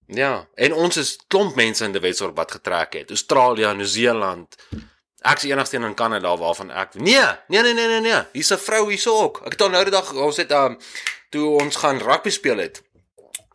Ja, 0.06 0.46
en 0.54 0.72
ons 0.72 0.96
is 0.96 1.16
klomp 1.28 1.54
mense 1.56 1.84
in 1.84 1.92
die 1.92 2.00
Wetstorp 2.00 2.36
wat 2.36 2.50
getrek 2.50 2.92
het. 2.92 3.10
Australië, 3.10 3.74
Nieu-Seeland. 3.74 4.56
Ek's 5.22 5.42
die 5.42 5.52
enigste 5.52 5.76
een 5.76 5.84
in 5.84 5.94
Kanada 5.94 6.36
waarvan 6.36 6.70
ek 6.70 6.94
Nee, 6.94 7.22
nee 7.48 7.62
nee 7.62 7.72
nee 7.74 7.86
nee 7.86 8.00
nee. 8.00 8.22
Hier's 8.32 8.50
'n 8.52 8.58
vrou 8.58 8.88
hierso 8.90 9.16
ook. 9.22 9.42
Ek 9.46 9.52
het 9.52 9.60
al 9.62 9.70
nou 9.70 9.84
die 9.84 9.92
dag 9.92 10.12
ons 10.14 10.36
het 10.36 10.50
um 10.52 10.78
toe 11.30 11.60
ons 11.62 11.76
gaan 11.76 11.98
rugby 11.98 12.30
speel 12.30 12.58
het. 12.58 12.82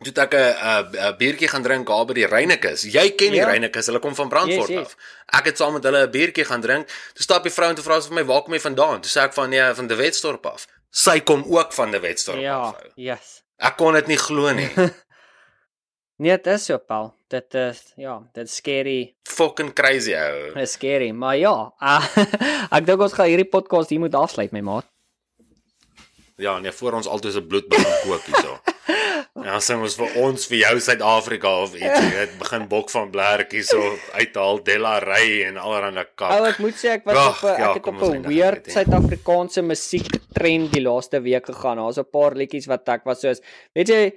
Toe 0.02 0.12
ek 0.22 0.32
'n 0.34 0.36
'n 0.38 0.96
'n 0.96 1.16
biertjie 1.18 1.48
gaan 1.48 1.62
drink 1.62 1.86
daar 1.86 2.04
by 2.06 2.12
die 2.14 2.26
Reinekes. 2.26 2.82
Jy 2.82 3.10
ken 3.14 3.30
die 3.30 3.40
Ja. 3.40 3.46
Reinekes, 3.46 3.86
hulle 3.86 3.98
kom 3.98 4.14
van 4.14 4.28
Brandfort 4.28 4.68
Yes, 4.68 4.78
yes. 4.78 4.86
af. 4.86 4.96
Ek 5.40 5.44
het 5.44 5.56
saam 5.56 5.72
met 5.72 5.82
hulle 5.84 6.06
'n 6.06 6.10
biertjie 6.10 6.44
gaan 6.44 6.60
drink. 6.60 6.86
Toe 6.88 7.22
stap 7.22 7.42
die 7.42 7.52
vrou 7.52 7.68
en 7.68 7.74
toe 7.74 7.84
vra 7.84 8.00
sy 8.00 8.08
vir 8.08 8.14
my, 8.14 8.24
"Waar 8.24 8.42
kom 8.42 8.52
jy 8.54 8.60
vandaan?" 8.60 9.00
Toe 9.00 9.10
sê 9.10 9.24
ek 9.24 9.32
van 9.34 9.50
nee, 9.50 9.74
van 9.74 9.86
die 9.86 9.96
Wetstorp 9.96 10.46
af. 10.46 10.66
Sy 10.90 11.20
kom 11.20 11.44
ook 11.48 11.72
van 11.72 11.90
die 11.90 12.00
Wetstorp 12.00 12.38
Ja, 12.40 12.58
af. 12.58 12.74
ou. 12.74 12.90
yes. 12.96 13.42
Ek 13.58 13.76
kon 13.76 13.92
dit 13.94 14.06
nie 14.06 14.16
glo 14.16 14.52
nie. 14.52 14.70
Nee, 16.18 16.34
dit 16.34 16.46
is 16.50 16.64
so, 16.66 16.78
Paul. 16.82 17.12
Dit 17.30 17.54
is 17.54 17.92
ja, 17.96 18.16
dit 18.34 18.50
scary. 18.50 19.14
Fucking 19.22 19.70
crazy 19.72 20.16
ou. 20.18 20.48
Dit 20.54 20.64
is 20.64 20.72
scary, 20.74 21.12
maar 21.14 21.36
ja, 21.38 21.52
uh, 21.78 22.08
ek 22.76 22.88
dink 22.88 23.04
ons 23.06 23.14
gaan 23.14 23.30
hierdie 23.30 23.46
podcast 23.46 23.92
hier 23.94 24.02
moet 24.02 24.16
afsluit, 24.18 24.50
my 24.50 24.64
maat. 24.66 24.88
Ja, 26.42 26.56
nee, 26.62 26.74
voor 26.74 26.98
ons 26.98 27.06
altyd 27.06 27.36
se 27.36 27.44
bloed 27.46 27.70
begin 27.70 27.94
kook 28.02 28.26
hierso. 28.32 28.58
Ja, 29.38 29.58
sê 29.62 29.76
ons 29.78 29.94
vir 29.94 30.16
ons 30.18 30.46
vir 30.50 30.58
jou 30.58 30.80
Suid-Afrika 30.82 31.50
of 31.62 31.74
iets, 31.78 31.86
jy 31.86 32.08
weet, 32.10 32.32
begin 32.40 32.64
bok 32.70 32.90
van 32.90 33.10
blertjies 33.12 33.70
so 33.70 33.92
uithaal 34.18 34.58
Delarey 34.66 35.44
en 35.46 35.60
allerlei 35.62 36.04
kak. 36.08 36.32
Ou, 36.34 36.48
ek 36.48 36.58
moet 36.64 36.76
sê 36.76 36.96
ek 36.96 37.06
was 37.06 37.20
Ag, 37.20 37.38
op 37.38 37.44
'n 37.46 37.60
ja, 37.62 37.68
ek 37.68 37.78
het 37.78 37.86
op 37.92 38.02
'n 38.02 38.26
weird. 38.26 38.70
Suid-Afrikaanse 38.74 39.62
musiektrend 39.62 40.72
die 40.74 40.82
laaste 40.82 41.22
week 41.22 41.46
gegaan. 41.46 41.78
Daar's 41.78 42.02
'n 42.02 42.10
paar 42.10 42.34
liedjies 42.34 42.66
wat 42.66 42.88
ek 42.88 43.04
was 43.06 43.20
soos, 43.20 43.40
weet 43.74 43.88
jy, 43.88 44.12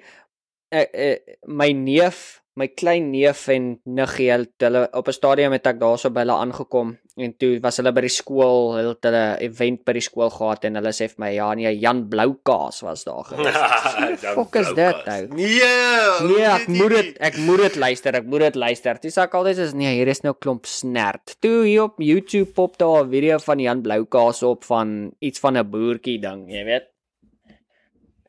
uh, 0.71 0.85
uh, 0.93 1.15
my 1.47 1.71
neef, 1.73 2.41
my 2.59 2.67
klein 2.67 3.11
neef 3.11 3.47
en 3.47 3.79
niggie, 3.85 4.29
hulle 4.59 4.87
op 4.93 5.07
'n 5.07 5.13
stadium 5.13 5.51
het 5.51 5.67
ek 5.67 5.79
daarso 5.79 6.09
by 6.09 6.19
hulle 6.25 6.35
aangekom 6.35 6.97
en 7.17 7.33
toe 7.37 7.59
was 7.63 7.77
hulle 7.77 7.91
by 7.91 8.01
die 8.01 8.09
skool, 8.11 8.75
hulle 8.75 8.89
het 8.89 9.05
'n 9.05 9.37
event 9.47 9.85
by 9.85 9.93
die 9.93 10.01
skool 10.01 10.29
gehad 10.29 10.65
en 10.65 10.75
hulle 10.75 10.91
sê 10.91 11.07
vir 11.07 11.19
my 11.19 11.29
ja, 11.35 11.53
nee, 11.53 11.79
Jan 11.79 12.07
Bloukaas 12.09 12.81
was 12.81 13.03
daar 13.03 13.23
gewees. 13.29 14.21
Dan 14.21 14.35
fuck 14.35 14.55
is 14.55 14.73
dit 14.73 15.05
nou? 15.05 15.27
Nee, 15.35 16.27
Nee, 16.27 16.45
ek 16.45 16.67
moet 16.67 16.89
dit 16.89 17.17
ek 17.19 17.37
moet 17.37 17.59
dit 17.61 17.75
luister, 17.75 18.15
ek 18.15 18.25
moet 18.25 18.39
dit 18.39 18.55
luister. 18.55 18.99
Dis 19.01 19.17
ek 19.17 19.33
altyd 19.33 19.57
is 19.57 19.73
nee, 19.73 19.95
hier 19.95 20.07
is 20.07 20.21
nou 20.23 20.33
klomp 20.33 20.65
snert. 20.65 21.35
Toe 21.39 21.63
hier 21.65 21.83
op 21.83 21.99
YouTube 21.99 22.51
pop 22.53 22.77
daar 22.77 23.05
'n 23.05 23.09
video 23.09 23.37
van 23.37 23.59
Jan 23.59 23.81
Bloukaas 23.81 24.43
op 24.43 24.63
van 24.63 25.11
iets 25.19 25.39
van 25.39 25.57
'n 25.57 25.69
boertjie 25.69 26.19
ding, 26.19 26.49
jy 26.51 26.63
weet. 26.65 26.87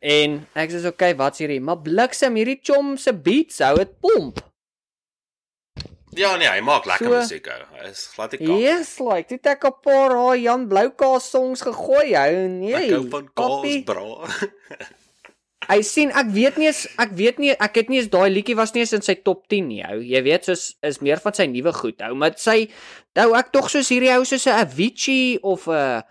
En 0.02 0.40
ek 0.58 0.72
sê 0.74 0.82
okay, 0.90 1.14
wat's 1.18 1.38
hierdie? 1.38 1.60
Maar 1.62 1.78
bliksem 1.84 2.34
hierdie 2.40 2.58
chom 2.66 2.96
se 2.98 3.12
beats 3.14 3.60
hou 3.62 3.76
dit 3.78 3.92
pomp. 4.02 4.40
Ja, 6.12 6.34
nee, 6.36 6.48
hy 6.50 6.60
maak 6.60 6.84
lekker 6.90 7.06
So- 7.08 7.20
musiek 7.22 7.46
ou. 7.48 7.60
Hy 7.78 7.88
is 7.88 8.02
glad 8.14 8.34
kak. 8.34 8.40
Yes, 8.60 8.98
like, 9.00 9.28
dit 9.30 9.46
ek 9.46 9.64
'n 9.64 9.72
paar 9.82 10.10
daai 10.12 10.42
Jan 10.42 10.66
Bloukaas 10.68 11.30
songs 11.30 11.62
gegooi 11.62 12.12
hou. 12.14 12.48
Nee. 12.48 12.74
Ek 12.74 12.90
hou 12.90 13.06
van 13.08 13.30
kaas, 13.34 13.84
bra. 13.86 14.26
Hy 15.70 15.78
sien 15.86 16.10
ek 16.10 16.26
weet 16.34 16.56
nie 16.58 16.66
eens 16.66 16.88
ek 16.98 17.12
weet 17.14 17.38
nie 17.38 17.52
ek 17.54 17.76
het 17.78 17.88
nie 17.88 18.00
eens 18.00 18.10
daai 18.10 18.28
liedjie 18.34 18.56
was 18.58 18.72
nie 18.74 18.82
eens 18.82 18.92
in 18.92 19.00
sy 19.06 19.14
top 19.22 19.46
10 19.48 19.68
nie 19.68 19.84
ou. 19.86 20.00
Jy 20.02 20.22
weet 20.26 20.44
soos 20.44 20.74
is 20.82 20.98
meer 21.00 21.22
van 21.22 21.32
sy 21.32 21.46
nuwe 21.46 21.72
goed 21.72 22.02
ou, 22.02 22.14
maar 22.18 22.34
sy 22.36 22.68
nou 23.14 23.28
ek 23.38 23.52
tog 23.54 23.70
soos 23.70 23.88
hierdie 23.88 24.10
ou 24.18 24.24
soos 24.26 24.46
'n 24.50 24.58
Avicii 24.58 25.38
of 25.42 25.68
'n 25.70 26.02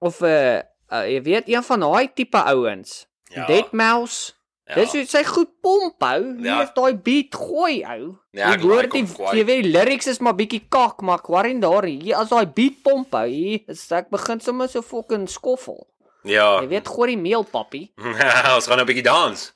of 0.00 0.22
'n 0.22 0.62
uh, 0.92 1.06
jy 1.06 1.22
weet 1.22 1.48
een 1.48 1.64
van 1.66 1.86
daai 1.86 2.10
tipe 2.14 2.42
ouens. 2.52 3.06
Ja. 3.34 3.46
Deadmau5. 3.46 4.36
Ja. 4.70 4.76
Dis 4.78 4.92
hoe 4.94 5.02
sy 5.10 5.22
goed 5.26 5.50
pomp 5.64 6.02
hou. 6.04 6.20
Ja. 6.22 6.42
Nie 6.44 6.52
eens 6.62 6.74
daai 6.76 6.94
beat 6.94 7.34
gooi 7.34 7.80
ou. 7.82 8.12
Ja, 8.36 8.52
ek 8.52 8.62
Jy 8.62 8.68
hoor 8.70 8.86
die 8.92 9.02
jy 9.02 9.44
weet 9.48 9.64
die 9.64 9.72
lyrics 9.74 10.06
is 10.12 10.20
maar 10.22 10.36
bietjie 10.38 10.62
kak, 10.70 11.02
maar 11.02 11.22
kwarin 11.26 11.62
daar 11.62 11.88
hier 11.90 12.20
as 12.20 12.30
daai 12.30 12.46
beat 12.46 12.78
pomp 12.86 13.16
hou, 13.18 13.26
hier 13.26 13.64
is 13.72 13.82
ek 13.96 14.12
begin 14.14 14.42
sommer 14.44 14.70
so 14.70 14.82
fucking 14.86 15.26
skoffel. 15.30 15.80
Ja. 16.22 16.60
Jy 16.60 16.70
weet 16.76 16.90
gooi 16.92 17.14
die 17.14 17.18
meel 17.18 17.42
pappie. 17.48 17.88
ons 18.54 18.70
gaan 18.70 18.78
'n 18.78 18.86
bietjie 18.86 19.06
dans. 19.08 19.50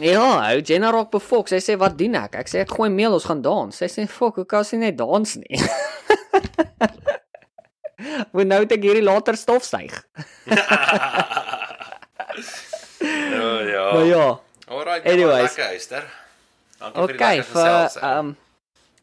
Ja, 0.00 0.28
ou 0.50 0.60
Jenna 0.60 0.90
raak 0.92 1.10
befoks. 1.12 1.52
Sy 1.54 1.60
sê 1.62 1.78
wat 1.80 1.96
doen 1.96 2.16
ek? 2.18 2.36
Ek 2.44 2.48
sê 2.50 2.64
ek 2.64 2.72
gooi 2.76 2.90
meel, 2.92 3.14
ons 3.16 3.24
gaan 3.28 3.42
dans. 3.44 3.72
Sy 3.72 3.88
sê 3.88 4.06
fok, 4.10 4.42
hoe 4.42 4.48
kan 4.48 4.64
sy 4.64 4.80
net 4.80 4.96
dans 5.00 5.36
nie? 5.40 5.60
Want 8.34 8.46
nou 8.50 8.62
ek 8.64 8.82
hierdie 8.82 9.02
later 9.04 9.36
stofsuig. 9.36 9.94
Ja, 12.94 13.60
ja. 13.74 13.84
Maar 13.92 14.04
ja, 14.04 14.40
Alright, 14.68 15.04
Anyways. 15.06 15.56
lekker 15.56 15.74
Esther. 15.74 16.04
Dankie 16.78 17.00
vir 17.00 17.06
die 17.06 17.14
okay, 17.14 17.36
lekker 17.36 17.52
gesels. 17.52 17.96
ehm 18.00 18.18
um, 18.18 18.36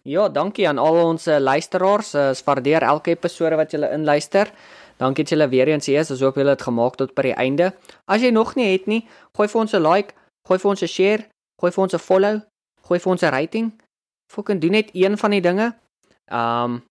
ja, 0.03 0.23
dankie 0.33 0.65
aan 0.67 0.79
al 0.81 0.95
ons 1.03 1.27
uh, 1.29 1.37
luisteraars. 1.37 2.15
Ons 2.17 2.43
waardeer 2.43 2.81
elke 2.81 3.13
episode 3.13 3.55
wat 3.55 3.71
julle 3.71 3.91
inluister. 3.93 4.49
Dankie 4.97 5.23
dat 5.23 5.33
julle 5.35 5.47
weer 5.49 5.67
eens 5.69 5.85
hier 5.85 5.99
is. 6.01 6.09
Ons 6.11 6.23
hoop 6.25 6.35
julle 6.41 6.55
het 6.55 6.61
gemaak 6.65 6.97
tot 6.97 7.13
by 7.13 7.27
die 7.29 7.35
einde. 7.37 7.71
As 8.09 8.21
jy 8.25 8.31
nog 8.33 8.55
nie 8.57 8.71
het 8.71 8.87
nie, 8.89 9.03
gooi 9.37 9.47
vir 9.47 9.61
ons 9.61 9.73
'n 9.73 9.83
like, 9.85 10.13
gooi 10.47 10.57
vir 10.59 10.69
ons 10.71 10.81
'n 10.81 10.87
share, 10.87 11.27
gooi 11.61 11.71
vir 11.71 11.83
ons 11.83 11.93
'n 11.93 11.99
follow, 11.99 12.41
gooi 12.87 12.99
vir 12.99 13.11
ons 13.11 13.23
'n 13.23 13.31
rating. 13.31 13.71
Fucking 14.33 14.61
doen 14.61 14.71
net 14.71 14.89
een 14.93 15.17
van 15.17 15.31
die 15.31 15.41
dinge. 15.41 15.75
Ehm 16.31 16.63
um, 16.63 16.83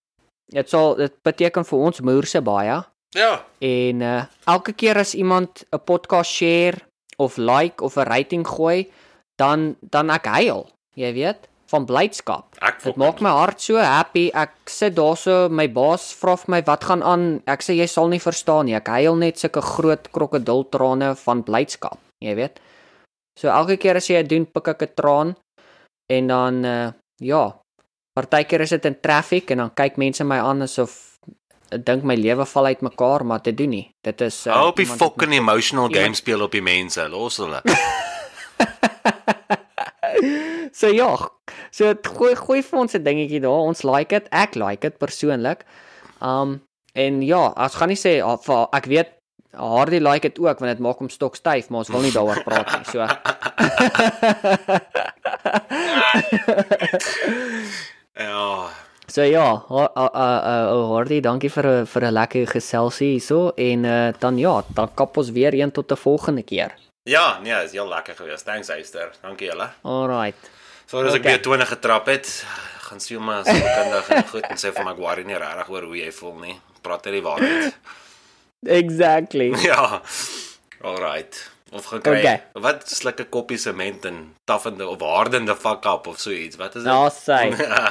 dit 0.51 0.69
sal 0.71 0.97
dit 0.99 1.15
beteken 1.27 1.67
vir 1.67 1.79
ons 1.79 2.01
moerse 2.01 2.43
baie. 2.43 2.81
Ja. 3.17 3.33
En 3.59 4.03
uh 4.07 4.23
elke 4.51 4.73
keer 4.73 4.99
as 4.99 5.15
iemand 5.15 5.65
'n 5.71 5.83
podcast 5.85 6.31
share 6.31 6.79
of 7.17 7.37
like 7.37 7.83
of 7.83 7.97
'n 7.97 8.07
rating 8.07 8.47
gooi, 8.47 8.91
dan 9.37 9.77
dan 9.81 10.11
ek 10.11 10.27
huil, 10.27 10.69
jy 10.95 11.13
weet, 11.13 11.49
van 11.71 11.85
blydskap. 11.85 12.59
Dit 12.83 12.97
maak 12.97 13.21
my 13.21 13.31
hart 13.31 13.61
so 13.61 13.77
happy. 13.77 14.31
Ek 14.35 14.53
sit 14.67 14.97
daarso, 14.97 15.49
my 15.49 15.69
baas 15.73 16.11
vra 16.15 16.37
vir 16.37 16.51
my 16.51 16.63
wat 16.67 16.85
gaan 16.85 17.03
aan. 17.03 17.43
Ek 17.47 17.63
sê 17.63 17.77
jy 17.79 17.87
sal 17.87 18.09
nie 18.09 18.21
verstaan 18.21 18.67
nie. 18.67 18.75
Ek 18.75 18.89
huil 18.89 19.17
net 19.17 19.39
sulke 19.39 19.63
groot 19.63 20.11
krokodiltrane 20.11 21.15
van 21.25 21.43
blydskap, 21.47 21.99
jy 22.25 22.35
weet. 22.35 22.61
So 23.39 23.49
elke 23.49 23.77
keer 23.77 23.97
as 23.97 24.11
jy 24.11 24.23
dit 24.23 24.29
doen, 24.35 24.47
pik 24.47 24.69
ek 24.69 24.83
'n 24.83 24.95
traan 24.95 25.37
en 26.11 26.27
dan 26.27 26.65
uh 26.65 26.93
ja, 27.21 27.60
partykeer 28.21 28.61
is 28.61 28.71
dit 28.77 28.85
in 28.85 28.97
traffic 29.01 29.51
en 29.51 29.57
dan 29.65 29.71
kyk 29.75 29.97
mense 29.97 30.25
my 30.25 30.39
aan 30.39 30.63
asof 30.63 30.97
ek 31.71 31.85
dink 31.87 32.03
my 32.03 32.17
lewe 32.19 32.45
val 32.47 32.67
uitmekaar, 32.67 33.25
maar 33.25 33.43
dit 33.43 33.57
doen 33.57 33.71
nie. 33.71 33.95
Dit 34.03 34.21
is 34.27 34.47
uh, 34.47 34.53
Hou 34.59 34.69
op 34.73 34.77
die 34.77 34.85
iemand 34.85 35.01
fucking 35.01 35.33
emotional 35.37 35.87
iemand- 35.89 36.03
game 36.03 36.15
speel 36.19 36.43
op 36.43 36.53
die 36.53 36.63
mense. 36.63 37.09
Los 37.09 37.37
hulle. 37.39 37.61
So 40.73 40.87
ja, 40.87 41.17
so 41.75 41.95
gooi 42.17 42.35
gooi 42.37 42.63
vir 42.63 42.79
ons 42.79 42.95
'n 42.95 43.03
dingetjie 43.05 43.41
daar. 43.41 43.51
Ons 43.69 43.83
like 43.83 44.15
dit. 44.15 44.29
Ek 44.31 44.55
like 44.55 44.81
dit 44.81 44.99
persoonlik. 44.99 45.65
Um 46.23 46.61
en 46.95 47.23
ja, 47.23 47.53
as 47.57 47.75
gaan 47.75 47.89
nie 47.89 47.97
sê 47.99 48.21
ah, 48.23 48.67
ek 48.73 48.87
weet 48.87 49.09
Hardy 49.53 49.99
like 49.99 50.29
dit 50.29 50.39
ook 50.39 50.59
want 50.59 50.71
dit 50.73 50.79
maak 50.79 50.99
hom 50.99 51.09
stokstyf, 51.09 51.69
maar 51.71 51.79
ons 51.79 51.89
wil 51.89 52.01
nie 52.01 52.13
daaroor 52.13 52.43
praat 52.45 52.71
nie. 52.79 52.85
So 52.87 53.07
Ja. 58.15 58.69
So 59.07 59.23
ja, 59.23 59.65
ha- 59.69 59.91
ha- 59.95 60.11
ha- 60.13 60.43
ha- 60.43 60.87
Hardy, 60.93 61.21
dankie 61.21 61.51
vir 61.51 61.85
vir 61.87 62.03
'n 62.05 62.13
lekker 62.15 62.47
geselsie 62.47 63.11
hierso 63.19 63.53
en 63.57 63.85
uh, 63.85 64.13
dan 64.19 64.39
ja, 64.39 64.63
dan 64.75 64.89
kap 64.95 65.17
ons 65.17 65.31
weer 65.31 65.55
een 65.55 65.71
tot 65.73 65.91
'n 65.93 65.97
volgende 65.97 66.43
keer. 66.43 66.73
Ja, 67.05 67.39
nee, 67.43 67.65
is 67.65 67.73
heel 67.73 67.89
lekker 67.89 68.15
geweest. 68.15 68.45
Thanks 68.45 68.69
Eyster. 68.69 69.11
Dankie 69.23 69.49
julle. 69.49 69.71
Alright. 69.83 70.51
Sorry 70.87 71.09
as 71.09 71.15
ek 71.15 71.21
Okay. 71.21 71.33
weer 71.33 71.43
20 71.43 71.69
getrap 71.69 72.07
het. 72.07 72.45
Gaan 72.79 73.01
sien 73.01 73.25
maar 73.25 73.45
so 73.45 73.53
kundig 73.53 74.09
en 74.11 74.25
goed 74.29 74.43
en 74.51 74.57
sê 74.57 74.73
vir 74.75 74.85
my 74.85 74.91
ek 74.91 74.99
worry 74.99 75.23
nie 75.25 75.35
regtig 75.39 75.69
oor 75.69 75.83
hoe 75.83 75.97
jy 75.97 76.11
voel 76.13 76.35
nie. 76.41 76.61
Praat 76.83 77.05
net 77.05 77.15
die 77.15 77.23
waarheid. 77.23 77.75
Exactly. 78.81 79.51
ja. 79.63 80.01
Alright. 80.83 81.51
Of 81.73 81.85
gaan 81.87 82.01
kry. 82.03 82.19
Okay. 82.19 82.41
Wat 82.59 82.89
sluk 82.91 83.21
'n 83.21 83.29
koppie 83.31 83.59
sement 83.59 84.05
en 84.05 84.35
taffende 84.45 84.89
of 84.89 85.01
hardende 85.01 85.55
fuck 85.57 85.85
up 85.87 86.07
of 86.07 86.19
so 86.19 86.31
iets. 86.31 86.57
Wat 86.57 86.75
is 86.75 86.83
dit? 86.83 86.91
Nou 86.93 87.09
sê, 87.11 87.51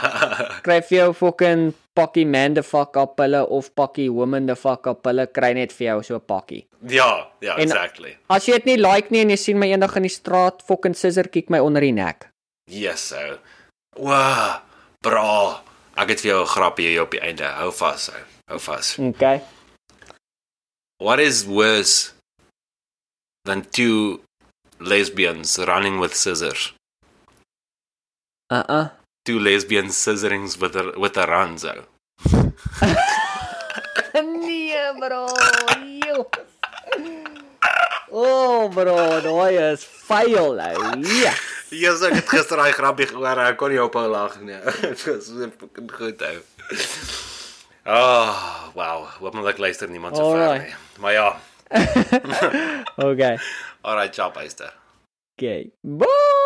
kry 0.66 0.82
vir 0.82 0.98
jou 0.98 1.14
fucking 1.14 1.74
pakkie 1.96 2.26
man 2.28 2.54
the 2.54 2.64
fuck 2.64 2.98
up 2.98 3.18
hulle 3.20 3.46
of 3.48 3.70
pakkie 3.76 4.10
woman 4.12 4.46
the 4.48 4.56
fuck 4.56 4.88
up 4.88 5.06
hulle 5.08 5.28
kry 5.32 5.54
net 5.54 5.72
vir 5.72 5.88
jou 5.88 6.04
so 6.04 6.16
'n 6.16 6.26
pakkie. 6.28 6.66
ja, 6.88 7.28
ja, 7.40 7.56
En- 7.56 7.62
exactly. 7.62 8.18
As 8.30 8.46
jy 8.48 8.54
dit 8.54 8.66
nie 8.66 8.78
like 8.78 9.12
nie 9.12 9.22
en 9.22 9.30
jy 9.30 9.36
sien 9.38 9.58
my 9.60 9.68
eendag 9.72 9.96
in 9.96 10.04
die 10.04 10.10
straat 10.12 10.62
fucking 10.62 10.94
scissor 10.96 11.28
kick 11.30 11.50
my 11.50 11.60
onder 11.60 11.82
die 11.82 11.92
nek. 11.94 12.28
Yes, 12.68 13.00
so. 13.08 13.38
Wow. 13.98 14.60
Bra. 15.02 15.62
Ek 15.96 16.10
het 16.10 16.20
vir 16.22 16.32
jou 16.32 16.42
'n 16.44 16.48
grappie 16.48 16.88
hier 16.88 17.02
op 17.02 17.12
die 17.12 17.20
einde. 17.22 17.44
Hou 17.44 17.72
vas, 17.72 18.10
ou. 18.10 18.22
Hou 18.50 18.60
vas. 18.60 18.98
Okay. 19.00 19.42
What 21.00 21.20
is 21.20 21.46
worse 21.46 22.12
than 23.50 23.66
two 23.74 24.22
lesbians 24.80 25.58
running 25.68 26.00
with 26.00 26.14
scissors? 26.14 26.74
Uh-uh. 28.50 28.90
Two 29.26 29.40
lesbians 29.40 29.96
scissorings 29.98 30.60
with 30.62 30.76
a 30.76 30.94
with 30.98 31.18
a 31.18 31.26
run, 31.26 31.58
so. 31.58 31.86
nee, 34.16 34.78
bro. 35.00 35.28
Yo. 36.06 36.30
Oh, 38.12 38.70
bro, 38.70 38.98
daai 39.22 39.58
is 39.74 39.84
fail 39.84 40.54
nou. 40.58 40.78
Ja. 41.22 41.34
Yes, 41.70 42.02
ek 42.02 42.16
het 42.18 42.30
gister 42.30 42.58
daai 42.58 42.74
grappie 42.74 43.06
gehoor. 43.10 43.44
Ek 43.46 43.60
kon 43.62 43.70
nie 43.74 43.82
ophou 43.82 44.08
lag 44.10 44.40
nie. 44.42 44.58
Dit 44.82 45.06
was 45.06 45.30
goed 45.98 46.26
ou. 46.30 46.38
Oh, 47.90 48.34
wow. 48.78 49.06
Hooplik 49.20 49.62
luister 49.62 49.90
niemand 49.90 50.18
so 50.18 50.34
ver 50.34 50.66
nie. 50.66 50.74
Maar 51.02 51.14
ja. 51.14 51.30
Okay. 53.00 53.38
Alright, 53.86 54.14
ciao, 54.14 54.30
Buster. 54.30 54.72
Okay. 55.38 55.72
Bye. 55.84 56.46